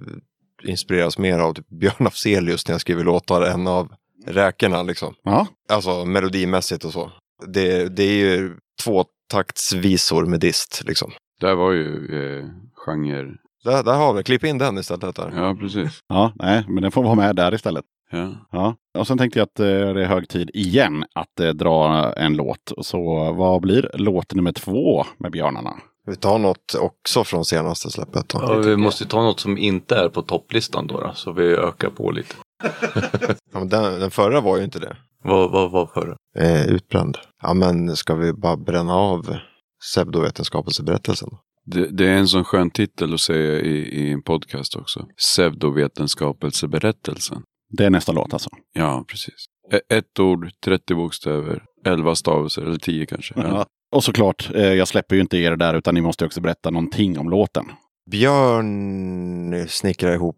inspireras 0.64 1.18
mer 1.18 1.38
av 1.38 1.54
typ 1.54 1.68
Björn 1.68 2.06
Afzelius 2.06 2.68
när 2.68 2.74
jag 2.74 2.80
skriver 2.80 3.04
låtar 3.04 3.42
än 3.42 3.66
av 3.66 3.88
räkorna 4.28 4.82
liksom. 4.82 5.14
Ja, 5.22 5.46
Alltså 5.68 6.04
melodimässigt 6.04 6.84
och 6.84 6.92
så. 6.92 7.12
Det, 7.46 7.96
det 7.96 8.02
är 8.02 8.16
ju 8.16 8.56
tvåtaktsvisor 8.84 10.26
med 10.26 10.40
dist 10.40 10.82
liksom. 10.86 11.12
Där 11.40 11.54
var 11.54 11.72
ju 11.72 11.86
eh, 11.86 12.46
genre... 12.74 13.26
Där, 13.64 13.82
där 13.82 13.94
har 13.94 14.12
vi, 14.14 14.22
klipp 14.22 14.44
in 14.44 14.58
den 14.58 14.78
istället 14.78 15.16
där. 15.16 15.32
Ja, 15.36 15.56
precis. 15.60 16.00
ja, 16.08 16.32
nej, 16.34 16.64
men 16.68 16.82
den 16.82 16.92
får 16.92 17.02
vara 17.02 17.14
med 17.14 17.36
där 17.36 17.54
istället. 17.54 17.84
Ja. 18.10 18.34
Ja, 18.52 18.74
och 18.98 19.06
sen 19.06 19.18
tänkte 19.18 19.38
jag 19.38 19.46
att 19.46 19.60
eh, 19.60 19.66
det 19.66 20.02
är 20.02 20.06
hög 20.06 20.28
tid 20.28 20.50
igen 20.54 21.04
att 21.14 21.40
eh, 21.40 21.48
dra 21.48 22.12
en 22.12 22.36
låt. 22.36 22.72
Så 22.82 23.32
vad 23.32 23.60
blir 23.60 23.90
låt 23.94 24.34
nummer 24.34 24.52
två 24.52 25.04
med 25.18 25.32
Björnarna? 25.32 25.76
Vi 26.06 26.16
tar 26.16 26.38
något 26.38 26.74
också 26.80 27.24
från 27.24 27.44
senaste 27.44 27.90
släppet. 27.90 28.28
Då. 28.28 28.38
Ja, 28.42 28.54
vi 28.54 28.76
måste 28.76 29.06
ta 29.06 29.22
något 29.22 29.40
som 29.40 29.58
inte 29.58 29.96
är 29.96 30.08
på 30.08 30.22
topplistan 30.22 30.86
då, 30.86 31.00
då 31.00 31.12
så 31.14 31.32
vi 31.32 31.44
ökar 31.44 31.90
på 31.90 32.10
lite. 32.10 32.34
Ja, 33.52 33.58
men 33.58 33.68
den, 33.68 34.00
den 34.00 34.10
förra 34.10 34.40
var 34.40 34.56
ju 34.58 34.64
inte 34.64 34.78
det. 34.78 34.96
Vad 35.24 35.50
vad 35.52 35.70
var 35.70 35.86
förra? 35.86 36.16
Eh, 36.38 36.66
utbränd. 36.66 37.18
Ja 37.42 37.54
men 37.54 37.96
ska 37.96 38.14
vi 38.14 38.32
bara 38.32 38.56
bränna 38.56 38.94
av 38.94 39.36
pseudovetenskapelseberättelsen? 39.80 41.28
Det, 41.66 41.88
det 41.96 42.06
är 42.08 42.16
en 42.16 42.28
sån 42.28 42.44
skön 42.44 42.70
titel 42.70 43.14
att 43.14 43.20
säga 43.20 43.60
i, 43.60 43.76
i 43.78 44.12
en 44.12 44.22
podcast 44.22 44.76
också. 44.76 45.06
Pseudovetenskapelseberättelsen. 45.18 47.42
Det 47.70 47.84
är 47.84 47.90
nästa 47.90 48.12
låt 48.12 48.32
alltså. 48.32 48.50
Ja, 48.72 49.04
precis. 49.08 49.44
E- 49.72 49.80
Ett 49.96 50.18
ord, 50.20 50.50
30 50.64 50.94
bokstäver, 50.94 51.62
11 51.86 52.14
stavelser, 52.14 52.62
eller 52.62 52.78
10 52.78 53.06
kanske. 53.06 53.34
Ja. 53.36 53.66
Och 53.96 54.04
såklart, 54.04 54.50
eh, 54.54 54.62
jag 54.72 54.88
släpper 54.88 55.14
ju 55.14 55.20
inte 55.20 55.36
er 55.36 55.56
där 55.56 55.74
utan 55.74 55.94
ni 55.94 56.00
måste 56.00 56.24
också 56.26 56.40
berätta 56.40 56.70
någonting 56.70 57.18
om 57.18 57.30
låten. 57.30 57.64
Björn 58.10 59.68
snickrar 59.68 60.14
ihop 60.14 60.36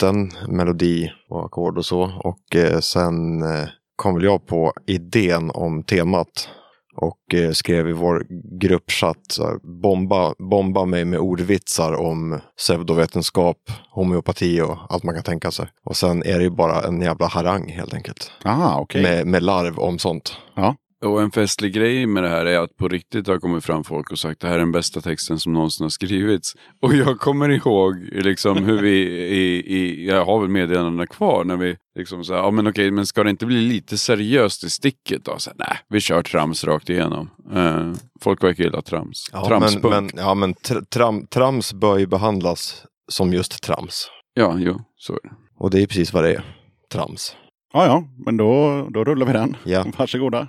låten, 0.00 0.30
melodi 0.48 1.12
och 1.28 1.44
ackord 1.44 1.78
och 1.78 1.86
så. 1.86 2.12
Och 2.24 2.56
eh, 2.56 2.78
sen 2.80 3.42
eh, 3.42 3.68
kom 3.96 4.14
väl 4.14 4.24
jag 4.24 4.46
på 4.46 4.72
idén 4.86 5.50
om 5.54 5.82
temat. 5.82 6.48
Och 6.96 7.34
eh, 7.34 7.50
skrev 7.52 7.88
i 7.88 7.92
vår 7.92 8.26
gruppchatt, 8.60 9.38
bomba, 9.82 10.34
bomba 10.50 10.84
mig 10.84 11.04
med 11.04 11.18
ordvitsar 11.18 11.92
om 11.92 12.40
pseudovetenskap, 12.56 13.56
homeopati 13.90 14.60
och 14.60 14.78
allt 14.88 15.04
man 15.04 15.14
kan 15.14 15.24
tänka 15.24 15.50
sig. 15.50 15.66
Och 15.84 15.96
sen 15.96 16.22
är 16.22 16.38
det 16.38 16.44
ju 16.44 16.50
bara 16.50 16.82
en 16.82 17.00
jävla 17.00 17.26
harang 17.26 17.68
helt 17.68 17.94
enkelt. 17.94 18.32
Ah, 18.44 18.80
okej. 18.80 19.02
Med, 19.02 19.26
med 19.26 19.42
larv 19.42 19.78
om 19.78 19.98
sånt. 19.98 20.36
Ja. 20.54 20.74
Och 21.04 21.22
en 21.22 21.30
festlig 21.30 21.72
grej 21.72 22.06
med 22.06 22.22
det 22.22 22.28
här 22.28 22.46
är 22.46 22.58
att 22.58 22.76
på 22.76 22.88
riktigt 22.88 23.26
har 23.26 23.38
kommit 23.38 23.64
fram 23.64 23.84
folk 23.84 24.10
och 24.12 24.18
sagt 24.18 24.40
det 24.40 24.48
här 24.48 24.54
är 24.54 24.58
den 24.58 24.72
bästa 24.72 25.00
texten 25.00 25.38
som 25.38 25.52
någonsin 25.52 25.84
har 25.84 25.90
skrivits. 25.90 26.54
Och 26.82 26.94
jag 26.94 27.18
kommer 27.20 27.48
ihåg 27.48 27.96
liksom 28.12 28.64
hur 28.64 28.82
vi, 28.82 28.96
i, 29.10 29.74
i, 29.76 30.06
jag 30.08 30.24
har 30.24 30.40
väl 30.40 30.48
meddelandena 30.48 31.06
kvar, 31.06 31.44
när 31.44 31.56
vi 31.56 31.76
liksom 31.98 32.24
sa, 32.24 32.34
ja 32.34 32.50
men 32.50 32.66
okej, 32.66 32.90
men 32.90 33.06
ska 33.06 33.24
det 33.24 33.30
inte 33.30 33.46
bli 33.46 33.60
lite 33.60 33.98
seriöst 33.98 34.64
i 34.64 34.70
sticket 34.70 35.24
då? 35.24 35.34
Så, 35.38 35.50
nej, 35.56 35.78
vi 35.88 36.00
kör 36.00 36.22
trams 36.22 36.64
rakt 36.64 36.90
igenom. 36.90 37.30
Eh, 37.54 37.92
folk 38.20 38.44
verkar 38.44 38.64
gilla 38.64 38.82
trams. 38.82 39.30
Ja, 39.32 39.40
men, 39.40 39.48
Tramspunk. 39.48 39.94
men, 39.94 40.10
ja, 40.16 40.34
men 40.34 40.54
tr- 40.54 40.84
tram, 40.84 41.26
trams 41.26 41.72
bör 41.72 41.98
ju 41.98 42.06
behandlas 42.06 42.84
som 43.12 43.32
just 43.32 43.62
trams. 43.62 44.08
Ja, 44.34 44.56
jo, 44.58 44.80
så 44.96 45.12
är 45.12 45.18
det. 45.22 45.30
Och 45.58 45.70
det 45.70 45.82
är 45.82 45.86
precis 45.86 46.12
vad 46.12 46.24
det 46.24 46.34
är. 46.34 46.44
Trams. 46.92 47.36
Ja, 47.72 47.86
ja, 47.86 48.04
men 48.26 48.36
då, 48.36 48.86
då 48.90 49.04
rullar 49.04 49.26
vi 49.26 49.32
den. 49.32 49.56
Ja. 49.64 49.84
Varsågoda. 49.98 50.48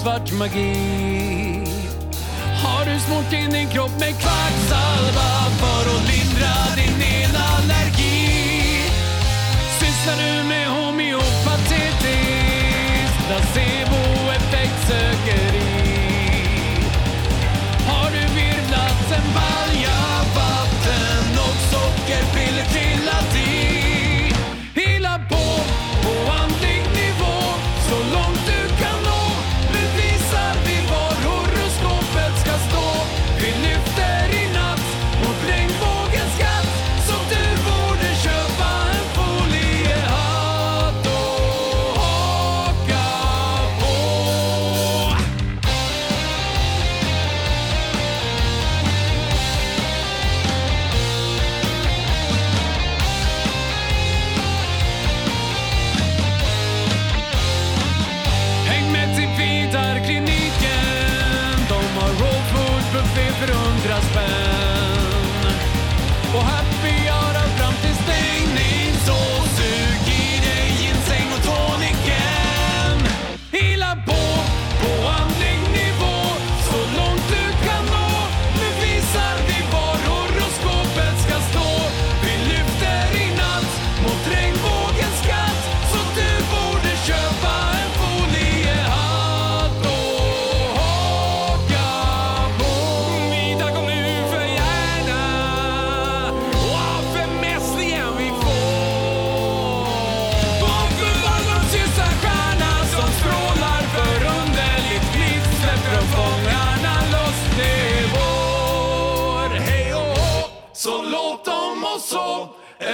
Svart 0.00 0.32
magi? 0.32 0.72
Har 2.62 2.84
du 2.84 3.00
smort 3.00 3.32
in 3.32 3.50
din 3.50 3.68
kropp 3.68 3.90
med 4.00 4.14
kvacksalva 4.20 5.30
för 5.60 5.96
att 5.96 6.19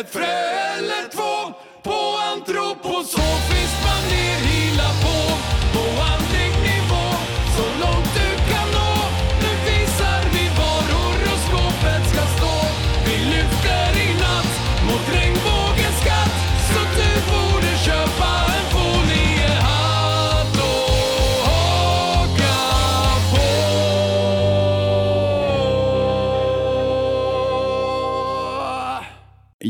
Ett 0.01 0.10
frö 0.10 0.24
eller 0.78 1.05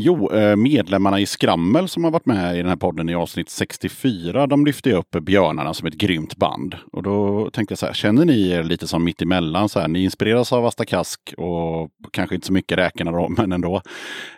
Jo, 0.07 0.31
eh, 0.31 0.55
medlemmarna 0.55 1.19
i 1.19 1.25
Skrammel 1.25 1.87
som 1.87 2.03
har 2.03 2.11
varit 2.11 2.25
med 2.25 2.55
i 2.55 2.57
den 2.57 2.69
här 2.69 2.75
podden 2.75 3.09
i 3.09 3.15
avsnitt 3.15 3.49
64, 3.49 4.47
de 4.47 4.65
lyfte 4.65 4.89
ju 4.89 4.95
upp 4.95 5.11
Björnarna 5.11 5.73
som 5.73 5.87
ett 5.87 5.93
grymt 5.93 6.35
band. 6.35 6.75
Och 6.91 7.03
då 7.03 7.49
tänkte 7.49 7.71
jag 7.71 7.79
så 7.79 7.85
här, 7.85 7.93
känner 7.93 8.25
ni 8.25 8.49
er 8.49 8.63
lite 8.63 8.87
som 8.87 9.03
mittemellan? 9.03 9.69
Så 9.69 9.79
här, 9.79 9.87
ni 9.87 10.03
inspireras 10.03 10.53
av 10.53 10.65
Asta 10.65 10.85
Kask 10.85 11.33
och 11.37 11.89
kanske 12.11 12.35
inte 12.35 12.47
så 12.47 12.53
mycket 12.53 12.77
Räkorna 12.77 13.11
då, 13.11 13.29
men 13.37 13.51
ändå. 13.51 13.81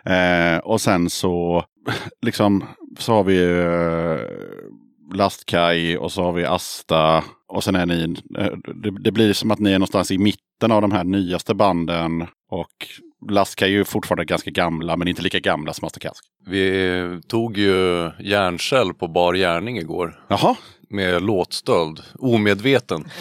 Eh, 0.04 0.58
och 0.58 0.80
sen 0.80 1.10
så, 1.10 1.64
liksom, 2.22 2.64
så 2.98 3.12
har 3.12 3.24
vi 3.24 3.42
eh, 3.42 5.16
Lastkaj 5.16 5.98
och 5.98 6.12
så 6.12 6.22
har 6.22 6.32
vi 6.32 6.44
Asta. 6.44 7.24
Och 7.48 7.64
sen 7.64 7.74
är 7.74 7.86
ni, 7.86 8.16
eh, 8.38 8.52
det, 8.74 8.90
det 8.90 9.12
blir 9.12 9.32
som 9.32 9.50
att 9.50 9.58
ni 9.58 9.70
är 9.70 9.78
någonstans 9.78 10.10
i 10.10 10.18
mitten 10.18 10.72
av 10.72 10.82
de 10.82 10.92
här 10.92 11.04
nyaste 11.04 11.54
banden. 11.54 12.26
Och 12.50 12.86
Lastkaj 13.28 13.68
är 13.68 13.72
ju 13.72 13.84
fortfarande 13.84 14.24
ganska 14.24 14.50
gamla, 14.50 14.96
men 14.96 15.08
inte 15.08 15.22
lika 15.22 15.38
gamla 15.40 15.72
som 15.72 15.86
Asta 15.86 16.00
Kask. 16.00 16.24
Vi 16.46 17.20
tog 17.28 17.58
ju 17.58 18.10
järnkäll 18.20 18.94
på 18.94 19.08
bar 19.08 19.34
gärning 19.34 19.78
igår. 19.78 20.20
Jaha. 20.28 20.56
Med 20.90 21.22
låtstöld, 21.22 22.00
omedveten. 22.18 23.04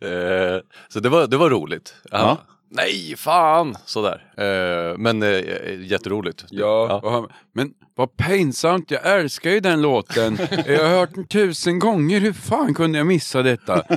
Eh, 0.00 0.60
Så 0.88 1.00
det 1.00 1.08
var, 1.08 1.26
det 1.26 1.36
var 1.36 1.50
roligt. 1.50 1.94
Ja. 2.10 2.38
Nej, 2.74 3.14
fan! 3.16 3.74
Sådär. 3.84 4.32
Eh, 4.36 4.98
Men 4.98 5.22
eh, 5.22 5.80
jätteroligt. 5.80 6.44
Ja, 6.50 7.00
och 7.04 7.12
han, 7.12 7.28
men 7.54 7.72
vad 7.94 8.16
pinsamt, 8.16 8.90
jag 8.90 9.06
älskar 9.20 9.50
ju 9.50 9.60
den 9.60 9.82
låten. 9.82 10.38
Jag 10.66 10.84
har 10.84 10.98
hört 10.98 11.14
den 11.14 11.26
tusen 11.26 11.78
gånger, 11.78 12.20
hur 12.20 12.32
fan 12.32 12.74
kunde 12.74 12.98
jag 12.98 13.06
missa 13.06 13.42
detta? 13.42 13.82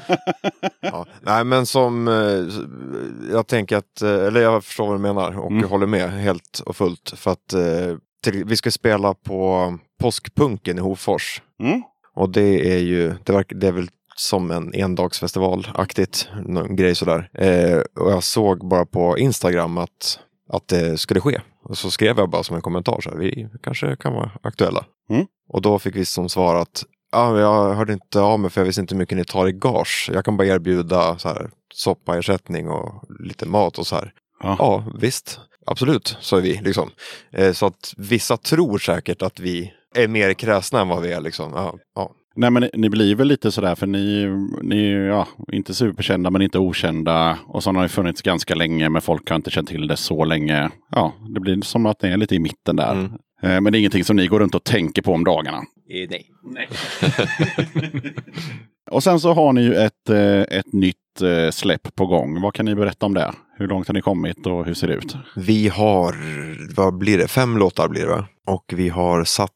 Ja. 0.82 1.06
Nej 1.22 1.44
men 1.44 1.66
som, 1.66 2.08
eh, 2.08 3.34
jag 3.34 3.48
tänker 3.48 3.78
att, 3.78 4.02
eh, 4.02 4.10
eller 4.10 4.42
jag 4.42 4.64
förstår 4.64 4.88
vad 4.88 4.96
du 4.96 5.00
menar 5.02 5.40
och 5.40 5.52
Mm. 5.52 5.70
håller 5.70 5.88
med 5.88 6.12
helt 6.12 6.60
och 6.66 6.76
fullt. 6.76 7.14
För 7.16 7.32
att 7.32 7.54
eh, 7.54 7.98
till, 8.24 8.46
vi 8.46 8.58
ska 8.58 8.72
spela 8.72 9.14
på 9.14 9.78
Påskpunken 10.02 10.78
i 10.78 10.82
Hofors. 10.82 11.42
Mm. 11.64 11.84
Och 12.16 12.30
det 12.30 12.74
är 12.74 12.78
ju, 12.80 13.14
det, 13.24 13.34
verkar, 13.34 13.56
det 13.56 13.68
är 13.68 13.72
väl 13.72 13.90
som 14.16 14.52
en 14.52 14.74
endagsfestival-aktigt, 14.74 16.28
någon 16.46 16.76
grej 16.76 16.96
sådär. 16.96 17.30
Eh, 17.34 17.78
och 17.78 18.12
jag 18.12 18.24
såg 18.24 18.68
bara 18.68 18.86
på 18.86 19.18
Instagram 19.18 19.78
att, 19.78 20.20
att 20.50 20.68
det 20.68 20.98
skulle 20.98 21.22
ske. 21.22 21.42
Och 21.64 21.78
så 21.78 21.92
skrev 21.92 22.18
jag 22.18 22.30
bara 22.30 22.44
som 22.44 22.56
en 22.56 22.62
kommentar, 22.62 23.02
så 23.02 23.10
här, 23.10 23.18
vi 23.18 23.48
kanske 23.64 23.96
kan 23.96 24.14
vara 24.14 24.32
aktuella. 24.44 24.86
Mm. 25.10 25.26
Och 25.50 25.62
då 25.62 25.80
fick 25.80 25.96
vi 25.96 26.06
som 26.06 26.30
svar 26.30 26.56
att 26.56 26.84
ja, 27.12 27.40
jag 27.40 27.74
hörde 27.74 27.94
inte 27.94 28.20
av 28.20 28.40
mig 28.40 28.50
för 28.50 28.62
jag 28.62 28.66
visste 28.66 28.82
inte 28.82 28.96
hur 28.96 29.00
mycket 29.00 29.18
ni 29.18 29.26
tar 29.26 29.48
i 29.48 29.52
gage. 29.52 30.10
Jag 30.14 30.26
kan 30.26 30.38
bara 30.38 30.48
erbjuda 30.48 31.18
så 31.18 31.28
här, 31.30 31.50
soppaersättning 31.74 32.70
och 32.70 33.04
lite 33.20 33.46
mat 33.46 33.78
och 33.78 33.88
så 33.88 33.96
här. 33.96 34.14
Ja. 34.44 34.56
Ja, 34.60 34.86
visst. 35.00 35.40
Absolut, 35.66 36.18
sa 36.22 36.36
vi. 36.38 36.62
Liksom. 36.62 36.90
Eh, 37.32 37.54
så 37.54 37.66
att 37.66 37.94
vissa 37.98 38.38
tror 38.38 38.78
säkert 38.78 39.22
att 39.22 39.40
vi 39.40 39.74
är 39.96 40.08
mer 40.08 40.34
kräsna 40.34 40.82
än 40.82 40.88
vad 40.88 41.02
vi 41.02 41.12
är. 41.12 41.22
Liksom. 41.22 41.52
Ja, 41.56 41.76
ja. 41.96 42.12
Nej 42.36 42.52
men 42.52 42.64
ni, 42.64 42.70
ni 42.74 42.90
blir 42.90 43.16
väl 43.16 43.28
lite 43.28 43.52
sådär 43.52 43.76
för 43.76 43.88
ni, 43.88 44.28
ni 44.62 44.92
är 44.92 45.00
ja, 45.00 45.28
inte 45.52 45.74
superkända 45.74 46.30
men 46.30 46.42
inte 46.42 46.60
okända. 46.60 47.38
Och 47.48 47.64
så 47.64 47.72
har 47.72 47.82
ni 47.82 47.90
funnits 47.90 48.22
ganska 48.22 48.56
länge 48.56 48.90
men 48.90 49.02
folk 49.02 49.30
har 49.30 49.36
inte 49.36 49.52
känt 49.52 49.70
till 49.70 49.88
det 49.88 49.98
så 49.98 50.26
länge. 50.26 50.70
Ja, 50.92 51.14
det 51.30 51.40
blir 51.40 51.62
som 51.62 51.86
att 51.86 52.02
ni 52.02 52.10
är 52.10 52.18
lite 52.18 52.36
i 52.36 52.40
mitten 52.40 52.76
där. 52.76 52.92
Mm. 52.92 53.12
Eh, 53.42 53.62
Men 53.62 53.64
det 53.64 53.78
är 53.78 53.80
ingenting 53.80 54.04
som 54.04 54.16
ni 54.16 54.28
går 54.28 54.40
runt 54.40 54.56
och 54.56 54.64
tänker 54.64 55.02
på 55.02 55.14
om 55.14 55.24
dagarna. 55.24 55.64
nej. 56.44 56.70
Och 58.92 59.04
sen 59.04 59.20
så 59.20 59.34
har 59.34 59.54
ni 59.54 59.62
ju 59.62 59.76
ett, 59.76 60.10
eh, 60.10 60.42
ett 60.42 60.74
nytt 60.74 61.22
eh, 61.22 61.52
släpp 61.52 61.96
på 61.96 62.06
gång. 62.06 62.42
Vad 62.42 62.54
kan 62.54 62.66
ni 62.66 62.76
berätta 62.76 63.06
om 63.06 63.14
det? 63.14 63.34
Hur 63.58 63.68
långt 63.68 63.88
har 63.88 63.94
ni 63.94 64.02
kommit 64.02 64.46
och 64.48 64.66
hur 64.66 64.74
ser 64.74 64.88
det 64.88 64.94
ut? 64.94 65.16
Vi 65.36 65.68
har, 65.68 66.16
vad 66.76 66.98
blir 66.98 67.18
det, 67.18 67.28
fem 67.28 67.58
låtar 67.58 67.88
blir 67.88 68.02
det 68.02 68.08
va? 68.08 68.28
Och 68.48 68.74
vi 68.76 68.90
har 68.90 69.24
satt 69.24 69.52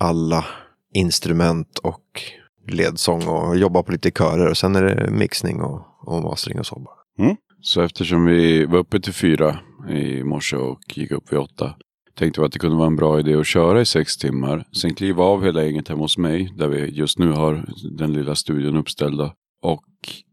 alla 0.00 0.44
instrument 0.92 1.78
och 1.78 2.22
ledsång 2.68 3.28
och 3.28 3.56
jobbar 3.56 3.82
på 3.82 3.92
lite 3.92 4.10
körer. 4.10 4.50
Och 4.50 4.56
sen 4.56 4.76
är 4.76 4.82
det 4.82 5.10
mixning 5.10 5.60
och, 5.60 5.82
och 6.00 6.22
mastering 6.22 6.58
och 6.58 6.66
så. 6.66 6.80
bara. 6.80 7.26
Så 7.60 7.80
eftersom 7.80 8.26
vi 8.26 8.64
var 8.64 8.78
uppe 8.78 9.00
till 9.00 9.12
fyra 9.12 9.58
i 9.90 10.24
morse 10.24 10.56
och 10.56 10.80
gick 10.94 11.10
upp 11.10 11.32
vid 11.32 11.38
åtta. 11.38 11.74
Tänkte 12.18 12.40
vi 12.40 12.46
att 12.46 12.52
det 12.52 12.58
kunde 12.58 12.76
vara 12.76 12.86
en 12.86 12.96
bra 12.96 13.20
idé 13.20 13.34
att 13.34 13.46
köra 13.46 13.80
i 13.80 13.86
sex 13.86 14.16
timmar. 14.16 14.66
Sen 14.82 14.94
kliva 14.94 15.24
av 15.24 15.44
hela 15.44 15.64
gänget 15.64 15.88
hemma 15.88 16.00
hos 16.02 16.18
mig. 16.18 16.52
Där 16.56 16.68
vi 16.68 16.90
just 16.90 17.18
nu 17.18 17.30
har 17.32 17.64
den 17.98 18.12
lilla 18.12 18.34
studion 18.34 18.76
uppställda. 18.76 19.34
Och 19.62 19.84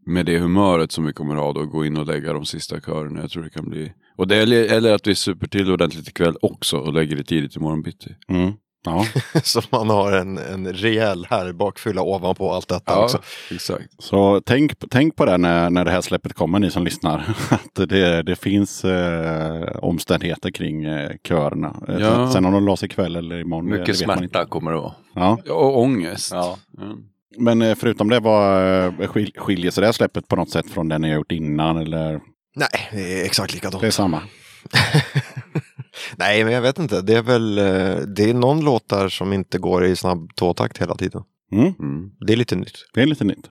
med 0.06 0.26
det 0.26 0.38
humöret 0.38 0.92
som 0.92 1.04
vi 1.04 1.12
kommer 1.12 1.34
ha 1.34 1.52
då 1.52 1.66
gå 1.66 1.84
in 1.86 1.96
och 1.96 2.06
lägga 2.06 2.32
de 2.32 2.44
sista 2.44 2.80
körerna. 2.80 3.20
Jag 3.20 3.30
tror 3.30 3.42
det 3.42 3.50
kan 3.50 3.68
bli... 3.70 3.92
Och 4.16 4.28
det, 4.28 4.36
eller, 4.36 4.64
eller 4.64 4.94
att 4.94 5.06
vi 5.06 5.14
super 5.14 5.46
till 5.46 5.72
ordentligt 5.72 6.08
ikväll 6.08 6.36
också 6.42 6.76
och 6.76 6.92
lägger 6.92 7.16
det 7.16 7.24
tidigt 7.24 7.56
imorgon 7.56 7.82
bitti. 7.82 8.14
Mm. 8.28 8.52
Ja, 8.84 9.04
Så 9.42 9.62
man 9.72 9.90
har 9.90 10.12
en, 10.12 10.38
en 10.38 10.72
rejäl 10.72 11.26
här 11.30 11.52
bakfylla 11.52 12.02
ovanpå 12.02 12.52
allt 12.52 12.68
detta 12.68 12.92
Ja, 12.92 13.04
också. 13.04 13.18
exakt. 13.50 13.84
så 13.98 14.40
tänk, 14.46 14.72
tänk 14.90 15.16
på 15.16 15.24
det 15.24 15.36
när, 15.38 15.70
när 15.70 15.84
det 15.84 15.90
här 15.90 16.00
släppet 16.00 16.34
kommer, 16.34 16.58
ni 16.58 16.70
som 16.70 16.84
lyssnar. 16.84 17.18
Att 17.50 17.88
det, 17.88 18.22
det 18.22 18.36
finns 18.36 18.84
eh, 18.84 19.76
omständigheter 19.82 20.50
kring 20.50 20.84
eh, 20.84 21.10
körerna. 21.28 21.76
Eh, 21.88 21.94
Ja. 22.00 22.30
Sen 22.32 22.44
om 22.44 22.52
de 22.52 22.64
lades 22.66 22.82
ikväll 22.82 23.16
eller 23.16 23.40
imorgon. 23.40 23.70
Mycket 23.70 23.86
det 23.86 23.92
vet 23.92 24.06
man 24.06 24.22
inte. 24.22 24.32
smärta 24.34 24.48
kommer 24.48 24.70
det 24.70 24.76
vara. 24.78 24.92
Ja. 25.14 25.38
Och 25.50 25.78
ångest. 25.80 26.32
Ja. 26.32 26.58
Ja. 26.78 26.84
Men 27.38 27.62
eh, 27.62 27.74
förutom 27.74 28.08
det, 28.08 28.20
vad 28.20 28.58
eh, 28.84 28.92
skil- 29.08 29.32
skiljer 29.38 29.70
sig 29.70 29.80
det 29.80 29.86
här 29.86 29.92
släppet 29.92 30.28
på 30.28 30.36
något 30.36 30.50
sätt 30.50 30.70
från 30.70 30.88
det 30.88 30.98
ni 30.98 31.08
har 31.08 31.14
gjort 31.16 31.32
innan? 31.32 31.76
Eller? 31.76 32.20
Nej, 32.56 32.68
det 32.92 33.20
är 33.20 33.24
exakt 33.24 33.54
likadant. 33.54 33.80
Det 33.80 33.86
är 33.86 33.90
samma. 33.90 34.22
Nej, 36.20 36.44
men 36.44 36.52
jag 36.52 36.62
vet 36.62 36.78
inte. 36.78 37.00
Det 37.02 37.14
är 37.14 37.22
väl, 37.22 37.58
eh, 37.58 37.96
det 38.16 38.30
är 38.30 38.34
någon 38.34 38.60
låt 38.64 38.88
där 38.88 39.08
som 39.08 39.32
inte 39.32 39.58
går 39.58 39.84
i 39.84 39.96
snabb 39.96 40.30
tåtakt 40.34 40.78
hela 40.78 40.94
tiden. 40.94 41.22
Mm. 41.52 41.72
Mm. 41.78 42.10
Det 42.26 42.32
är 42.32 42.36
lite 42.36 42.56
nytt. 42.56 42.72
Det 42.94 43.02
är 43.02 43.06
lite 43.06 43.24
nytt. 43.24 43.48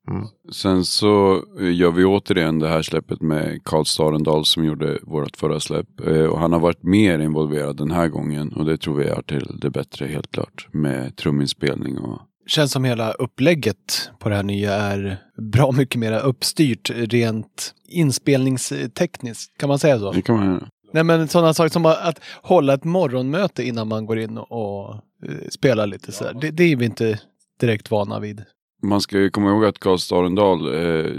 Sen 0.53 0.85
så 0.85 1.43
eh, 1.59 1.71
gör 1.75 1.91
vi 1.91 2.05
återigen 2.05 2.59
det 2.59 2.67
här 2.67 2.81
släppet 2.81 3.21
med 3.21 3.63
Karl 3.63 3.85
Starendal 3.85 4.45
som 4.45 4.65
gjorde 4.65 4.99
vårt 5.01 5.37
förra 5.37 5.59
släpp. 5.59 5.99
Eh, 6.07 6.23
Och 6.25 6.39
han 6.39 6.53
har 6.53 6.59
varit 6.59 6.83
mer 6.83 7.19
involverad 7.19 7.77
den 7.77 7.91
här 7.91 8.07
gången 8.07 8.53
och 8.53 8.65
det 8.65 8.77
tror 8.77 8.95
vi 8.95 9.05
är 9.07 9.21
till 9.21 9.57
det 9.61 9.69
bättre 9.69 10.05
helt 10.07 10.31
klart. 10.31 10.67
Med 10.71 11.15
truminspelning 11.17 11.97
och 11.97 12.21
Känns 12.47 12.71
som 12.71 12.83
hela 12.83 13.11
upplägget 13.11 14.11
på 14.19 14.29
det 14.29 14.35
här 14.35 14.43
nya 14.43 14.73
är 14.73 15.17
bra 15.51 15.71
mycket 15.71 15.99
mer 15.99 16.19
uppstyrt 16.19 16.89
rent 16.95 17.73
inspelningstekniskt. 17.89 19.57
Kan 19.57 19.69
man 19.69 19.79
säga 19.79 19.99
så? 19.99 20.11
det 20.11 20.21
kan 20.21 20.35
man 20.35 20.45
göra. 20.45 20.67
Nej 20.91 21.03
men 21.03 21.27
sådana 21.27 21.53
saker 21.53 21.69
som 21.69 21.85
att 21.85 22.21
hålla 22.41 22.73
ett 22.73 22.83
morgonmöte 22.83 23.63
innan 23.63 23.87
man 23.87 24.05
går 24.05 24.19
in 24.19 24.37
och 24.37 24.93
eh, 24.95 25.47
spelar 25.49 25.87
lite 25.87 26.11
sådär. 26.11 26.37
Det, 26.41 26.51
det 26.51 26.63
är 26.63 26.75
vi 26.75 26.85
inte 26.85 27.19
direkt 27.59 27.91
vana 27.91 28.19
vid. 28.19 28.43
Man 28.81 29.01
ska 29.01 29.17
ju 29.17 29.29
komma 29.29 29.49
ihåg 29.49 29.65
att 29.65 29.79
Karl 29.79 29.97
Starendal 29.97 30.75
eh, 30.75 31.11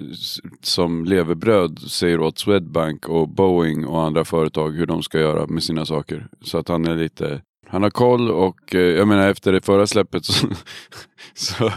som 0.63 1.05
levebröd 1.05 1.79
säger 1.79 2.21
åt 2.21 2.39
Swedbank 2.39 3.09
och 3.09 3.29
Boeing 3.29 3.87
och 3.87 4.03
andra 4.03 4.25
företag 4.25 4.71
hur 4.71 4.87
de 4.87 5.03
ska 5.03 5.19
göra 5.19 5.47
med 5.47 5.63
sina 5.63 5.87
saker. 5.87 6.29
Så 6.45 6.59
att 6.59 6.69
han 6.69 6.87
är 6.87 6.97
lite, 6.97 7.43
han 7.71 7.83
har 7.83 7.91
koll 7.91 8.31
och 8.31 8.75
eh, 8.75 8.81
jag 8.81 9.09
menar 9.09 9.29
efter 9.29 9.53
det 9.53 9.61
förra 9.61 9.87
släppet 9.87 10.25
så, 10.25 10.47
så 11.35 11.73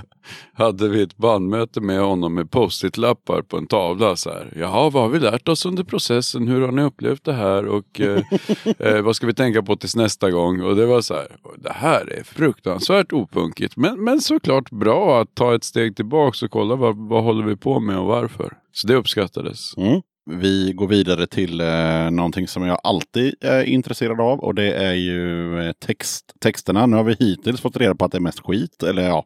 hade 0.53 0.89
vi 0.89 1.01
ett 1.01 1.17
bandmöte 1.17 1.81
med 1.81 1.99
honom 1.99 2.33
med 2.33 2.51
post-it-lappar 2.51 3.41
på 3.41 3.57
en 3.57 3.67
tavla 3.67 4.15
så 4.15 4.29
här. 4.29 4.53
Jaha, 4.55 4.89
vad 4.89 5.03
har 5.03 5.09
vi 5.09 5.19
lärt 5.19 5.47
oss 5.47 5.65
under 5.65 5.83
processen? 5.83 6.47
Hur 6.47 6.61
har 6.61 6.71
ni 6.71 6.81
upplevt 6.81 7.23
det 7.23 7.33
här? 7.33 7.65
Och 7.65 8.01
eh, 8.01 8.23
eh, 8.79 9.01
vad 9.01 9.15
ska 9.15 9.27
vi 9.27 9.33
tänka 9.33 9.63
på 9.63 9.75
tills 9.75 9.95
nästa 9.95 10.31
gång? 10.31 10.61
Och 10.61 10.75
det 10.75 10.85
var 10.85 11.01
så 11.01 11.13
här, 11.13 11.27
det 11.57 11.73
här 11.73 12.13
är 12.13 12.23
fruktansvärt 12.23 13.13
opunkigt. 13.13 13.77
Men, 13.77 14.03
men 14.03 14.21
såklart 14.21 14.71
bra 14.71 15.21
att 15.21 15.35
ta 15.35 15.55
ett 15.55 15.63
steg 15.63 15.95
tillbaks 15.95 16.43
och 16.43 16.51
kolla 16.51 16.75
vad, 16.75 16.97
vad 16.97 17.23
håller 17.23 17.45
vi 17.45 17.55
på 17.55 17.79
med 17.79 17.97
och 17.97 18.05
varför. 18.05 18.53
Så 18.71 18.87
det 18.87 18.95
uppskattades. 18.95 19.77
Mm. 19.77 20.01
Vi 20.25 20.73
går 20.73 20.87
vidare 20.87 21.27
till 21.27 21.61
eh, 21.61 22.11
någonting 22.11 22.47
som 22.47 22.63
jag 22.63 22.79
alltid 22.83 23.35
är 23.41 23.63
intresserad 23.63 24.21
av 24.21 24.39
och 24.39 24.55
det 24.55 24.73
är 24.73 24.93
ju 24.93 25.59
eh, 25.59 25.71
text, 25.71 26.33
texterna. 26.39 26.85
Nu 26.85 26.97
har 26.97 27.03
vi 27.03 27.15
hittills 27.19 27.61
fått 27.61 27.77
reda 27.77 27.95
på 27.95 28.05
att 28.05 28.11
det 28.11 28.17
är 28.17 28.21
mest 28.21 28.39
skit, 28.39 28.83
eller 28.83 29.03
ja, 29.03 29.25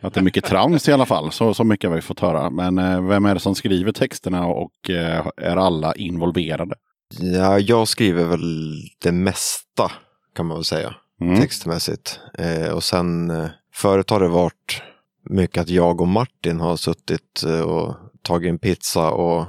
att 0.00 0.14
det 0.14 0.20
är 0.20 0.24
mycket 0.24 0.44
trams 0.44 0.88
i 0.88 0.92
alla 0.92 1.06
fall. 1.06 1.32
Så, 1.32 1.54
så 1.54 1.64
mycket 1.64 1.90
har 1.90 1.96
vi 1.96 2.02
fått 2.02 2.20
höra. 2.20 2.50
Men 2.50 2.78
eh, 2.78 3.08
vem 3.08 3.26
är 3.26 3.34
det 3.34 3.40
som 3.40 3.54
skriver 3.54 3.92
texterna 3.92 4.46
och 4.46 4.90
eh, 4.90 5.26
är 5.36 5.56
alla 5.56 5.94
involverade? 5.94 6.74
Ja, 7.20 7.58
jag 7.58 7.88
skriver 7.88 8.24
väl 8.24 8.74
det 9.02 9.12
mesta 9.12 9.90
kan 10.36 10.46
man 10.46 10.56
väl 10.56 10.64
säga. 10.64 10.94
Mm. 11.20 11.40
Textmässigt. 11.40 12.20
Eh, 12.38 12.72
och 12.72 12.84
sen 12.84 13.30
eh, 13.30 13.48
förut 13.74 14.10
har 14.10 14.20
det 14.20 14.28
varit 14.28 14.82
mycket 15.30 15.62
att 15.62 15.68
jag 15.68 16.00
och 16.00 16.08
Martin 16.08 16.60
har 16.60 16.76
suttit 16.76 17.42
och 17.64 17.94
tagit 18.22 18.48
en 18.48 18.58
pizza 18.58 19.10
och, 19.10 19.46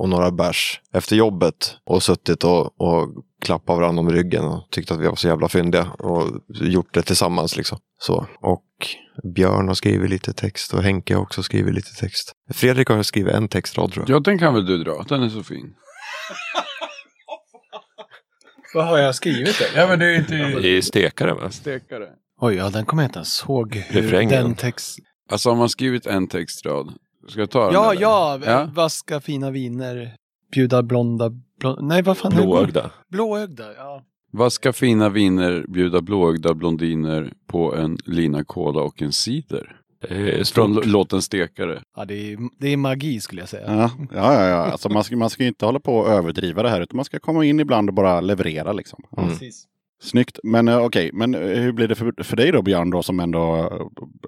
och 0.00 0.08
några 0.08 0.30
bärs 0.30 0.80
efter 0.92 1.16
jobbet. 1.16 1.76
Och 1.84 2.02
suttit 2.02 2.44
och, 2.44 2.80
och 2.80 3.08
klappat 3.40 3.76
varandra 3.76 4.00
om 4.00 4.10
ryggen 4.10 4.44
och 4.44 4.70
tyckt 4.70 4.90
att 4.90 5.00
vi 5.00 5.06
var 5.06 5.16
så 5.16 5.28
jävla 5.28 5.48
fyndiga. 5.48 5.90
Och 5.90 6.40
gjort 6.48 6.94
det 6.94 7.02
tillsammans 7.02 7.56
liksom. 7.56 7.78
Så. 7.98 8.26
Och 8.40 8.64
Björn 9.34 9.68
har 9.68 9.74
skrivit 9.74 10.10
lite 10.10 10.32
text 10.32 10.74
och 10.74 10.82
Henke 10.82 11.14
har 11.14 11.22
också 11.22 11.42
skrivit 11.42 11.74
lite 11.74 11.94
text. 11.94 12.32
Fredrik 12.54 12.88
har 12.88 13.02
skrivit 13.02 13.34
en 13.34 13.48
textrad 13.48 13.92
tror 13.92 14.04
jag. 14.08 14.16
Ja, 14.16 14.20
den 14.20 14.38
kan 14.38 14.54
väl 14.54 14.66
du 14.66 14.84
dra? 14.84 15.04
Den 15.08 15.22
är 15.22 15.28
så 15.28 15.42
fin. 15.42 15.66
Vad 18.74 18.86
har 18.86 18.98
jag 18.98 19.14
skrivit 19.14 19.58
då? 19.58 19.64
Ja, 19.80 19.86
men 19.86 19.98
det 19.98 20.06
är 20.06 20.18
inte 20.18 20.34
I 20.68 20.82
stekare 20.82 21.34
va? 21.34 21.50
stekare. 21.50 22.08
Oj, 22.40 22.54
ja 22.54 22.70
den 22.70 22.84
kommer 22.84 23.02
jag 23.02 23.08
inte 23.08 23.18
ens 23.18 23.32
såg. 23.32 23.74
Hur 23.74 24.02
Refrängen. 24.02 24.44
den 24.44 24.54
text... 24.54 24.98
Alltså 25.30 25.48
har 25.48 25.56
man 25.56 25.68
skrivit 25.68 26.06
en 26.06 26.28
textrad. 26.28 26.94
Ska 27.28 27.40
jag 27.40 27.50
ta 27.50 27.64
den? 27.64 27.74
Ja, 27.74 27.90
eller? 27.90 28.02
ja, 28.02 28.40
Ja. 28.44 28.68
Vad 28.74 28.92
ska 28.92 29.20
fina 29.20 29.50
viner 29.50 30.14
bjuda 30.52 30.82
blonda... 30.82 31.30
Blond... 31.60 31.78
Nej, 31.82 32.02
vad 32.02 32.18
fan? 32.18 32.32
Blåögda. 32.34 32.90
Blåögda, 33.08 33.64
ja. 33.76 34.02
Vad 34.32 34.52
ska 34.52 34.72
fina 34.72 35.08
viner 35.08 35.64
bjuda 35.68 36.00
blåögda 36.00 36.54
blondiner 36.54 37.32
på 37.46 37.74
en 37.74 37.98
lina 38.04 38.44
cola 38.44 38.82
och 38.82 39.02
en 39.02 39.12
cider? 39.12 39.76
Eh, 40.08 40.44
Från 40.44 40.74
låten 40.74 41.22
Stekare. 41.22 41.82
Ja, 41.96 42.04
det 42.04 42.32
är, 42.32 42.38
det 42.58 42.68
är 42.68 42.76
magi 42.76 43.20
skulle 43.20 43.42
jag 43.42 43.48
säga. 43.48 43.66
Ja, 43.66 43.90
ja, 44.14 44.34
ja. 44.34 44.46
ja. 44.48 44.56
Alltså, 44.56 44.88
man, 44.88 45.04
ska, 45.04 45.16
man 45.16 45.30
ska 45.30 45.42
ju 45.42 45.48
inte 45.48 45.66
hålla 45.66 45.80
på 45.80 45.96
och 45.96 46.08
överdriva 46.08 46.62
det 46.62 46.68
här 46.70 46.80
utan 46.80 46.96
man 46.96 47.04
ska 47.04 47.18
komma 47.18 47.44
in 47.44 47.60
ibland 47.60 47.88
och 47.88 47.94
bara 47.94 48.20
leverera 48.20 48.72
liksom. 48.72 49.02
Ja. 49.10 49.22
Precis. 49.22 49.66
Snyggt. 50.02 50.38
Men 50.42 50.68
okej, 50.68 50.86
okej, 50.86 51.10
men 51.12 51.34
eh, 51.34 51.40
hur 51.40 51.72
blir 51.72 51.88
det 51.88 51.94
för, 51.94 52.22
för 52.22 52.36
dig 52.36 52.52
då 52.52 52.62
Björn 52.62 52.90
då 52.90 53.02
som 53.02 53.20
ändå 53.20 53.70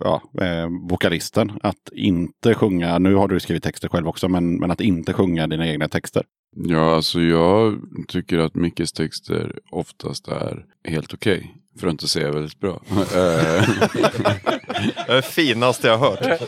ja, 0.00 0.22
eh, 0.40 0.68
vokalisten? 0.90 1.52
Att 1.62 1.88
inte 1.92 2.54
sjunga, 2.54 2.98
nu 2.98 3.14
har 3.14 3.28
du 3.28 3.40
skrivit 3.40 3.62
texter 3.62 3.88
själv 3.88 4.08
också, 4.08 4.28
men, 4.28 4.56
men 4.56 4.70
att 4.70 4.80
inte 4.80 5.12
sjunga 5.12 5.46
dina 5.46 5.68
egna 5.68 5.88
texter. 5.88 6.22
Ja, 6.56 6.94
alltså 6.94 7.20
jag 7.20 7.80
tycker 8.08 8.38
att 8.38 8.54
Mickes 8.54 8.92
texter 8.92 9.58
oftast 9.70 10.28
är 10.28 10.64
helt 10.84 11.14
okej. 11.14 11.61
För 11.80 11.86
att 11.86 11.90
inte 11.92 12.08
säga 12.08 12.30
väldigt 12.32 12.60
bra. 12.60 12.82
Eh, 12.90 13.68
Det 15.06 15.12
är 15.12 15.20
finaste 15.22 15.88
jag 15.88 15.98
har 15.98 16.10
hört. 16.10 16.40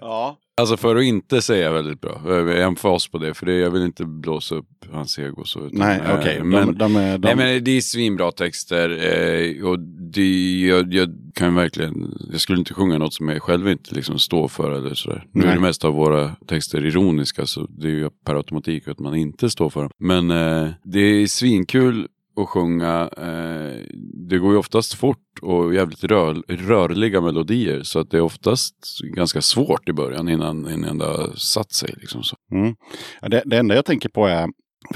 Ja. 0.00 0.38
alltså 0.56 0.76
för 0.76 0.96
att 0.96 1.02
inte 1.04 1.42
säga 1.42 1.72
väldigt 1.72 2.00
bra. 2.00 2.20
Jag 2.26 2.62
emfas 2.62 3.08
på 3.08 3.18
det, 3.18 3.34
för 3.34 3.46
det, 3.46 3.54
jag 3.54 3.70
vill 3.70 3.82
inte 3.82 4.04
blåsa 4.04 4.54
upp 4.54 4.66
hans 4.92 5.18
ego. 5.18 5.44
Så, 5.44 5.66
utan, 5.66 5.78
Nej, 5.78 6.00
eh, 6.06 6.18
okej. 6.18 6.42
men, 6.42 6.66
De, 6.66 6.78
de, 6.78 6.96
är- 6.96 7.18
de, 7.18 7.26
Nej 7.28 7.36
men 7.36 7.64
det 7.64 7.70
är 7.70 7.80
svinbra 7.80 8.32
texter 8.32 8.90
eh, 8.90 9.64
och 9.66 9.78
det, 10.14 10.60
jag, 10.60 10.94
jag 10.94 11.08
kan 11.34 11.54
verkligen, 11.54 12.18
jag 12.32 12.40
skulle 12.40 12.58
inte 12.58 12.74
sjunga 12.74 12.98
något 12.98 13.14
som 13.14 13.28
jag 13.28 13.42
själv 13.42 13.68
inte 13.68 13.94
liksom 13.94 14.18
står 14.18 14.48
för 14.48 14.70
eller 14.72 14.94
sådär. 14.94 15.24
Nu 15.32 15.46
är 15.46 15.54
det 15.54 15.60
mest 15.60 15.84
av 15.84 15.94
våra 15.94 16.36
texter 16.48 16.86
ironiska 16.86 17.46
så 17.46 17.66
det 17.70 17.86
är 17.88 17.92
ju 17.92 18.10
per 18.26 18.34
automatik 18.34 18.88
att 18.88 18.98
man 18.98 19.14
inte 19.14 19.50
står 19.50 19.70
för 19.70 19.80
dem. 19.80 19.90
Men 19.98 20.30
eh, 20.30 20.70
det 20.84 21.00
är 21.00 21.26
svinkul 21.26 22.08
och 22.36 22.48
sjunga. 22.48 23.10
Eh, 23.16 23.80
det 24.28 24.38
går 24.38 24.52
ju 24.52 24.58
oftast 24.58 24.94
fort 24.94 25.18
och 25.42 25.74
jävligt 25.74 26.04
rör, 26.04 26.42
rörliga 26.48 27.20
melodier 27.20 27.82
så 27.82 27.98
att 27.98 28.10
det 28.10 28.16
är 28.16 28.20
oftast 28.20 28.74
ganska 29.14 29.40
svårt 29.40 29.88
i 29.88 29.92
början 29.92 30.28
innan, 30.28 30.70
innan 30.70 30.98
det 30.98 31.04
har 31.04 31.32
satt 31.36 31.72
sig. 31.72 31.94
Liksom 31.96 32.22
så. 32.22 32.36
Mm. 32.52 32.74
Det, 33.22 33.42
det 33.46 33.58
enda 33.58 33.74
jag 33.74 33.84
tänker 33.84 34.08
på 34.08 34.26
är, 34.26 34.48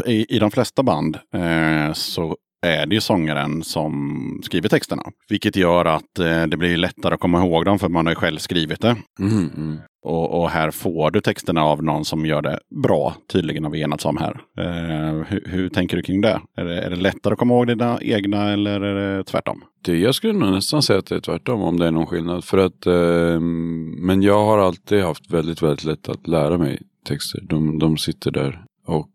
i, 0.07 0.37
i 0.37 0.39
de 0.39 0.51
flesta 0.51 0.83
band 0.83 1.19
eh, 1.35 1.93
så 1.93 2.37
är 2.67 2.87
det 2.87 2.95
ju 2.95 3.01
sångaren 3.01 3.63
som 3.63 4.41
skriver 4.45 4.69
texterna. 4.69 5.03
Vilket 5.29 5.57
gör 5.57 5.85
att 5.85 6.19
eh, 6.19 6.47
det 6.47 6.57
blir 6.57 6.77
lättare 6.77 7.15
att 7.15 7.21
komma 7.21 7.45
ihåg 7.45 7.65
dem 7.65 7.79
för 7.79 7.89
man 7.89 8.07
har 8.07 8.13
ju 8.13 8.17
själv 8.17 8.39
skrivit 8.39 8.81
det. 8.81 8.97
Mm, 9.21 9.51
mm. 9.57 9.79
Och, 10.03 10.41
och 10.41 10.51
här 10.51 10.71
får 10.71 11.11
du 11.11 11.21
texterna 11.21 11.65
av 11.65 11.85
någon 11.85 12.05
som 12.05 12.27
gör 12.27 12.43
det 12.43 12.59
bra, 12.83 13.15
tydligen 13.33 13.65
har 13.65 13.71
vi 13.71 13.83
enats 13.83 14.05
om 14.05 14.17
här. 14.17 14.41
Eh, 14.59 15.25
hur, 15.29 15.45
hur 15.47 15.69
tänker 15.69 15.97
du 15.97 16.03
kring 16.03 16.21
det? 16.21 16.41
Är, 16.57 16.65
det? 16.65 16.81
är 16.83 16.91
det 16.91 16.97
lättare 16.97 17.33
att 17.33 17.39
komma 17.39 17.55
ihåg 17.55 17.67
dina 17.67 17.99
egna 18.03 18.53
eller 18.53 18.81
är 18.81 19.17
det 19.17 19.25
tvärtom? 19.25 19.65
Det, 19.85 19.99
jag 19.99 20.15
skulle 20.15 20.33
nog 20.33 20.51
nästan 20.51 20.83
säga 20.83 20.99
att 20.99 21.07
det 21.07 21.15
är 21.15 21.21
tvärtom 21.21 21.63
om 21.63 21.79
det 21.79 21.87
är 21.87 21.91
någon 21.91 22.07
skillnad. 22.07 22.45
För 22.45 22.59
att, 22.59 22.87
eh, 22.87 23.41
men 24.01 24.23
jag 24.23 24.45
har 24.45 24.59
alltid 24.59 25.03
haft 25.03 25.31
väldigt, 25.31 25.63
väldigt 25.63 25.85
lätt 25.85 26.09
att 26.09 26.27
lära 26.27 26.59
mig 26.59 26.83
texter. 27.05 27.41
De, 27.49 27.79
de 27.79 27.97
sitter 27.97 28.31
där. 28.31 28.65
Och 28.87 29.09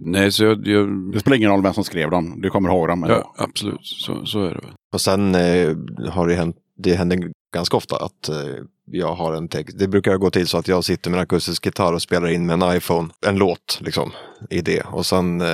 nej, 0.00 0.32
så 0.32 0.44
jag, 0.44 0.66
jag 0.66 1.12
Det 1.12 1.20
spelar 1.20 1.36
ingen 1.36 1.50
roll 1.50 1.62
vem 1.62 1.74
som 1.74 1.84
skrev 1.84 2.10
dem, 2.10 2.40
du 2.40 2.50
kommer 2.50 2.68
ihåg 2.68 2.88
dem. 2.88 3.06
ja, 3.08 3.34
absolut, 3.36 3.80
så, 3.82 4.26
så 4.26 4.40
är 4.44 4.48
det 4.48 4.60
väl. 4.60 4.72
Och 4.92 5.00
sen 5.00 5.34
eh, 5.34 5.76
har 6.10 6.28
det 6.28 6.34
hänt, 6.34 6.56
det 6.78 6.94
händer 6.94 7.18
ganska 7.54 7.76
ofta 7.76 7.96
att 7.96 8.28
eh, 8.28 8.36
jag 8.92 9.14
har 9.14 9.34
en 9.34 9.48
text. 9.48 9.78
Det 9.78 9.88
brukar 9.88 10.16
gå 10.16 10.30
till 10.30 10.46
så 10.46 10.58
att 10.58 10.68
jag 10.68 10.84
sitter 10.84 11.10
med 11.10 11.18
en 11.18 11.22
akustisk 11.22 11.66
gitarr 11.66 11.92
och 11.92 12.02
spelar 12.02 12.28
in 12.28 12.46
med 12.46 12.62
en 12.62 12.76
iPhone 12.76 13.08
en 13.26 13.36
låt 13.36 13.78
liksom 13.80 14.10
i 14.50 14.60
det. 14.60 14.80
Och 14.80 15.06
sen 15.06 15.40
eh, 15.40 15.48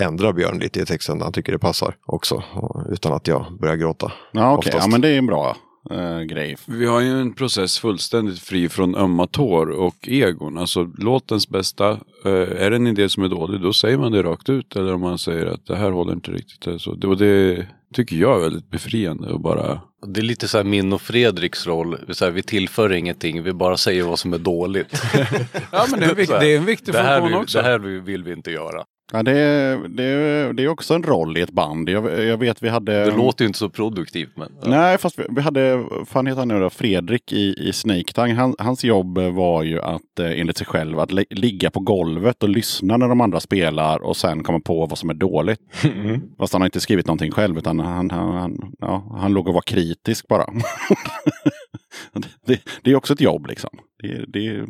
ändrar 0.00 0.32
Björn 0.32 0.58
lite 0.58 0.80
i 0.80 0.86
texten 0.86 1.18
när 1.18 1.24
han 1.24 1.32
tycker 1.32 1.52
det 1.52 1.58
passar 1.58 1.94
också. 2.06 2.42
Och, 2.54 2.82
utan 2.90 3.12
att 3.12 3.28
jag 3.28 3.46
börjar 3.60 3.76
gråta. 3.76 4.12
Ja, 4.32 4.52
okej. 4.56 4.68
Oftast. 4.68 4.86
Ja, 4.86 4.90
men 4.90 5.00
det 5.00 5.08
är 5.08 5.18
en 5.18 5.26
bra 5.26 5.56
eh, 5.90 6.20
grej. 6.20 6.56
Vi 6.66 6.86
har 6.86 7.00
ju 7.00 7.20
en 7.20 7.34
process 7.34 7.78
fullständigt 7.78 8.38
fri 8.38 8.68
från 8.68 8.94
ömma 8.94 9.26
tår 9.26 9.70
och 9.70 10.08
egon. 10.08 10.58
Alltså 10.58 10.90
låtens 10.98 11.48
bästa, 11.48 11.90
eh, 12.24 12.32
är 12.32 12.70
det 12.70 12.76
en 12.76 12.86
idé 12.86 13.08
som 13.08 13.22
är 13.24 13.28
dålig 13.28 13.60
då 13.60 13.72
säger 13.72 13.98
man 13.98 14.12
det 14.12 14.22
rakt 14.22 14.48
ut. 14.48 14.76
Eller 14.76 14.94
om 14.94 15.00
man 15.00 15.18
säger 15.18 15.46
att 15.46 15.66
det 15.66 15.76
här 15.76 15.90
håller 15.90 16.12
inte 16.12 16.30
riktigt. 16.30 16.66
Eller 16.66 16.78
Så, 16.78 16.94
det, 16.94 17.06
och 17.06 17.16
det 17.16 17.66
tycker 17.94 18.16
jag 18.16 18.36
är 18.38 18.40
väldigt 18.42 18.70
befriande 18.70 19.34
att 19.34 19.40
bara 19.40 19.80
Det 20.06 20.20
är 20.20 20.24
lite 20.24 20.48
så 20.48 20.56
här 20.56 20.64
min 20.64 20.92
och 20.92 21.00
Fredriks 21.02 21.66
roll. 21.66 21.96
Så 22.10 22.24
här, 22.24 22.32
vi 22.32 22.42
tillför 22.42 22.92
ingenting, 22.92 23.42
vi 23.42 23.52
bara 23.52 23.76
säger 23.76 24.02
vad 24.02 24.18
som 24.18 24.32
är 24.32 24.38
dåligt. 24.38 25.02
Ja 25.72 25.86
men 25.90 26.00
det 26.00 26.06
är 26.06 26.10
en, 26.10 26.16
vik- 26.16 26.26
Så 26.26 26.32
här, 26.32 26.40
det 26.40 26.52
är 26.54 26.58
en 26.58 26.64
viktig 26.64 26.94
funktion 26.94 27.24
vill, 27.28 27.34
också. 27.34 27.58
det 27.58 27.64
här 27.64 27.78
vill 27.78 28.24
vi 28.24 28.32
inte 28.32 28.50
göra. 28.50 28.84
Ja, 29.12 29.22
det, 29.22 29.38
är- 29.38 29.88
det, 29.88 30.52
det 30.52 30.64
är 30.64 30.68
också 30.68 30.94
en 30.94 31.02
roll 31.02 31.36
i 31.36 31.40
ett 31.40 31.50
band. 31.50 31.88
Jag, 31.88 32.24
jag 32.24 32.36
vet 32.36 32.62
vi 32.62 32.68
hade... 32.68 33.04
Det 33.04 33.16
låter 33.16 33.44
ju 33.44 33.46
inte 33.46 33.58
så 33.58 33.68
produktivt 33.68 34.36
men. 34.36 34.48
ja. 34.62 34.68
Nej, 34.70 34.98
fast 34.98 35.18
vi, 35.18 35.22
vi 35.30 35.40
hade, 35.40 35.84
fan 36.06 36.26
heter 36.26 36.38
han 36.38 36.48
nu 36.48 36.60
då, 36.60 36.70
Fredrik 36.70 37.32
i, 37.32 37.54
i 37.68 37.72
Snake 37.72 38.12
Tang. 38.14 38.32
Han, 38.34 38.54
hans 38.58 38.84
jobb 38.84 39.18
var 39.18 39.62
ju 39.62 39.80
att 39.82 40.18
eh, 40.20 40.40
enligt 40.40 40.56
sig 40.58 40.66
själv 40.66 40.98
att 41.00 41.12
li- 41.12 41.26
ligga 41.30 41.70
på 41.70 41.80
golvet 41.80 42.42
och 42.42 42.48
lyssna 42.48 42.96
när 42.96 43.08
de 43.08 43.20
andra 43.20 43.40
spelar 43.40 44.02
och 44.02 44.16
sen 44.16 44.42
komma 44.42 44.60
på 44.60 44.86
vad 44.86 44.98
som 44.98 45.10
är 45.10 45.14
dåligt. 45.14 45.60
Fast 46.38 46.52
han 46.52 46.62
har 46.62 46.66
inte 46.66 46.80
skrivit 46.80 47.06
någonting 47.06 47.30
själv 47.32 47.58
utan 47.58 47.80
han, 47.80 48.10
han, 48.10 48.34
han, 48.34 48.72
ja, 48.78 49.16
han 49.20 49.32
låg 49.32 49.48
och 49.48 49.54
var 49.54 49.62
kritisk 49.62 50.28
bara. 50.28 50.44
det, 52.46 52.60
det 52.82 52.90
är 52.90 52.96
också 52.96 53.12
ett 53.12 53.20
jobb 53.20 53.46
liksom. 53.46 53.70
Det, 54.02 54.24
det, 54.28 54.64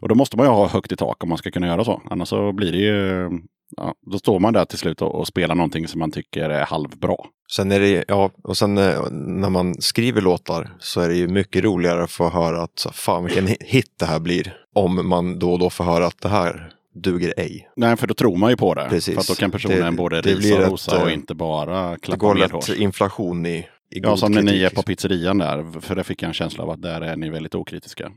och 0.00 0.08
då 0.08 0.14
måste 0.14 0.36
man 0.36 0.46
ju 0.46 0.50
ha 0.52 0.68
högt 0.68 0.92
i 0.92 0.96
tak 0.96 1.22
om 1.22 1.28
man 1.28 1.38
ska 1.38 1.50
kunna 1.50 1.66
göra 1.66 1.84
så. 1.84 2.02
Annars 2.10 2.28
så 2.28 2.52
blir 2.52 2.72
det 2.72 2.78
ju, 2.78 3.28
ja, 3.76 3.94
då 4.12 4.18
står 4.18 4.40
man 4.40 4.52
där 4.52 4.64
till 4.64 4.78
slut 4.78 5.02
och, 5.02 5.14
och 5.14 5.26
spelar 5.26 5.54
någonting 5.54 5.88
som 5.88 5.98
man 5.98 6.10
tycker 6.10 6.50
är 6.50 6.64
halvbra. 6.64 7.16
Sen 7.56 7.72
är 7.72 7.80
det, 7.80 8.04
ja, 8.08 8.30
och 8.44 8.56
sen 8.56 8.78
eh, 8.78 9.10
när 9.10 9.50
man 9.50 9.74
skriver 9.82 10.20
låtar 10.20 10.70
så 10.78 11.00
är 11.00 11.08
det 11.08 11.14
ju 11.14 11.28
mycket 11.28 11.64
roligare 11.64 12.02
att 12.02 12.10
få 12.10 12.28
höra 12.30 12.62
att 12.62 12.78
så, 12.78 12.90
fan 12.92 13.24
vilken 13.24 13.48
hi- 13.48 13.56
hit 13.64 13.94
det 13.98 14.04
här 14.06 14.20
blir. 14.20 14.56
Om 14.74 15.08
man 15.08 15.38
då 15.38 15.52
och 15.52 15.58
då 15.58 15.70
får 15.70 15.84
höra 15.84 16.06
att 16.06 16.20
det 16.20 16.28
här 16.28 16.72
duger 17.04 17.34
ej. 17.36 17.68
Nej, 17.76 17.96
för 17.96 18.06
då 18.06 18.14
tror 18.14 18.36
man 18.36 18.50
ju 18.50 18.56
på 18.56 18.74
det. 18.74 18.86
Precis. 18.90 19.14
För 19.14 19.20
att 19.20 19.26
då 19.28 19.34
kan 19.34 19.50
personen 19.50 19.78
Det- 19.94 19.96
både 19.96 20.20
det 20.22 20.34
risa 20.34 20.56
och 20.66 20.70
rosa 20.70 21.02
och 21.02 21.08
eh, 21.08 21.14
inte 21.14 21.34
bara 21.34 21.90
Det 21.90 21.96
klappa 22.00 22.18
går 22.18 22.34
med 22.34 22.40
lätt 22.40 22.52
hårs. 22.52 22.70
inflation 22.70 23.46
i, 23.46 23.50
i 23.58 23.66
Ja, 23.90 24.16
som 24.16 24.32
när 24.32 24.42
ni 24.42 24.62
är 24.62 24.70
på 24.70 24.82
pizzerian 24.82 25.38
där. 25.38 25.80
För 25.80 25.94
där 25.94 26.02
fick 26.02 26.22
jag 26.22 26.28
en 26.28 26.34
känsla 26.34 26.64
av 26.64 26.70
att 26.70 26.82
där 26.82 27.00
är 27.00 27.16
ni 27.16 27.30
väldigt 27.30 27.54
okritiska. 27.54 28.10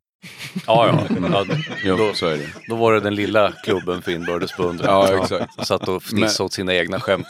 Ja, 0.68 1.06
ja. 1.32 1.45
ja 1.86 1.98
då, 1.98 2.14
så 2.14 2.28
är 2.28 2.38
det. 2.38 2.48
då 2.68 2.76
var 2.76 2.94
det 2.94 3.00
den 3.00 3.16
lilla 3.16 3.52
klubben 3.52 4.02
för 4.02 4.12
inbördes 4.12 4.58
beundran. 4.58 4.88
Ja, 4.90 5.22
exakt. 5.22 5.68
Satt 5.68 5.88
och 5.88 6.04
fnissade 6.04 6.45
åt 6.45 6.54
sina 6.54 6.76
egna 6.76 7.00
skämt 7.00 7.28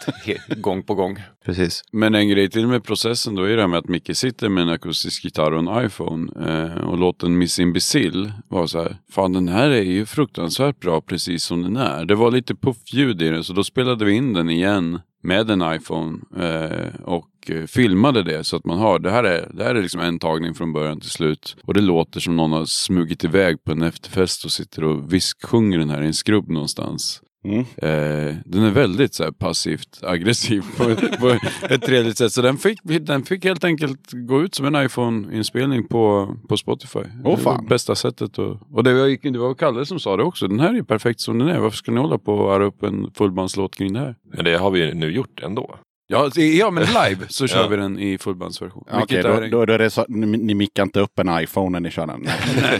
gång 0.58 0.84
på 0.84 0.96
gång. 0.96 1.20
Precis. 1.46 1.84
Men 1.92 2.16
en 2.16 2.30
grej 2.30 2.50
till 2.50 2.68
med 2.68 2.84
processen 2.84 3.36
då 3.36 3.44
är 3.44 3.56
det 3.56 3.62
här 3.62 3.68
med 3.68 3.80
att 3.80 3.90
Micke 3.90 4.18
sitter 4.18 4.50
med 4.50 4.62
en 4.62 4.70
akustisk 4.70 5.24
gitarr 5.26 5.52
och 5.52 5.60
en 5.60 5.86
iPhone 5.86 6.32
eh, 6.48 6.84
och 6.84 6.98
låten 6.98 7.38
Miss 7.38 7.60
Imbecile 7.60 8.34
var 8.48 8.68
så 8.68 8.82
här. 8.82 8.98
Fan 9.12 9.34
den 9.34 9.48
här 9.48 9.70
är 9.70 9.82
ju 9.82 10.06
fruktansvärt 10.06 10.80
bra 10.80 11.02
precis 11.02 11.44
som 11.44 11.62
den 11.62 11.78
är. 11.78 12.06
Det 12.06 12.16
var 12.16 12.32
lite 12.32 12.56
puffljud 12.56 13.22
i 13.22 13.30
den 13.30 13.44
så 13.44 13.54
då 13.54 13.64
spelade 13.64 14.06
vi 14.06 14.12
in 14.12 14.34
den 14.34 14.50
igen 14.50 15.00
med 15.24 15.50
en 15.50 15.74
iPhone 15.76 16.20
eh, 16.38 17.02
och 17.04 17.50
eh, 17.50 17.66
filmade 17.66 18.24
det 18.24 18.44
så 18.44 18.56
att 18.56 18.66
man 18.66 18.80
hör. 18.80 19.00
det 19.00 19.12
här 19.12 19.24
är, 19.24 19.50
det 19.54 19.64
här 19.64 19.76
är 19.76 19.82
liksom 19.82 20.02
en 20.02 20.20
tagning 20.20 20.54
från 20.54 20.74
början 20.74 21.00
till 21.00 21.10
slut. 21.10 21.56
Och 21.64 21.74
det 21.74 21.82
låter 21.82 22.20
som 22.20 22.36
någon 22.36 22.52
har 22.52 22.66
smugit 22.66 23.24
iväg 23.24 23.64
på 23.64 23.72
en 23.72 23.82
efterfest 23.82 24.46
och 24.46 24.52
sitter 24.52 24.84
och 24.84 25.14
visksjunger 25.14 25.78
den 25.78 25.90
här 25.90 26.02
i 26.02 26.08
en 26.08 26.14
skrubb 26.14 26.50
någonstans. 26.50 27.22
Mm. 27.44 27.60
Eh, 27.60 28.36
den 28.46 28.64
är 28.64 28.72
väldigt 28.72 29.14
så 29.14 29.24
här, 29.24 29.32
passivt 29.32 30.00
aggressiv 30.04 30.64
på, 30.78 30.84
ett- 30.90 31.20
på 31.20 31.38
ett 31.70 31.82
trevligt 31.82 32.18
sätt. 32.18 32.32
Så 32.32 32.42
den 32.42 32.58
fick, 32.58 32.80
den 32.84 33.24
fick 33.24 33.44
helt 33.46 33.64
enkelt 33.64 34.12
gå 34.14 34.42
ut 34.42 34.56
som 34.56 34.66
en 34.66 34.86
iPhone-inspelning 34.86 35.88
på, 35.88 36.36
på 36.50 36.58
Spotify. 36.58 37.00
Det 37.00 37.24
var 37.24 37.38
fan. 37.38 37.66
bästa 37.70 37.96
sättet. 37.96 38.38
Och, 38.40 38.58
och 38.72 38.84
det, 38.84 38.94
var, 38.94 39.32
det 39.32 39.40
var 39.40 39.54
Kalle 39.54 39.86
som 39.86 40.00
sa 40.00 40.18
det 40.18 40.24
också. 40.24 40.48
Den 40.48 40.60
här 40.60 40.70
är 40.70 40.74
ju 40.74 40.84
perfekt 40.84 41.20
som 41.20 41.40
den 41.40 41.48
är. 41.48 41.60
Varför 41.60 41.78
ska 41.78 41.92
ni 41.92 42.00
hålla 42.02 42.18
på 42.18 42.34
och 42.34 42.54
arra 42.56 42.66
upp 42.66 42.84
en 42.84 43.12
fullbandslåt 43.18 43.76
kring 43.76 43.94
det 43.94 44.00
här? 44.00 44.16
Men 44.36 44.46
det 44.46 44.58
har 44.58 44.72
vi 44.72 44.94
nu 44.94 45.12
gjort 45.12 45.40
ändå. 45.44 45.76
Ja, 46.08 46.30
det- 46.36 46.54
ja 46.54 46.72
men 46.72 46.84
live 46.84 47.26
så 47.30 47.48
kör 47.48 47.60
Ja. 47.60 47.68
vi 47.68 47.76
den 47.76 48.00
i 48.00 48.18
fullbandsversion. 48.18 48.84
Ja, 48.92 48.98
Vilket 48.98 49.24
då, 49.24 49.30
är- 49.30 49.50
då, 49.52 49.66
då 49.66 49.74
är 49.74 49.78
det 49.78 49.90
så, 49.90 50.06
ni, 50.08 50.26
ni 50.38 50.54
mickar 50.54 50.84
inte 50.84 51.00
upp 51.00 51.20
en 51.20 51.40
iPhone 51.44 51.70
när 51.70 51.80
ni 51.80 51.92
kör 51.92 52.08
den. 52.08 52.28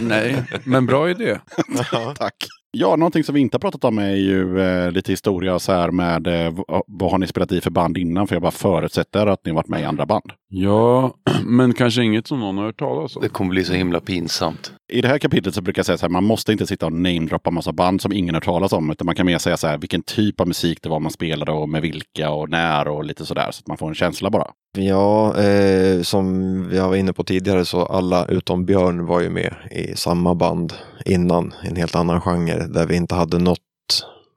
nej, 0.02 0.44
men 0.64 0.86
bra 0.86 1.10
idé. 1.10 1.38
Tack. 2.18 2.34
Ja, 2.76 2.96
någonting 2.96 3.24
som 3.24 3.34
vi 3.34 3.40
inte 3.40 3.54
har 3.54 3.60
pratat 3.60 3.84
om 3.84 3.98
är 3.98 4.14
ju 4.14 4.60
eh, 4.60 4.90
lite 4.92 5.12
historia 5.12 5.58
så 5.58 5.72
här 5.72 5.90
med 5.90 6.26
eh, 6.26 6.54
vad, 6.86 7.10
har 7.10 7.18
ni 7.18 7.26
spelat 7.26 7.52
i 7.52 7.60
för 7.60 7.70
band 7.70 7.98
innan? 7.98 8.26
För 8.26 8.34
jag 8.34 8.42
bara 8.42 8.50
förutsätter 8.50 9.26
att 9.26 9.46
ni 9.46 9.52
varit 9.52 9.68
med 9.68 9.80
i 9.80 9.84
andra 9.84 10.06
band. 10.06 10.32
Ja, 10.48 11.14
men 11.44 11.74
kanske 11.74 12.02
inget 12.02 12.26
som 12.26 12.40
någon 12.40 12.58
har 12.58 12.64
hört 12.64 12.78
talas 12.78 13.16
om. 13.16 13.22
Det 13.22 13.28
kommer 13.28 13.50
bli 13.50 13.64
så 13.64 13.72
himla 13.72 14.00
pinsamt. 14.00 14.72
I 14.92 15.00
det 15.00 15.08
här 15.08 15.18
kapitlet 15.18 15.54
så 15.54 15.62
brukar 15.62 15.78
jag 15.80 15.86
säga 15.86 15.98
så 15.98 16.06
här, 16.06 16.10
man 16.10 16.24
måste 16.24 16.52
inte 16.52 16.66
sitta 16.66 16.86
och 16.86 16.92
namedroppa 16.92 17.50
massa 17.50 17.72
band 17.72 18.00
som 18.02 18.12
ingen 18.12 18.34
har 18.34 18.40
talas 18.40 18.72
om. 18.72 18.90
Utan 18.90 19.06
man 19.06 19.14
kan 19.14 19.26
mer 19.26 19.38
säga 19.38 19.56
så 19.56 19.66
här, 19.66 19.78
vilken 19.78 20.02
typ 20.02 20.40
av 20.40 20.48
musik 20.48 20.78
det 20.82 20.88
var 20.88 21.00
man 21.00 21.10
spelade 21.10 21.52
och 21.52 21.68
med 21.68 21.82
vilka 21.82 22.30
och 22.30 22.50
när 22.50 22.88
och 22.88 23.04
lite 23.04 23.26
sådär. 23.26 23.48
Så 23.50 23.60
att 23.60 23.66
man 23.66 23.76
får 23.78 23.88
en 23.88 23.94
känsla 23.94 24.30
bara. 24.30 24.46
Ja, 24.78 25.40
eh, 25.42 26.02
som 26.02 26.28
vi 26.68 26.78
var 26.78 26.96
inne 26.96 27.12
på 27.12 27.24
tidigare 27.24 27.64
så 27.64 27.84
alla 27.84 28.26
utom 28.26 28.64
Björn 28.64 29.06
var 29.06 29.20
ju 29.20 29.30
med 29.30 29.54
i 29.70 29.96
samma 29.96 30.34
band 30.34 30.72
innan, 31.04 31.54
en 31.62 31.76
helt 31.76 31.94
annan 31.94 32.20
genre 32.20 32.66
där 32.66 32.86
vi 32.86 32.96
inte 32.96 33.14
hade 33.14 33.38
något, 33.38 33.58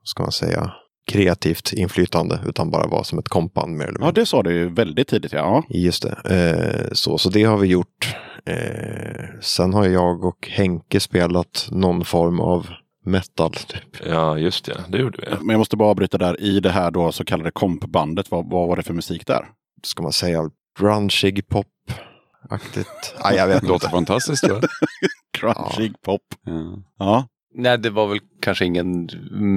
ska 0.03 0.23
man 0.23 0.31
säga, 0.31 0.71
kreativt 1.11 1.73
inflytande 1.73 2.39
utan 2.47 2.71
bara 2.71 2.87
var 2.87 3.03
som 3.03 3.19
ett 3.19 3.29
kompband 3.29 3.77
mer 3.77 3.85
eller 3.85 3.99
Ja, 3.99 4.05
mindre. 4.05 4.21
det 4.21 4.25
sa 4.25 4.43
du 4.43 4.53
ju 4.53 4.69
väldigt 4.73 5.07
tidigt. 5.07 5.33
Ja. 5.33 5.63
Just 5.69 6.03
det, 6.03 6.15
eh, 6.35 6.87
så, 6.91 7.17
så 7.17 7.29
det 7.29 7.43
har 7.43 7.57
vi 7.57 7.67
gjort. 7.67 8.15
Eh, 8.47 9.25
sen 9.41 9.73
har 9.73 9.85
jag 9.85 10.25
och 10.25 10.47
Henke 10.47 10.99
spelat 10.99 11.67
någon 11.71 12.05
form 12.05 12.39
av 12.39 12.67
metal. 13.05 13.53
Typ. 13.53 14.05
Ja, 14.05 14.37
just 14.37 14.65
det. 14.65 14.83
Det 14.89 14.97
gjorde 14.97 15.17
vi. 15.21 15.35
Men 15.39 15.49
jag 15.49 15.57
måste 15.57 15.77
bara 15.77 15.89
avbryta 15.89 16.17
där. 16.17 16.41
I 16.41 16.59
det 16.59 16.69
här 16.71 16.91
då 16.91 17.11
så 17.11 17.25
kallade 17.25 17.51
kompbandet, 17.51 18.31
vad, 18.31 18.49
vad 18.49 18.67
var 18.67 18.75
det 18.75 18.83
för 18.83 18.93
musik 18.93 19.27
där? 19.27 19.45
Ska 19.83 20.03
man 20.03 20.13
säga 20.13 20.49
grungig 20.79 21.47
pop-aktigt? 21.47 23.15
Nej, 23.23 23.35
jag 23.35 23.47
vet 23.47 23.55
inte. 23.55 23.67
låter 23.67 23.89
fantastiskt 23.89 24.47
va? 24.47 24.61
Crunchig 25.37 26.01
pop. 26.01 26.21
Ja. 26.45 26.83
Ja. 26.97 27.27
Nej, 27.55 27.77
det 27.77 27.89
var 27.89 28.07
väl 28.07 28.19
kanske 28.41 28.65
ingen 28.65 29.09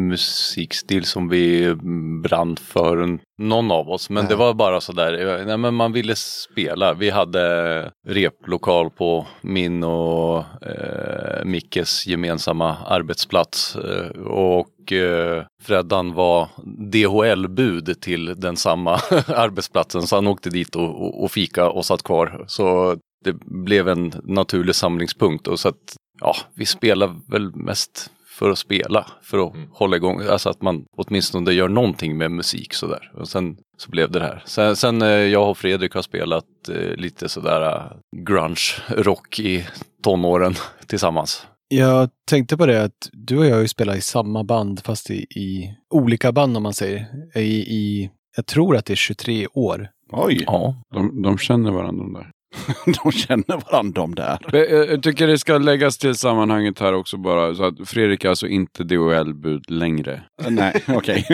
musikstil 0.08 1.04
som 1.04 1.28
vi 1.28 1.74
brann 2.22 2.56
för 2.56 3.18
någon 3.38 3.70
av 3.70 3.90
oss. 3.90 4.10
Men 4.10 4.24
Nej. 4.24 4.28
det 4.30 4.36
var 4.36 4.54
bara 4.54 4.80
sådär, 4.80 5.44
nej 5.46 5.56
men 5.56 5.74
man 5.74 5.92
ville 5.92 6.16
spela. 6.16 6.94
Vi 6.94 7.10
hade 7.10 7.90
replokal 8.06 8.90
på 8.90 9.26
min 9.40 9.84
och 9.84 10.38
eh, 10.38 11.44
Mickes 11.44 12.06
gemensamma 12.06 12.76
arbetsplats. 12.86 13.76
Eh, 13.76 14.20
och 14.22 14.92
eh, 14.92 15.44
Freddan 15.62 16.14
var 16.14 16.48
DHL-bud 16.92 18.00
till 18.00 18.40
den 18.40 18.56
samma 18.56 18.94
arbetsplatsen. 19.26 20.02
Så 20.02 20.16
han 20.16 20.26
åkte 20.26 20.50
dit 20.50 20.76
och, 20.76 21.02
och, 21.02 21.24
och 21.24 21.30
fika 21.30 21.70
och 21.70 21.86
satt 21.86 22.02
kvar. 22.02 22.44
Så 22.46 22.96
det 23.24 23.32
blev 23.44 23.88
en 23.88 24.12
naturlig 24.24 24.74
samlingspunkt. 24.74 25.46
Och 25.46 25.60
så 25.60 25.68
att, 25.68 25.96
ja, 26.20 26.36
vi 26.54 26.66
spelar 26.66 27.16
väl 27.30 27.56
mest 27.56 28.10
för 28.40 28.50
att 28.50 28.58
spela, 28.58 29.06
för 29.22 29.46
att 29.46 29.52
hålla 29.70 29.96
igång, 29.96 30.22
alltså 30.22 30.48
att 30.48 30.62
man 30.62 30.84
åtminstone 30.96 31.52
gör 31.52 31.68
någonting 31.68 32.18
med 32.18 32.30
musik 32.30 32.74
sådär. 32.74 33.12
Och 33.14 33.28
sen 33.28 33.56
så 33.78 33.90
blev 33.90 34.10
det 34.10 34.18
det 34.18 34.24
här. 34.24 34.42
Sen, 34.46 34.76
sen 34.76 35.02
eh, 35.02 35.08
jag 35.08 35.50
och 35.50 35.58
Fredrik 35.58 35.94
har 35.94 36.02
spelat 36.02 36.68
eh, 36.68 36.96
lite 36.96 37.28
sådär 37.28 37.76
eh, 37.76 37.92
grunge-rock 38.16 39.38
i 39.38 39.66
tonåren 40.02 40.54
tillsammans. 40.86 41.46
Jag 41.68 42.10
tänkte 42.28 42.56
på 42.56 42.66
det 42.66 42.84
att 42.84 43.10
du 43.12 43.38
och 43.38 43.46
jag 43.46 43.54
har 43.54 43.60
ju 43.60 43.68
spelat 43.68 43.96
i 43.96 44.00
samma 44.00 44.44
band 44.44 44.80
fast 44.84 45.10
i, 45.10 45.22
i 45.22 45.74
olika 45.90 46.32
band 46.32 46.56
om 46.56 46.62
man 46.62 46.74
säger. 46.74 47.06
I, 47.34 47.40
i 47.76 48.10
Jag 48.36 48.46
tror 48.46 48.76
att 48.76 48.86
det 48.86 48.94
är 48.94 48.96
23 48.96 49.46
år. 49.46 49.88
Oj! 50.12 50.44
Ja. 50.46 50.82
De, 50.94 51.22
de 51.22 51.38
känner 51.38 51.70
varandra 51.70 52.04
de 52.04 52.12
där. 52.12 52.30
de 53.02 53.12
känner 53.12 53.70
varandra 53.70 54.02
de 54.02 54.14
där. 54.14 54.38
Jag, 54.52 54.88
jag 54.88 55.02
tycker 55.02 55.26
det 55.26 55.38
ska 55.38 55.58
läggas 55.58 55.98
till 55.98 56.14
sammanhanget 56.14 56.78
här 56.78 56.92
också 56.92 57.16
bara. 57.16 57.54
Så 57.54 57.64
att 57.64 57.88
Fredrik 57.88 58.24
är 58.24 58.28
alltså 58.28 58.46
inte 58.46 58.84
DHL-bud 58.84 59.70
längre. 59.70 60.22
Nej, 60.48 60.82
okej. 60.88 61.26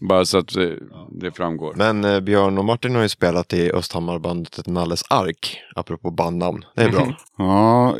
Bara 0.00 0.24
så 0.24 0.38
att 0.38 0.56
eh, 0.56 0.68
det 1.10 1.32
framgår. 1.32 1.74
Men 1.76 2.04
eh, 2.04 2.20
Björn 2.20 2.58
och 2.58 2.64
Martin 2.64 2.94
har 2.94 3.02
ju 3.02 3.08
spelat 3.08 3.52
i 3.52 3.72
Östhammarbandet 3.72 4.66
Nalles 4.66 5.02
Ark, 5.10 5.60
apropå 5.74 6.10
bandnamn. 6.10 6.64
Det 6.74 6.82
är 6.82 6.90
bra. 6.90 7.06
Ja, 7.38 7.96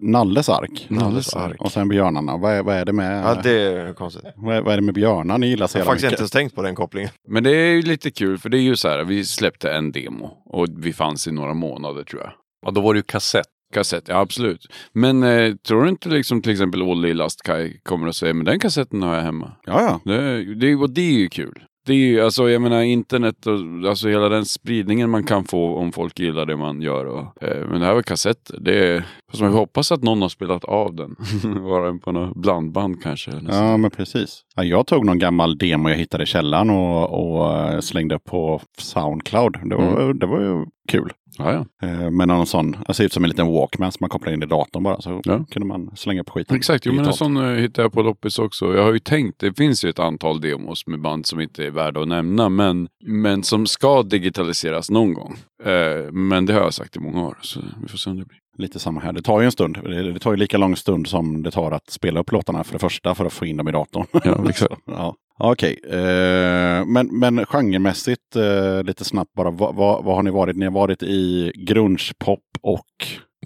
Nalles 0.00 0.48
ark. 0.48 0.86
Nalles 0.88 1.34
ark. 1.34 1.56
Och 1.60 1.72
sen 1.72 1.88
björnarna. 1.88 2.36
Vad 2.36 2.52
är, 2.52 2.62
vad 2.62 2.74
är 2.76 2.84
det 2.84 2.92
med? 2.92 3.24
Ja, 3.24 3.34
det 3.42 3.50
är 3.62 3.92
konstigt. 3.92 4.22
vad, 4.36 4.56
är, 4.56 4.60
vad 4.60 4.72
är 4.72 4.76
det 4.76 4.82
med 4.82 4.94
björnar 4.94 5.38
ni 5.38 5.46
gillar 5.46 5.66
så 5.66 5.78
Jag 5.78 5.84
har 5.84 5.90
faktiskt 5.92 6.04
inte 6.04 6.12
mycket? 6.12 6.20
ens 6.20 6.30
tänkt 6.30 6.54
på 6.54 6.62
den 6.62 6.74
kopplingen. 6.74 7.10
Men 7.28 7.44
det 7.44 7.50
är 7.50 7.70
ju 7.70 7.82
lite 7.82 8.10
kul 8.10 8.38
för 8.38 8.48
det 8.48 8.58
är 8.58 8.62
ju 8.62 8.76
så 8.76 8.88
här. 8.88 9.04
Vi 9.04 9.24
släppte 9.24 9.72
en 9.72 9.92
demo 9.92 10.30
och 10.46 10.66
vi 10.76 10.92
fanns 10.92 11.26
i 11.28 11.32
några 11.32 11.54
månader 11.54 12.04
tror 12.04 12.22
jag. 12.22 12.32
Ja, 12.66 12.70
då 12.70 12.80
var 12.80 12.94
det 12.94 12.98
ju 12.98 13.02
kassett. 13.02 13.46
Kassett, 13.72 14.08
ja 14.08 14.20
absolut. 14.20 14.66
Men 14.92 15.22
eh, 15.22 15.54
tror 15.54 15.82
du 15.82 15.88
inte 15.88 16.08
liksom 16.08 16.42
till 16.42 16.52
exempel 16.52 16.82
Olle 16.82 17.14
Lastkaj 17.14 17.80
kommer 17.82 18.08
att 18.08 18.16
säga 18.16 18.34
men 18.34 18.44
den 18.44 18.58
kassetten 18.58 19.02
har 19.02 19.14
jag 19.14 19.22
hemma. 19.22 19.52
Ja, 19.66 19.82
ja. 19.82 20.12
Det, 20.12 20.54
det, 20.54 20.74
och 20.74 20.90
det 20.90 21.00
är 21.00 21.18
ju 21.18 21.28
kul. 21.28 21.64
Det 21.86 21.92
är 21.92 21.96
ju, 21.96 22.20
alltså 22.20 22.50
jag 22.50 22.62
menar 22.62 22.82
internet 22.82 23.46
och 23.46 23.88
alltså 23.88 24.08
hela 24.08 24.28
den 24.28 24.44
spridningen 24.44 25.10
man 25.10 25.24
kan 25.24 25.44
få 25.44 25.76
om 25.76 25.92
folk 25.92 26.20
gillar 26.20 26.46
det 26.46 26.56
man 26.56 26.82
gör. 26.82 27.06
Och, 27.06 27.42
eh, 27.42 27.68
men 27.68 27.80
det 27.80 27.86
här 27.86 27.94
var 27.94 28.02
kassetter. 28.02 28.58
Det 28.60 28.86
är, 28.86 29.04
fast 29.30 29.42
man 29.42 29.52
hoppas 29.52 29.92
att 29.92 30.02
någon 30.02 30.22
har 30.22 30.28
spelat 30.28 30.64
av 30.64 30.94
den. 30.94 31.16
Var 31.62 31.86
den 31.86 32.00
på 32.00 32.12
något 32.12 32.36
blandband 32.36 33.02
kanske. 33.02 33.30
Så. 33.30 33.38
Ja, 33.48 33.76
men 33.76 33.90
precis. 33.90 34.40
Ja, 34.56 34.64
jag 34.64 34.86
tog 34.86 35.04
någon 35.04 35.18
gammal 35.18 35.58
demo 35.58 35.88
jag 35.88 35.96
hittade 35.96 36.22
i 36.22 36.26
källaren 36.26 36.70
och, 36.70 37.36
och 37.36 37.54
eh, 37.54 37.80
slängde 37.80 38.18
på 38.18 38.60
Soundcloud. 38.78 39.58
Det 39.64 39.76
var, 39.76 40.14
det 40.14 40.26
var 40.26 40.40
ju 40.40 40.66
kul. 40.88 41.12
Ja, 41.44 41.66
ja. 41.80 41.88
Eh, 41.88 42.10
Men 42.10 42.28
någon 42.28 42.46
sån, 42.46 42.76
det 42.86 42.94
ser 42.94 43.04
ut 43.04 43.12
som 43.12 43.24
en 43.24 43.30
liten 43.30 43.46
Walkman 43.46 43.92
som 43.92 43.98
man 44.00 44.10
kopplar 44.10 44.32
in 44.32 44.42
i 44.42 44.46
datorn 44.46 44.82
bara. 44.82 45.00
Så 45.00 45.20
Ja. 45.24 45.44
kunde 45.50 45.66
man 45.66 45.90
slänga 45.96 46.24
på 46.24 46.32
skiten. 46.32 46.56
Exakt, 46.56 46.86
jo, 46.86 46.92
men 46.92 47.04
en 47.06 47.12
sån 47.12 47.36
eh, 47.36 47.42
hittade 47.60 47.82
jag 47.84 47.92
på 47.92 48.02
loppis 48.02 48.38
också. 48.38 48.74
Jag 48.74 48.82
har 48.84 48.92
ju 48.92 48.98
tänkt, 48.98 49.38
det 49.40 49.56
finns 49.56 49.84
ju 49.84 49.88
ett 49.90 49.98
antal 49.98 50.40
demos 50.40 50.86
med 50.86 51.00
band 51.00 51.26
som 51.26 51.40
inte 51.40 51.66
är 51.66 51.70
värda 51.70 52.00
att 52.02 52.08
nämna, 52.08 52.48
men, 52.48 52.88
men 53.06 53.42
som 53.42 53.66
ska 53.66 54.02
digitaliseras 54.02 54.90
någon 54.90 55.14
gång. 55.14 55.36
Eh, 55.64 56.12
men 56.12 56.46
det 56.46 56.52
har 56.52 56.60
jag 56.60 56.74
sagt 56.74 56.96
i 56.96 57.00
många 57.00 57.22
år, 57.26 57.38
så 57.42 57.60
vi 57.82 57.88
får 57.88 57.98
se 57.98 58.10
om 58.10 58.18
det 58.18 58.24
blir. 58.26 58.38
Lite 58.58 58.78
samma 58.78 59.00
här. 59.00 59.12
Det 59.12 59.22
tar 59.22 59.40
ju 59.40 59.44
en 59.46 59.52
stund. 59.52 59.78
Det 59.82 60.12
det 60.12 60.18
tar 60.18 60.30
ju 60.30 60.36
lika 60.36 60.58
lång 60.58 60.76
stund 60.76 61.08
som 61.08 61.42
det 61.42 61.50
tar 61.50 61.70
att 61.72 61.90
spela 61.90 62.20
upp 62.20 62.32
låtarna 62.32 62.64
för 62.64 62.72
det 62.72 62.78
första 62.78 63.14
för 63.14 63.24
att 63.26 63.32
få 63.32 63.46
in 63.46 63.56
dem 63.56 63.68
i 63.68 63.72
datorn. 63.72 64.06
Ja, 64.24 64.48
exakt. 64.48 64.74
ja. 64.86 65.14
Okej, 65.44 65.78
eh, 65.90 66.84
men, 66.86 67.06
men 67.18 67.46
genremässigt 67.46 68.36
eh, 68.36 68.82
lite 68.84 69.04
snabbt 69.04 69.32
bara. 69.36 69.50
Vad, 69.50 69.74
vad, 69.74 70.04
vad 70.04 70.14
har 70.16 70.22
ni 70.22 70.30
varit? 70.30 70.56
Ni 70.56 70.64
har 70.64 70.72
varit 70.72 71.02
i 71.02 71.52
grunge-pop 71.56 72.40
och 72.62 72.86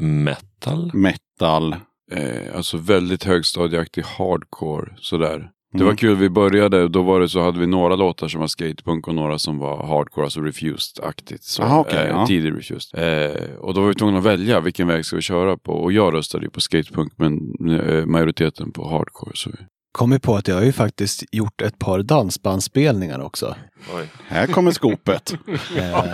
Metal? 0.01 0.91
metal. 0.95 1.73
Eh, 2.13 2.57
alltså 2.57 2.77
väldigt 2.77 3.25
högstadieaktig 3.25 4.03
hardcore 4.03 4.93
sådär. 4.97 5.51
Det 5.73 5.79
Mm. 5.79 5.87
var 5.87 5.95
kul, 5.95 6.17
vi 6.17 6.29
började, 6.31 6.89
då 6.89 7.03
var 7.03 7.21
det 7.21 7.29
så 7.29 7.41
hade 7.43 7.59
vi 7.61 7.67
några 7.67 7.97
låtar 7.97 8.29
som 8.29 8.41
var 8.41 8.47
skatepunk 8.49 9.09
och 9.09 9.15
några 9.15 9.39
som 9.39 9.59
var 9.59 9.87
hardcore, 9.87 10.25
alltså 10.25 10.41
refused-aktigt. 10.41 11.61
Aha, 11.61 11.81
okej, 11.81 11.99
eh, 11.99 12.09
ja. 12.09 12.27
Tidig 12.27 12.53
refused. 12.57 13.01
Eh, 13.03 13.55
och 13.59 13.75
då 13.75 13.81
var 13.81 13.89
vi 13.89 13.95
tvungna 13.95 14.19
att 14.19 14.25
välja 14.25 14.61
vilken 14.61 14.87
väg 14.89 15.05
ska 15.05 15.17
vi 15.17 15.23
köra 15.23 15.57
på. 15.57 15.73
Och 15.73 15.93
jag 15.93 16.15
röstade 16.15 16.45
ju 16.45 16.51
på 16.51 16.61
skatepunk, 16.61 17.13
men 17.17 17.41
eh, 17.81 18.07
majoriteten 18.07 18.73
på 18.73 18.89
hardcore. 18.89 19.33
Så 19.35 19.51
vi... 19.97 19.99
Kom 19.99 20.13
ju 20.13 20.19
på 20.19 20.37
att 20.37 20.49
jag 20.49 20.55
har 20.55 20.63
ju 20.63 20.73
faktiskt 20.73 21.25
gjort 21.33 21.63
ett 21.63 21.79
par 21.79 22.03
dansbandspelningar 22.03 23.21
också. 23.21 23.55
Oj. 23.97 24.09
Här 24.29 24.47
kommer 24.47 24.71
skopet. 24.71 25.35
Eh, 25.77 26.05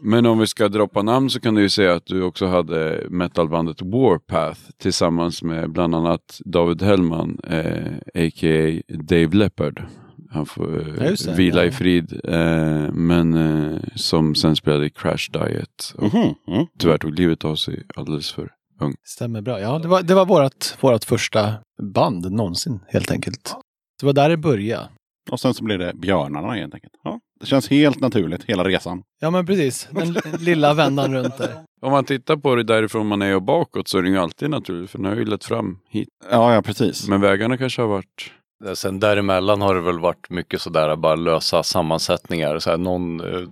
Men 0.00 0.26
om 0.26 0.38
vi 0.38 0.46
ska 0.46 0.68
droppa 0.68 1.02
namn 1.02 1.30
så 1.30 1.40
kan 1.40 1.54
du 1.54 1.62
ju 1.62 1.68
säga 1.68 1.94
att 1.94 2.06
du 2.06 2.22
också 2.22 2.46
hade 2.46 3.06
metalbandet 3.10 3.82
Warpath 3.82 4.60
tillsammans 4.82 5.42
med 5.42 5.70
bland 5.72 5.94
annat 5.94 6.40
David 6.44 6.82
Hellman, 6.82 7.38
eh, 7.44 7.92
a.k.a. 8.14 8.82
Dave 8.88 9.36
Leppard. 9.36 9.82
Han 10.30 10.46
får 10.46 10.78
eh, 10.78 11.12
det, 11.24 11.34
vila 11.36 11.62
ja. 11.62 11.68
i 11.68 11.70
frid. 11.72 12.20
Eh, 12.24 12.92
men 12.92 13.34
eh, 13.34 13.80
som 13.94 14.34
sen 14.34 14.56
spelade 14.56 14.86
i 14.86 14.90
Crash 14.90 15.30
Diet. 15.32 15.94
Och 15.96 16.14
Mhm, 16.14 16.34
mm. 16.48 16.66
tyvärr 16.78 16.98
tog 16.98 17.18
livet 17.18 17.44
av 17.44 17.56
sig 17.56 17.82
alldeles 17.96 18.32
för 18.32 18.50
ung. 18.80 18.94
stämmer 19.04 19.40
bra. 19.40 19.60
Ja, 19.60 19.78
det 19.78 19.88
var, 19.88 20.02
det 20.02 20.14
var 20.14 20.26
vårt, 20.26 20.82
vårt 20.82 21.04
första 21.04 21.54
band 21.94 22.32
någonsin 22.32 22.80
helt 22.88 23.10
enkelt. 23.10 23.54
Det 24.00 24.06
var 24.06 24.12
där 24.12 24.28
det 24.28 24.36
började. 24.36 24.88
Och 25.30 25.40
sen 25.40 25.54
så 25.54 25.64
blir 25.64 25.78
det 25.78 25.92
björnarna 25.94 26.52
helt 26.52 26.74
enkelt. 26.74 26.92
Ja, 27.04 27.20
det 27.40 27.46
känns 27.46 27.68
helt 27.68 28.00
naturligt, 28.00 28.44
hela 28.44 28.64
resan. 28.64 29.02
Ja, 29.20 29.30
men 29.30 29.46
precis. 29.46 29.88
Den 29.90 30.12
lilla 30.38 30.74
vändan 30.74 31.14
runt 31.14 31.38
där. 31.38 31.54
Om 31.80 31.92
man 31.92 32.04
tittar 32.04 32.36
på 32.36 32.54
det 32.54 32.62
därifrån 32.62 33.06
man 33.06 33.22
är 33.22 33.34
och 33.34 33.42
bakåt 33.42 33.88
så 33.88 33.98
är 33.98 34.02
det 34.02 34.08
ju 34.08 34.18
alltid 34.18 34.50
naturligt 34.50 34.90
för 34.90 34.98
den 34.98 35.06
har 35.06 35.16
ju 35.16 35.24
lett 35.24 35.44
fram 35.44 35.78
hit. 35.88 36.08
Ja, 36.30 36.54
ja 36.54 36.62
precis. 36.62 37.08
Men 37.08 37.20
vägarna 37.20 37.56
kanske 37.56 37.82
har 37.82 37.88
varit 37.88 38.32
Sen 38.74 39.00
däremellan 39.00 39.60
har 39.60 39.74
det 39.74 39.80
väl 39.80 39.98
varit 39.98 40.30
mycket 40.30 40.60
sådär 40.62 40.96
bara 40.96 41.14
lösa 41.14 41.62
sammansättningar. 41.62 42.58
Så 42.58 42.70
här, 42.70 42.78
någon 42.78 43.20
eh, 43.20 43.48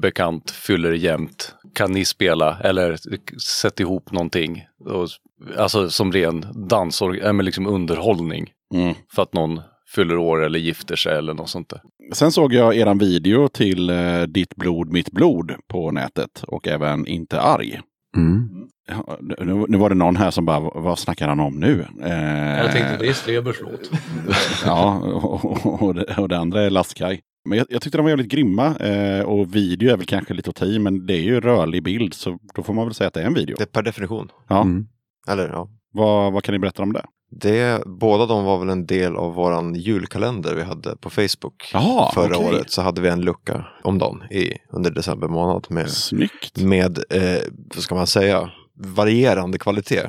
bekant 0.00 0.50
fyller 0.50 0.92
jämt. 0.92 1.54
Kan 1.74 1.92
ni 1.92 2.04
spela? 2.04 2.58
Eller 2.58 2.96
sätt 3.60 3.80
ihop 3.80 4.12
någonting. 4.12 4.64
Och, 4.84 5.08
alltså 5.58 5.90
som 5.90 6.12
ren 6.12 6.46
dans, 6.68 7.02
äh, 7.02 7.32
men 7.32 7.44
liksom 7.44 7.66
underhållning. 7.66 8.50
Mm. 8.74 8.94
För 9.14 9.22
att 9.22 9.32
någon 9.32 9.60
fyller 9.94 10.16
år 10.16 10.44
eller 10.44 10.58
gifter 10.58 10.96
sig 10.96 11.18
eller 11.18 11.34
något 11.34 11.50
sånt 11.50 11.68
där. 11.68 11.80
Sen 12.12 12.32
såg 12.32 12.52
jag 12.52 12.76
eran 12.76 12.98
video 12.98 13.48
till 13.48 13.90
eh, 13.90 14.22
Ditt 14.22 14.56
blod, 14.56 14.92
mitt 14.92 15.10
blod 15.10 15.52
på 15.68 15.90
nätet 15.90 16.44
och 16.46 16.68
även 16.68 17.06
Inte 17.06 17.40
arg. 17.40 17.80
Ja, 18.16 18.20
nu, 19.20 19.64
nu 19.68 19.78
var 19.78 19.88
det 19.88 19.94
någon 19.94 20.16
här 20.16 20.30
som 20.30 20.44
bara, 20.44 20.60
vad 20.60 20.98
snackar 20.98 21.28
han 21.28 21.40
om 21.40 21.54
nu? 21.54 21.80
Eh, 21.80 21.88
det 21.98 23.08
är 23.08 23.12
Strebers 23.12 23.60
låt. 23.60 23.90
Ja, 24.64 24.98
och, 24.98 25.44
och, 25.44 25.82
och, 25.82 25.94
det, 25.94 26.18
och 26.18 26.28
det 26.28 26.38
andra 26.38 26.62
är 26.62 26.70
Lastkaj. 26.70 27.20
Men 27.48 27.58
jag, 27.58 27.66
jag 27.70 27.82
tyckte 27.82 27.98
de 27.98 28.02
var 28.02 28.10
jävligt 28.10 28.30
grymma. 28.30 28.76
Eh, 28.76 29.20
och 29.24 29.54
video 29.54 29.92
är 29.92 29.96
väl 29.96 30.06
kanske 30.06 30.34
lite 30.34 30.50
att 30.50 30.56
ta 30.56 30.64
i, 30.64 30.78
men 30.78 31.06
det 31.06 31.14
är 31.14 31.22
ju 31.22 31.40
rörlig 31.40 31.82
bild. 31.82 32.14
Så 32.14 32.38
då 32.54 32.62
får 32.62 32.74
man 32.74 32.84
väl 32.86 32.94
säga 32.94 33.08
att 33.08 33.14
det 33.14 33.22
är 33.22 33.26
en 33.26 33.34
video. 33.34 33.56
Det 33.58 33.64
är 33.64 33.66
per 33.66 33.82
definition. 33.82 34.28
Ja. 34.48 34.62
Mm. 34.62 34.86
Eller 35.28 35.48
ja. 35.48 35.68
Vad, 35.92 36.32
vad 36.32 36.42
kan 36.42 36.52
ni 36.52 36.58
berätta 36.58 36.82
om 36.82 36.92
det? 36.92 37.04
Det, 37.30 37.82
båda 37.86 38.26
de 38.26 38.44
var 38.44 38.58
väl 38.58 38.68
en 38.68 38.86
del 38.86 39.16
av 39.16 39.34
våran 39.34 39.74
julkalender 39.74 40.54
vi 40.54 40.62
hade 40.62 40.96
på 40.96 41.10
Facebook. 41.10 41.70
Jaha, 41.72 42.12
Förra 42.14 42.36
okej. 42.36 42.48
året 42.48 42.70
så 42.70 42.82
hade 42.82 43.00
vi 43.00 43.08
en 43.08 43.20
lucka 43.20 43.66
om 43.82 43.98
dagen 43.98 44.22
i, 44.30 44.52
under 44.72 44.90
december 44.90 45.28
månad 45.28 45.66
med, 45.70 45.90
Snyggt. 45.90 46.60
med 46.62 46.98
eh, 47.10 47.42
vad 47.74 47.82
ska 47.82 47.94
man 47.94 48.06
säga, 48.06 48.50
varierande 48.76 49.58
kvalitet. 49.58 50.02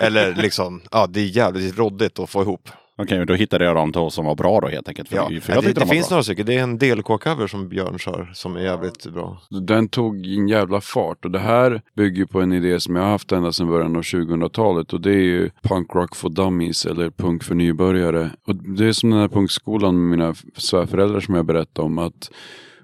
Eller 0.00 0.34
liksom, 0.34 0.80
ja 0.90 1.06
det 1.06 1.20
är 1.20 1.36
jävligt 1.36 1.78
råddigt 1.78 2.18
att 2.18 2.30
få 2.30 2.42
ihop. 2.42 2.68
Okej, 3.00 3.26
då 3.26 3.34
hittade 3.34 3.64
jag 3.64 3.76
de 3.76 3.92
två 3.92 4.10
som 4.10 4.24
var 4.24 4.34
bra 4.34 4.60
då 4.60 4.68
helt 4.68 4.88
enkelt. 4.88 5.08
För, 5.08 5.16
Ja, 5.16 5.40
för 5.40 5.52
jag 5.54 5.62
det, 5.62 5.68
det 5.68 5.74
de 5.74 5.80
var 5.80 5.94
finns 5.94 6.08
bra. 6.08 6.14
några 6.14 6.22
stycken, 6.22 6.46
det 6.46 6.54
är 6.54 6.62
en 6.62 6.78
DLK-cover 6.78 7.46
som 7.46 7.68
Björn 7.68 7.98
kör 7.98 8.30
som 8.34 8.56
är 8.56 8.60
jävligt 8.60 9.06
bra. 9.06 9.42
Den 9.50 9.88
tog 9.88 10.26
en 10.26 10.48
jävla 10.48 10.80
fart 10.80 11.24
och 11.24 11.30
det 11.30 11.38
här 11.38 11.82
bygger 11.96 12.24
på 12.24 12.40
en 12.40 12.52
idé 12.52 12.80
som 12.80 12.96
jag 12.96 13.02
har 13.02 13.10
haft 13.10 13.32
ända 13.32 13.52
sedan 13.52 13.68
början 13.68 13.96
av 13.96 14.02
2000-talet 14.02 14.92
och 14.92 15.00
det 15.00 15.10
är 15.10 15.22
ju 15.22 15.50
punk 15.62 15.94
rock 15.94 16.16
for 16.16 16.28
dummies 16.30 16.86
eller 16.86 17.10
punk 17.10 17.44
för 17.44 17.54
nybörjare. 17.54 18.30
Och 18.46 18.54
det 18.56 18.84
är 18.86 18.92
som 18.92 19.10
den 19.10 19.20
här 19.20 19.28
punkskolan 19.28 19.94
med 20.08 20.18
mina 20.18 20.34
svärföräldrar 20.56 21.20
som 21.20 21.34
jag 21.34 21.44
berättade 21.44 21.86
om 21.86 21.98
att 21.98 22.30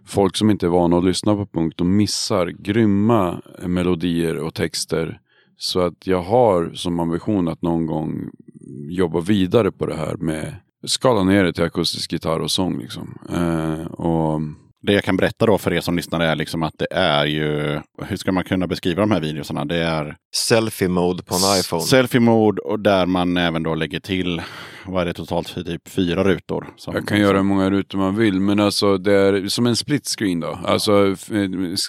folk 0.07 0.37
som 0.37 0.51
inte 0.51 0.67
är 0.67 0.71
vana 0.71 0.99
att 0.99 1.05
lyssna 1.05 1.35
på 1.35 1.47
punk 1.47 1.77
de 1.77 1.97
missar 1.97 2.47
grymma 2.47 3.41
melodier 3.67 4.39
och 4.39 4.55
texter. 4.55 5.21
Så 5.57 5.81
att 5.81 6.07
jag 6.07 6.23
har 6.23 6.71
som 6.75 7.01
ambition 7.01 7.49
att 7.49 7.63
någon 7.63 7.87
gång 7.87 8.31
jobba 8.91 9.21
vidare 9.21 9.73
på 9.73 9.87
det 9.87 9.97
här 9.97 10.17
med 10.17 10.55
skala 10.87 11.25
ner 11.25 11.45
det 11.45 11.53
till 11.53 11.65
akustisk 11.65 12.13
gitarr 12.13 12.41
och 12.41 12.51
sång 12.51 12.79
liksom. 12.79 13.19
Eh, 13.31 13.87
och 13.87 14.41
Det 14.83 14.93
jag 14.93 15.05
kan 15.05 15.17
berätta 15.17 15.47
då 15.47 15.59
för 15.59 15.73
er 15.73 15.81
som 15.81 15.97
lyssnar 15.97 16.21
är 16.21 16.37
liksom 16.37 16.63
att 16.63 16.75
det 16.79 16.87
är 16.91 17.27
ju, 17.27 17.81
hur 18.03 18.17
ska 18.17 18.33
man 18.33 18.45
kunna 18.45 18.67
beskriva 18.67 19.01
de 19.01 19.11
här 19.11 19.21
videorna? 19.21 19.65
Det 19.65 19.77
är 19.77 20.17
Selfie-mode 20.49 21.23
på 21.23 21.35
en 21.35 21.61
iPhone. 21.61 21.83
selfie 21.83 22.21
mode 22.21 22.63
och 22.63 22.81
där 22.81 23.07
man 23.07 23.37
även 23.37 23.63
då 23.63 23.75
lägger 23.75 24.01
till, 24.01 24.43
vad 24.87 25.03
är 25.03 25.07
det 25.07 25.13
totalt 25.15 25.55
typ 25.67 25.89
fyra 25.89 26.25
rutor? 26.25 26.67
Som, 26.77 26.95
Jag 26.95 27.09
kan 27.09 27.21
göra 27.21 27.37
hur 27.37 27.45
många 27.45 27.71
rutor 27.71 27.99
man 27.99 28.17
vill, 28.17 28.41
men 28.41 28.61
alltså 28.61 28.99
det 28.99 29.13
är 29.13 29.49
som 29.49 29.67
en 29.67 29.77
split 29.77 30.07
screen 30.19 30.41
då. 30.41 30.59
Alltså 30.65 31.13
f- 31.13 31.31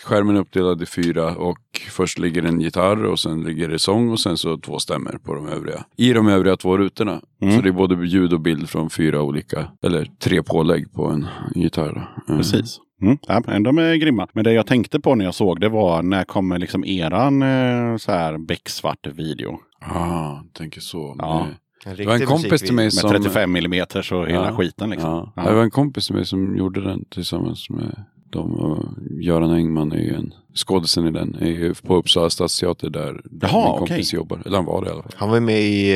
skärmen 0.04 0.36
är 0.36 0.40
uppdelad 0.40 0.82
i 0.82 0.86
fyra 0.86 1.36
och 1.36 1.58
först 1.90 2.20
ligger 2.20 2.44
en 2.44 2.62
gitarr 2.62 3.04
och 3.06 3.20
sen 3.20 3.44
ligger 3.44 3.70
det 3.70 3.80
sång 3.80 4.10
och 4.10 4.20
sen 4.20 4.38
så 4.38 4.58
två 4.58 4.80
stämmer 4.80 5.18
på 5.18 5.34
de 5.34 5.48
övriga. 5.48 5.86
I 5.98 6.14
de 6.14 6.28
övriga 6.28 6.58
två 6.58 6.78
rutorna. 6.78 7.22
Mm. 7.42 7.56
Så 7.56 7.62
det 7.62 7.70
är 7.70 7.74
både 7.74 8.06
ljud 8.06 8.34
och 8.34 8.42
bild 8.42 8.70
från 8.70 8.90
fyra 8.90 9.22
olika, 9.22 9.68
eller 9.84 10.06
tre 10.20 10.44
pålägg 10.44 10.94
på 10.94 11.08
en 11.08 11.28
gitarr. 11.56 12.10
Mm. 12.28 12.38
Precis. 12.38 12.78
Mm. 13.02 13.18
Ja, 13.28 13.40
de 13.60 13.78
är 13.78 13.96
grymma. 13.96 14.28
Men 14.34 14.44
det 14.44 14.54
jag 14.54 14.68
tänkte 14.68 15.00
på 15.00 15.16
när 15.16 15.26
jag 15.26 15.36
såg 15.36 15.60
det 15.62 15.70
var, 15.70 16.02
när 16.04 16.24
kommer 16.24 16.60
liksom 16.60 16.86
eran 16.86 17.42
eh, 17.42 17.98
så 17.98 18.12
här 18.12 18.38
becksvart 18.38 19.08
video? 19.08 19.60
Ah, 19.82 20.40
tänker 20.54 20.82
så. 20.82 21.16
Ja. 21.20 21.48
En 21.88 21.95
Det 21.95 22.06
var 22.06 22.16
en 22.16 22.26
kompis 22.26 22.62
till 22.62 22.74
mig 22.74 22.86
Med 22.86 22.94
som... 22.94 23.10
35 23.10 23.56
mm 23.56 23.86
och 24.12 24.28
hela 24.28 24.45
Ja. 24.45 24.56
skiten 24.57 24.90
liksom. 24.90 25.10
Ja. 25.10 25.32
Ja. 25.36 25.49
Det 25.49 25.56
var 25.56 25.64
en 25.64 25.72
kompis 25.72 26.06
till 26.06 26.16
mig 26.16 26.26
som 26.26 26.57
gjorde 26.57 26.82
den 26.82 27.06
tillsammans 27.10 27.70
med 27.70 28.03
dem. 28.30 28.53
Och 28.53 28.84
Göran 29.22 29.52
Engman 29.52 29.91
är 29.91 29.98
ju 29.98 30.14
en 30.16 30.34
skådisen 30.56 31.07
i 31.07 31.12
den. 31.12 31.36
Är 31.41 31.45
ju 31.45 31.74
på 31.74 31.95
Uppsala 31.95 32.30
stadsteater 32.30 32.90
där, 32.90 33.22
Jaha, 33.41 33.70
min 33.70 33.78
kompis 33.80 33.95
okej. 34.10 34.16
jobbar. 34.20 34.41
Eller 34.45 34.57
han 34.57 34.66
var 34.66 34.82
det 34.82 34.88
i 34.90 34.91
alla 34.94 35.03
fall. 35.03 35.12
Han 35.16 35.30
var 35.30 35.40
med 35.40 35.62
i, 35.62 35.91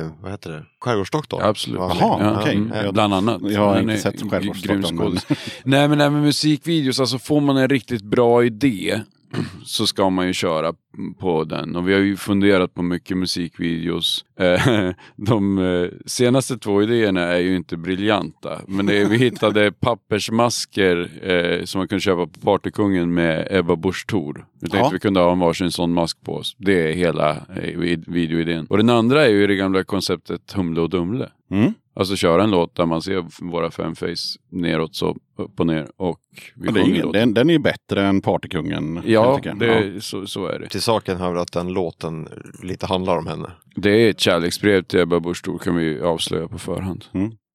eh, 0.00 0.08
vad 0.22 0.30
heter 0.30 0.50
det, 0.50 0.62
Skärgårdsdoktorn? 0.80 1.40
Absolut. 1.42 1.78
Jaha, 1.80 2.18
med? 2.18 2.36
okej. 2.40 2.56
Mm, 2.56 2.92
bland 2.92 3.14
annat. 3.14 3.42
jag 3.50 3.60
har 3.60 3.80
inte 3.80 3.96
sett 3.96 4.30
Skärgårdsdoktorn, 4.30 4.96
men-. 4.96 5.18
Nej 5.64 5.88
men 5.88 6.00
även 6.00 6.20
musikvideos, 6.22 7.00
alltså 7.00 7.18
får 7.18 7.40
man 7.40 7.56
en 7.56 7.68
riktigt 7.68 8.02
bra 8.02 8.44
idé 8.44 9.00
så 9.64 9.86
ska 9.86 10.10
man 10.10 10.26
ju 10.26 10.32
köra 10.32 10.74
på 11.18 11.44
den. 11.44 11.76
Och 11.76 11.88
vi 11.88 11.92
har 11.92 12.00
ju 12.00 12.16
funderat 12.16 12.74
på 12.74 12.82
mycket 12.82 13.16
musikvideos. 13.16 14.24
Eh, 14.40 14.90
De 15.16 15.58
eh, 15.58 15.88
senaste 16.06 16.58
två 16.58 16.82
idéerna 16.82 17.20
är 17.20 17.38
ju 17.38 17.56
inte 17.56 17.76
briljanta. 17.76 18.60
Men 18.68 18.88
är, 18.88 19.04
vi 19.04 19.16
hittade 19.18 19.72
pappersmasker 19.80 21.10
eh, 21.30 21.64
som 21.64 21.78
man 21.78 21.88
kunde 21.88 22.00
köpa 22.02 22.26
på 22.26 22.40
Partykungen 22.40 23.14
med 23.14 23.48
Ebba 23.50 23.76
Busch 23.76 24.06
Thor. 24.06 24.46
Vi 24.60 24.68
tänkte 24.68 24.78
Ja. 24.78 24.90
vi 24.92 24.98
kunde 24.98 25.20
ha 25.20 25.32
en 25.32 25.38
varsin 25.38 25.70
sån 25.70 25.92
mask 25.92 26.18
på 26.24 26.34
oss. 26.34 26.56
Det 26.58 26.88
är 26.90 26.92
hela 26.92 27.36
vid- 27.76 28.04
videoidén. 28.08 28.66
Och 28.66 28.76
den 28.76 28.90
andra 28.90 29.24
är 29.26 29.30
ju 29.30 29.46
det 29.46 29.56
gamla 29.56 29.84
konceptet 29.84 30.52
Humle 30.52 30.80
och 30.80 30.90
Dumle. 30.90 31.28
Mm. 31.50 31.72
Alltså 31.94 32.16
köra 32.16 32.42
en 32.42 32.50
låt 32.50 32.74
där 32.74 32.86
man 32.86 33.02
ser 33.02 33.44
våra 33.50 33.70
fem 33.70 33.94
face 33.94 34.38
neråt 34.48 34.94
så 34.94 35.16
upp 35.36 35.60
och 35.60 35.66
ner 35.66 35.86
och 35.96 36.20
vi 36.54 36.64
Men 36.64 36.74
det 36.74 36.80
är 36.80 36.84
ingen, 36.84 37.12
den, 37.12 37.34
den 37.34 37.50
är 37.50 37.58
bättre 37.58 38.06
än 38.06 38.20
Partykungen. 38.20 39.02
Ja, 39.04 39.40
det, 39.58 40.04
Så, 40.04 40.26
så 40.26 40.46
är 40.46 40.58
det. 40.58 40.68
Till 40.68 40.82
saken 40.82 41.16
hör 41.16 41.36
att 41.36 41.52
den 41.52 41.72
låten 41.72 42.28
lite 42.62 42.86
handlar 42.86 43.18
om 43.18 43.26
henne. 43.26 43.50
Det 43.74 43.90
är 43.90 44.10
ett 44.10 44.20
kärleksbrev 44.20 44.82
till 44.82 45.00
Ebba 45.00 45.20
Busch 45.20 45.62
kan 45.62 45.76
vi 45.76 46.00
avslöja 46.00 46.48
på 46.48 46.58
förhand. 46.58 47.04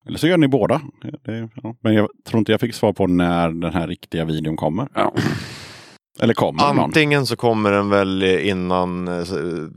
Eller 0.07 0.17
så 0.17 0.27
gör 0.27 0.37
ni 0.37 0.47
båda. 0.47 0.81
Det, 1.23 1.49
ja. 1.63 1.75
Men 1.81 1.93
jag 1.93 2.09
tror 2.25 2.39
inte 2.39 2.51
jag 2.51 2.61
fick 2.61 2.75
svar 2.75 2.93
på 2.93 3.07
när 3.07 3.49
den 3.49 3.73
här 3.73 3.87
riktiga 3.87 4.25
videon 4.25 4.55
kommer. 4.55 4.87
Ja. 4.93 5.13
Eller 6.19 6.33
kommer 6.33 6.73
någon? 6.73 6.79
Antingen 6.79 7.25
så 7.25 7.35
kommer 7.35 7.71
den 7.71 7.89
väl 7.89 8.23
innan 8.23 9.07
eh, 9.07 9.23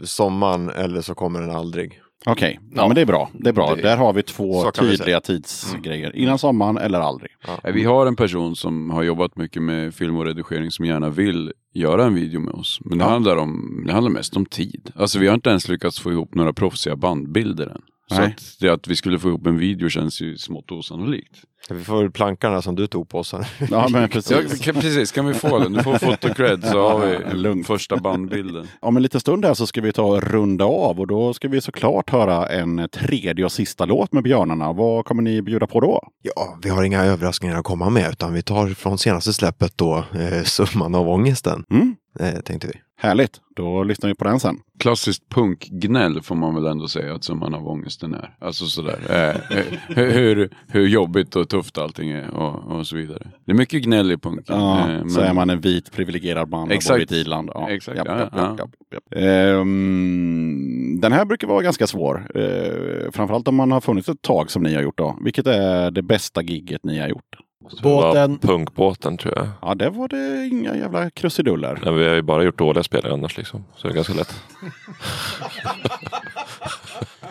sommaren 0.04 0.70
eller 0.70 1.00
så 1.00 1.14
kommer 1.14 1.40
den 1.40 1.50
aldrig. 1.50 2.00
Okej, 2.26 2.60
ja, 2.74 2.86
men 2.86 2.94
det 2.94 3.00
är 3.00 3.06
bra. 3.06 3.30
Det 3.32 3.48
är 3.48 3.52
bra. 3.52 3.74
Det- 3.74 3.82
Där 3.82 3.96
har 3.96 4.12
vi 4.12 4.22
två 4.22 4.70
tydliga 4.70 5.20
tidsgrejer. 5.20 6.16
Innan 6.16 6.38
sommaren 6.38 6.78
eller 6.78 7.00
aldrig. 7.00 7.30
Nej, 7.64 7.72
Vi 7.72 7.84
har 7.84 8.06
en 8.06 8.16
person 8.16 8.56
som 8.56 8.90
har 8.90 9.02
jobbat 9.02 9.36
mycket 9.36 9.62
med 9.62 9.94
film 9.94 10.16
och 10.16 10.24
redigering 10.24 10.70
som 10.70 10.84
gärna 10.84 11.10
vill 11.10 11.52
göra 11.74 12.04
en 12.04 12.14
video 12.14 12.40
med 12.40 12.54
oss. 12.54 12.78
Men 12.84 12.98
det, 12.98 13.04
Ja. 13.04 13.10
handlar, 13.10 13.36
om, 13.36 13.82
det 13.86 13.92
handlar 13.92 14.10
mest 14.10 14.36
om 14.36 14.46
tid. 14.46 14.90
Alltså 14.96 15.18
vi 15.18 15.26
har 15.26 15.34
inte 15.34 15.50
ens 15.50 15.68
lyckats 15.68 16.00
få 16.00 16.12
ihop 16.12 16.34
några 16.34 16.52
proffsiga 16.52 16.96
bandbilder 16.96 17.66
än. 17.66 17.82
Så 18.08 18.22
att, 18.22 18.56
det 18.60 18.68
att 18.68 18.88
vi 18.88 18.96
skulle 18.96 19.18
få 19.18 19.28
ihop 19.28 19.46
en 19.46 19.58
video 19.58 19.88
känns 19.88 20.20
ju 20.20 20.36
smått 20.38 20.72
osannolikt. 20.72 21.36
Vi 21.70 21.84
får 21.84 22.02
väl 22.02 22.10
plankarna 22.10 22.62
som 22.62 22.74
du 22.76 22.86
tog 22.86 23.08
på 23.08 23.24
sen. 23.24 23.44
Ja, 23.70 23.88
men 23.88 24.02
Ja, 24.02 24.08
precis. 24.08 24.60
kan, 24.60 24.74
precis, 24.74 25.12
kan 25.12 25.26
vi 25.26 25.34
få 25.34 25.58
den? 25.58 25.72
Du 25.72 25.82
får 25.82 25.98
fotocred 25.98 26.64
så 26.64 26.88
har 26.88 27.06
vi 27.06 27.18
Lugnt. 27.34 27.66
första 27.66 27.96
bandbilden. 27.96 28.66
Om 28.80 28.96
en 28.96 29.02
liten 29.02 29.20
stund 29.20 29.44
här 29.44 29.54
så 29.54 29.66
ska 29.66 29.80
vi 29.80 29.92
ta 29.92 30.02
och 30.02 30.22
runda 30.22 30.64
av 30.64 31.00
och 31.00 31.06
då 31.06 31.34
ska 31.34 31.48
vi 31.48 31.60
såklart 31.60 32.10
höra 32.10 32.46
en 32.46 32.88
tredje 32.92 33.44
och 33.44 33.52
sista 33.52 33.84
låt 33.84 34.12
med 34.12 34.22
Björnarna. 34.22 34.72
Vad 34.72 35.04
kommer 35.04 35.22
ni 35.22 35.42
bjuda 35.42 35.66
på 35.66 35.80
då? 35.80 36.02
Ja, 36.22 36.58
vi 36.62 36.68
har 36.68 36.82
inga 36.82 37.04
överraskningar 37.04 37.56
att 37.58 37.64
komma 37.64 37.90
med 37.90 38.10
utan 38.12 38.32
vi 38.32 38.42
tar 38.42 38.68
från 38.68 38.98
senaste 38.98 39.32
släppet 39.32 39.72
då 39.78 40.04
eh, 40.14 40.42
Summan 40.44 40.94
av 40.94 41.08
ångesten. 41.08 41.64
Mm? 41.70 41.96
Eh, 42.20 42.40
tänkte 42.40 42.66
vi. 42.66 42.74
Härligt, 43.00 43.40
då 43.56 43.82
lyssnar 43.82 44.08
vi 44.08 44.14
på 44.14 44.24
den 44.24 44.40
sen. 44.40 44.60
Klassiskt 44.78 45.28
punkgnäll 45.28 46.22
får 46.22 46.34
man 46.34 46.54
väl 46.54 46.66
ändå 46.66 46.88
säga 46.88 47.14
att 47.14 47.24
summan 47.24 47.54
av 47.54 47.68
ångesten 47.68 48.14
är. 48.14 48.34
Alltså 48.38 48.66
sådär. 48.66 48.98
Eh, 49.10 49.58
eh, 49.58 49.64
hur, 49.88 50.50
hur, 50.68 50.86
jobbigt 50.88 51.36
och 51.36 51.48
tufft 51.48 51.78
allting 51.78 52.10
är 52.10 52.30
och, 52.30 52.78
och 52.78 52.86
så 52.86 52.96
vidare. 52.96 53.26
Det 53.44 53.52
är 53.52 53.56
mycket 53.56 53.82
gnäll 53.82 54.12
i 54.12 54.16
punken. 54.16 54.56
Ja, 54.58 54.92
eh, 54.92 55.06
Så 55.06 55.20
är 55.20 55.34
man 55.34 55.50
en 55.50 55.60
vit 55.60 55.92
privilegierad 55.92 56.50
man 56.50 56.62
och 56.62 56.68
bor 56.88 57.00
i 57.00 57.02
ett 57.02 57.12
i-land. 57.12 57.50
Ja. 57.54 57.70
Exakt, 57.70 57.96
Japp, 57.96 58.08
ja, 58.08 58.18
japp, 58.18 58.32
ja. 58.36 58.56
japp, 58.58 58.70
japp. 58.92 59.22
Ehm, 59.22 61.00
den 61.00 61.12
här 61.12 61.24
brukar 61.24 61.48
vara 61.48 61.62
ganska 61.62 61.86
svår. 61.86 62.30
Uh, 62.36 63.10
framförallt 63.10 63.48
om 63.48 63.54
man 63.54 63.72
har 63.72 63.80
funnits 63.80 64.08
ett 64.08 64.22
tag 64.22 64.50
som 64.50 64.62
ni 64.62 64.74
har 64.74 64.82
gjort 64.82 64.98
då. 64.98 65.18
Vilket 65.24 65.46
är 65.46 65.90
det 65.90 66.02
bästa 66.02 66.42
gigget 66.42 66.84
ni 66.84 66.98
har 66.98 67.08
gjort? 67.08 67.36
Båten. 67.82 68.38
Punkbåten 68.38 69.16
tror 69.16 69.34
jag. 69.36 69.48
Ja, 69.62 69.74
det 69.74 69.90
var 69.90 70.08
det 70.08 70.46
inga 70.46 70.76
jävla 70.76 71.10
krusiduller. 71.10 71.80
Nej, 71.84 71.94
vi 71.94 72.08
har 72.08 72.14
ju 72.14 72.22
bara 72.22 72.42
gjort 72.44 72.58
dåliga 72.58 72.82
spelare 72.82 73.12
annars 73.12 73.36
liksom. 73.36 73.64
Så 73.76 73.86
det 73.86 73.92
är 73.92 73.94
ganska 73.94 74.14
lätt. 74.14 74.34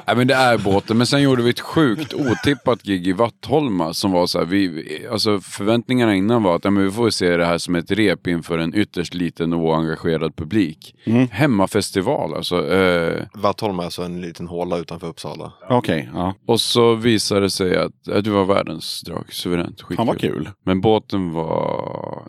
Nej 0.08 0.16
men 0.16 0.28
det 0.28 0.34
är 0.34 0.58
båten. 0.58 0.98
Men 0.98 1.08
sen 1.08 1.22
gjorde 1.22 1.44
vi 1.44 1.50
ett 1.50 1.60
sjukt 1.60 2.14
otippat 2.14 2.84
gig 2.84 3.08
i 3.08 3.12
Vattholma 3.12 3.94
som 3.94 4.12
var 4.12 4.28
så 4.28 4.40
här, 4.40 4.46
vi, 4.46 5.08
alltså 5.12 5.40
förväntningarna 5.40 6.16
innan 6.16 6.44
var 6.44 6.56
att 6.56 6.64
ja, 6.64 6.72
men 6.72 6.84
vi 6.84 6.92
får 6.92 7.10
se 7.10 7.38
det 7.38 7.46
här 7.46 7.58
som 7.58 7.76
ett 7.76 7.92
rep 7.92 8.28
inför 8.28 8.58
en 8.58 8.76
ytterst 8.76 9.14
liten 9.14 9.54
och 9.54 9.60
oengagerad 9.60 10.36
publik. 10.36 10.96
Mm. 11.06 11.28
Hemmafestival 11.32 12.34
alltså. 12.34 12.74
Eh, 12.74 13.24
Vattholma 13.34 13.84
är 13.84 13.86
alltså 13.86 14.02
en 14.02 14.22
liten 14.22 14.48
håla 14.48 14.78
utanför 14.78 15.08
Uppsala. 15.08 15.54
Okej, 15.70 16.10
ja. 16.14 16.34
och 16.46 16.62
så 16.62 16.96
visade 16.96 17.42
det 17.42 17.50
sig 17.50 17.78
att 17.78 18.08
eh, 18.08 18.18
det 18.18 18.30
var 18.30 18.46
världens 18.46 19.02
drag, 19.02 19.34
suveränt. 19.34 19.82
Skitkul. 19.82 19.98
Fan 19.98 20.08
vad 20.08 20.20
kul. 20.20 20.50
Men 20.64 20.82
båten 20.82 21.32
var... 21.32 22.28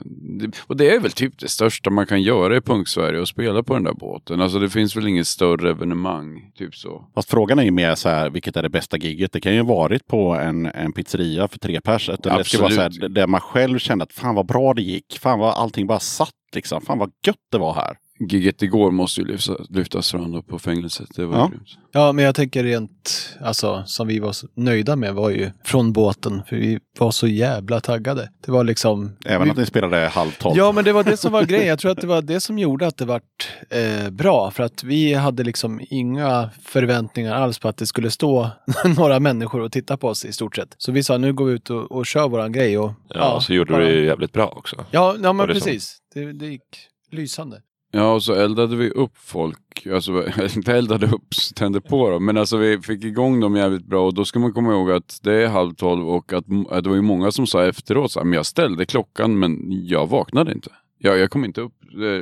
Och 0.66 0.76
det 0.76 0.90
är 0.90 1.00
väl 1.00 1.12
typ 1.12 1.38
det 1.38 1.48
största 1.48 1.90
man 1.90 2.06
kan 2.06 2.22
göra 2.22 2.56
i 2.56 2.60
punk-Sverige, 2.60 3.22
att 3.22 3.28
spela 3.28 3.62
på 3.62 3.74
den 3.74 3.84
där 3.84 3.94
båten. 3.94 4.40
Alltså 4.40 4.58
det 4.58 4.70
finns 4.70 4.96
väl 4.96 5.08
inget 5.08 5.26
större 5.26 5.70
evenemang, 5.70 6.50
typ 6.58 6.74
så. 6.74 7.04
Fast 7.14 7.30
frågan 7.30 7.58
är 7.58 7.67
ju 7.68 7.72
mer 7.72 7.94
så 7.94 8.08
här, 8.08 8.30
vilket 8.30 8.56
är 8.56 8.62
det 8.62 8.68
bästa 8.68 8.96
gigget? 8.96 9.32
Det 9.32 9.40
kan 9.40 9.54
ju 9.54 9.62
varit 9.62 10.06
på 10.06 10.34
en, 10.34 10.66
en 10.66 10.92
pizzeria 10.92 11.48
för 11.48 11.58
tre 11.58 11.80
pers. 11.80 12.08
Eller 12.08 12.38
det 12.38 12.44
ska 12.44 12.58
vara 12.62 12.70
så 12.70 12.80
här, 12.80 12.86
Absolut. 12.86 13.14
där 13.14 13.26
man 13.26 13.40
själv 13.40 13.78
kände 13.78 14.02
att 14.02 14.12
fan 14.12 14.34
vad 14.34 14.46
bra 14.46 14.74
det 14.74 14.82
gick. 14.82 15.18
Fan 15.20 15.38
vad 15.38 15.54
allting 15.54 15.86
bara 15.86 16.00
satt 16.00 16.34
liksom. 16.54 16.80
Fan 16.80 16.98
vad 16.98 17.10
gött 17.26 17.36
det 17.52 17.58
var 17.58 17.74
här. 17.74 17.96
Giget 18.20 18.62
igår 18.62 18.90
måste 18.90 19.20
ju 19.20 19.26
lyfta, 19.26 19.52
lyftas 19.70 20.10
fram 20.10 20.42
på 20.42 20.58
fängelset. 20.58 21.08
Det 21.16 21.24
var 21.26 21.38
Ja. 21.38 21.46
grymt. 21.46 21.68
Ja, 21.92 22.12
men 22.12 22.24
jag 22.24 22.34
tänker 22.34 22.64
rent, 22.64 23.28
alltså 23.40 23.82
som 23.86 24.06
vi 24.08 24.18
var 24.18 24.34
nöjda 24.54 24.96
med 24.96 25.14
var 25.14 25.30
ju 25.30 25.50
från 25.64 25.92
båten, 25.92 26.42
för 26.48 26.56
vi 26.56 26.78
var 26.98 27.10
så 27.10 27.26
jävla 27.26 27.80
taggade. 27.80 28.30
Det 28.46 28.52
var 28.52 28.64
liksom... 28.64 29.16
Även 29.26 29.44
vi, 29.44 29.50
att 29.50 29.56
ni 29.56 29.66
spelade 29.66 30.08
halv 30.08 30.30
tolv. 30.30 30.56
Ja, 30.56 30.72
men 30.72 30.84
det 30.84 30.92
var 30.92 31.04
det 31.04 31.16
som 31.16 31.32
var 31.32 31.42
grejen. 31.44 31.66
Jag 31.68 31.78
tror 31.78 31.90
att 31.90 32.00
det 32.00 32.06
var 32.06 32.22
det 32.22 32.40
som 32.40 32.58
gjorde 32.58 32.86
att 32.86 32.96
det 32.96 33.04
vart 33.04 33.48
eh, 33.70 34.10
bra. 34.10 34.50
För 34.50 34.62
att 34.62 34.82
vi 34.84 35.14
hade 35.14 35.44
liksom 35.44 35.80
inga 35.90 36.50
förväntningar 36.62 37.34
alls 37.34 37.58
på 37.58 37.68
att 37.68 37.76
det 37.76 37.86
skulle 37.86 38.10
stå 38.10 38.50
några 38.96 39.20
människor 39.20 39.60
och 39.60 39.72
titta 39.72 39.96
på 39.96 40.08
oss 40.08 40.24
i 40.24 40.32
stort 40.32 40.56
sett. 40.56 40.74
Så 40.78 40.92
vi 40.92 41.02
sa 41.04 41.18
nu 41.18 41.32
går 41.32 41.44
vi 41.44 41.52
ut 41.52 41.70
och, 41.70 41.92
och 41.92 42.06
kör 42.06 42.28
våran 42.28 42.52
grej. 42.52 42.78
Och, 42.78 42.92
Ja, 43.08 43.34
och 43.34 43.42
så 43.42 43.52
gjorde 43.54 43.72
bara- 43.72 43.84
vi 43.84 43.92
det 43.92 44.04
jävligt 44.04 44.32
bra 44.32 44.46
också. 44.56 44.84
Ja, 44.90 45.16
ja 45.22 45.32
men 45.32 45.48
det 45.48 45.54
som- 45.54 45.62
precis. 45.64 45.96
Det, 46.14 46.32
det 46.32 46.46
gick 46.46 46.62
lysande. 47.10 47.60
Ja, 47.90 48.12
och 48.12 48.22
så 48.22 48.34
eldade 48.34 48.76
vi 48.76 48.90
upp 48.90 49.16
folk. 49.16 49.86
Alltså, 49.92 50.24
inte 50.56 50.72
eldade 50.72 51.06
upp, 51.06 51.28
tände 51.54 51.80
på 51.80 52.10
dem. 52.10 52.24
Men 52.24 52.36
alltså 52.36 52.56
vi 52.56 52.78
fick 52.78 53.04
igång 53.04 53.40
dem 53.40 53.56
jävligt 53.56 53.86
bra. 53.86 54.06
Och 54.06 54.14
då 54.14 54.24
ska 54.24 54.38
man 54.38 54.52
komma 54.52 54.72
ihåg 54.72 54.90
att 54.90 55.20
det 55.22 55.32
är 55.32 55.48
halv 55.48 55.74
tolv 55.74 56.08
och 56.08 56.32
att, 56.32 56.44
att 56.70 56.84
det 56.84 56.90
var 56.90 56.96
ju 56.96 57.02
många 57.02 57.32
som 57.32 57.46
sa 57.46 57.66
efteråt 57.66 58.12
så 58.12 58.20
här, 58.20 58.24
men 58.24 58.36
jag 58.36 58.46
ställde 58.46 58.86
klockan 58.86 59.38
men 59.38 59.58
jag 59.68 60.06
vaknade 60.06 60.52
inte. 60.52 60.70
Jag, 60.98 61.18
jag 61.18 61.30
kom 61.30 61.44
inte 61.44 61.60
upp. 61.60 61.72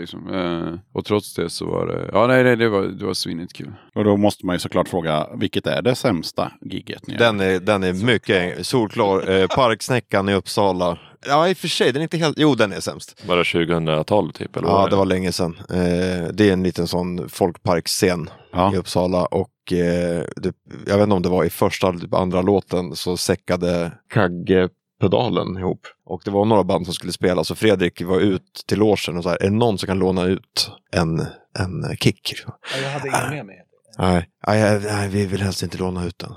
Liksom, 0.01 0.35
eh, 0.35 0.79
och 0.93 1.05
trots 1.05 1.35
det 1.35 1.51
så 1.51 1.67
var 1.67 1.87
det, 1.87 2.11
ja 2.13 2.27
nej, 2.27 2.45
nej 2.45 2.57
det 2.57 2.69
var, 2.69 2.83
det 2.83 3.05
var 3.05 3.15
svinigt 3.15 3.53
kul. 3.53 3.73
Och 3.95 4.05
då 4.05 4.17
måste 4.17 4.47
man 4.47 4.55
ju 4.55 4.59
såklart 4.59 4.89
fråga, 4.89 5.27
vilket 5.37 5.67
är 5.67 5.83
det 5.83 5.95
sämsta 5.95 6.53
gigget 6.61 7.07
ni? 7.07 7.17
Den 7.17 7.41
är, 7.41 7.61
den 7.61 7.83
är 7.83 7.93
mycket 7.93 8.67
solklar. 8.67 9.31
Eh, 9.31 9.47
Parksnäckan 9.47 10.29
i 10.29 10.35
Uppsala. 10.35 10.99
Ja, 11.27 11.49
i 11.49 11.53
och 11.53 11.57
för 11.57 11.69
sig, 11.69 11.93
den 11.93 12.01
är 12.01 12.03
inte 12.03 12.17
helt... 12.17 12.39
Jo, 12.39 12.55
den 12.55 12.73
är 12.73 12.81
sämst. 12.81 13.23
Bara 13.27 13.45
2012 13.45 14.33
typ? 14.33 14.57
Eller 14.57 14.69
Ja, 14.69 14.87
det 14.91 14.97
var 14.97 15.05
länge 15.05 15.33
sedan. 15.33 15.57
Eh, 15.71 16.29
det 16.33 16.49
är 16.49 16.53
en 16.53 16.63
liten 16.63 16.87
sån 16.89 17.29
folkparksscen 17.29 18.31
Ja. 18.53 18.75
i 18.75 18.77
Uppsala 18.77 19.25
och 19.27 19.73
eh, 19.73 20.25
det, 20.37 20.53
jag 20.87 20.97
vet 20.97 21.03
inte 21.03 21.15
om 21.17 21.23
det 21.23 21.29
var 21.29 21.45
i 21.45 21.51
första 21.51 21.89
eller 21.89 22.01
typ 22.01 22.15
andra 22.15 22.43
låten 22.43 22.97
så 22.97 23.17
säckade 23.17 23.93
Kagge 24.15 24.69
pedalen 25.01 25.57
ihop. 25.59 25.81
Och 26.07 26.23
det 26.25 26.31
var 26.31 26.45
några 26.45 26.65
band 26.65 26.85
som 26.85 26.95
skulle 26.95 27.13
spela 27.13 27.45
så 27.45 27.55
Fredrik 27.55 28.03
var 28.03 28.21
ut 28.21 28.65
till 28.67 28.79
logen 28.79 29.17
och 29.17 29.23
så 29.23 29.29
här, 29.29 29.43
är 29.43 29.51
det 29.51 29.57
någon 29.57 29.79
som 29.79 29.87
kan 29.87 29.99
låna 29.99 30.25
ut 30.25 30.71
en, 30.93 31.21
en 31.59 31.97
kick? 31.97 32.35
jag 32.83 32.91
hade 32.91 33.09
ingen 33.09 33.37
med 33.37 33.47
mig. 33.47 33.63
Nej, 33.99 34.29
nej, 34.47 34.81
nej, 34.85 35.09
vi 35.09 35.27
vill 35.27 35.43
helst 35.43 35.63
inte 35.63 35.79
låna 35.79 36.05
ut 36.07 36.19
den. 36.19 36.33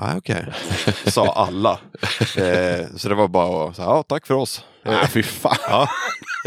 Nej, 0.00 0.16
okej, 0.16 0.46
sa 1.06 1.32
alla. 1.32 1.78
Eh, 2.36 2.86
så 2.96 3.08
det 3.08 3.14
var 3.14 3.28
bara 3.28 3.68
att 3.68 3.76
säga, 3.76 3.88
ja, 3.88 4.02
tack 4.02 4.26
för 4.26 4.34
oss. 4.34 4.64
Ah, 4.84 5.06
fy 5.06 5.22
fan. 5.22 5.56
Ja, 5.68 5.88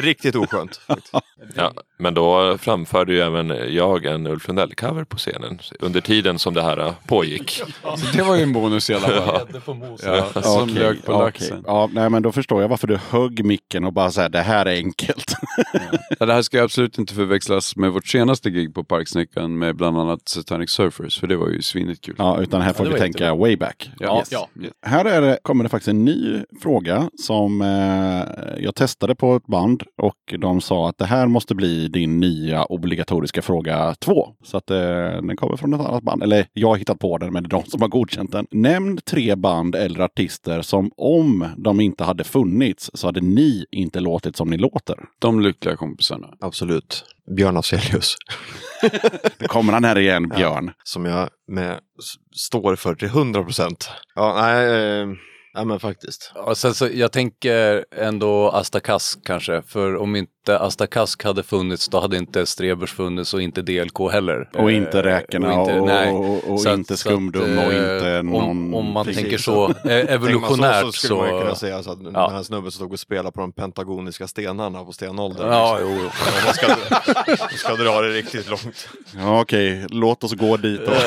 riktigt 0.01 0.35
oskönt. 0.35 0.81
Ja, 1.55 1.73
men 1.99 2.13
då 2.13 2.57
framförde 2.57 3.13
ju 3.13 3.21
även 3.21 3.53
jag 3.69 4.05
en 4.05 4.27
Ulf 4.27 4.47
Lundell-cover 4.47 5.05
på 5.05 5.17
scenen 5.17 5.59
under 5.79 6.01
tiden 6.01 6.39
som 6.39 6.53
det 6.53 6.61
här 6.61 6.77
äh, 6.77 6.93
pågick. 7.07 7.49
Så 7.81 8.17
det 8.17 8.23
var 8.23 8.35
ju 8.35 8.43
en 8.43 8.53
bonus 8.53 8.89
i 8.89 8.93
alla 8.93 9.07
fall. 9.07 9.47
Ja, 10.03 10.41
som 10.41 10.63
Okej, 10.63 10.73
lök 10.75 11.05
på 11.05 11.13
okej. 11.13 11.25
laxen. 11.25 11.63
Ja, 11.67 11.89
nej, 11.93 12.09
men 12.09 12.21
då 12.23 12.31
förstår 12.31 12.61
jag 12.61 12.69
varför 12.69 12.87
du 12.87 12.99
högg 13.09 13.45
micken 13.45 13.83
och 13.83 13.93
bara 13.93 14.11
så 14.11 14.27
det 14.27 14.41
här 14.41 14.65
är 14.65 14.75
enkelt. 14.75 15.33
Ja, 16.19 16.25
det 16.25 16.33
här 16.33 16.41
ska 16.41 16.63
absolut 16.63 16.97
inte 16.97 17.13
förväxlas 17.13 17.75
med 17.75 17.91
vårt 17.91 18.07
senaste 18.07 18.49
gig 18.49 18.73
på 18.73 18.83
Parksnäckan 18.83 19.57
med 19.57 19.75
bland 19.75 19.97
annat 19.97 20.29
Satanic 20.29 20.69
Surfers, 20.69 21.19
för 21.19 21.27
det 21.27 21.37
var 21.37 21.49
ju 21.49 21.61
svinigt 21.61 22.05
kul. 22.05 22.15
Ja, 22.17 22.41
utan 22.41 22.61
här 22.61 22.73
får 22.73 22.85
vi 22.85 22.99
tänka 22.99 23.35
way 23.35 23.57
back. 23.57 23.91
Ja. 23.99 24.23
Ja. 24.29 24.47
Här 24.85 25.05
är 25.05 25.21
det, 25.21 25.39
kommer 25.41 25.63
det 25.63 25.69
faktiskt 25.69 25.87
en 25.87 26.05
ny 26.05 26.43
fråga 26.61 27.09
som 27.21 27.61
eh, 27.61 28.26
jag 28.57 28.75
testade 28.75 29.15
på 29.15 29.35
ett 29.35 29.47
band 29.47 29.83
och 29.97 30.33
de 30.39 30.61
sa 30.61 30.89
att 30.89 30.97
det 30.97 31.05
här 31.05 31.27
måste 31.27 31.55
bli 31.55 31.87
din 31.87 32.19
nya 32.19 32.65
obligatoriska 32.65 33.41
fråga 33.41 33.95
två. 33.99 34.29
Så 34.43 34.57
att 34.57 34.71
eh, 34.71 34.77
den 34.77 35.37
kommer 35.37 35.57
från 35.57 35.73
ett 35.73 35.81
annat 35.81 36.03
band. 36.03 36.23
Eller 36.23 36.47
jag 36.53 36.67
har 36.67 36.75
hittat 36.75 36.99
på 36.99 37.17
den, 37.17 37.33
men 37.33 37.43
det 37.43 37.47
är 37.47 37.61
de 37.61 37.65
som 37.65 37.81
har 37.81 37.89
godkänt 37.89 38.31
den. 38.31 38.47
Nämn 38.51 38.97
tre 38.97 39.35
band 39.35 39.75
eller 39.75 39.99
artister 39.99 40.61
som 40.61 40.91
om 40.97 41.47
de 41.57 41.81
inte 41.81 42.03
hade 42.03 42.23
funnits 42.23 42.91
så 42.93 43.07
hade 43.07 43.21
ni 43.21 43.65
inte 43.71 43.99
låtit 43.99 44.35
som 44.35 44.49
ni 44.49 44.57
låter. 44.57 44.95
De 45.19 45.39
lyckliga 45.39 45.75
kompisarna. 45.75 46.27
Absolut. 46.39 47.05
Björn 47.35 47.57
Afzelius. 47.57 48.15
Det 49.37 49.47
kommer 49.47 49.73
han 49.73 49.83
här 49.83 49.97
igen, 49.97 50.29
Björn. 50.29 50.71
Som 50.83 51.05
jag 51.05 51.29
med 51.47 51.79
står 52.35 52.75
för 52.75 52.95
till 52.95 53.07
100 53.07 53.43
procent. 53.43 53.89
Ja, 54.15 54.35
nej, 54.41 55.01
eh, 55.01 55.07
nej, 55.57 55.65
men 55.65 55.79
faktiskt. 55.79 56.31
Ja, 56.35 56.55
sen 56.55 56.73
så, 56.73 56.87
jag 56.93 57.11
tänker 57.11 57.85
ändå 57.95 58.49
Asta 58.49 58.79
Kask 58.79 59.19
kanske, 59.25 59.61
för 59.61 59.95
om 59.95 60.15
inte 60.15 60.59
Asta 60.59 60.87
Kask 60.87 61.23
hade 61.23 61.43
funnits 61.43 61.87
då 61.89 61.99
hade 61.99 62.17
inte 62.17 62.45
Strebers 62.45 62.93
funnits 62.93 63.33
och 63.33 63.41
inte 63.41 63.61
DLK 63.61 64.11
heller. 64.11 64.49
Och 64.53 64.71
inte 64.71 64.99
Eh, 64.99 65.03
Räkorna 65.03 65.53
inte- 65.53 65.79
och, 65.79 65.87
nej. 65.87 66.11
och, 66.11 66.51
och 66.51 66.61
Så 66.61 66.69
att- 66.69 66.77
inte 66.77 66.97
så 66.97 67.09
att, 67.09 67.13
Skumdum 67.15 67.57
och 67.57 67.73
eh, 67.73 67.93
inte 67.95 68.21
någon... 68.23 68.43
Om, 68.49 68.73
om 68.73 68.91
man 68.91 69.05
Precis. 69.05 69.21
tänker 69.21 69.37
så 69.37 69.65
eh, 69.69 69.73
Tänker 69.73 70.13
evolutionärt 70.13 70.83
man 70.83 70.91
så, 70.93 70.99
så 70.99 71.05
skulle 71.07 71.19
man 71.31 71.41
kunna 71.41 71.53
så... 71.53 71.59
säga 71.59 71.83
så 71.83 71.91
att 71.91 72.03
den 72.03 72.13
Ja. 72.13 72.29
här 72.29 72.43
snubben 72.43 72.71
som 72.71 72.79
stod 72.79 72.93
och 72.93 72.99
spelade 72.99 73.31
på 73.31 73.41
de 73.41 73.51
pentagoniska 73.51 74.27
stenarna 74.27 74.83
på 74.83 74.91
stenåldern. 74.93 75.47
Ja, 75.51 75.77
jo, 75.81 75.87
jo. 75.89 75.95
Om 75.95 76.45
man 76.45 76.53
ska, 76.53 76.67
man 77.39 77.49
ska 77.49 77.75
dra 77.75 78.01
det 78.01 78.09
riktigt 78.09 78.49
långt. 78.49 78.89
Ja, 79.17 79.41
okej, 79.41 79.85
låt 79.89 80.23
oss 80.23 80.33
gå 80.33 80.57
dit 80.57 80.81
då. 80.85 80.91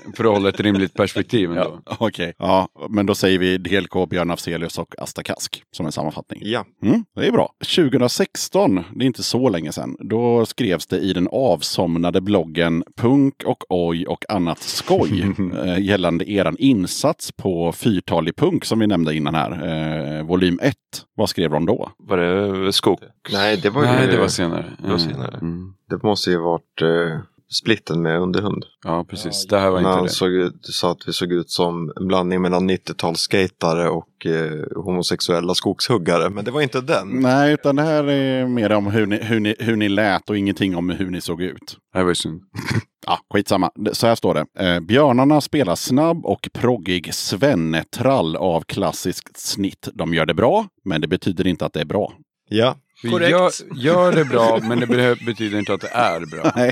För 0.21 0.27
att 0.29 0.33
hålla 0.33 0.49
ett 0.49 0.59
rimligt 0.59 0.93
perspektiv 0.93 1.49
ändå. 1.51 1.79
Okej, 1.99 2.33
ja, 2.37 2.67
men 2.89 3.05
då 3.05 3.15
säger 3.15 3.39
vi 3.39 3.57
DLK, 3.57 4.09
Björn 4.09 4.31
Afzelius 4.31 4.77
och 4.77 4.95
Asta 4.97 5.23
Kask 5.23 5.63
som 5.71 5.85
en 5.85 5.91
sammanfattning. 5.91 6.41
Ja, 6.43 6.65
Mm, 6.83 7.05
det 7.15 7.27
är 7.27 7.31
bra. 7.31 7.53
2016, 7.75 8.83
det 8.95 9.03
är 9.03 9.07
inte 9.07 9.23
så 9.23 9.49
länge 9.49 9.71
sedan, 9.71 9.95
då 9.99 10.45
skrevs 10.45 10.87
det 10.87 10.97
i 10.97 11.13
den 11.13 11.27
avsomnade 11.31 12.21
bloggen 12.21 12.83
Punk 12.97 13.43
och 13.45 13.63
oj 13.69 14.05
och 14.07 14.25
annat 14.29 14.59
skoj 14.59 15.25
eh, 15.65 15.79
gällande 15.79 16.31
eran 16.31 16.55
insats 16.59 17.31
på 17.31 17.71
fyrtalig 17.71 18.35
punk 18.35 18.65
som 18.65 18.79
vi 18.79 18.87
nämnde 18.87 19.15
innan 19.15 19.35
här, 19.35 19.51
eh, 19.51 20.25
volym 20.25 20.59
1. 20.61 20.75
Vad 21.15 21.29
skrev 21.29 21.51
de 21.51 21.65
då? 21.65 21.91
Var 21.97 22.17
det 22.17 22.73
skog? 22.73 22.99
nej 23.31 23.57
det 23.57 23.69
var 23.69 23.81
ju... 23.81 23.87
Nej, 23.87 24.07
det 24.07 24.17
var 24.17 24.27
senare. 24.27 24.65
Det 24.83 24.89
var 24.89 24.97
senare. 24.97 25.37
Mm. 25.41 25.73
Det 25.89 26.03
måste 26.03 26.29
ju 26.29 26.37
varit 26.37 26.81
eh, 26.81 27.19
splitten 27.51 28.01
med 28.01 28.19
underhund. 28.21 28.65
Ja, 28.83 29.05
precis. 29.09 29.47
Det 29.47 29.59
här 29.59 29.69
var 29.69 29.77
inte 29.77 29.89
han 29.89 30.03
det. 30.03 30.09
såg 30.09 30.29
ut, 30.31 30.53
du 30.63 30.71
sa 30.71 30.91
att 30.91 31.07
vi 31.07 31.13
såg 31.13 31.31
ut 31.31 31.49
som 31.49 31.93
en 31.95 32.07
blandning 32.07 32.41
mellan 32.41 32.69
90-talsskatare 32.69 33.85
och 33.87 34.25
eh, 34.25 34.83
homosexuella 34.83 35.53
skogshuggare. 35.55 36.29
Men 36.29 36.45
det 36.45 36.51
var 36.51 36.61
inte 36.61 36.81
den. 36.81 37.07
Nej, 37.09 37.53
utan 37.53 37.75
det 37.75 37.81
här 37.83 38.03
är 38.09 38.47
mer 38.47 38.71
om 38.71 38.87
hur 38.87 39.05
ni, 39.05 39.17
hur 39.23 39.39
ni, 39.39 39.55
hur 39.59 39.75
ni 39.75 39.89
lät 39.89 40.29
och 40.29 40.37
ingenting 40.37 40.75
om 40.75 40.89
hur 40.89 41.09
ni 41.09 41.21
såg 41.21 41.41
ut. 41.41 41.77
Det 41.93 42.01
var 42.03 42.09
ju 42.09 42.15
synd. 42.15 42.41
Ja, 43.07 43.19
skitsamma. 43.33 43.71
Så 43.93 44.07
här 44.07 44.15
står 44.15 44.33
det. 44.33 44.65
Eh, 44.73 44.79
björnarna 44.79 45.41
spelar 45.41 45.75
snabb 45.75 46.25
och 46.25 46.49
proggig 46.53 47.13
svennetrall 47.13 48.35
av 48.35 48.61
klassiskt 48.61 49.39
snitt. 49.39 49.87
De 49.93 50.13
gör 50.13 50.25
det 50.25 50.33
bra, 50.33 50.65
men 50.85 51.01
det 51.01 51.07
betyder 51.07 51.47
inte 51.47 51.65
att 51.65 51.73
det 51.73 51.81
är 51.81 51.85
bra. 51.85 52.13
Ja, 52.49 52.75
Vi 53.03 53.09
Korrekt. 53.09 53.31
gör, 53.31 53.51
gör 53.75 54.11
det 54.11 54.25
bra, 54.25 54.59
men 54.69 54.79
det 54.79 54.87
be- 54.87 55.15
betyder 55.25 55.59
inte 55.59 55.73
att 55.73 55.81
det 55.81 55.91
är 55.93 56.19
bra. 56.25 56.51
Nej. 56.55 56.71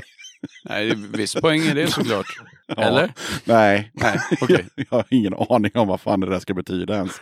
Nej, 0.64 0.94
viss 0.94 1.34
poäng 1.34 1.60
i 1.60 1.74
det 1.74 1.86
såklart. 1.86 2.26
Eller? 2.76 3.12
Nej, 3.44 3.90
Nej, 3.94 4.18
okej. 4.40 4.66
jag 4.76 4.86
har 4.90 5.04
ingen 5.10 5.34
aning 5.48 5.70
om 5.74 5.88
vad 5.88 6.00
fan 6.00 6.20
det 6.20 6.30
där 6.30 6.38
ska 6.40 6.54
betyda 6.54 6.94
ens. 6.96 7.20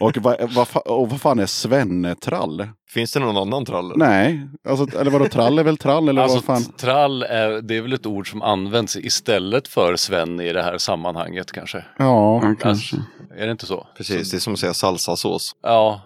och, 0.00 0.16
vad, 0.16 0.52
vad, 0.52 0.66
fa- 0.68 0.78
och 0.78 1.10
vad 1.10 1.20
fan 1.20 1.38
är 1.38 1.46
svennetrall? 1.46 2.68
Finns 2.94 3.12
det 3.12 3.20
någon 3.20 3.36
annan 3.36 3.64
trall? 3.64 3.92
Nej, 3.96 4.40
alltså, 4.68 4.98
eller 5.00 5.10
vadå, 5.10 5.28
trall 5.28 5.58
är 5.58 5.64
väl 5.64 5.76
trall 5.76 6.08
eller 6.08 6.22
Alltså 6.22 6.42
vad 6.46 6.62
fan? 6.64 6.72
trall 6.72 7.22
är, 7.22 7.62
det 7.62 7.76
är 7.76 7.82
väl 7.82 7.92
ett 7.92 8.06
ord 8.06 8.30
som 8.30 8.42
används 8.42 8.96
istället 8.96 9.68
för 9.68 9.96
Sven 9.96 10.40
i 10.40 10.52
det 10.52 10.62
här 10.62 10.78
sammanhanget 10.78 11.52
kanske. 11.52 11.84
Ja, 11.98 12.54
kanske. 12.60 12.96
Är 13.36 13.46
det 13.46 13.52
inte 13.52 13.66
så? 13.66 13.86
Precis, 13.96 14.30
det 14.30 14.36
är 14.36 14.38
som 14.38 14.52
att 14.52 14.58
säga 14.58 14.74
salsasås. 14.74 15.52
Ja, 15.62 16.00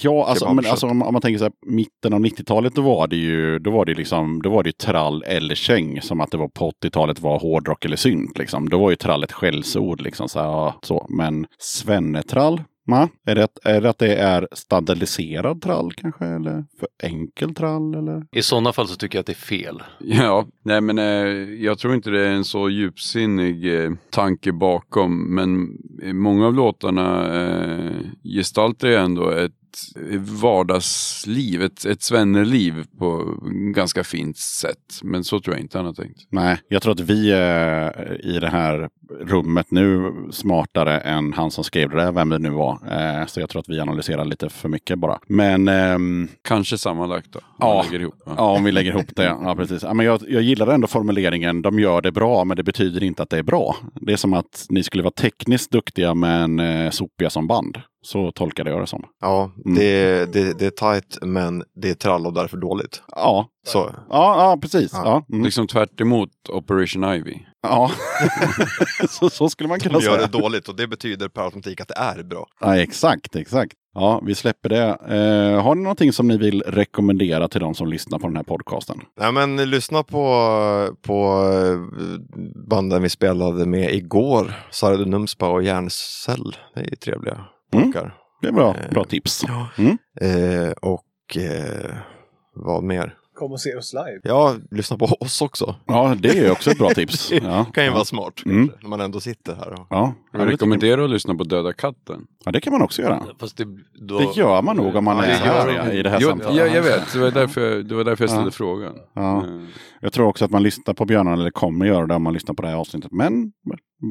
Ja, 0.00 0.26
alltså, 0.26 0.54
men, 0.54 0.66
alltså 0.66 0.86
om, 0.86 1.02
om 1.02 1.12
man 1.12 1.22
tänker 1.22 1.38
så 1.38 1.44
här, 1.44 1.52
mitten 1.66 2.12
av 2.12 2.20
90-talet 2.20 2.74
då 2.74 2.82
var 2.82 3.06
det 3.06 3.16
ju, 3.16 3.58
då 3.58 3.70
var 3.70 3.84
det 3.84 3.94
liksom, 3.94 4.42
då 4.42 4.50
var 4.50 4.62
det 4.62 4.68
ju 4.68 4.72
trall 4.72 5.22
eller 5.26 5.54
käng. 5.54 6.02
Som 6.02 6.20
att 6.20 6.30
det 6.30 6.36
var 6.36 6.48
på 6.48 6.70
80-talet 6.70 7.20
var 7.20 7.38
hårdrock 7.38 7.84
eller 7.84 7.96
synt 7.96 8.38
liksom. 8.38 8.68
Då 8.68 8.78
var 8.78 8.90
ju 8.90 8.96
trall 8.96 9.24
ett 9.24 9.32
skällsord 9.32 10.00
liksom. 10.00 10.28
Så, 10.28 10.38
här, 10.38 10.46
ja, 10.46 10.74
så. 10.82 11.06
Men 11.08 11.46
svennetrall? 11.58 12.62
Ma? 12.86 13.08
Är, 13.26 13.34
det, 13.34 13.44
att- 13.44 13.58
är 13.64 13.80
det 13.80 13.90
att 13.90 13.98
det 13.98 14.14
är 14.16 14.48
standardiserad 14.52 15.62
trall 15.62 15.92
kanske? 15.92 16.24
Eller 16.24 16.64
för 16.80 16.88
enkel 17.02 17.54
trall? 17.54 17.94
Eller? 17.94 18.26
i 18.32 18.42
sådana 18.42 18.72
fall 18.72 18.88
så 18.88 18.96
tycker 18.96 19.18
jag 19.18 19.20
att 19.20 19.26
det 19.26 19.32
är 19.32 19.34
fel. 19.34 19.82
Ja, 20.00 20.46
nej 20.62 20.80
men 20.80 20.98
eh, 20.98 21.04
jag 21.64 21.78
tror 21.78 21.94
inte 21.94 22.10
det 22.10 22.20
är 22.26 22.32
en 22.32 22.44
så 22.44 22.68
djupsinnig 22.70 23.84
eh, 23.84 23.90
tanke 24.10 24.52
bakom. 24.52 25.34
Men 25.34 25.78
eh, 26.02 26.12
många 26.12 26.46
av 26.46 26.54
låtarna 26.54 27.34
eh, 27.42 27.92
gestaltar 28.24 28.88
ju 28.88 28.94
ändå 28.94 29.30
ett 29.30 29.52
vardagsliv, 30.42 31.62
ett, 31.62 31.84
ett 31.84 32.02
svennerliv 32.02 32.84
på 32.98 33.38
ganska 33.74 34.04
fint 34.04 34.36
sätt. 34.38 35.00
Men 35.02 35.24
så 35.24 35.40
tror 35.40 35.56
jag 35.56 35.60
inte 35.62 35.78
han 35.78 35.86
har 35.86 35.92
tänkt. 35.94 36.18
Nej, 36.30 36.58
jag 36.68 36.82
tror 36.82 36.92
att 36.92 37.00
vi 37.00 37.30
är 37.32 38.20
i 38.26 38.38
det 38.38 38.48
här 38.48 38.88
rummet 39.20 39.70
nu 39.70 40.12
smartare 40.30 40.98
än 41.00 41.32
han 41.32 41.50
som 41.50 41.64
skrev 41.64 41.90
det 41.90 41.96
där, 41.96 42.12
vem 42.12 42.28
det 42.28 42.38
nu 42.38 42.50
var. 42.50 42.72
Eh, 42.72 43.26
så 43.26 43.40
jag 43.40 43.50
tror 43.50 43.60
att 43.60 43.68
vi 43.68 43.80
analyserar 43.80 44.24
lite 44.24 44.48
för 44.48 44.68
mycket 44.68 44.98
bara. 44.98 45.18
Men 45.26 45.68
ehm, 45.68 46.28
Kanske 46.42 46.78
sammanlagt 46.78 47.32
då. 47.32 47.38
om 47.38 47.44
Ja. 47.58 47.82
lägger 47.82 48.00
ihop. 48.00 48.14
Ja. 48.26 48.34
Ja, 48.36 48.50
om 48.56 48.64
vi 48.64 48.72
lägger 48.72 48.90
ihop 48.90 49.16
det. 49.16 49.24
Ja, 49.24 49.54
precis. 49.56 49.82
Ja, 49.82 49.94
men 49.94 50.06
jag, 50.06 50.20
jag 50.28 50.42
gillar 50.42 50.66
ändå 50.66 50.86
formuleringen, 50.86 51.62
de 51.62 51.78
gör 51.80 52.02
det 52.02 52.12
bra, 52.12 52.44
men 52.44 52.56
det 52.56 52.62
betyder 52.62 53.02
inte 53.02 53.22
att 53.22 53.30
det 53.30 53.38
är 53.38 53.42
bra. 53.42 53.76
Det 53.94 54.12
är 54.12 54.16
som 54.16 54.32
att 54.34 54.66
ni 54.68 54.82
skulle 54.82 55.02
vara 55.02 55.12
tekniskt 55.12 55.70
duktiga 55.70 56.14
men 56.14 56.60
eh, 56.60 56.90
sopiga 56.90 57.30
som 57.30 57.46
band. 57.46 57.78
Så 58.04 58.32
tolkade 58.32 58.70
jag 58.70 58.80
det 58.82 58.86
som. 58.86 59.04
Ja, 59.20 59.50
Mm. 59.64 59.78
det, 59.78 60.32
det, 60.32 60.58
det 60.58 60.66
är 60.66 60.70
tajt 60.70 61.18
men 61.22 61.64
det 61.82 61.90
är 61.90 61.94
trall 61.94 62.26
och 62.26 62.32
därför 62.32 62.56
dåligt. 62.56 63.02
Ja, 63.08 63.48
Så. 63.66 63.78
ja, 64.10 64.50
ja 64.50 64.58
precis. 64.62 64.90
Ja. 64.92 65.02
Ja, 65.04 65.24
mm. 65.34 65.44
Liksom 65.44 65.66
tvärt 65.66 66.00
emot 66.00 66.30
Operation 66.48 67.04
Ivy. 67.14 67.34
ja. 67.62 67.90
så, 69.10 69.30
så 69.30 69.48
skulle 69.48 69.68
man 69.68 69.80
kunna 69.80 69.98
De 69.98 70.04
gör 70.04 70.16
säga. 70.16 70.26
det 70.26 70.38
dåligt 70.38 70.68
och 70.68 70.76
det 70.76 70.86
betyder 70.88 71.28
per 71.28 71.42
automatik 71.42 71.80
att 71.80 71.88
det 71.88 71.94
är 71.98 72.22
bra. 72.22 72.46
Ja, 72.60 72.76
exakt, 72.76 73.36
exakt. 73.36 73.72
Ja, 73.96 74.20
vi 74.26 74.34
släpper 74.34 74.68
det. 74.68 74.84
Eh, 75.08 75.62
har 75.62 75.74
ni 75.74 75.82
någonting 75.82 76.12
som 76.12 76.28
ni 76.28 76.36
vill 76.36 76.62
rekommendera 76.66 77.48
till 77.48 77.60
de 77.60 77.74
som 77.74 77.88
lyssnar 77.88 78.18
på 78.18 78.26
den 78.26 78.36
här 78.36 78.42
podcasten? 78.42 79.00
Nej 79.20 79.32
men 79.32 79.70
lyssna 79.70 80.02
på, 80.02 80.18
på 81.02 81.42
eh, 81.52 81.78
banden 82.68 83.02
vi 83.02 83.08
spelade 83.08 83.66
med 83.66 83.94
igår. 83.94 84.52
Sarado 84.70 85.04
Numspa 85.04 85.48
och 85.48 85.62
Järncell. 85.62 86.56
Det 86.74 86.80
är 86.80 86.84
ju 86.90 86.96
trevliga 86.96 87.44
Mm. 87.76 87.82
punkar. 87.92 88.14
Det 88.42 88.48
är 88.48 88.52
bra, 88.52 88.76
Eh, 88.76 88.90
bra 88.90 89.04
tips. 89.04 89.44
Ja. 89.48 89.68
Mm. 89.78 89.98
Eh, 90.20 90.72
och 90.82 91.36
eh, 91.36 91.96
vad 92.54 92.82
mer? 92.82 93.14
Kom 93.34 93.52
och 93.52 93.60
se 93.60 93.74
oss 93.76 93.92
live. 93.92 94.20
Ja, 94.22 94.54
lyssna 94.70 94.98
på 94.98 95.04
oss 95.20 95.42
också. 95.42 95.74
Ja, 95.86 96.16
det 96.18 96.38
är 96.38 96.52
också 96.52 96.70
ett 96.70 96.78
bra 96.78 96.90
tips. 96.94 97.32
Ja, 97.32 97.64
kan 97.74 97.84
ju 97.84 97.90
ja. 97.90 97.94
vara 97.94 98.04
smart 98.04 98.42
Mm. 98.46 98.70
när 98.82 98.88
man 98.88 99.00
ändå 99.00 99.20
sitter 99.20 99.54
här. 99.54 99.72
Och... 99.72 99.86
Ja, 99.90 100.14
Jag 100.32 100.52
rekommenderar 100.52 101.04
att 101.04 101.10
lyssna 101.10 101.34
på 101.34 101.44
Döda 101.44 101.72
katten. 101.72 102.20
ja, 102.44 102.52
det 102.52 102.60
kan 102.60 102.72
man 102.72 102.82
också 102.82 103.02
göra. 103.02 103.22
Fast 103.40 103.56
det, 103.56 103.64
då, 104.08 104.18
Det 104.18 104.36
gör 104.40 104.62
man 104.62 104.76
nog 104.76 104.96
om 104.96 105.04
man 105.04 105.16
Ja, 105.16 105.24
är 105.24 105.28
det 105.28 105.34
här 105.82 105.92
i 105.92 106.02
det 106.02 106.10
här 106.10 106.18
Jo, 106.20 106.28
samtalet. 106.28 106.56
ja, 106.58 106.66
jag 106.66 106.82
vet, 106.82 107.12
det 107.12 107.18
var 107.18 107.30
därför 107.30 107.60
jag, 107.60 107.88
det 107.88 107.94
var 107.94 108.04
därför 108.04 108.24
jag 108.24 108.30
ställde 108.30 108.46
Ja. 108.48 108.52
frågan. 108.52 108.94
Ja. 109.14 109.44
Eh, 109.44 109.60
Jag 110.00 110.12
tror 110.12 110.26
också 110.26 110.44
att 110.44 110.50
man 110.50 110.62
lyssnar 110.62 110.94
på 110.94 111.04
Björnarna, 111.04 111.40
eller 111.40 111.50
kommer 111.50 111.86
göra 111.86 112.06
det 112.06 112.14
om 112.14 112.22
man 112.22 112.32
lyssnar 112.34 112.54
på 112.54 112.62
det 112.62 112.68
här 112.68 112.76
avsnittet. 112.76 113.12
Men 113.12 113.52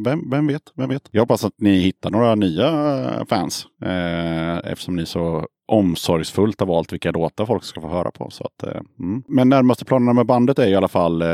vem, 0.06 0.30
vem 0.30 0.48
vet, 0.48 0.61
vem 0.76 0.90
vet. 0.90 1.10
Jag 1.11 1.22
hoppas 1.22 1.44
att 1.45 1.53
ni 1.57 1.78
hittar 1.78 2.10
några 2.11 2.36
nya 2.36 3.26
fans. 3.30 3.65
Eh, 3.86 4.72
eftersom 4.72 4.95
ni 4.95 5.06
så 5.06 5.48
omsorgsfullt 5.68 6.60
har 6.60 6.68
valt 6.68 6.94
vilka 6.94 7.11
låtar 7.11 7.45
folk 7.45 7.64
ska 7.64 7.82
få 7.82 7.88
höra 7.90 8.11
på. 8.11 8.30
Så 8.30 8.44
att, 8.44 8.68
eh, 8.68 8.82
mm. 8.99 9.24
Men 9.28 9.49
närmaste 9.49 9.86
planerna 9.86 10.14
med 10.14 10.26
bandet 10.26 10.60
är 10.60 10.68
i 10.68 10.76
alla 10.76 10.88
fall 10.88 11.22
eh, 11.22 11.28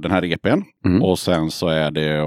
den 0.00 0.10
här 0.10 0.24
EPn. 0.24 0.62
Mm. 0.86 1.02
Och 1.02 1.18
sen 1.18 1.50
så 1.50 1.68
är 1.68 1.90
det 1.90 2.20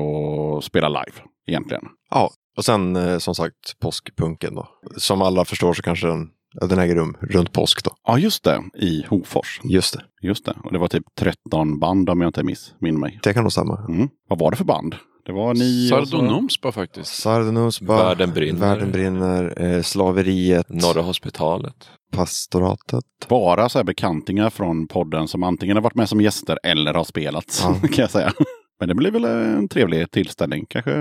att 0.58 0.64
spela 0.64 0.90
live 0.90 1.18
egentligen. 1.48 1.84
Ja, 2.10 2.30
Och 2.58 2.66
sen 2.66 2.96
eh, 2.96 3.18
som 3.18 3.36
sagt 3.36 3.80
påskpunken 3.80 4.56
då. 4.56 4.68
Som 4.98 5.22
alla 5.22 5.46
förstår 5.46 5.74
så 5.74 5.82
kanske 5.82 6.08
den, 6.08 6.30
den 6.70 6.80
äger 6.80 6.96
rum 6.96 7.18
runt 7.22 7.54
påsk 7.54 7.84
då. 7.84 7.92
Ja, 8.08 8.18
just 8.20 8.44
det. 8.44 8.64
I 8.80 9.06
Hofors. 9.10 9.62
Just 9.64 9.94
det. 9.94 10.04
Just 10.22 10.46
det. 10.46 10.54
Och 10.64 10.74
det 10.74 10.80
var 10.80 10.88
typ 10.88 11.04
13 11.20 11.80
band 11.80 12.10
om 12.10 12.22
jag 12.22 12.30
inte 12.30 12.44
missminner 12.44 13.00
mig. 13.00 13.20
Det 13.24 13.34
kan 13.34 13.44
nog 13.44 13.52
stämma. 13.52 13.86
Mm. 13.90 14.10
Vad 14.30 14.40
var 14.40 14.52
det 14.52 14.58
för 14.58 14.66
band? 14.66 14.96
Det 15.28 15.34
var 15.34 15.54
ni... 15.54 15.88
Sardonomspa 15.88 16.72
faktiskt. 16.72 17.14
Sardenusba, 17.14 17.98
Världen 17.98 18.34
brinner. 18.34 18.60
Världen 18.60 18.92
brinner, 18.92 19.62
eh, 19.62 19.82
slaveriet, 19.82 20.70
Norra 20.70 21.02
hospitalet. 21.02 21.90
pastoratet. 22.12 23.04
Bara 23.30 23.70
så 23.70 23.80
här 23.80 23.84
bekantingar 23.84 24.50
från 24.50 24.88
podden 24.88 25.28
som 25.28 25.44
antingen 25.44 25.78
har 25.78 25.82
varit 25.82 25.96
med 25.96 26.10
som 26.10 26.22
gäster 26.22 26.60
eller 26.64 26.94
har 26.94 27.04
spelat. 27.04 27.62
Ja. 27.64 27.74
kan 27.88 28.02
jag 28.02 28.12
säga. 28.12 28.32
Men 28.80 28.90
det 28.90 28.96
blir 28.96 29.12
väl 29.12 29.26
en 29.26 29.68
trevlig 29.68 30.12
tillställning. 30.12 30.66
Kanske 30.70 30.92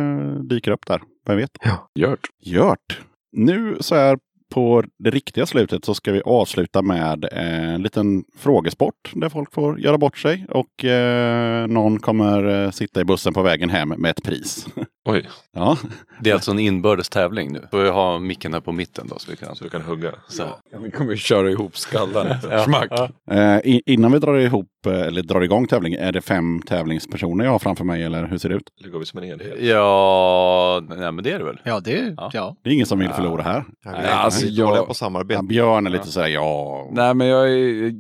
dyker 0.51 0.71
upp 0.71 0.87
där. 0.87 1.03
Vem 1.27 1.37
vet? 1.37 1.51
Gjort. 1.95 2.27
Gjort. 2.41 3.01
Nu 3.33 3.77
så 3.81 3.95
här 3.95 4.19
på 4.51 4.85
det 4.99 5.11
riktiga 5.11 5.47
slutet 5.47 5.85
så 5.85 5.95
ska 5.95 6.13
vi 6.13 6.23
avsluta 6.25 6.83
med 6.83 7.25
eh, 7.25 7.75
en 7.75 7.83
liten 7.83 8.25
frågesport 8.39 9.13
där 9.15 9.29
folk 9.29 9.53
får 9.53 9.81
göra 9.81 9.99
bort 9.99 10.19
sig 10.19 10.47
och 10.49 10.85
eh, 10.85 11.67
någon 11.67 11.99
kommer 11.99 12.65
eh, 12.65 12.71
sitta 12.71 13.01
i 13.01 13.05
bussen 13.05 13.35
på 13.35 13.43
vägen 13.43 13.71
hem 13.71 13.89
med 13.89 14.11
ett 14.11 14.23
pris. 14.23 14.67
Oj, 15.07 15.29
ja, 15.55 15.77
Det 16.21 16.31
är 16.31 16.35
alltså 16.35 16.51
en 16.51 16.59
inbördes 16.59 17.09
tävling 17.09 17.53
nu. 17.53 17.69
Får 17.71 17.85
jag 17.85 17.93
ha 17.93 18.19
micken 18.19 18.53
här 18.55 18.61
på 18.61 18.73
mitten 18.73 19.09
då 19.09 19.19
så 19.19 19.31
vi 19.31 19.37
kan... 19.37 19.57
så 19.57 19.65
du 19.65 19.71
kan 19.71 19.83
hugga. 19.83 20.13
Så. 20.29 20.43
Ja, 20.73 20.79
vi 20.79 20.91
kommer 20.91 21.11
ju 21.11 21.17
köra 21.17 21.51
ihop 21.51 21.77
skallarna. 21.79 22.37
Ja. 22.91 23.09
Eh, 23.31 23.79
innan 23.87 24.13
vi 24.13 24.19
drar 24.19 24.35
ihop 24.39 24.67
eh, 24.87 25.01
eller 25.01 25.23
drar 25.23 25.41
igång 25.41 25.67
tävlingen, 25.67 26.01
är 26.01 26.13
det 26.13 26.21
fem 26.21 26.63
tävlingspersoner 26.67 27.45
jag 27.45 27.53
har 27.53 27.59
framför 27.59 27.85
mig 27.85 28.03
eller 28.03 28.27
hur 28.27 28.39
ser 28.39 28.49
det 28.49 28.55
ut? 28.55 28.63
Eller 28.81 28.93
går 28.93 28.99
vi 28.99 29.07
som 29.07 29.19
en 29.23 29.25
enhet? 29.25 29.55
Ja, 29.61 30.83
nej 30.89 31.13
men 31.13 31.25
det 31.25 31.31
är 31.33 31.39
det 31.39 31.45
väl. 31.45 31.61
Ja, 31.65 31.81
det 31.81 32.15
Ja. 32.17 32.31
ja. 32.33 32.57
Det 32.65 32.71
är 32.71 32.75
ingen 32.75 32.87
som 32.87 32.99
vill 32.99 33.09
förlora 33.11 33.43
här. 33.43 33.65
Ja, 33.85 33.91
Nej, 33.91 34.07
alltså, 34.11 34.47
vi 34.47 34.61
är 34.61 34.65
jag- 34.65 34.87
på 34.87 34.95
samarbete. 34.95 35.43
Björn 35.43 35.87
är 35.87 35.91
lite 35.91 36.07
sådär, 36.07 36.27
ja. 36.29 36.89
Nej 36.93 37.15
men 37.15 37.27
jag 37.27 37.51
är, 37.53 37.93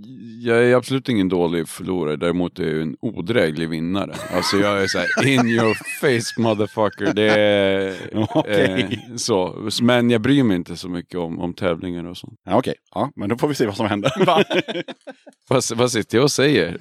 jag 0.46 0.64
är 0.64 0.74
absolut 0.76 1.08
ingen 1.08 1.28
dålig 1.28 1.68
förlorare. 1.68 2.16
Däremot 2.16 2.58
är 2.58 2.64
jag 2.64 2.82
en 2.82 2.96
odräglig 3.00 3.68
vinnare. 3.68 4.12
Alltså 4.34 4.56
jag 4.56 4.82
är 4.82 4.86
såhär 4.86 5.26
in 5.26 5.46
your 5.48 5.74
face 6.00 6.40
motherfucker. 6.42 6.95
Det 7.14 7.22
är 7.30 7.94
Okej. 8.34 9.00
eh, 9.10 9.16
så. 9.16 9.68
Men 9.82 10.10
jag 10.10 10.20
bryr 10.20 10.42
mig 10.42 10.56
inte 10.56 10.76
så 10.76 10.88
mycket 10.88 11.18
om, 11.20 11.40
om 11.40 11.54
tävlingar 11.54 12.04
och 12.04 12.16
sånt. 12.16 12.40
Ja, 12.44 12.56
Okej, 12.58 12.74
ja, 12.94 13.10
men 13.16 13.28
då 13.28 13.36
får 13.36 13.48
vi 13.48 13.54
se 13.54 13.66
vad 13.66 13.76
som 13.76 13.86
händer. 13.86 14.12
Vad, 15.48 15.62
vad 15.76 15.92
sitter 15.92 16.18
jag 16.18 16.22
och 16.22 16.30
säger? 16.30 16.78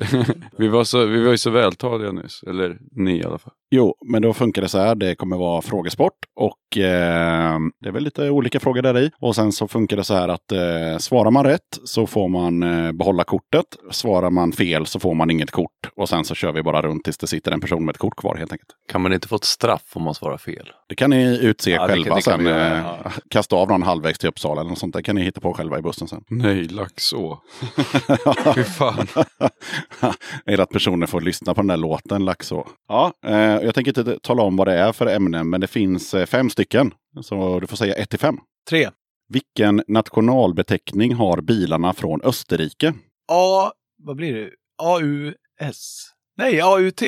vi, 0.57 0.67
var 0.67 0.83
så, 0.83 1.05
vi 1.05 1.23
var 1.23 1.31
ju 1.31 1.37
så 1.37 1.49
vältaliga 1.49 2.11
nyss. 2.11 2.43
Eller 2.47 2.77
ni 2.91 3.17
i 3.17 3.23
alla 3.23 3.37
fall. 3.37 3.53
Jo, 3.71 3.95
men 4.05 4.21
då 4.21 4.33
funkar 4.33 4.61
det 4.61 4.67
så 4.69 4.77
här. 4.79 4.95
Det 4.95 5.15
kommer 5.15 5.37
vara 5.37 5.61
frågesport 5.61 6.13
och 6.36 6.78
eh, 6.78 7.60
det 7.82 7.88
är 7.90 7.91
väl 7.91 8.03
lite 8.03 8.30
olika 8.30 8.60
frågor 8.60 8.82
där 8.82 8.98
i. 8.99 9.12
Och 9.20 9.36
sen 9.36 9.52
så 9.52 9.68
funkar 9.68 9.98
det 9.98 10.03
så 10.03 10.14
här 10.14 10.28
att 10.28 10.52
eh, 10.52 10.98
svarar 10.99 11.32
man 11.32 11.44
rätt 11.45 11.62
så 11.84 12.07
får 12.07 12.28
man 12.30 12.64
eh, 12.64 12.91
behålla 12.91 13.24
kortet. 13.24 13.66
Svarar 13.91 14.30
man 14.30 14.52
fel 14.52 14.86
så 14.86 14.99
får 14.99 15.14
man 15.14 15.32
inget 15.32 15.52
kort. 15.52 15.72
Och 15.95 16.10
sen 16.10 16.26
så 16.26 16.36
kör 16.36 16.52
vi 16.52 16.64
bara 16.64 16.82
runt 16.82 17.03
tills 17.03 17.18
det 17.18 17.28
sitter 17.28 17.52
en 17.52 17.62
person 17.62 17.86
med 17.86 17.94
ett 17.94 17.99
kort 17.99 18.16
kvar 18.16 18.36
helt 18.36 18.52
enkelt. 18.52 18.70
Kan 18.91 19.02
man 19.02 19.14
inte 19.14 19.28
få 19.28 19.36
ett 19.36 19.44
straff 19.44 19.82
om 19.94 20.03
man 20.03 20.14
svarar 20.14 20.38
fel? 20.38 20.70
Det 20.90 20.95
kan 20.95 21.10
ni 21.10 21.40
utse 21.41 21.72
Ja, 21.72 21.88
det 21.88 21.94
kan- 21.94 22.03
själva 22.03 22.16
det 22.16 22.22
kan 22.22 22.38
sen. 22.38 22.45
göra, 22.45 22.78
eh, 22.78 22.84
ja. 23.03 23.12
Kasta 23.30 23.56
av 23.56 23.70
någon 23.70 23.84
halvvägs 23.84 24.20
till 24.20 24.30
Uppsala 24.30 24.62
eller 24.62 24.70
något 24.70 24.80
sånt. 24.80 24.94
Det 24.94 25.03
kan 25.03 25.16
ni 25.16 25.22
hitta 25.24 25.41
på 25.41 25.53
själva 25.53 25.80
i 25.80 25.82
bussen 25.82 26.07
sen. 26.07 26.24
Nej, 26.30 26.64
Laxå. 26.68 27.40
Fy 28.56 28.64
fan. 28.64 29.07
är 30.45 30.60
att 30.60 30.70
personer 30.70 31.07
får 31.07 31.22
lyssna 31.22 31.53
på 31.53 31.62
den 31.62 31.68
där 31.68 31.78
låten 31.78 32.26
Laxå. 32.26 32.68
Ja, 32.88 33.14
eh, 33.26 33.36
jag 33.36 33.76
tänker 33.76 33.99
inte 33.99 34.20
tala 34.20 34.41
om 34.44 34.56
vad 34.57 34.68
det 34.68 34.74
är 34.74 34.91
för 34.91 35.06
ämnen, 35.07 35.49
men 35.49 35.62
det 35.62 35.68
finns 35.68 36.14
eh, 36.14 36.24
fem 36.26 36.49
stycken. 36.49 36.91
Så 37.23 37.60
du 37.60 37.68
får 37.68 37.77
säga 37.77 37.93
ett 37.95 38.10
till 38.10 38.19
fem. 38.19 38.38
Tre. 38.69 38.89
Vilken 39.30 39.84
nationalbeteckning 39.88 41.14
har 41.15 41.41
bilarna 41.41 41.93
från 41.93 42.22
Österrike? 42.22 42.93
A, 43.31 43.72
vad 44.03 44.15
blir 44.15 44.34
det? 44.34 44.49
AUS? 44.84 46.07
Nej, 46.38 46.61
AUT. 46.61 47.02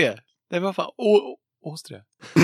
Nej, 0.52 0.60
vad 0.60 0.76
fan? 0.76 0.92
Å, 0.98 1.38
Åstria. 1.66 2.00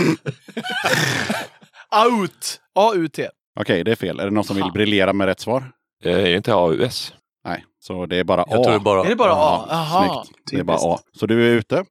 Out! 2.09 2.59
AUT. 2.75 3.19
Okej, 3.59 3.83
det 3.83 3.91
är 3.91 3.95
fel. 3.95 4.19
Är 4.19 4.25
det 4.25 4.31
någon 4.31 4.43
som 4.43 4.55
vill 4.55 4.71
briljera 4.73 5.13
med 5.13 5.27
rätt 5.27 5.39
svar? 5.39 5.71
Eh, 6.03 6.11
Är 6.13 6.23
det 6.23 6.35
inte 6.35 6.53
AUS? 6.55 7.13
Nej, 7.45 7.65
så 7.79 8.05
det 8.05 8.17
är 8.17 8.23
bara 8.23 8.45
Jag 8.49 8.59
A. 8.59 8.63
tror 8.63 8.71
det 8.71 8.75
är 8.75 8.79
bara... 8.79 9.05
Är 9.05 9.09
det 9.09 9.15
bara 9.15 9.33
A? 9.33 9.65
Ja, 9.69 9.87
Jaha. 9.99 10.23
Snyggt. 10.25 10.39
Det 10.51 10.57
är 10.59 10.63
bara 10.63 10.77
A. 10.81 10.99
Så 11.19 11.25
du 11.25 11.47
är 11.51 11.55
ute. 11.55 11.83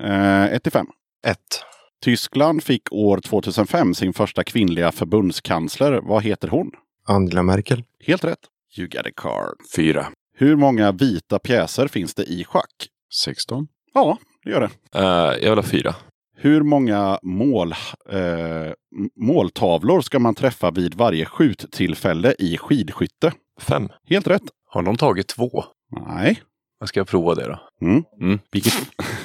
Eh, 0.00 0.44
ett 0.44 0.62
till 0.62 0.72
fem. 0.72 0.86
Ett. 1.26 1.62
Tyskland 2.04 2.62
fick 2.62 2.92
år 2.92 3.20
2005 3.20 3.94
sin 3.94 4.12
första 4.12 4.44
kvinnliga 4.44 4.92
förbundskansler. 4.92 6.00
Vad 6.02 6.22
heter 6.22 6.48
hon? 6.48 6.70
Angela 7.06 7.42
Merkel. 7.42 7.84
Helt 8.06 8.24
rätt. 8.24 8.38
You 8.78 8.88
got 8.88 9.06
a 9.06 9.10
card. 9.16 9.56
Fyra. 9.76 10.06
Hur 10.34 10.56
många 10.56 10.92
vita 10.92 11.38
pjäser 11.38 11.88
finns 11.88 12.14
det 12.14 12.22
i 12.24 12.44
schack? 12.44 12.88
16. 13.24 13.68
Ja, 13.94 14.18
det 14.44 14.50
gör 14.50 14.60
det. 14.60 14.98
Eh, 14.98 15.44
jag 15.44 15.50
vill 15.50 15.58
ha 15.58 15.62
fyra. 15.62 15.94
Hur 16.36 16.62
många 16.62 17.18
mål, 17.22 17.72
eh, 18.10 18.72
måltavlor 19.16 20.00
ska 20.00 20.18
man 20.18 20.34
träffa 20.34 20.70
vid 20.70 20.94
varje 20.94 21.24
skjuttillfälle 21.24 22.34
i 22.38 22.58
skidskytte? 22.58 23.32
Fem. 23.60 23.88
Helt 24.08 24.26
rätt. 24.26 24.42
Har 24.68 24.82
de 24.82 24.96
tagit 24.96 25.28
två? 25.28 25.64
Nej. 26.06 26.42
Jag 26.80 26.88
ska 26.88 27.04
prova 27.04 27.34
det 27.34 27.46
då. 27.46 27.86
Mm. 27.86 28.04
Mm. 28.20 28.38
Vilket, 28.52 28.74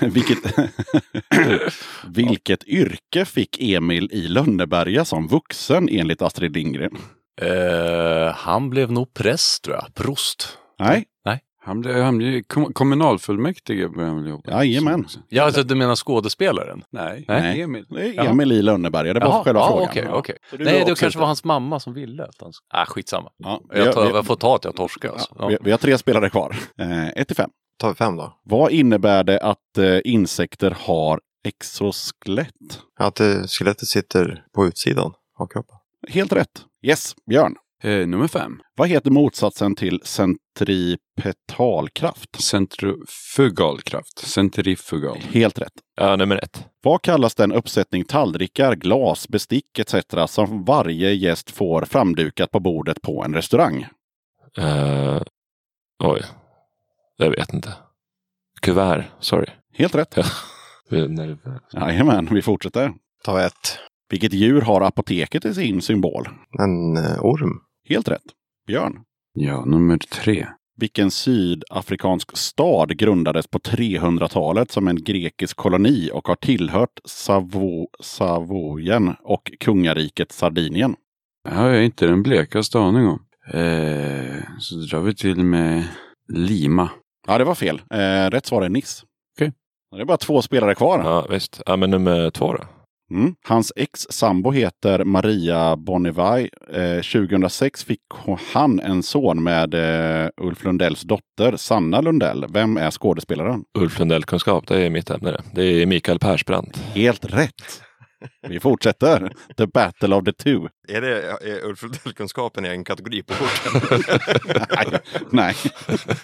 vilket, 0.14 0.38
vilket 2.08 2.64
yrke 2.64 3.26
fick 3.26 3.62
Emil 3.62 4.10
i 4.12 4.28
Lönneberga 4.28 5.06
som 5.06 5.28
vuxen 5.28 5.90
enligt 5.92 6.22
Astrid 6.22 6.54
Lindgren? 6.54 6.98
Eh, 7.42 8.34
han 8.36 8.70
blev 8.70 8.92
nog 8.92 9.14
präst 9.14 9.64
tror 9.64 9.76
jag. 9.76 9.94
Prost. 9.94 10.58
Nej. 10.80 11.06
Han 11.66 11.82
blev, 11.82 12.04
han 12.04 12.18
blev 12.18 12.42
kom, 12.42 12.74
kommunalfullmäktige. 12.74 13.90
Jajamän. 14.48 15.06
Ja, 15.30 15.44
alltså, 15.44 15.64
du 15.64 15.76
menar 15.76 15.96
skådespelaren? 15.96 16.84
Nej, 16.92 17.26
Nej. 17.28 17.62
Emil. 17.62 17.86
Jaha. 17.90 18.26
Emil 18.26 18.52
i 18.52 18.62
Lönneberga. 18.62 19.14
Det 19.14 19.20
var 19.20 19.28
Jaha, 19.28 19.44
själva 19.44 19.60
ja, 19.60 19.68
frågan. 19.68 20.12
Ja. 20.28 20.36
Så 20.50 20.58
du 20.58 20.64
Nej, 20.64 20.80
det 20.80 20.86
kanske 20.86 21.08
ute. 21.08 21.18
var 21.18 21.26
hans 21.26 21.44
mamma 21.44 21.80
som 21.80 21.94
ville 21.94 22.24
att 22.24 22.36
han... 22.42 22.52
Ah, 22.74 22.86
skitsamma. 22.86 23.30
Ja, 23.38 23.62
vi, 23.72 23.80
Jag, 23.80 23.94
tar, 23.94 24.02
har, 24.02 24.10
vi, 24.10 24.16
jag 24.16 24.26
får 24.26 24.36
ta 24.36 24.56
att 24.56 24.66
jag 24.66 24.76
torskar. 24.76 25.10
Alltså. 25.10 25.36
ja, 25.40 25.48
vi, 25.48 25.58
vi 25.62 25.72
har 25.72 25.78
tre 25.78 25.98
spelare 25.98 26.30
kvar. 26.30 26.56
Eh, 26.80 27.08
ett 27.08 27.28
till 27.28 27.36
fem. 27.38 27.50
Tar 27.78 27.90
vi 27.90 27.96
fem 27.96 28.16
då? 28.16 28.40
Vad 28.44 28.72
innebär 28.72 29.24
det 29.24 29.40
att 29.40 29.78
eh, 29.78 30.00
insekter 30.04 30.78
har 30.80 31.20
exoskelett? 31.48 32.80
Att 33.00 33.20
eh, 33.20 33.44
skelettet 33.44 33.88
sitter 33.88 34.46
på 34.56 34.68
utsidan 34.68 35.14
av 35.40 35.48
kroppen. 35.48 35.78
Helt 36.08 36.34
rätt. 36.34 36.66
Yes, 36.82 37.16
Björn. 37.30 37.56
Eh, 37.84 38.08
nummer 38.08 38.28
fem. 38.28 38.60
Vad 38.76 38.90
heter 38.90 39.12
motsatsen 39.12 39.76
till 39.76 40.02
centripetalkraft? 40.04 42.42
Centrifugalkraft. 42.42 44.20
Centrifugal. 44.20 45.18
Helt 45.18 45.60
rätt. 45.60 45.74
Ja, 45.96 46.16
nummer 46.16 46.36
ett. 46.44 46.66
Vad 46.84 47.02
kallas 47.02 47.36
den 47.36 47.52
uppsättning 47.52 48.06
tallrikar, 48.06 48.76
glas, 48.76 49.28
bestick 49.28 49.80
etc. 49.80 49.96
som 50.28 50.64
varje 50.64 51.14
gäst 51.14 51.52
får 51.52 51.86
framdukat 51.86 52.52
på 52.52 52.60
bordet 52.60 53.02
på 53.02 53.24
en 53.24 53.34
restaurang? 53.34 53.88
Eh, 54.58 55.22
oj. 56.04 56.22
Jag 57.24 57.32
vet 57.32 57.54
inte. 57.54 57.74
Kuvert, 58.62 59.06
sorry. 59.20 59.46
Helt 59.74 59.96
rätt. 59.96 60.16
Jajamän, 61.74 62.28
vi 62.32 62.42
fortsätter. 62.42 62.94
Ta 63.24 63.42
ett. 63.42 63.80
Vilket 64.10 64.34
djur 64.34 64.62
har 64.62 64.82
apoteket 64.82 65.46
i 65.46 65.54
sin 65.54 65.82
symbol? 65.82 66.28
En 66.60 66.98
eh, 66.98 67.26
orm. 67.26 67.60
Helt 67.90 68.08
rätt. 68.08 68.24
Björn. 68.68 69.00
Ja, 69.34 69.66
nummer 69.66 69.98
tre. 69.98 70.48
Vilken 70.78 71.12
sydafrikansk 71.12 72.38
stad 72.38 72.98
grundades 72.98 73.48
på 73.48 73.60
300-talet 73.60 74.72
som 74.72 74.88
en 74.88 75.04
grekisk 75.04 75.58
koloni 75.58 76.10
och 76.14 76.28
har 76.28 76.36
tillhört 76.36 77.00
Savo 77.06 77.88
Savoyen 78.00 79.16
och 79.24 79.52
kungariket 79.60 80.32
Sardinien? 80.32 80.96
Det 81.44 81.56
har 81.56 81.70
jag 81.70 81.86
inte 81.86 82.08
den 82.08 82.24
blekaste 82.24 82.80
aning 82.80 83.08
om. 83.08 83.20
Eh, 83.54 84.44
så 84.60 84.76
drar 84.76 85.02
vi 85.02 85.16
till 85.16 85.44
med 85.44 85.88
Lima. 86.28 86.90
Ja, 87.28 87.38
det 87.38 87.44
var 87.44 87.56
fel. 87.56 87.82
Eh, 87.94 88.30
rätt 88.30 88.46
svar 88.46 88.62
är 88.62 88.70
Nice. 88.70 89.04
Okej. 89.38 89.52
Det 89.96 90.02
är 90.02 90.06
bara 90.06 90.18
två 90.18 90.42
spelare 90.42 90.76
kvar. 90.76 91.00
Ja, 91.04 91.26
visst. 91.30 91.62
Ja, 91.66 91.76
men 91.76 91.90
nummer 91.90 92.30
två 92.30 92.54
då. 92.54 92.64
Mm. 93.12 93.36
Hans 93.48 93.74
ex-sambo 93.76 94.52
heter 94.52 95.04
Maria 95.04 95.76
Bonnevay. 95.76 96.50
Eh, 96.74 97.02
2006 97.02 97.84
fick 97.84 98.00
han 98.54 98.80
en 98.80 99.04
son 99.04 99.44
med 99.44 99.74
eh, 99.74 100.30
Ulf 100.42 100.64
Lundells 100.64 101.02
dotter 101.02 101.58
Sanna 101.58 102.02
Lundell. 102.02 102.46
Vem 102.50 102.78
är 102.78 102.92
skådespelaren? 102.92 103.64
Ulf 103.78 104.00
Lundell-kunskap, 104.00 104.68
det 104.68 104.82
är 104.86 104.90
mitt 104.90 105.10
ämne 105.10 105.32
det. 105.32 105.44
Det 105.54 105.64
är 105.64 105.86
Mikael 105.86 106.20
Persbrandt. 106.20 106.78
Helt 106.78 107.26
rätt. 107.26 107.82
Vi 108.48 108.60
fortsätter. 108.60 109.34
The 109.58 109.68
Battle 109.68 110.16
of 110.16 110.24
the 110.26 110.34
Two. 110.34 110.68
Är 110.88 111.02
det 111.02 111.22
är 111.32 111.66
Ulf 111.66 111.84
Lundell-kunskapen 111.84 112.66
en 112.66 112.84
kategori 112.84 113.24
på 113.24 113.34
korten? 113.34 114.02
Nej. 115.30 115.54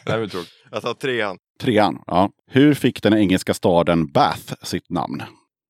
Nej. 0.06 0.30
Tråkigt. 0.30 0.50
Jag 0.72 0.82
tar 0.82 0.94
trean. 0.94 1.38
Trean. 1.62 2.00
Ja. 2.08 2.30
Hur 2.52 2.74
fick 2.74 3.04
den 3.04 3.14
engelska 3.14 3.54
staden 3.54 4.12
Bath 4.12 4.54
sitt 4.64 4.90
namn? 4.90 5.24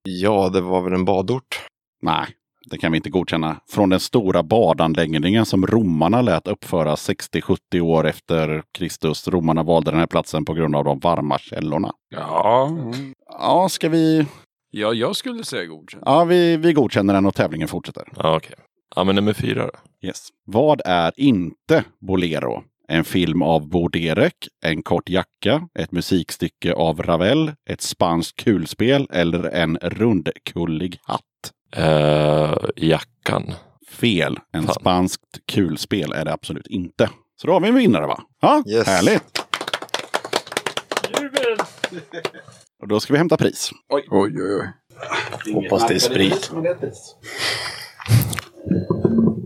Ja, 0.03 0.49
det 0.49 0.61
var 0.61 0.81
väl 0.81 0.93
en 0.93 1.05
badort. 1.05 1.61
Nej, 2.01 2.25
Det 2.71 2.77
kan 2.77 2.91
vi 2.91 2.95
inte 2.97 3.09
godkänna. 3.09 3.55
Från 3.71 3.89
den 3.89 3.99
stora 3.99 4.43
badanläggningen 4.43 5.45
som 5.45 5.67
romarna 5.67 6.21
lät 6.21 6.47
uppföra 6.47 6.95
60-70 6.95 7.79
år 7.81 8.07
efter 8.07 8.63
Kristus. 8.77 9.27
Romarna 9.27 9.63
valde 9.63 9.91
den 9.91 9.99
här 9.99 10.07
platsen 10.07 10.45
på 10.45 10.53
grund 10.53 10.75
av 10.75 10.83
de 10.83 10.99
varma 10.99 11.37
källorna. 11.39 11.91
Ja, 12.09 12.69
Ja, 13.39 13.69
ska 13.69 13.89
vi... 13.89 14.25
ja 14.71 14.93
jag 14.93 15.15
skulle 15.15 15.43
säga 15.43 15.65
godkänt. 15.65 16.03
Ja, 16.05 16.23
vi, 16.23 16.57
vi 16.57 16.73
godkänner 16.73 17.13
den 17.13 17.25
och 17.25 17.35
tävlingen 17.35 17.67
fortsätter. 17.67 18.07
Ja, 18.15 18.35
okej. 18.35 18.55
Ja, 18.95 19.03
men 19.03 19.15
nummer 19.15 19.33
fyra 19.33 19.65
då. 19.65 20.07
Yes. 20.07 20.27
Vad 20.45 20.81
är 20.85 21.11
inte 21.17 21.83
Bolero? 22.07 22.63
En 22.87 23.03
film 23.03 23.41
av 23.41 23.69
Bo 23.69 23.87
Derek, 23.87 24.47
en 24.65 24.81
kort 24.83 25.09
jacka, 25.09 25.67
ett 25.79 25.91
musikstycke 25.91 26.73
av 26.73 27.01
Ravel, 27.03 27.51
ett 27.69 27.81
spanskt 27.81 28.43
kulspel 28.43 29.07
eller 29.11 29.43
en 29.43 29.77
rundkullig 29.81 30.99
hatt? 31.03 31.21
Eh, 31.75 32.57
jackan. 32.75 33.53
Fel. 33.89 34.39
En 34.53 34.63
Fan. 34.63 34.73
spanskt 34.75 35.39
kulspel 35.51 36.11
är 36.11 36.25
det 36.25 36.33
absolut 36.33 36.67
inte. 36.67 37.09
Så 37.41 37.47
då 37.47 37.53
har 37.53 37.59
vi 37.59 37.67
en 37.67 37.75
vinnare 37.75 38.07
va? 38.07 38.21
Ja, 38.41 38.63
Yes. 38.67 38.87
härligt. 38.87 39.39
Och 42.81 42.87
då 42.87 42.99
ska 42.99 43.13
vi 43.13 43.17
hämta 43.17 43.37
pris. 43.37 43.71
Oj, 43.89 44.07
oj, 44.09 44.33
oj. 44.37 44.73
Hoppas 45.53 45.87
det 45.87 45.93
är 45.93 45.99
sprit. 45.99 46.51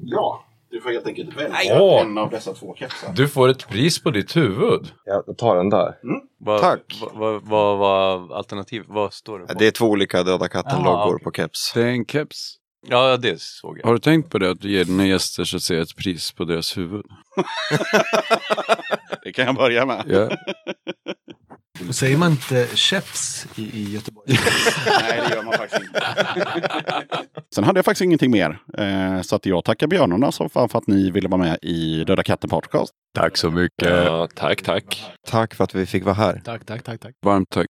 Ja, 0.03 0.45
du 0.71 0.81
får 0.81 0.89
helt 0.89 1.07
enkelt 1.07 1.37
välja 1.37 1.81
Åh. 1.81 2.01
en 2.01 2.17
av 2.17 2.29
dessa 2.29 2.53
två 2.53 2.75
kepsar. 2.75 3.13
Du 3.15 3.27
får 3.27 3.49
ett 3.49 3.67
pris 3.67 4.03
på 4.03 4.11
ditt 4.11 4.35
huvud. 4.35 4.91
Jag 5.05 5.37
tar 5.37 5.55
den 5.55 5.69
där. 5.69 5.95
Vad, 6.37 6.61
Tack. 6.61 7.01
Vad, 7.13 7.43
vad, 7.43 7.45
vad 7.47 7.77
var 7.77 8.35
alternativ? 8.37 8.83
Vad 8.87 9.13
står 9.13 9.39
det 9.39 9.47
på? 9.47 9.53
Det 9.53 9.67
är 9.67 9.71
två 9.71 9.85
olika 9.85 10.23
Döda 10.23 10.47
katten-loggor 10.47 11.15
okej. 11.15 11.23
på 11.23 11.31
keps. 11.31 11.73
Det 11.73 11.81
är 11.81 11.87
en 11.87 12.05
keps. 12.05 12.55
Ja, 12.87 13.17
det 13.17 13.41
såg 13.41 13.79
jag. 13.79 13.85
Har 13.85 13.93
du 13.93 13.99
tänkt 13.99 14.29
på 14.29 14.37
det 14.39 14.51
att 14.51 14.61
du 14.61 14.71
ger 14.71 14.85
dina 14.85 15.07
gäster 15.07 15.43
så 15.43 15.57
att 15.57 15.63
säga 15.63 15.81
ett 15.81 15.95
pris 15.95 16.31
på 16.31 16.43
deras 16.45 16.77
huvud? 16.77 17.05
Det 19.23 19.31
kan 19.31 19.45
jag 19.45 19.55
börja 19.55 19.85
med. 19.85 20.03
Ja. 20.07 20.29
Säger 21.91 22.17
man 22.17 22.31
inte 22.31 22.67
käps 22.75 23.47
i, 23.55 23.61
i 23.61 23.93
Göteborg? 23.93 24.27
Nej, 24.85 25.21
det 25.27 25.35
gör 25.35 25.43
man 25.43 25.53
faktiskt 25.53 25.81
inte. 25.81 26.01
Sen 27.55 27.63
hade 27.63 27.77
jag 27.77 27.85
faktiskt 27.85 28.01
ingenting 28.01 28.31
mer. 28.31 28.59
Eh, 28.77 29.21
så 29.21 29.35
att 29.35 29.45
jag 29.45 29.65
tackar 29.65 29.87
björnarna 29.87 30.31
så 30.31 30.49
fan 30.49 30.69
för 30.69 30.77
att 30.77 30.87
ni 30.87 31.11
ville 31.11 31.27
vara 31.27 31.41
med 31.41 31.57
i 31.61 32.03
Döda 32.03 32.23
katten 32.23 32.49
podcast. 32.49 32.91
Tack 33.15 33.37
så 33.37 33.51
mycket. 33.51 33.89
Ja, 33.89 34.27
tack, 34.35 34.61
tack. 34.61 35.03
Tack 35.27 35.53
för 35.53 35.63
att 35.63 35.75
vi 35.75 35.85
fick 35.85 36.03
vara 36.03 36.15
här. 36.15 36.41
tack, 36.45 36.65
tack, 36.65 36.83
tack, 36.83 36.99
tack. 36.99 37.13
Varmt 37.25 37.49
tack. 37.49 37.69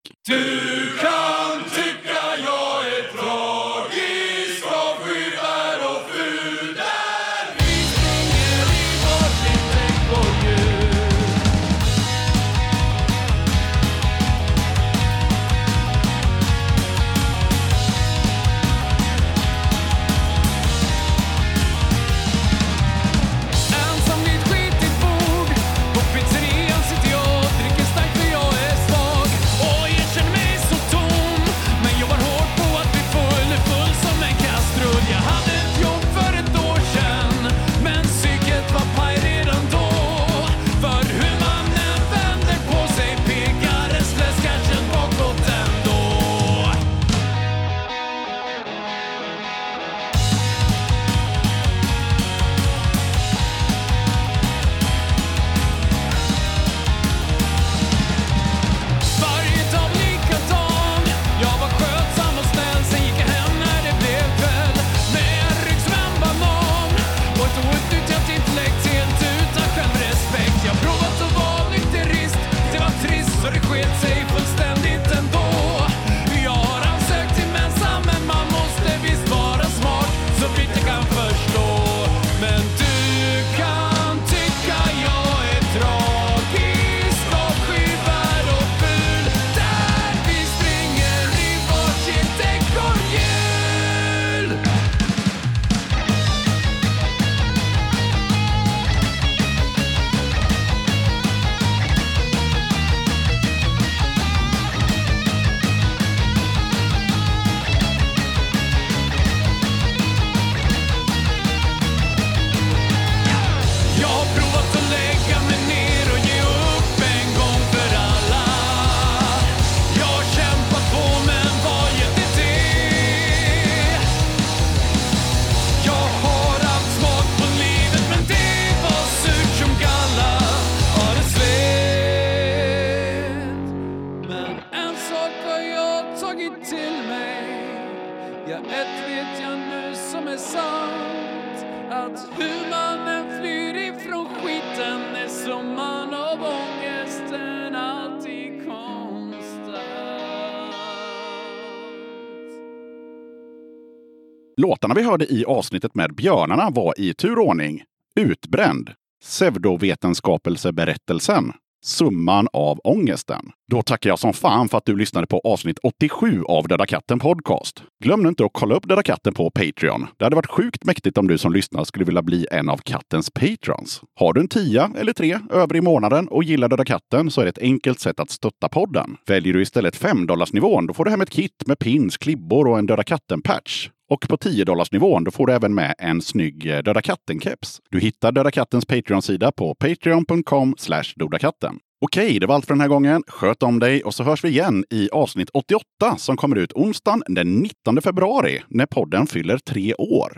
Låtarna 154.82 155.00
vi 155.00 155.06
hörde 155.06 155.32
i 155.32 155.44
avsnittet 155.44 155.94
med 155.94 156.14
björnarna 156.14 156.70
var 156.70 157.00
i 157.00 157.14
turordning 157.14 157.82
Utbränd, 158.16 158.90
Pseudovetenskapelseberättelsen, 159.24 161.52
Summan 161.84 162.48
av 162.52 162.80
ångesten. 162.84 163.50
Då 163.70 163.82
tackar 163.82 164.10
jag 164.10 164.18
som 164.18 164.32
fan 164.32 164.68
för 164.68 164.78
att 164.78 164.86
du 164.86 164.96
lyssnade 164.96 165.26
på 165.26 165.40
avsnitt 165.44 165.78
87 165.82 166.42
av 166.42 166.68
Döda 166.68 166.86
katten 166.86 167.18
Podcast. 167.18 167.82
Glöm 168.04 168.22
nu 168.22 168.28
inte 168.28 168.44
att 168.44 168.50
kolla 168.52 168.74
upp 168.74 168.88
Döda 168.88 169.02
katten 169.02 169.34
på 169.34 169.50
Patreon. 169.50 170.06
Det 170.16 170.24
hade 170.24 170.36
varit 170.36 170.50
sjukt 170.50 170.84
mäktigt 170.84 171.18
om 171.18 171.28
du 171.28 171.38
som 171.38 171.52
lyssnar 171.52 171.84
skulle 171.84 172.04
vilja 172.04 172.22
bli 172.22 172.46
en 172.50 172.68
av 172.68 172.76
kattens 172.76 173.30
patrons. 173.30 174.00
Har 174.20 174.32
du 174.32 174.40
en 174.40 174.48
tia 174.48 174.90
eller 174.96 175.12
tre 175.12 175.38
över 175.50 175.76
i 175.76 175.80
månaden 175.80 176.28
och 176.28 176.44
gillar 176.44 176.68
Döda 176.68 176.84
katten 176.84 177.30
så 177.30 177.40
är 177.40 177.44
det 177.44 177.50
ett 177.50 177.58
enkelt 177.58 178.00
sätt 178.00 178.20
att 178.20 178.30
stötta 178.30 178.68
podden. 178.68 179.16
Väljer 179.26 179.52
du 179.52 179.62
istället 179.62 179.96
5 179.96 180.26
nivån 180.52 180.86
då 180.86 180.94
får 180.94 181.04
du 181.04 181.10
hem 181.10 181.20
ett 181.20 181.30
kit 181.30 181.62
med 181.66 181.78
pins, 181.78 182.16
klibbor 182.16 182.68
och 182.68 182.78
en 182.78 182.86
Döda 182.86 183.02
katten-patch. 183.02 183.88
Och 184.12 184.28
på 184.28 184.36
10 184.36 184.64
nivån 184.92 185.24
då 185.24 185.30
får 185.30 185.46
du 185.46 185.52
även 185.52 185.74
med 185.74 185.94
en 185.98 186.22
snygg 186.22 186.66
eh, 186.66 186.78
Döda 186.78 187.00
katten-keps. 187.00 187.80
Du 187.90 188.00
hittar 188.00 188.32
Döda 188.32 188.50
kattens 188.50 188.86
Patreon-sida 188.86 189.52
på 189.52 189.74
patreon.com 189.74 190.74
dodakatten. 191.16 191.78
Okej, 192.00 192.38
det 192.40 192.46
var 192.46 192.54
allt 192.54 192.66
för 192.66 192.74
den 192.74 192.80
här 192.80 192.88
gången. 192.88 193.22
Sköt 193.28 193.62
om 193.62 193.78
dig 193.78 194.02
och 194.02 194.14
så 194.14 194.24
hörs 194.24 194.44
vi 194.44 194.48
igen 194.48 194.84
i 194.90 195.08
avsnitt 195.12 195.48
88 195.52 195.82
som 196.18 196.36
kommer 196.36 196.56
ut 196.56 196.72
onsdagen 196.72 197.22
den 197.26 197.56
19 197.56 198.02
februari 198.02 198.62
när 198.68 198.86
podden 198.86 199.26
fyller 199.26 199.58
tre 199.58 199.94
år. 199.94 200.36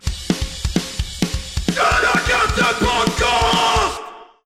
Döda 1.67 2.21
katten 2.29 3.04